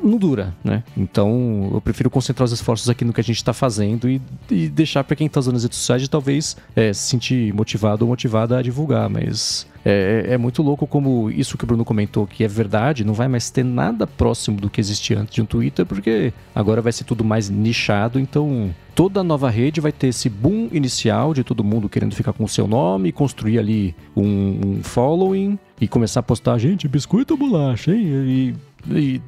não 0.03 0.17
dura, 0.17 0.53
né? 0.63 0.83
Então 0.95 1.71
eu 1.73 1.81
prefiro 1.81 2.09
concentrar 2.09 2.45
os 2.45 2.51
esforços 2.51 2.89
aqui 2.89 3.03
no 3.03 3.13
que 3.13 3.21
a 3.21 3.23
gente 3.23 3.37
está 3.37 3.53
fazendo 3.53 4.09
e, 4.09 4.21
e 4.51 4.67
deixar 4.67 5.03
para 5.03 5.15
quem 5.15 5.27
está 5.27 5.39
usando 5.39 5.55
as 5.55 5.63
redes 5.63 5.77
sociais 5.79 6.01
de 6.01 6.09
talvez 6.09 6.55
é, 6.75 6.93
se 6.93 7.07
sentir 7.07 7.53
motivado 7.53 8.05
ou 8.05 8.09
motivada 8.09 8.57
a 8.57 8.61
divulgar, 8.61 9.09
mas 9.09 9.65
é, 9.85 10.25
é, 10.29 10.37
muito 10.37 10.63
louco 10.63 10.87
como 10.87 11.29
isso 11.29 11.57
que 11.57 11.63
o 11.63 11.67
Bruno 11.67 11.85
comentou, 11.85 12.25
que 12.25 12.43
é 12.43 12.47
verdade, 12.47 13.05
não 13.05 13.13
vai 13.13 13.27
mais 13.27 13.51
ter 13.51 13.63
nada 13.63 14.07
próximo 14.07 14.59
do 14.59 14.67
que 14.67 14.81
existia 14.81 15.19
antes 15.19 15.35
de 15.35 15.41
um 15.43 15.45
Twitter, 15.45 15.85
porque 15.85 16.33
agora 16.55 16.81
vai 16.81 16.91
ser 16.91 17.03
tudo 17.03 17.23
mais 17.23 17.51
nichado, 17.51 18.19
então 18.19 18.73
toda 18.95 19.23
nova 19.23 19.47
rede 19.47 19.79
vai 19.79 19.91
ter 19.91 20.07
esse 20.07 20.27
boom 20.27 20.69
inicial 20.71 21.35
de 21.35 21.43
todo 21.43 21.63
mundo 21.63 21.87
querendo 21.87 22.15
ficar 22.15 22.33
com 22.33 22.43
o 22.43 22.49
seu 22.49 22.65
nome, 22.65 23.11
construir 23.11 23.59
ali 23.59 23.95
um, 24.15 24.59
um 24.65 24.83
following 24.83 25.59
e 25.79 25.87
começar 25.87 26.21
a 26.21 26.23
postar, 26.23 26.57
gente, 26.57 26.87
biscoito 26.87 27.35
ou 27.35 27.37
bolacha, 27.37 27.91
hein? 27.91 28.07
E 28.07 28.55
e 28.87 29.19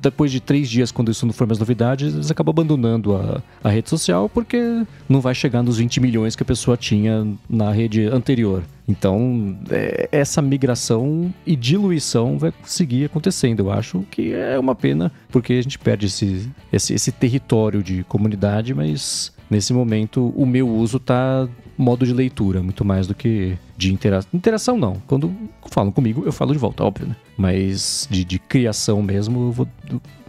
depois 0.00 0.32
de 0.32 0.40
três 0.40 0.68
dias, 0.68 0.90
quando 0.90 1.10
isso 1.10 1.24
não 1.24 1.32
for 1.32 1.46
mais 1.46 1.58
novidade, 1.58 2.06
eles 2.06 2.30
acabam 2.30 2.52
abandonando 2.52 3.14
a, 3.14 3.40
a 3.62 3.68
rede 3.68 3.88
social 3.88 4.28
porque 4.28 4.84
não 5.08 5.20
vai 5.20 5.34
chegar 5.34 5.62
nos 5.62 5.78
20 5.78 6.00
milhões 6.00 6.34
que 6.34 6.42
a 6.42 6.46
pessoa 6.46 6.76
tinha 6.76 7.26
na 7.48 7.70
rede 7.70 8.06
anterior. 8.06 8.64
Então, 8.88 9.58
é, 9.70 10.08
essa 10.12 10.40
migração 10.40 11.32
e 11.44 11.56
diluição 11.56 12.38
vai 12.38 12.52
seguir 12.64 13.06
acontecendo. 13.06 13.60
Eu 13.60 13.72
acho 13.72 14.04
que 14.10 14.32
é 14.32 14.58
uma 14.58 14.74
pena, 14.74 15.10
porque 15.28 15.54
a 15.54 15.62
gente 15.62 15.78
perde 15.78 16.06
esse, 16.06 16.48
esse, 16.72 16.94
esse 16.94 17.10
território 17.10 17.82
de 17.82 18.04
comunidade, 18.04 18.72
mas 18.74 19.32
nesse 19.50 19.72
momento 19.72 20.32
o 20.36 20.46
meu 20.46 20.68
uso 20.68 20.98
está 20.98 21.48
modo 21.76 22.06
de 22.06 22.12
leitura, 22.12 22.62
muito 22.62 22.84
mais 22.84 23.06
do 23.06 23.14
que 23.14 23.56
de 23.76 23.92
interação. 23.92 24.30
Interação 24.32 24.78
não. 24.78 24.94
Quando 25.06 25.34
falam 25.70 25.92
comigo, 25.92 26.22
eu 26.24 26.32
falo 26.32 26.52
de 26.52 26.58
volta, 26.58 26.84
óbvio, 26.84 27.08
né? 27.08 27.16
Mas 27.36 28.08
de, 28.10 28.24
de 28.24 28.38
criação 28.38 29.02
mesmo, 29.02 29.48
eu 29.48 29.52
vou 29.52 29.68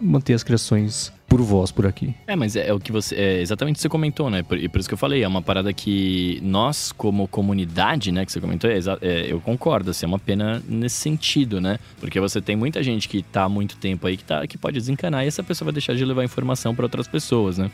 manter 0.02 0.34
as 0.34 0.44
criações 0.44 1.11
por 1.28 1.41
voz 1.41 1.72
por 1.72 1.86
aqui. 1.86 2.15
É, 2.26 2.36
mas 2.36 2.56
é, 2.56 2.68
é 2.68 2.74
o 2.74 2.80
que 2.80 2.91
você. 2.91 3.15
É 3.15 3.41
exatamente 3.41 3.76
o 3.76 3.78
que 3.78 3.82
você 3.82 3.90
comentou, 3.90 4.30
né? 4.30 4.44
Por, 4.44 4.57
e 4.57 4.68
por 4.69 4.80
isso 4.80 4.88
que 4.88 4.94
eu 4.94 4.98
falei, 4.98 5.24
é 5.24 5.28
uma 5.28 5.41
parada 5.41 5.74
que 5.74 6.40
nós, 6.41 6.91
como 6.91 7.28
comunidade, 7.28 8.11
né, 8.11 8.26
que 8.26 8.32
você 8.32 8.40
comentou, 8.40 8.69
é, 8.69 8.80
é, 9.02 9.32
eu 9.32 9.40
concordo, 9.41 9.91
assim, 9.91 10.06
é 10.06 10.10
uma 10.10 10.19
pena 10.19 10.64
nesse 10.68 10.95
sentido, 10.95 11.60
né? 11.60 11.80
Porque 11.99 12.19
você 12.19 12.41
tem 12.41 12.56
muita 12.56 12.82
gente 12.82 13.10
que 13.10 13.22
tá 13.22 13.44
há 13.44 13.49
muito 13.49 13.78
tempo 13.78 14.07
aí 14.07 14.18
que, 14.18 14.24
tá, 14.24 14.48
que 14.48 14.57
pode 14.57 14.78
desencanar 14.78 15.26
e 15.26 15.28
essa 15.28 15.44
pessoa 15.44 15.68
vai 15.68 15.74
deixar 15.74 15.95
de 15.95 16.06
levar 16.06 16.24
informação 16.24 16.74
para 16.74 16.86
outras 16.86 17.07
pessoas, 17.07 17.57
né? 17.57 17.69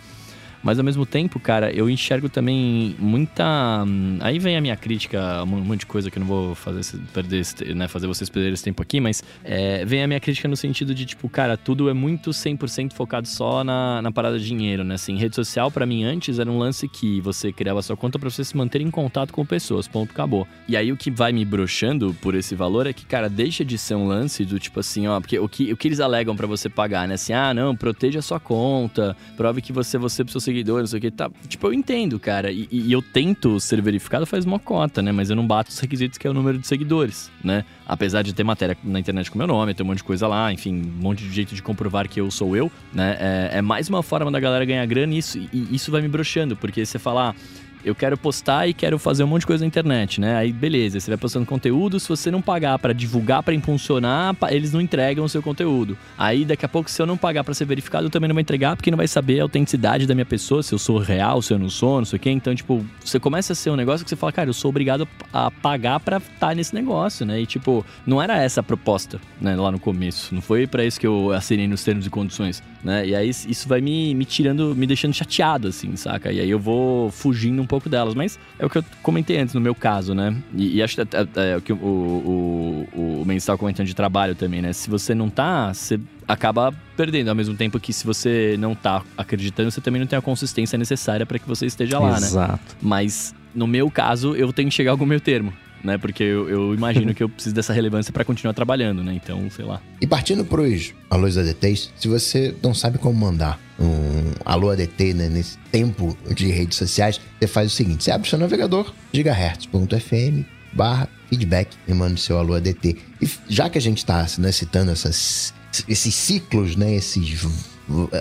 Mas 0.64 0.80
ao 0.80 0.86
mesmo 0.86 1.06
tempo, 1.06 1.40
cara, 1.40 1.72
eu 1.72 1.90
enxergo 1.90 2.30
também 2.30 2.96
muita. 2.98 3.84
Hum, 3.86 4.18
aí 4.22 4.40
vem 4.40 4.56
a 4.56 4.62
minha 4.62 4.78
crítica, 4.78 5.44
um 5.44 5.46
monte 5.46 5.82
de 5.82 5.86
coisa 5.86 6.10
que 6.10 6.18
eu 6.18 6.22
não 6.22 6.28
vou 6.28 6.56
fazer, 6.56 6.98
perder, 7.14 7.46
né, 7.76 7.88
fazer 7.90 8.08
vocês 8.08 8.30
perderem 8.30 8.54
esse 8.54 8.64
tempo 8.64 8.82
aqui, 8.82 9.02
mas 9.02 9.22
é, 9.44 9.84
vem 9.84 10.02
a 10.02 10.08
minha 10.08 10.20
crítica 10.22 10.48
no 10.48 10.56
sentido 10.56 10.96
de, 10.96 11.06
tipo, 11.06 11.28
cara, 11.28 11.58
tudo 11.58 11.90
é 11.90 11.94
muito 11.94 12.30
100% 12.30 12.94
focado 12.94 13.28
só 13.28 13.64
na, 13.64 14.02
na 14.02 14.12
parada 14.12 14.40
de 14.40 14.46
dinheiro, 14.46 14.86
né? 14.86 14.96
Assim, 14.96 15.18
rede 15.18 15.36
social, 15.36 15.70
para 15.70 15.86
mim, 15.86 16.06
antes 16.06 16.40
era 16.40 16.50
um 16.50 16.58
lance 16.58 16.88
que 16.88 17.20
você 17.20 17.52
criava 17.52 17.82
sua 17.82 17.98
conta 17.98 18.18
para 18.18 18.30
você 18.30 18.44
se 18.44 18.56
manter 18.56 18.82
em 18.82 18.90
contato 18.90 19.34
com 19.34 19.46
pessoas, 19.46 19.86
ponto, 19.86 20.12
acabou. 20.12 20.48
E 20.68 20.78
aí 20.78 20.92
o 20.92 20.98
que 20.98 21.12
vai 21.12 21.34
me 21.34 21.44
broxando 21.44 22.16
por 22.22 22.36
esse 22.36 22.56
valor 22.56 22.88
é 22.88 22.94
que, 22.94 23.06
cara, 23.06 23.30
deixa 23.30 23.66
de 23.66 23.78
ser 23.78 23.96
um 23.96 24.08
lance 24.08 24.46
do 24.46 24.58
tipo 24.58 24.80
assim, 24.80 25.08
ó, 25.08 25.20
porque 25.20 25.38
o 25.38 25.50
que, 25.50 25.74
o 25.74 25.78
que 25.78 25.90
eles 25.90 26.00
alegam 26.00 26.36
para 26.38 26.48
você 26.48 26.70
pagar, 26.70 27.06
né? 27.06 27.16
Assim, 27.16 27.34
ah, 27.34 27.54
não, 27.54 27.76
proteja 27.76 28.20
a 28.20 28.22
sua 28.22 28.40
conta, 28.40 29.16
prove 29.36 29.62
que 29.62 29.74
você, 29.74 29.98
você, 29.98 30.24
seu 30.28 30.40
seguidores, 30.54 30.82
não 30.82 30.88
sei 30.88 31.00
o 31.00 31.02
que. 31.02 31.12
Tá. 31.12 31.30
Tipo, 31.48 31.68
eu 31.68 31.74
entendo, 31.74 32.20
cara. 32.20 32.52
E, 32.52 32.68
e, 32.72 32.92
eu 32.92 33.02
tento 33.02 33.60
ser 33.60 33.82
verificado 33.82 34.26
faz 34.26 34.46
uma 34.46 34.60
cota, 34.60 35.02
né? 35.02 35.12
Mas 35.12 35.30
eu 35.30 35.36
não 35.36 35.46
bato 35.46 35.72
os 35.72 35.80
requisitos 35.80 36.18
que 36.18 36.28
é 36.28 36.30
o 36.30 36.34
número 36.34 36.58
de 36.58 36.68
seguidores, 36.68 37.32
né? 37.44 37.66
Apesar 37.86 38.22
de 38.22 38.34
ter 38.34 38.44
matéria 38.44 38.78
na 38.84 39.00
internet 39.00 39.30
com 39.30 39.38
meu 39.38 39.48
nome, 39.48 39.74
ter 39.74 39.84
um 39.84 39.88
monte 39.88 39.98
de 39.98 40.04
coisa 40.04 40.28
lá, 40.28 40.52
enfim, 40.54 40.74
um 40.76 41.02
monte 41.02 41.24
de 41.24 41.32
jeito 41.32 41.56
de 41.56 41.62
comprovar 41.62 42.08
que 42.08 42.22
eu 42.22 42.30
sou 42.32 42.56
eu, 42.56 42.72
né? 42.94 43.18
É, 43.20 43.58
é 43.58 43.62
mais 43.62 43.90
uma 43.90 44.04
forma 44.04 44.32
da 44.32 44.40
galera 44.40 44.64
ganhar 44.66 44.86
grana 44.86 45.14
e 45.14 45.18
isso, 45.18 45.38
e 45.38 45.76
isso 45.76 45.92
vai 45.92 46.02
me 46.02 46.08
broxando, 46.08 46.56
porque 46.56 46.86
você 46.86 47.00
falar. 47.00 47.36
Ah, 47.36 47.63
eu 47.84 47.94
quero 47.96 48.18
postar 48.18 48.68
e 48.68 48.74
quero 48.74 48.98
fazer 48.98 49.24
um 49.24 49.28
monte 49.28 49.42
de 49.42 49.48
coisa 49.48 49.64
na 49.64 49.68
internet, 49.68 50.20
né? 50.20 50.36
Aí 50.36 50.52
beleza, 50.52 51.00
você 51.00 51.12
vai 51.12 51.18
postando 51.18 51.46
conteúdo, 51.46 52.00
se 52.00 52.08
você 52.10 52.32
não 52.32 52.42
pagar 52.42 52.80
para 52.80 52.94
divulgar, 52.94 53.44
para 53.44 53.54
impulsionar, 53.54 54.36
eles 54.50 54.72
não 54.74 54.82
entregam 54.82 55.26
o 55.26 55.30
seu 55.30 55.42
conteúdo. 55.42 55.98
Aí 56.18 56.46
daqui 56.46 56.66
a 56.66 56.70
pouco 56.70 56.90
se 56.90 57.02
eu 57.02 57.06
não 57.06 57.18
pagar 57.18 57.44
para 57.44 57.54
ser 57.54 57.66
verificado, 57.66 58.08
eu 58.08 58.10
também 58.10 58.28
não 58.28 58.34
vou 58.34 58.42
entregar, 58.42 58.76
porque 58.76 58.90
não 58.90 58.98
vai 58.98 59.08
saber 59.08 59.40
a 59.40 59.44
autenticidade 59.44 60.06
da 60.06 60.14
minha 60.14 60.26
pessoa, 60.26 60.64
se 60.64 60.74
eu 60.74 60.80
sou 60.80 60.98
real, 60.98 61.42
se 61.42 61.54
eu 61.54 61.60
não 61.60 61.70
sou, 61.70 61.98
não 61.98 62.06
sei 62.06 62.18
o 62.18 62.20
quê. 62.20 62.30
Então, 62.30 62.54
tipo, 62.56 62.86
você 63.04 63.20
começa 63.20 63.54
a 63.54 63.56
ser 63.56 63.70
um 63.70 63.76
negócio 63.76 64.04
que 64.04 64.10
você 64.10 64.16
fala, 64.16 64.32
cara, 64.32 64.50
eu 64.50 64.54
sou 64.54 64.70
obrigado 64.70 65.08
a 65.32 65.52
pagar 65.52 66.00
para 66.00 66.18
estar 66.18 66.48
tá 66.48 66.56
nesse 66.56 66.74
negócio, 66.74 67.26
né? 67.26 67.42
E 67.42 67.46
tipo, 67.46 67.86
não 68.06 68.22
era 68.22 68.38
essa 68.38 68.62
a 68.62 68.64
proposta, 68.64 69.20
né, 69.40 69.56
lá 69.56 69.72
no 69.72 69.80
começo. 69.80 70.34
Não 70.34 70.42
foi 70.42 70.66
para 70.66 70.86
isso 70.86 71.00
que 71.00 71.06
eu 71.06 71.32
assinei 71.32 71.68
nos 71.68 71.84
termos 71.84 72.08
e 72.08 72.10
condições, 72.10 72.64
né? 72.84 73.06
E 73.06 73.16
aí 73.16 73.30
isso 73.30 73.68
vai 73.68 73.82
me, 73.82 74.16
me 74.16 74.26
tirando, 74.26 74.74
me 74.76 74.88
deixando 74.88 75.14
chateado 75.14 75.68
assim, 75.68 75.96
saca? 75.96 76.32
E 76.32 76.40
aí 76.40 76.50
eu 76.50 76.60
vou 76.60 77.12
fugindo 77.12 77.62
um 77.62 77.66
pouco 77.74 77.90
delas. 77.90 78.14
Mas 78.14 78.38
é 78.60 78.66
o 78.66 78.70
que 78.70 78.78
eu 78.78 78.86
comentei 79.02 79.40
antes, 79.40 79.56
no 79.56 79.62
meu 79.62 79.74
caso, 79.74 80.14
né? 80.14 80.36
E, 80.56 80.78
e 80.78 80.84
acho 80.84 80.96
que 80.96 81.02
é, 81.02 81.52
é, 81.52 81.58
o 81.58 81.62
que 81.62 81.74
o, 81.74 81.76
o, 81.76 83.24
o, 83.26 83.32
estava 83.34 83.58
comentando 83.58 83.88
de 83.88 83.96
trabalho 83.96 84.36
também, 84.36 84.62
né? 84.62 84.72
Se 84.74 84.90
você 84.90 85.16
não 85.16 85.30
tá, 85.30 85.74
você 85.74 86.00
acaba 86.28 86.72
perdendo. 86.96 87.30
Ao 87.30 87.36
mesmo 87.36 87.56
tempo 87.56 87.80
que 87.80 87.92
se 87.92 88.06
você 88.06 88.56
não 88.60 88.76
tá 88.76 89.02
acreditando, 89.18 89.72
você 89.72 89.82
também 89.82 90.00
não 90.00 90.08
tem 90.08 90.20
a 90.20 90.22
consistência 90.22 90.78
necessária 90.78 91.26
para 91.26 91.40
que 91.40 91.48
você 91.48 91.66
esteja 91.66 91.98
lá, 91.98 92.18
Exato. 92.18 92.22
né? 92.22 92.28
Exato. 92.28 92.78
Mas 92.82 93.34
no 93.56 93.66
meu 93.66 93.90
caso, 93.90 94.36
eu 94.36 94.54
tenho 94.54 94.70
que 94.70 94.76
chegar 94.76 94.92
a 94.92 94.94
algum 94.94 95.06
meio 95.06 95.22
termo 95.22 95.52
né? 95.84 95.98
Porque 95.98 96.24
eu, 96.24 96.50
eu 96.50 96.74
imagino 96.74 97.14
que 97.14 97.22
eu 97.22 97.30
preciso 97.30 97.54
dessa 97.54 97.74
relevância 97.74 98.14
para 98.14 98.24
continuar 98.24 98.54
trabalhando, 98.54 99.04
né? 99.04 99.14
Então, 99.14 99.50
sei 99.50 99.66
lá. 99.66 99.82
E 100.00 100.08
partindo 100.08 100.46
pros 100.46 100.94
alôs 101.10 101.38
ADTs, 101.38 101.92
se 101.96 102.08
você 102.08 102.56
não 102.64 102.74
sabe 102.74 102.98
como 102.98 103.20
mandar 103.20 103.60
um 103.80 104.32
alô 104.46 104.70
ADT 104.70 105.14
né, 105.14 105.30
nesse 105.30 105.58
tempo 105.72 106.18
de 106.34 106.48
redes 106.48 106.78
sociais, 106.78 107.20
você 107.40 107.48
faz 107.48 107.72
o 107.72 107.76
seguinte: 107.76 108.04
você 108.04 108.12
abre 108.12 108.30
seu 108.30 108.40
navegador, 108.40 108.94
gigahertz.fm 109.12 110.46
barra 110.74 111.08
feedback 111.30 111.76
e 111.88 111.94
manda 111.94 112.16
o 112.16 112.18
seu 112.18 112.38
alô 112.38 112.56
ADT. 112.56 112.98
E 113.22 113.30
já 113.48 113.70
que 113.70 113.78
a 113.78 113.82
gente 113.82 114.00
está 114.00 114.26
né, 114.40 114.52
citando 114.52 114.92
essas, 114.92 115.54
esses 115.88 116.14
ciclos, 116.14 116.76
né? 116.76 116.96
Esses 116.96 117.28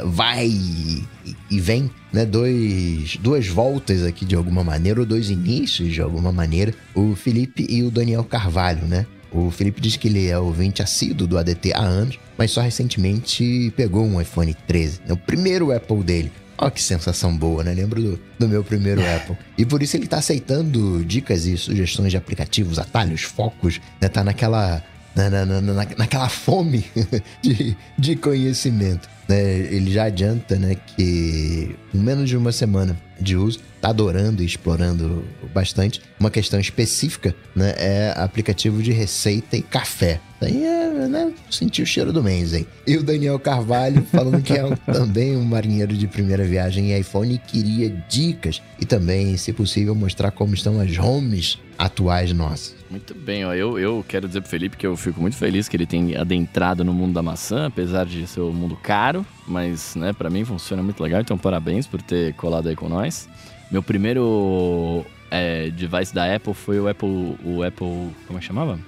vai 0.05 0.49
e 1.51 1.61
vem, 1.61 1.91
né? 2.13 2.25
Dois, 2.25 3.17
duas 3.17 3.47
voltas 3.47 4.05
aqui 4.05 4.25
de 4.25 4.35
alguma 4.35 4.65
maneira, 4.65 5.01
ou 5.01 5.07
dois 5.07 5.31
inícios 5.31 5.93
de 5.93 6.01
alguma 6.01 6.33
maneira. 6.33 6.75
O 6.95 7.15
Felipe 7.15 7.67
e 7.69 7.83
o 7.83 7.91
Daniel 7.91 8.25
Carvalho, 8.25 8.87
né? 8.87 9.07
O 9.31 9.51
Felipe 9.51 9.81
diz 9.81 9.97
que 9.97 10.09
ele 10.09 10.29
é 10.29 10.39
ouvinte 10.39 10.83
assíduo 10.83 11.27
do 11.27 11.39
ADT 11.39 11.73
há 11.73 11.81
anos, 11.81 12.19
mas 12.37 12.51
só 12.51 12.61
recentemente 12.61 13.73
pegou 13.77 14.05
um 14.05 14.21
iPhone 14.21 14.55
13, 14.67 15.01
né? 15.07 15.15
o 15.15 15.17
primeiro 15.17 15.75
Apple 15.75 16.03
dele. 16.03 16.31
Ó, 16.59 16.69
que 16.69 16.83
sensação 16.83 17.35
boa, 17.35 17.65
né? 17.65 17.73
Lembro 17.73 18.01
do, 18.01 18.21
do 18.39 18.49
meu 18.49 18.63
primeiro 18.63 19.01
Apple. 19.17 19.37
E 19.57 19.65
por 19.65 19.83
isso 19.83 19.97
ele 19.97 20.07
tá 20.07 20.19
aceitando 20.19 21.03
dicas 21.05 21.47
e 21.47 21.57
sugestões 21.57 22.11
de 22.11 22.17
aplicativos, 22.17 22.79
atalhos, 22.79 23.23
focos, 23.23 23.81
né? 24.01 24.09
Tá 24.09 24.23
naquela 24.23 24.83
na, 25.15 25.31
na, 25.31 25.61
na, 25.61 25.73
naquela 25.97 26.29
fome 26.29 26.85
de, 27.43 27.77
de 27.99 28.17
conhecimento. 28.17 29.09
Né? 29.29 29.41
Ele 29.43 29.91
já 29.91 30.05
adianta 30.05 30.57
né, 30.57 30.75
que 30.75 31.75
em 31.95 31.99
menos 31.99 32.29
de 32.29 32.37
uma 32.37 32.53
semana 32.53 32.97
de 33.21 33.37
uso, 33.37 33.61
está 33.77 33.89
adorando 33.89 34.43
e 34.43 34.47
explorando 34.47 35.25
bastante. 35.55 36.03
Uma 36.19 36.31
questão 36.31 36.59
específica 36.59 37.35
né, 37.55 37.75
é 37.77 38.15
aplicativo 38.17 38.83
de 38.83 38.93
receita 38.93 39.57
e 39.57 39.63
café. 39.63 40.21
Aí 40.41 40.65
é, 40.65 41.09
né, 41.09 41.33
sentir 41.51 41.83
o 41.83 41.87
cheiro 41.87 42.13
do 42.13 42.23
mês, 42.23 42.53
hein? 42.53 42.67
E 42.87 42.97
o 42.97 43.03
Daniel 43.03 43.39
Carvalho 43.39 44.05
falando 44.11 44.43
que 44.43 44.53
é 44.53 44.65
um, 44.65 44.75
também 44.93 45.37
um 45.37 45.45
marinheiro 45.45 45.97
de 45.97 46.07
primeira 46.07 46.45
viagem 46.45 46.93
em 46.93 46.99
iPhone 46.99 47.35
e 47.35 47.39
queria 47.39 47.91
dicas 48.09 48.61
e 48.81 48.85
também, 48.85 49.37
se 49.37 49.53
possível, 49.53 49.95
mostrar 49.95 50.33
como 50.33 50.55
estão 50.55 50.81
as 50.81 50.99
homes 50.99 51.59
atuais 51.79 52.33
nossas. 52.33 52.82
Muito 52.93 53.15
bem, 53.15 53.43
ó. 53.47 53.55
Eu, 53.55 53.79
eu 53.79 54.05
quero 54.07 54.29
dizer 54.29 54.43
pro 54.43 54.51
Felipe 54.51 54.77
que 54.77 54.87
eu 54.87 54.95
fico 54.99 55.19
muito 55.19 55.35
feliz 55.35 55.67
que 55.67 55.75
ele 55.75 55.87
tenha 55.87 56.21
adentrado 56.21 56.85
no 56.85 56.93
mundo 56.93 57.15
da 57.15 57.23
maçã, 57.23 57.65
apesar 57.65 58.05
de 58.05 58.27
ser 58.27 58.43
um 58.43 58.53
mundo 58.53 58.77
caro, 58.77 59.25
mas, 59.49 59.97
né, 59.97 60.13
para 60.13 60.29
mim 60.29 60.45
funciona 60.45 60.83
muito 60.83 61.03
legal, 61.03 61.23
então 61.23 61.39
parabéns 61.39 61.87
por 61.87 62.03
ter 62.03 62.35
colado 62.35 62.69
aí 62.69 62.77
com 62.77 62.91
nós. 62.91 63.31
Meu 63.71 63.83
primeiro 63.83 65.07
é, 65.31 65.71
device 65.71 66.15
da 66.15 66.37
Apple 66.37 66.53
foi 66.53 66.79
o 66.79 66.87
Apple. 66.87 67.35
O 67.43 67.63
Apple. 67.63 68.11
Como 68.27 68.37
é 68.37 68.41
que 68.41 68.45
chamava? 68.45 68.79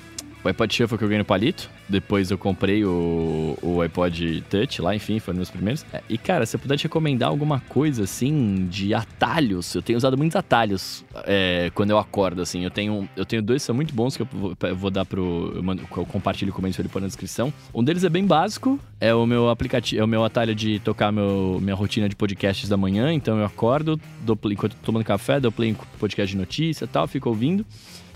O 0.45 0.49
iPod 0.49 0.75
Shuffle 0.75 0.99
que 0.99 1.05
eu 1.05 1.09
ganhei 1.09 1.21
no 1.21 1.25
palito. 1.25 1.71
Depois 1.89 2.31
eu 2.31 2.37
comprei 2.37 2.85
o, 2.85 3.59
o 3.63 3.81
iPod 3.81 4.43
Touch 4.51 4.81
lá, 4.81 4.95
enfim, 4.95 5.19
foram 5.19 5.37
meus 5.37 5.51
primeiros. 5.51 5.85
É, 5.93 6.03
e 6.09 6.19
cara, 6.19 6.45
se 6.45 6.57
eu 6.57 6.61
puder 6.61 6.77
te 6.77 6.85
recomendar 6.85 7.31
alguma 7.31 7.61
coisa 7.61 8.05
assim 8.05 8.67
de 8.71 8.95
atalhos, 8.95 9.75
eu 9.75 9.83
tenho 9.83 9.97
usado 9.97 10.17
muitos 10.17 10.37
atalhos 10.37 11.05
é, 11.27 11.71
quando 11.75 11.91
eu 11.91 11.99
acordo, 11.99 12.43
assim. 12.43 12.63
Eu 12.63 12.71
tenho, 12.71 13.09
eu 13.17 13.25
tenho 13.25 13.43
dois 13.43 13.63
que 13.63 13.67
são 13.67 13.75
muito 13.75 13.95
bons 13.95 14.17
que 14.17 14.23
eu 14.23 14.29
vou, 14.31 14.57
vou 14.77 14.91
dar 14.91 15.05
pro. 15.05 15.53
Eu, 15.55 15.63
mando, 15.63 15.83
eu 15.83 16.07
compartilho 16.07 16.53
com 16.53 16.61
pra 16.61 16.71
ele 16.71 16.89
pôr 16.89 17.01
na 17.01 17.07
descrição. 17.07 17.53
Um 17.75 17.83
deles 17.83 18.05
é 18.05 18.09
bem 18.09 18.27
básico, 18.27 18.79
é 19.01 19.15
o 19.15 19.27
meu 19.27 19.49
aplicativo, 19.49 20.01
é 20.01 20.05
o 20.05 20.09
meu 20.09 20.25
atalho 20.25 20.55
de 20.55 20.79
tocar 20.79 21.11
meu, 21.13 21.59
minha 21.61 21.75
rotina 21.75 22.09
de 22.09 22.17
podcasts 22.17 22.69
da 22.69 22.77
manhã. 22.77 23.13
Então 23.13 23.39
eu 23.39 23.45
acordo, 23.45 24.01
dou 24.23 24.37
play, 24.37 24.55
enquanto 24.55 24.73
eu 24.73 24.79
tô 24.79 24.87
tomando 24.87 25.05
café, 25.05 25.41
dou 25.41 25.53
play 25.53 25.71
em 25.71 25.77
podcast 25.99 26.31
de 26.31 26.37
notícia 26.37 26.85
e 26.85 26.89
tal, 26.89 27.07
fico 27.07 27.29
ouvindo. 27.29 27.65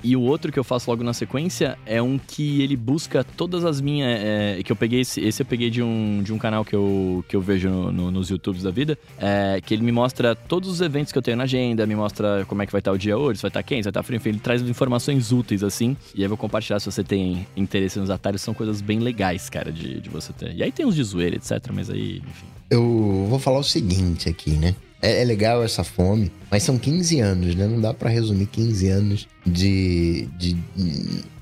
E 0.02 0.14
o 0.16 0.20
outro 0.22 0.52
que 0.52 0.58
eu 0.58 0.64
faço 0.64 0.90
logo 0.90 1.02
na 1.02 1.12
sequência 1.12 1.78
é 1.84 2.00
um 2.00 2.18
que 2.18 2.62
ele 2.62 2.76
busca 2.76 3.24
todas 3.24 3.64
as 3.64 3.80
minhas. 3.80 4.08
É, 4.22 4.62
que 4.62 4.70
eu 4.70 4.76
peguei 4.76 5.00
esse, 5.00 5.20
esse 5.20 5.42
eu 5.42 5.46
peguei 5.46 5.70
de 5.70 5.82
um, 5.82 6.22
de 6.22 6.32
um 6.32 6.38
canal 6.38 6.64
que 6.64 6.74
eu, 6.74 7.24
que 7.28 7.34
eu 7.34 7.40
vejo 7.40 7.68
no, 7.68 7.92
no, 7.92 8.10
nos 8.10 8.30
YouTubes 8.30 8.62
da 8.62 8.70
vida. 8.70 8.98
É, 9.18 9.60
que 9.64 9.74
ele 9.74 9.82
me 9.82 9.92
mostra 9.92 10.34
todos 10.34 10.68
os 10.68 10.80
eventos 10.80 11.12
que 11.12 11.18
eu 11.18 11.22
tenho 11.22 11.36
na 11.36 11.44
agenda, 11.44 11.86
me 11.86 11.96
mostra 11.96 12.44
como 12.46 12.62
é 12.62 12.66
que 12.66 12.72
vai 12.72 12.80
estar 12.80 12.92
o 12.92 12.98
dia 12.98 13.16
hoje, 13.16 13.38
se 13.38 13.42
vai 13.42 13.48
estar 13.48 13.62
quente, 13.62 13.80
se 13.80 13.84
vai 13.84 13.90
estar 13.90 14.02
frio, 14.02 14.16
enfim, 14.16 14.30
ele 14.30 14.38
traz 14.38 14.62
informações 14.62 15.32
úteis 15.32 15.62
assim. 15.64 15.96
E 16.14 16.18
aí 16.18 16.24
eu 16.24 16.28
vou 16.28 16.38
compartilhar 16.38 16.78
se 16.80 16.90
você 16.90 17.02
tem 17.02 17.46
interesse 17.56 17.98
nos 17.98 18.10
atalhos, 18.10 18.40
são 18.40 18.54
coisas 18.54 18.80
bem 18.80 19.00
legais, 19.00 19.50
cara, 19.50 19.72
de, 19.72 20.00
de 20.00 20.08
você 20.08 20.32
ter. 20.32 20.54
E 20.54 20.62
aí 20.62 20.70
tem 20.70 20.86
uns 20.86 20.94
de 20.94 21.02
zoeira, 21.02 21.36
etc, 21.36 21.70
mas 21.72 21.90
aí, 21.90 22.18
enfim. 22.18 22.46
Eu 22.70 23.26
vou 23.28 23.38
falar 23.38 23.58
o 23.58 23.64
seguinte 23.64 24.28
aqui, 24.28 24.50
né? 24.50 24.74
É, 25.00 25.22
é, 25.22 25.24
legal 25.24 25.62
essa 25.62 25.84
fome, 25.84 26.30
mas 26.50 26.62
são 26.64 26.76
15 26.76 27.20
anos, 27.20 27.54
né? 27.54 27.66
Não 27.66 27.80
dá 27.80 27.94
para 27.94 28.10
resumir 28.10 28.46
15 28.46 28.88
anos 28.88 29.28
de, 29.46 30.28
de. 30.36 30.56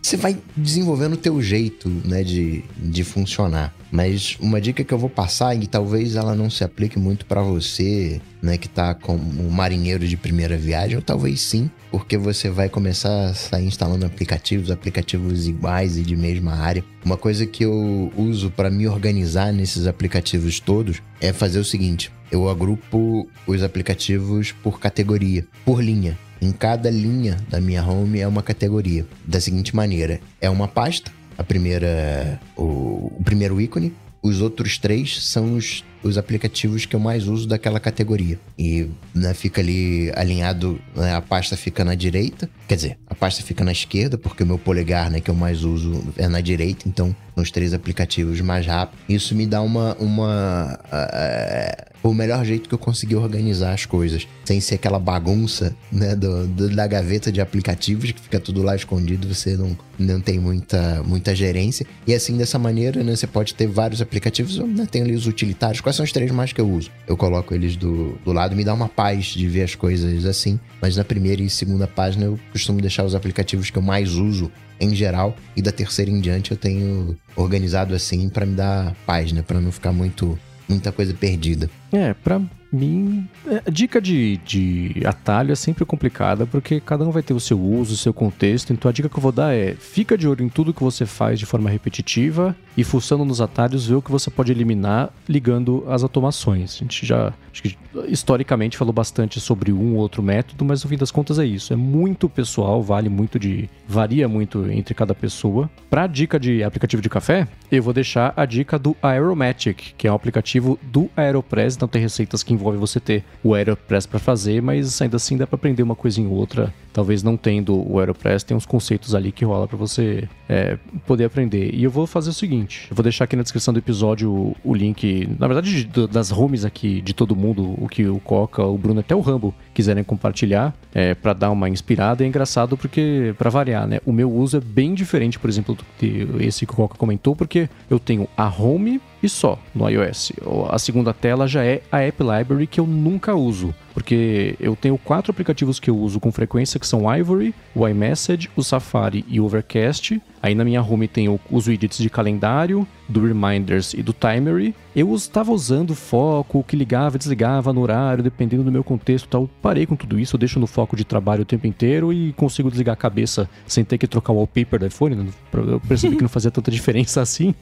Você 0.07 0.17
vai 0.17 0.39
desenvolvendo 0.57 1.15
o 1.15 1.17
teu 1.17 1.43
jeito, 1.43 1.89
né, 2.05 2.23
de, 2.23 2.63
de 2.79 3.03
funcionar. 3.03 3.75
Mas 3.91 4.37
uma 4.39 4.61
dica 4.61 4.85
que 4.85 4.95
eu 4.95 4.99
vou 4.99 5.11
passar, 5.11 5.61
e 5.61 5.67
talvez 5.67 6.15
ela 6.15 6.33
não 6.33 6.49
se 6.49 6.63
aplique 6.63 6.97
muito 6.97 7.27
para 7.27 7.43
você, 7.43 8.21
né, 8.41 8.57
que 8.57 8.69
tá 8.69 8.95
como 8.95 9.21
um 9.43 9.51
marinheiro 9.51 10.07
de 10.07 10.17
primeira 10.17 10.57
viagem, 10.57 10.95
ou 10.95 11.03
talvez 11.03 11.41
sim, 11.41 11.69
porque 11.91 12.17
você 12.17 12.49
vai 12.49 12.69
começar 12.69 13.31
a 13.31 13.35
sair 13.35 13.67
instalando 13.67 14.07
aplicativos, 14.07 14.71
aplicativos 14.71 15.49
iguais 15.49 15.97
e 15.97 16.03
de 16.03 16.15
mesma 16.15 16.55
área. 16.55 16.85
Uma 17.05 17.17
coisa 17.17 17.45
que 17.45 17.65
eu 17.65 18.13
uso 18.17 18.49
para 18.53 18.71
me 18.71 18.87
organizar 18.87 19.53
nesses 19.53 19.89
aplicativos 19.89 20.61
todos 20.61 21.03
é 21.21 21.33
fazer 21.33 21.59
o 21.59 21.65
seguinte: 21.65 22.13
eu 22.31 22.49
agrupo 22.49 23.29
os 23.45 23.61
aplicativos 23.61 24.53
por 24.53 24.79
categoria, 24.79 25.45
por 25.65 25.83
linha. 25.83 26.17
Em 26.41 26.53
cada 26.53 26.91
linha 26.91 27.37
da 27.49 27.61
minha 27.61 27.83
home 27.85 28.21
é 28.21 28.29
uma 28.29 28.43
categoria. 28.43 29.07
Da 29.25 29.41
seguinte 29.41 29.75
maneira: 29.75 30.21
é 30.41 30.51
uma 30.51 30.69
pasta, 30.69 31.11
a 31.37 31.45
primeira, 31.45 32.41
o, 32.57 33.13
o 33.19 33.23
primeiro 33.25 33.61
ícone, 33.61 33.95
os 34.27 34.41
outros 34.41 34.77
três 34.77 35.23
são 35.25 35.55
os, 35.55 35.85
os 36.03 36.19
aplicativos 36.19 36.85
que 36.85 36.97
eu 36.97 37.01
mais 37.01 37.29
uso 37.29 37.47
daquela 37.47 37.79
categoria. 37.79 38.39
E 38.59 38.89
né, 39.15 39.33
fica 39.35 39.61
ali 39.61 40.11
alinhado, 40.17 40.81
né, 40.95 41.15
a 41.15 41.21
pasta 41.21 41.57
fica 41.57 41.85
na 41.85 41.95
direita, 41.95 42.51
quer 42.67 42.75
dizer, 42.75 42.99
a 43.07 43.15
pasta 43.15 43.43
fica 43.43 43.65
na 43.65 43.73
esquerda, 43.73 44.19
porque 44.19 44.43
o 44.43 44.47
meu 44.47 44.59
polegar, 44.59 45.11
né, 45.11 45.21
que 45.21 45.31
eu 45.31 45.35
mais 45.35 45.63
uso, 45.63 46.03
é 46.17 46.29
na 46.29 46.41
direita, 46.41 46.89
então 46.89 47.15
são 47.35 47.45
os 47.45 47.51
três 47.51 47.73
aplicativos 47.73 48.41
mais 48.41 48.67
rápidos. 48.67 49.05
Isso 49.09 49.35
me 49.35 49.47
dá 49.47 49.63
uma. 49.63 49.95
uma 49.97 50.79
uh, 50.87 51.96
o 52.11 52.15
melhor 52.15 52.45
jeito 52.45 52.69
que 52.69 52.75
eu 52.75 52.79
consegui 52.79 53.15
organizar 53.15 53.73
as 53.73 53.87
coisas, 53.87 54.27
sem 54.45 54.61
ser 54.61 54.77
aquela 54.77 54.99
bagunça 54.99 55.75
né, 55.91 56.15
do, 56.15 56.47
do, 56.47 56.75
da 56.75 56.87
gaveta 56.87 57.33
de 57.33 57.41
aplicativos 57.41 58.13
que 58.13 58.21
fica 58.21 58.39
tudo 58.39 58.63
lá 58.63 58.75
escondido, 58.77 59.33
você 59.33 59.57
não, 59.57 59.77
não 59.99 60.21
tem 60.21 60.39
muita, 60.39 61.03
muita 61.05 61.35
gerência. 61.35 61.87
E 62.07 62.15
assim, 62.15 62.37
dessa 62.37 62.59
maneira, 62.59 63.03
né, 63.03 63.15
você 63.15 63.27
pode 63.27 63.55
ter 63.55 63.67
vários 63.67 64.01
aplicativos, 64.01 64.57
eu 64.57 64.67
né, 64.67 64.87
tenho 64.91 65.05
ali 65.05 65.15
os 65.15 65.27
utilitários. 65.27 65.81
Quais 65.81 65.97
são 65.97 66.05
os 66.05 66.13
três 66.13 66.31
mais 66.31 66.53
que 66.53 66.61
eu 66.61 66.69
uso? 66.69 66.91
Eu 67.07 67.17
coloco 67.17 67.55
eles 67.55 67.77
do, 67.77 68.19
do 68.25 68.33
lado, 68.33 68.57
me 68.57 68.65
dá 68.65 68.75
uma 68.75 68.89
paz 68.89 69.27
de 69.27 69.49
ver 69.49 69.63
as 69.63 69.75
coisas 69.75 70.25
assim, 70.25 70.59
mas 70.81 70.97
na 70.97 71.05
primeira 71.05 71.43
e 71.43 71.51
segunda 71.51 71.87
página 71.87 72.27
eu 72.27 72.39
costumo 72.53 72.81
deixar 72.81 73.05
os 73.05 73.15
aplicativos 73.15 73.71
que 73.71 73.79
eu 73.79 73.83
mais 73.83 74.15
uso 74.15 74.51
em 74.79 74.95
geral 74.95 75.35
e 75.57 75.63
da 75.63 75.73
terceira 75.73 76.11
em 76.11 76.21
diante 76.21 76.51
eu 76.51 76.57
tenho 76.57 77.17
organizado 77.35 77.95
assim 77.95 78.29
para 78.29 78.45
me 78.45 78.55
dar 78.55 78.95
paz, 79.07 79.33
né, 79.33 79.43
para 79.43 79.61
não 79.61 79.73
ficar 79.73 79.93
muito 79.93 80.39
muita 80.69 80.93
coisa 80.93 81.15
perdida. 81.15 81.71
É, 81.93 82.15
para 82.15 82.41
mim, 82.77 83.29
é, 83.47 83.71
dica 83.71 84.01
de, 84.01 84.37
de 84.39 85.03
atalho 85.05 85.53
é 85.53 85.57
sempre 85.57 85.85
complicada, 85.85 86.47
porque 86.47 86.81
cada 86.81 87.05
um 87.05 87.11
vai 87.11 87.23
ter 87.23 87.35
o 87.35 87.41
seu 87.41 87.61
uso, 87.61 87.95
o 87.95 87.97
seu 87.97 88.13
contexto. 88.13 88.73
Então 88.73 88.89
a 88.89 88.93
dica 88.93 89.09
que 89.09 89.17
eu 89.17 89.23
vou 89.23 89.33
dar 89.33 89.55
é: 89.55 89.75
fica 89.75 90.17
de 90.17 90.29
olho 90.29 90.45
em 90.45 90.49
tudo 90.49 90.75
que 90.75 90.83
você 90.83 91.07
faz 91.07 91.39
de 91.39 91.47
forma 91.47 91.71
repetitiva 91.71 92.55
e 92.77 92.85
fuçando 92.85 93.25
nos 93.25 93.41
atalhos, 93.41 93.87
ver 93.87 93.95
o 93.95 94.03
que 94.03 94.11
você 94.11 94.31
pode 94.31 94.53
eliminar 94.53 95.11
ligando 95.29 95.85
as 95.89 96.03
automações. 96.03 96.75
A 96.75 96.79
gente 96.79 97.07
já, 97.07 97.33
acho 97.53 97.63
que 97.63 97.77
historicamente 98.09 98.77
falou 98.77 98.93
bastante 98.93 99.41
sobre 99.41 99.73
um 99.73 99.95
ou 99.95 100.01
outro 100.01 100.23
método, 100.23 100.65
mas 100.65 100.85
no 100.85 100.91
fim 100.91 100.99
das 100.99 101.11
contas 101.11 101.39
é 101.39 101.47
isso. 101.47 101.73
É 101.73 101.77
muito 101.77 102.29
pessoal, 102.29 102.83
vale 102.83 103.09
muito 103.09 103.39
de. 103.39 103.69
varia 103.89 104.29
muito 104.29 104.71
entre 104.71 104.95
cada 104.95 105.15
pessoa. 105.15 105.71
Para 105.89 106.07
dica 106.07 106.39
de 106.39 106.63
aplicativo 106.63 107.01
de 107.01 107.09
café, 107.09 107.49
eu 107.73 107.83
vou 107.83 107.95
deixar 107.95 108.35
a 108.37 108.45
dica 108.45 108.79
do 108.79 108.95
Aeromatic, 109.03 109.95
que 109.97 110.07
é 110.07 110.13
um 110.13 110.15
aplicativo 110.15 110.79
do 110.83 111.09
Aeropress. 111.17 111.77
Então 111.77 111.89
tem 111.89 112.03
receitas 112.03 112.43
que 112.43 112.53
envolvem 112.53 112.66
você 112.75 112.99
ter 112.99 113.25
o 113.43 113.55
Aeropress 113.55 114.07
para 114.07 114.19
fazer, 114.19 114.61
mas 114.61 115.01
ainda 115.01 115.17
assim 115.17 115.37
dá 115.37 115.47
para 115.47 115.57
aprender 115.57 115.83
uma 115.83 115.95
coisinha 115.95 116.29
ou 116.29 116.35
outra 116.35 116.73
talvez 116.97 117.23
não 117.23 117.37
tendo 117.37 117.77
o 117.77 117.99
Aeropress, 117.99 118.43
tem 118.43 118.57
uns 118.57 118.65
conceitos 118.65 119.15
ali 119.15 119.31
que 119.31 119.45
rola 119.45 119.69
para 119.69 119.77
você 119.77 120.27
é, 120.49 120.79
poder 121.07 121.27
aprender. 121.27 121.75
E 121.75 121.85
eu 121.85 121.91
vou 121.91 122.07
fazer 122.07 122.31
o 122.31 122.33
seguinte: 122.33 122.87
eu 122.91 122.97
vou 122.97 123.03
deixar 123.03 123.25
aqui 123.25 123.37
na 123.37 123.43
descrição 123.43 123.75
do 123.75 123.79
episódio 123.79 124.33
o, 124.33 124.57
o 124.65 124.75
link, 124.75 125.29
na 125.39 125.47
verdade, 125.47 125.85
de, 125.85 126.07
das 126.07 126.33
homes 126.33 126.65
aqui 126.65 127.03
de 127.03 127.13
todo 127.13 127.37
mundo, 127.37 127.75
o 127.79 127.87
que 127.87 128.07
o 128.07 128.19
Coca, 128.19 128.65
o 128.65 128.79
Bruno, 128.79 129.01
até 129.01 129.15
o 129.15 129.21
Rambo 129.21 129.55
quiserem 129.75 130.03
compartilhar, 130.03 130.75
é, 130.95 131.15
para 131.15 131.35
dar 131.35 131.51
uma 131.51 131.69
inspirada. 131.69 132.25
É 132.25 132.27
engraçado 132.27 132.79
porque, 132.79 133.35
para 133.37 133.51
variar, 133.51 133.87
né? 133.87 134.01
O 134.07 134.13
meu 134.13 134.33
uso 134.33 134.57
é 134.57 134.61
bem 134.61 134.95
diferente, 134.95 135.39
por 135.39 135.51
exemplo, 135.51 135.75
do 135.75 135.85
que 135.99 136.27
esse 136.41 136.65
que 136.65 136.73
o 136.73 136.77
Coca 136.77 136.97
comentou, 136.97 137.37
porque 137.37 137.69
eu 137.91 137.99
tenho 137.99 138.27
a 138.35 138.49
home 138.49 139.03
e 139.27 139.29
só 139.29 139.59
no 139.75 139.89
iOS. 139.89 140.33
A 140.71 140.79
segunda 140.79 141.13
tela 141.13 141.47
já 141.47 141.65
é 141.65 141.83
a 141.93 142.01
App 142.01 142.23
Library 142.23 142.67
que 142.67 142.81
eu 142.81 142.87
nunca 142.87 143.35
uso 143.35 143.75
porque 143.97 144.55
eu 144.61 144.77
tenho 144.77 144.99
quatro 144.99 145.31
aplicativos 145.31 145.81
que 145.81 145.89
eu 145.89 145.97
uso 145.97 146.21
com 146.21 146.31
frequência, 146.31 146.79
que 146.79 146.87
são 146.87 147.07
o 147.07 147.15
Ivory, 147.15 147.55
o 147.75 147.89
iMessage, 147.89 148.51
o 148.55 148.63
Safari 148.63 149.25
e 149.27 149.41
o 149.41 149.47
Overcast. 149.47 150.21
Aí 150.47 150.55
na 150.55 150.65
minha 150.65 150.81
home 150.81 151.09
tem 151.09 151.27
os 151.51 151.67
widgets 151.67 151.99
de 151.99 152.09
calendário, 152.09 152.87
do 153.09 153.21
Reminders 153.27 153.95
e 153.95 154.03
do 154.03 154.13
Timery. 154.13 154.77
Eu 154.95 155.13
estava 155.15 155.53
usando 155.53 155.95
foco, 155.95 156.65
que 156.67 156.77
ligava 156.77 157.17
e 157.17 157.19
desligava 157.19 157.73
no 157.73 157.81
horário, 157.81 158.23
dependendo 158.23 158.63
do 158.63 158.71
meu 158.71 158.85
contexto 158.85 159.29
tal. 159.29 159.51
Parei 159.61 159.87
com 159.87 159.97
tudo 159.97 160.19
isso, 160.19 160.37
eu 160.37 160.39
deixo 160.39 160.61
no 160.61 160.67
foco 160.67 160.97
de 160.97 161.05
trabalho 161.05 161.43
o 161.43 161.45
tempo 161.45 161.67
inteiro 161.67 162.13
e 162.13 162.33
consigo 162.33 162.71
desligar 162.71 162.93
a 162.93 162.97
cabeça 162.97 163.49
sem 163.67 163.85
ter 163.85 163.99
que 163.99 164.07
trocar 164.07 164.33
o 164.33 164.37
wallpaper 164.37 164.79
do 164.79 164.87
iPhone. 164.87 165.17
Né? 165.17 165.27
Eu 165.53 165.81
percebi 165.81 166.15
que 166.15 166.23
não 166.23 166.29
fazia 166.29 166.51
tanta 166.51 166.71
diferença 166.73 167.21
assim. 167.21 167.53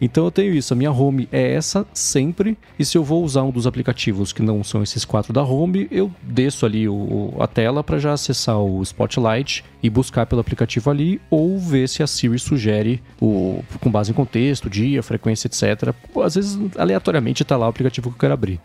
Então 0.00 0.24
eu 0.24 0.30
tenho 0.30 0.54
isso, 0.54 0.72
a 0.72 0.76
minha 0.76 0.90
home 0.90 1.28
é 1.30 1.52
essa 1.52 1.86
sempre. 1.92 2.56
E 2.78 2.84
se 2.84 2.96
eu 2.96 3.04
vou 3.04 3.22
usar 3.22 3.42
um 3.42 3.50
dos 3.50 3.66
aplicativos 3.66 4.32
que 4.32 4.42
não 4.42 4.64
são 4.64 4.82
esses 4.82 5.04
quatro 5.04 5.34
da 5.34 5.42
home, 5.42 5.86
eu 5.90 6.10
desço 6.22 6.64
ali 6.64 6.88
o, 6.88 7.34
a 7.38 7.46
tela 7.46 7.84
para 7.84 7.98
já 7.98 8.14
acessar 8.14 8.58
o 8.58 8.82
Spotlight 8.82 9.64
e 9.82 9.90
buscar 9.90 10.26
pelo 10.26 10.40
aplicativo 10.40 10.90
ali 10.90 11.20
ou 11.30 11.58
ver 11.58 11.88
se 11.88 12.02
a 12.02 12.06
Siri 12.22 12.38
sugere 12.38 13.02
o, 13.20 13.64
com 13.80 13.90
base 13.90 14.12
em 14.12 14.14
contexto, 14.14 14.70
dia, 14.70 15.02
frequência, 15.02 15.48
etc. 15.48 15.94
Às 16.24 16.36
vezes, 16.36 16.58
aleatoriamente, 16.76 17.42
está 17.42 17.56
lá 17.56 17.66
o 17.66 17.70
aplicativo 17.70 18.10
que 18.10 18.16
eu 18.16 18.20
quero 18.20 18.34
abrir. 18.34 18.60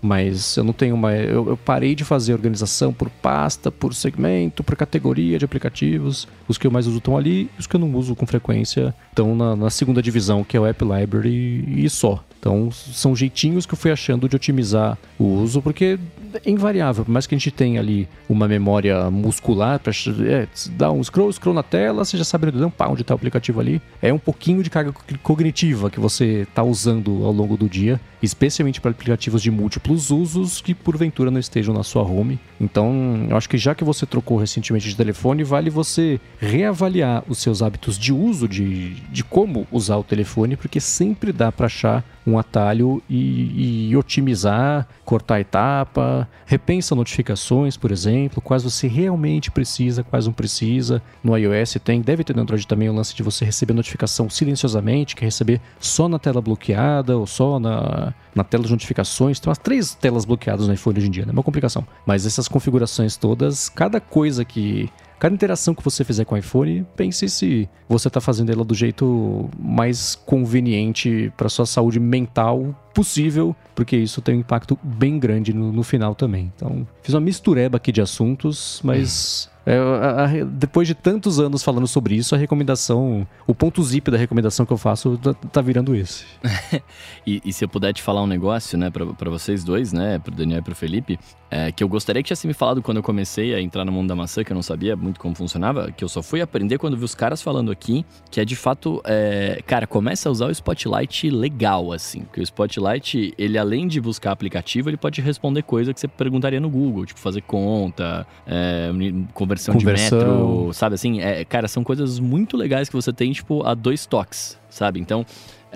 mas 0.00 0.56
eu 0.56 0.64
não 0.64 0.72
tenho 0.72 0.94
uma. 0.94 1.14
Eu, 1.14 1.48
eu, 1.48 1.56
parei 1.56 1.94
de 1.94 2.04
fazer 2.04 2.32
organização 2.32 2.92
por 2.92 3.10
pasta, 3.10 3.70
por 3.70 3.94
segmento, 3.94 4.62
por 4.62 4.76
categoria 4.76 5.38
de 5.38 5.44
aplicativos. 5.44 6.26
Os 6.48 6.56
que 6.56 6.66
eu 6.66 6.70
mais 6.70 6.86
uso 6.86 6.98
estão 6.98 7.16
ali, 7.16 7.50
os 7.58 7.66
que 7.66 7.76
eu 7.76 7.80
não 7.80 7.94
uso 7.94 8.14
com 8.14 8.26
frequência 8.26 8.94
estão 9.10 9.34
na, 9.34 9.54
na 9.54 9.70
segunda 9.70 10.02
divisão, 10.02 10.44
que 10.44 10.56
é 10.56 10.60
o 10.60 10.66
App 10.66 10.82
Library 10.82 11.84
e 11.84 11.88
só. 11.90 12.24
Então, 12.44 12.70
são 12.70 13.16
jeitinhos 13.16 13.64
que 13.64 13.72
eu 13.72 13.78
fui 13.78 13.90
achando 13.90 14.28
de 14.28 14.36
otimizar 14.36 14.98
o 15.18 15.24
uso, 15.24 15.62
porque 15.62 15.98
é 16.44 16.50
invariável, 16.50 17.02
por 17.02 17.10
mais 17.10 17.26
que 17.26 17.34
a 17.34 17.38
gente 17.38 17.50
tenha 17.50 17.80
ali 17.80 18.06
uma 18.28 18.46
memória 18.46 19.10
muscular 19.10 19.78
para 19.78 19.94
é, 20.28 20.46
dar 20.72 20.92
um 20.92 21.02
scroll, 21.02 21.32
scroll 21.32 21.54
na 21.54 21.62
tela, 21.62 22.04
você 22.04 22.18
já 22.18 22.24
sabe 22.24 22.48
um 22.62 22.68
pá, 22.68 22.86
onde 22.86 23.00
está 23.00 23.14
o 23.14 23.16
aplicativo 23.16 23.60
ali. 23.60 23.80
É 24.02 24.12
um 24.12 24.18
pouquinho 24.18 24.62
de 24.62 24.68
carga 24.68 24.92
cognitiva 25.22 25.88
que 25.88 25.98
você 25.98 26.42
está 26.42 26.62
usando 26.62 27.24
ao 27.24 27.32
longo 27.32 27.56
do 27.56 27.66
dia, 27.66 27.98
especialmente 28.22 28.78
para 28.78 28.90
aplicativos 28.90 29.40
de 29.40 29.50
múltiplos 29.50 30.10
usos 30.10 30.60
que 30.60 30.74
porventura 30.74 31.30
não 31.30 31.40
estejam 31.40 31.72
na 31.72 31.82
sua 31.82 32.02
home. 32.02 32.38
Então, 32.60 33.26
eu 33.30 33.38
acho 33.38 33.48
que 33.48 33.56
já 33.56 33.74
que 33.74 33.84
você 33.84 34.04
trocou 34.04 34.36
recentemente 34.36 34.86
de 34.86 34.94
telefone, 34.94 35.44
vale 35.44 35.70
você 35.70 36.20
reavaliar 36.38 37.24
os 37.26 37.38
seus 37.38 37.62
hábitos 37.62 37.98
de 37.98 38.12
uso, 38.12 38.46
de, 38.46 38.90
de 39.10 39.24
como 39.24 39.66
usar 39.72 39.96
o 39.96 40.04
telefone, 40.04 40.56
porque 40.56 40.78
sempre 40.78 41.32
dá 41.32 41.50
para 41.50 41.66
achar 41.66 42.04
um 42.26 42.38
atalho 42.38 43.02
e, 43.08 43.88
e, 43.90 43.96
otimizar, 43.96 44.86
cortar 45.04 45.40
etapa, 45.40 46.28
repensa 46.46 46.94
notificações, 46.94 47.76
por 47.76 47.90
exemplo, 47.90 48.40
quais 48.40 48.62
você 48.62 48.86
realmente 48.86 49.50
precisa, 49.50 50.02
quais 50.02 50.26
não 50.26 50.32
precisa. 50.32 51.02
No 51.22 51.36
iOS 51.36 51.76
tem, 51.84 52.00
deve 52.00 52.24
ter 52.24 52.34
no 52.34 52.42
Android 52.42 52.66
também 52.66 52.88
o 52.88 52.94
lance 52.94 53.14
de 53.14 53.22
você 53.22 53.44
receber 53.44 53.74
notificação 53.74 54.30
silenciosamente, 54.30 55.14
que 55.14 55.24
é 55.24 55.26
receber 55.26 55.60
só 55.78 56.08
na 56.08 56.18
tela 56.18 56.40
bloqueada 56.40 57.16
ou 57.16 57.26
só 57.26 57.58
na, 57.58 58.14
na 58.34 58.42
tela 58.42 58.64
de 58.64 58.70
notificações. 58.70 59.38
Tem 59.38 59.48
umas 59.48 59.58
três 59.58 59.94
telas 59.94 60.24
bloqueadas 60.24 60.66
no 60.66 60.74
iPhone 60.74 60.98
hoje 60.98 61.08
em 61.08 61.10
dia, 61.10 61.26
né? 61.26 61.32
Uma 61.32 61.42
complicação. 61.42 61.86
Mas 62.06 62.24
essas 62.24 62.48
configurações 62.48 63.16
todas, 63.16 63.68
cada 63.68 64.00
coisa 64.00 64.44
que 64.44 64.90
Cada 65.18 65.34
interação 65.34 65.74
que 65.74 65.82
você 65.82 66.04
fizer 66.04 66.24
com 66.24 66.34
o 66.34 66.38
iPhone, 66.38 66.86
pense 66.96 67.28
se 67.28 67.68
você 67.88 68.08
está 68.08 68.20
fazendo 68.20 68.50
ela 68.50 68.64
do 68.64 68.74
jeito 68.74 69.48
mais 69.58 70.14
conveniente 70.14 71.32
para 71.36 71.48
sua 71.48 71.66
saúde 71.66 71.98
mental 71.98 72.74
possível, 72.92 73.54
porque 73.74 73.96
isso 73.96 74.20
tem 74.20 74.36
um 74.36 74.40
impacto 74.40 74.78
bem 74.82 75.18
grande 75.18 75.52
no, 75.52 75.72
no 75.72 75.82
final 75.82 76.14
também. 76.14 76.52
Então, 76.54 76.86
fiz 77.02 77.14
uma 77.14 77.20
mistureba 77.20 77.76
aqui 77.76 77.90
de 77.90 78.00
assuntos, 78.00 78.80
mas 78.84 79.50
é, 79.66 79.78
a, 79.78 80.24
a, 80.24 80.44
depois 80.44 80.86
de 80.86 80.94
tantos 80.94 81.40
anos 81.40 81.62
falando 81.62 81.86
sobre 81.86 82.14
isso, 82.14 82.34
a 82.34 82.38
recomendação, 82.38 83.26
o 83.46 83.54
ponto 83.54 83.82
zip 83.82 84.10
da 84.10 84.18
recomendação 84.18 84.66
que 84.66 84.72
eu 84.72 84.76
faço 84.76 85.16
tá, 85.16 85.32
tá 85.34 85.60
virando 85.62 85.94
esse. 85.94 86.24
e, 87.26 87.40
e, 87.44 87.52
se 87.52 87.64
eu 87.64 87.68
puder 87.68 87.92
te 87.92 88.02
falar 88.02 88.22
um 88.22 88.26
negócio, 88.26 88.76
né, 88.76 88.90
para 88.90 89.30
vocês 89.30 89.64
dois, 89.64 89.92
né, 89.92 90.18
pro 90.18 90.34
Daniel 90.34 90.58
e 90.58 90.62
pro 90.62 90.74
Felipe, 90.74 91.18
é, 91.54 91.70
que 91.70 91.84
eu 91.84 91.88
gostaria 91.88 92.20
que 92.20 92.26
tivesse 92.26 92.48
me 92.48 92.52
falado 92.52 92.82
quando 92.82 92.96
eu 92.96 93.02
comecei 93.02 93.54
a 93.54 93.60
entrar 93.60 93.84
no 93.84 93.92
mundo 93.92 94.08
da 94.08 94.16
maçã, 94.16 94.42
que 94.42 94.50
eu 94.50 94.56
não 94.56 94.62
sabia 94.62 94.96
muito 94.96 95.20
como 95.20 95.36
funcionava, 95.36 95.92
que 95.92 96.02
eu 96.02 96.08
só 96.08 96.20
fui 96.20 96.40
aprender 96.40 96.78
quando 96.78 96.96
vi 96.96 97.04
os 97.04 97.14
caras 97.14 97.40
falando 97.40 97.70
aqui, 97.70 98.04
que 98.28 98.40
é 98.40 98.44
de 98.44 98.56
fato, 98.56 99.00
é, 99.04 99.62
cara, 99.64 99.86
começa 99.86 100.28
a 100.28 100.32
usar 100.32 100.46
o 100.46 100.50
Spotlight 100.50 101.30
legal, 101.30 101.92
assim, 101.92 102.22
porque 102.22 102.40
o 102.40 102.42
Spotlight, 102.42 103.32
ele 103.38 103.56
além 103.56 103.86
de 103.86 104.00
buscar 104.00 104.32
aplicativo, 104.32 104.90
ele 104.90 104.96
pode 104.96 105.20
responder 105.20 105.62
coisa 105.62 105.94
que 105.94 106.00
você 106.00 106.08
perguntaria 106.08 106.58
no 106.58 106.68
Google, 106.68 107.06
tipo 107.06 107.20
fazer 107.20 107.42
conta, 107.42 108.26
é, 108.44 108.90
conversão, 109.32 109.74
Conversão. 109.74 110.18
de 110.18 110.24
metro, 110.24 110.72
sabe 110.72 110.96
assim? 110.96 111.20
É, 111.20 111.44
cara, 111.44 111.68
são 111.68 111.84
coisas 111.84 112.18
muito 112.18 112.56
legais 112.56 112.88
que 112.88 112.96
você 112.96 113.12
tem, 113.12 113.30
tipo, 113.30 113.64
a 113.64 113.74
dois 113.74 114.06
toques, 114.06 114.58
sabe? 114.68 114.98
Então, 114.98 115.24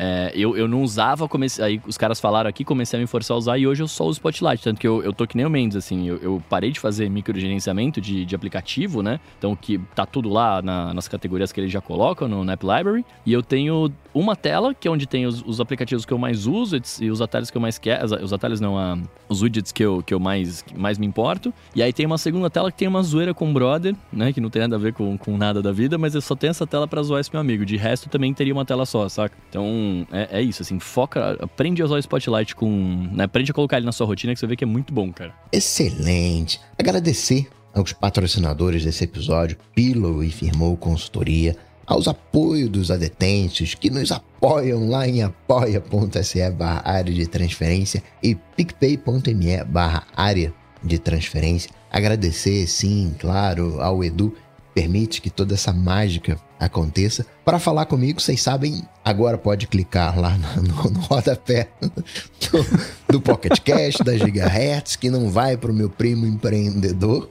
é, 0.01 0.31
eu, 0.33 0.57
eu 0.57 0.69
não 0.69 0.83
usava, 0.83 1.27
comecei, 1.27 1.65
aí 1.65 1.81
os 1.85 1.99
caras 1.99 2.20
falaram 2.20 2.49
aqui, 2.49 2.65
comecei 2.65 2.97
a 2.97 3.03
me 3.03 3.07
forçar 3.09 3.35
a 3.35 3.39
usar 3.39 3.59
e 3.59 3.66
hoje 3.66 3.83
eu 3.83 3.89
só 3.89 4.05
uso 4.05 4.19
Spotlight. 4.19 4.62
Tanto 4.62 4.81
que 4.81 4.87
eu, 4.87 5.03
eu 5.03 5.12
tô 5.12 5.27
que 5.27 5.37
nem 5.37 5.45
o 5.45 5.51
Mendes, 5.51 5.77
assim, 5.77 6.09
eu, 6.09 6.19
eu 6.19 6.43
parei 6.49 6.70
de 6.70 6.79
fazer 6.79 7.11
microgerenciamento 7.11 8.01
de, 8.01 8.25
de 8.25 8.35
aplicativo, 8.37 9.03
né? 9.03 9.19
Então 9.39 9.57
que 9.57 9.77
tá 9.97 10.07
tudo 10.07 10.29
lá 10.29 10.62
na, 10.62 10.95
nas 10.95 11.09
categorias 11.09 11.51
que 11.51 11.61
ele 11.61 11.69
já 11.69 11.81
coloca 11.81 12.29
no, 12.29 12.45
no 12.45 12.53
App 12.53 12.65
Library. 12.65 13.05
E 13.27 13.33
eu 13.33 13.43
tenho 13.43 13.91
uma 14.14 14.35
tela, 14.35 14.74
que 14.74 14.89
é 14.89 14.90
onde 14.90 15.06
tem 15.06 15.26
os, 15.26 15.43
os 15.43 15.60
aplicativos 15.60 16.05
que 16.05 16.12
eu 16.12 16.18
mais 16.18 16.47
uso 16.47 16.80
e 17.01 17.10
os 17.10 17.20
atalhos 17.20 17.51
que 17.51 17.56
eu 17.56 17.60
mais 17.60 17.78
quero. 17.78 18.05
Os 18.22 18.32
atalhos 18.32 18.60
não, 18.60 19.02
os 19.28 19.43
widgets 19.43 19.72
que 19.72 19.85
eu, 19.85 20.02
que 20.02 20.12
eu 20.12 20.20
mais, 20.20 20.64
mais 20.76 20.98
me 20.98 21.06
importo. 21.06 21.52
E 21.74 21.82
aí 21.82 21.93
tem 21.93 22.06
uma 22.06 22.18
segunda 22.18 22.51
tela 22.51 22.70
que 22.70 22.78
tem 22.78 22.89
uma 22.89 23.02
zoeira 23.02 23.35
com 23.35 23.51
o 23.51 23.52
brother, 23.52 23.94
né? 24.12 24.32
Que 24.32 24.40
não 24.40 24.51
tem 24.51 24.62
nada 24.62 24.76
a 24.76 24.78
ver 24.78 24.93
com, 24.93 25.16
com 25.16 25.36
nada 25.36 25.62
da 25.62 25.72
vida, 25.72 25.98
mas 25.98 26.14
eu 26.14 26.20
só 26.20 26.35
tenho 26.35 26.51
essa 26.51 26.66
tela 26.66 26.86
pra 26.86 27.02
zoar 27.02 27.20
esse 27.20 27.30
meu 27.32 27.40
amigo. 27.40 27.64
De 27.64 27.76
resto, 27.76 28.09
também 28.09 28.32
teria 28.32 28.52
uma 28.52 28.64
tela 28.64 28.86
só, 28.86 29.09
saca? 29.09 29.36
Então, 29.48 30.06
é, 30.12 30.39
é 30.39 30.43
isso, 30.43 30.62
assim, 30.62 30.78
foca, 30.78 31.36
aprende 31.40 31.82
a 31.82 31.85
usar 31.85 31.97
o 31.97 31.98
Spotlight 31.98 32.55
com. 32.55 33.09
Né, 33.12 33.24
aprende 33.24 33.51
a 33.51 33.55
colocar 33.55 33.76
ele 33.76 33.86
na 33.86 33.93
sua 33.93 34.06
rotina 34.06 34.32
que 34.32 34.40
você 34.40 34.47
vê 34.47 34.56
que 34.56 34.64
é 34.64 34.66
muito 34.66 34.93
bom, 34.93 35.12
cara. 35.12 35.32
Excelente. 35.52 36.60
Agradecer 36.78 37.48
aos 37.74 37.93
patrocinadores 37.93 38.85
desse 38.85 39.05
episódio, 39.05 39.56
Pillow 39.74 40.22
e 40.22 40.30
Firmou 40.30 40.76
Consultoria, 40.76 41.56
aos 41.89 42.06
apoios 42.06 42.69
dos 42.69 42.90
adetentes 42.90 43.74
que 43.74 43.89
nos 43.89 44.12
apoiam 44.12 44.89
lá 44.89 45.09
em 45.09 45.23
apoia.se 45.23 46.51
barra 46.51 46.82
área 46.85 47.12
de 47.12 47.27
transferência 47.27 48.02
e 48.23 48.35
picpay.me 48.35 49.65
barra 49.65 50.06
área 50.15 50.52
de 50.85 50.98
transferência. 50.98 51.70
Agradecer, 51.90 52.66
sim, 52.66 53.15
claro, 53.19 53.81
ao 53.81 54.05
Edu 54.05 54.35
permite 54.74 55.20
que 55.20 55.31
toda 55.31 55.55
essa 55.55 55.73
mágica 55.73 56.39
aconteça. 56.60 57.27
Para 57.44 57.59
falar 57.59 57.86
comigo, 57.86 58.20
vocês 58.20 58.40
sabem, 58.40 58.85
agora 59.05 59.36
pode 59.36 59.66
clicar 59.66 60.16
lá 60.20 60.36
no, 60.36 60.62
no, 60.62 60.90
no 60.90 61.01
rodapé 61.01 61.69
do, 61.81 63.12
do 63.15 63.20
Pocket 63.20 63.59
Cash, 63.59 63.97
da 64.05 64.16
Gigahertz, 64.16 64.94
que 64.94 65.10
não 65.10 65.31
vai 65.31 65.56
para 65.56 65.73
o 65.73 65.74
meu 65.74 65.90
primo 65.90 66.27
empreendedor. 66.27 67.28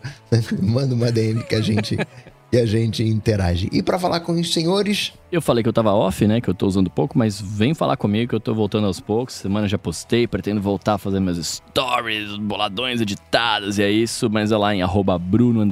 Manda 0.62 0.94
uma 0.94 1.10
DM 1.10 1.42
que 1.44 1.56
a 1.56 1.62
gente 1.62 1.98
e 2.52 2.58
a 2.58 2.66
gente 2.66 3.04
interage. 3.04 3.70
E 3.72 3.82
para 3.82 4.00
falar 4.00 4.22
com 4.22 4.34
os 4.34 4.54
senhores. 4.54 5.14
Eu 5.32 5.42
falei 5.42 5.62
que 5.62 5.68
eu 5.68 5.74
tava 5.74 5.94
off, 5.94 6.26
né? 6.26 6.40
Que 6.40 6.50
eu 6.50 6.54
tô 6.54 6.66
usando 6.66 6.90
pouco, 6.90 7.18
mas 7.18 7.40
vem 7.40 7.74
falar 7.74 7.98
comigo 7.98 8.30
que 8.30 8.36
eu 8.36 8.40
tô 8.40 8.54
voltando 8.54 8.88
aos 8.88 9.00
poucos. 9.00 9.36
Semana 9.36 9.68
já 9.68 9.78
postei, 9.78 10.26
pretendo 10.26 10.62
voltar 10.62 10.94
a 10.94 10.98
fazer 10.98 11.20
meus 11.20 11.38
stories, 11.46 12.38
boladões 12.38 13.02
editados 13.02 13.78
e 13.78 13.84
é 13.84 13.92
isso. 13.92 14.30
Mas 14.30 14.52
é 14.52 14.58
lá 14.58 14.74
em 14.74 14.82
arroba 14.82 15.18
Bruno 15.18 15.68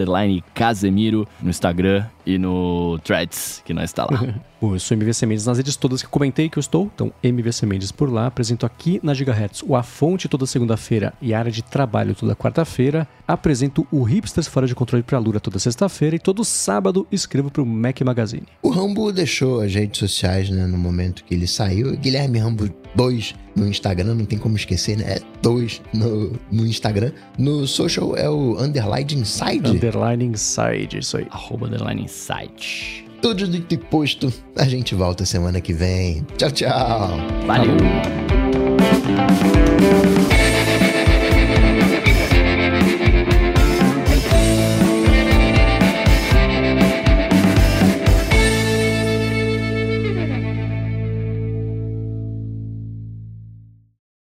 Casemiro 0.53 1.27
no 1.41 1.49
Instagram 1.49 2.05
e 2.25 2.37
no 2.37 2.99
Threads, 3.03 3.61
que 3.63 3.73
nós 3.73 3.85
está 3.85 4.03
lá. 4.03 4.21
Eu 4.61 4.79
sou 4.79 4.97
MVC 4.97 5.27
Mendes 5.27 5.45
nas 5.45 5.57
redes 5.57 5.75
todas 5.75 6.01
que 6.01 6.07
comentei 6.07 6.49
que 6.49 6.57
eu 6.57 6.61
estou. 6.61 6.89
Então, 6.95 7.13
MVC 7.21 7.67
Mendes 7.67 7.91
por 7.91 8.11
lá. 8.11 8.25
Apresento 8.25 8.65
aqui 8.65 8.99
na 9.03 9.13
Gigahertz 9.13 9.61
o 9.61 9.75
A 9.75 9.83
Fonte 9.83 10.27
toda 10.27 10.47
segunda-feira 10.47 11.13
e 11.21 11.35
a 11.35 11.39
área 11.39 11.51
de 11.51 11.61
trabalho 11.61 12.15
toda 12.15 12.35
quarta-feira. 12.35 13.07
Apresento 13.27 13.85
o 13.91 14.01
Hipsters 14.01 14.47
Fora 14.47 14.65
de 14.65 14.73
Controle 14.73 15.03
para 15.03 15.19
a 15.19 15.21
Lura 15.21 15.39
toda 15.39 15.59
sexta-feira 15.59 16.15
e 16.15 16.19
todo 16.19 16.43
sábado 16.43 17.05
escrevo 17.11 17.51
para 17.51 17.61
o 17.61 17.65
Mac 17.65 18.01
Magazine. 18.01 18.47
O 18.63 18.69
Rambo 18.69 19.11
deixou 19.11 19.44
as 19.61 19.73
redes 19.73 19.99
sociais 19.99 20.49
né, 20.49 20.65
no 20.65 20.77
momento 20.77 21.23
que 21.23 21.33
ele 21.33 21.47
saiu. 21.47 21.95
Guilherme 21.97 22.39
Rambo 22.39 22.69
2 22.95 23.35
no 23.55 23.67
Instagram, 23.67 24.15
não 24.15 24.25
tem 24.25 24.37
como 24.37 24.55
esquecer, 24.55 24.97
né? 24.97 25.15
É 25.15 25.21
2 25.41 25.81
no, 25.93 26.33
no 26.51 26.65
Instagram. 26.65 27.11
No 27.37 27.65
social 27.67 28.15
é 28.15 28.29
o 28.29 28.57
Underline 28.59 29.13
Inside. 29.15 29.69
Underline 29.69 30.25
Inside, 30.25 30.99
isso 30.99 31.17
aí. 31.17 31.27
Arroba 31.29 31.67
Underline 31.67 32.03
Inside. 32.03 33.05
Tudo 33.21 33.47
dito 33.47 33.73
e 33.73 33.77
posto. 33.77 34.31
A 34.57 34.65
gente 34.65 34.93
volta 34.93 35.25
semana 35.25 35.61
que 35.61 35.73
vem. 35.73 36.25
Tchau, 36.37 36.51
tchau. 36.51 37.09
Valeu. 37.47 37.77
Falou. 39.85 40.14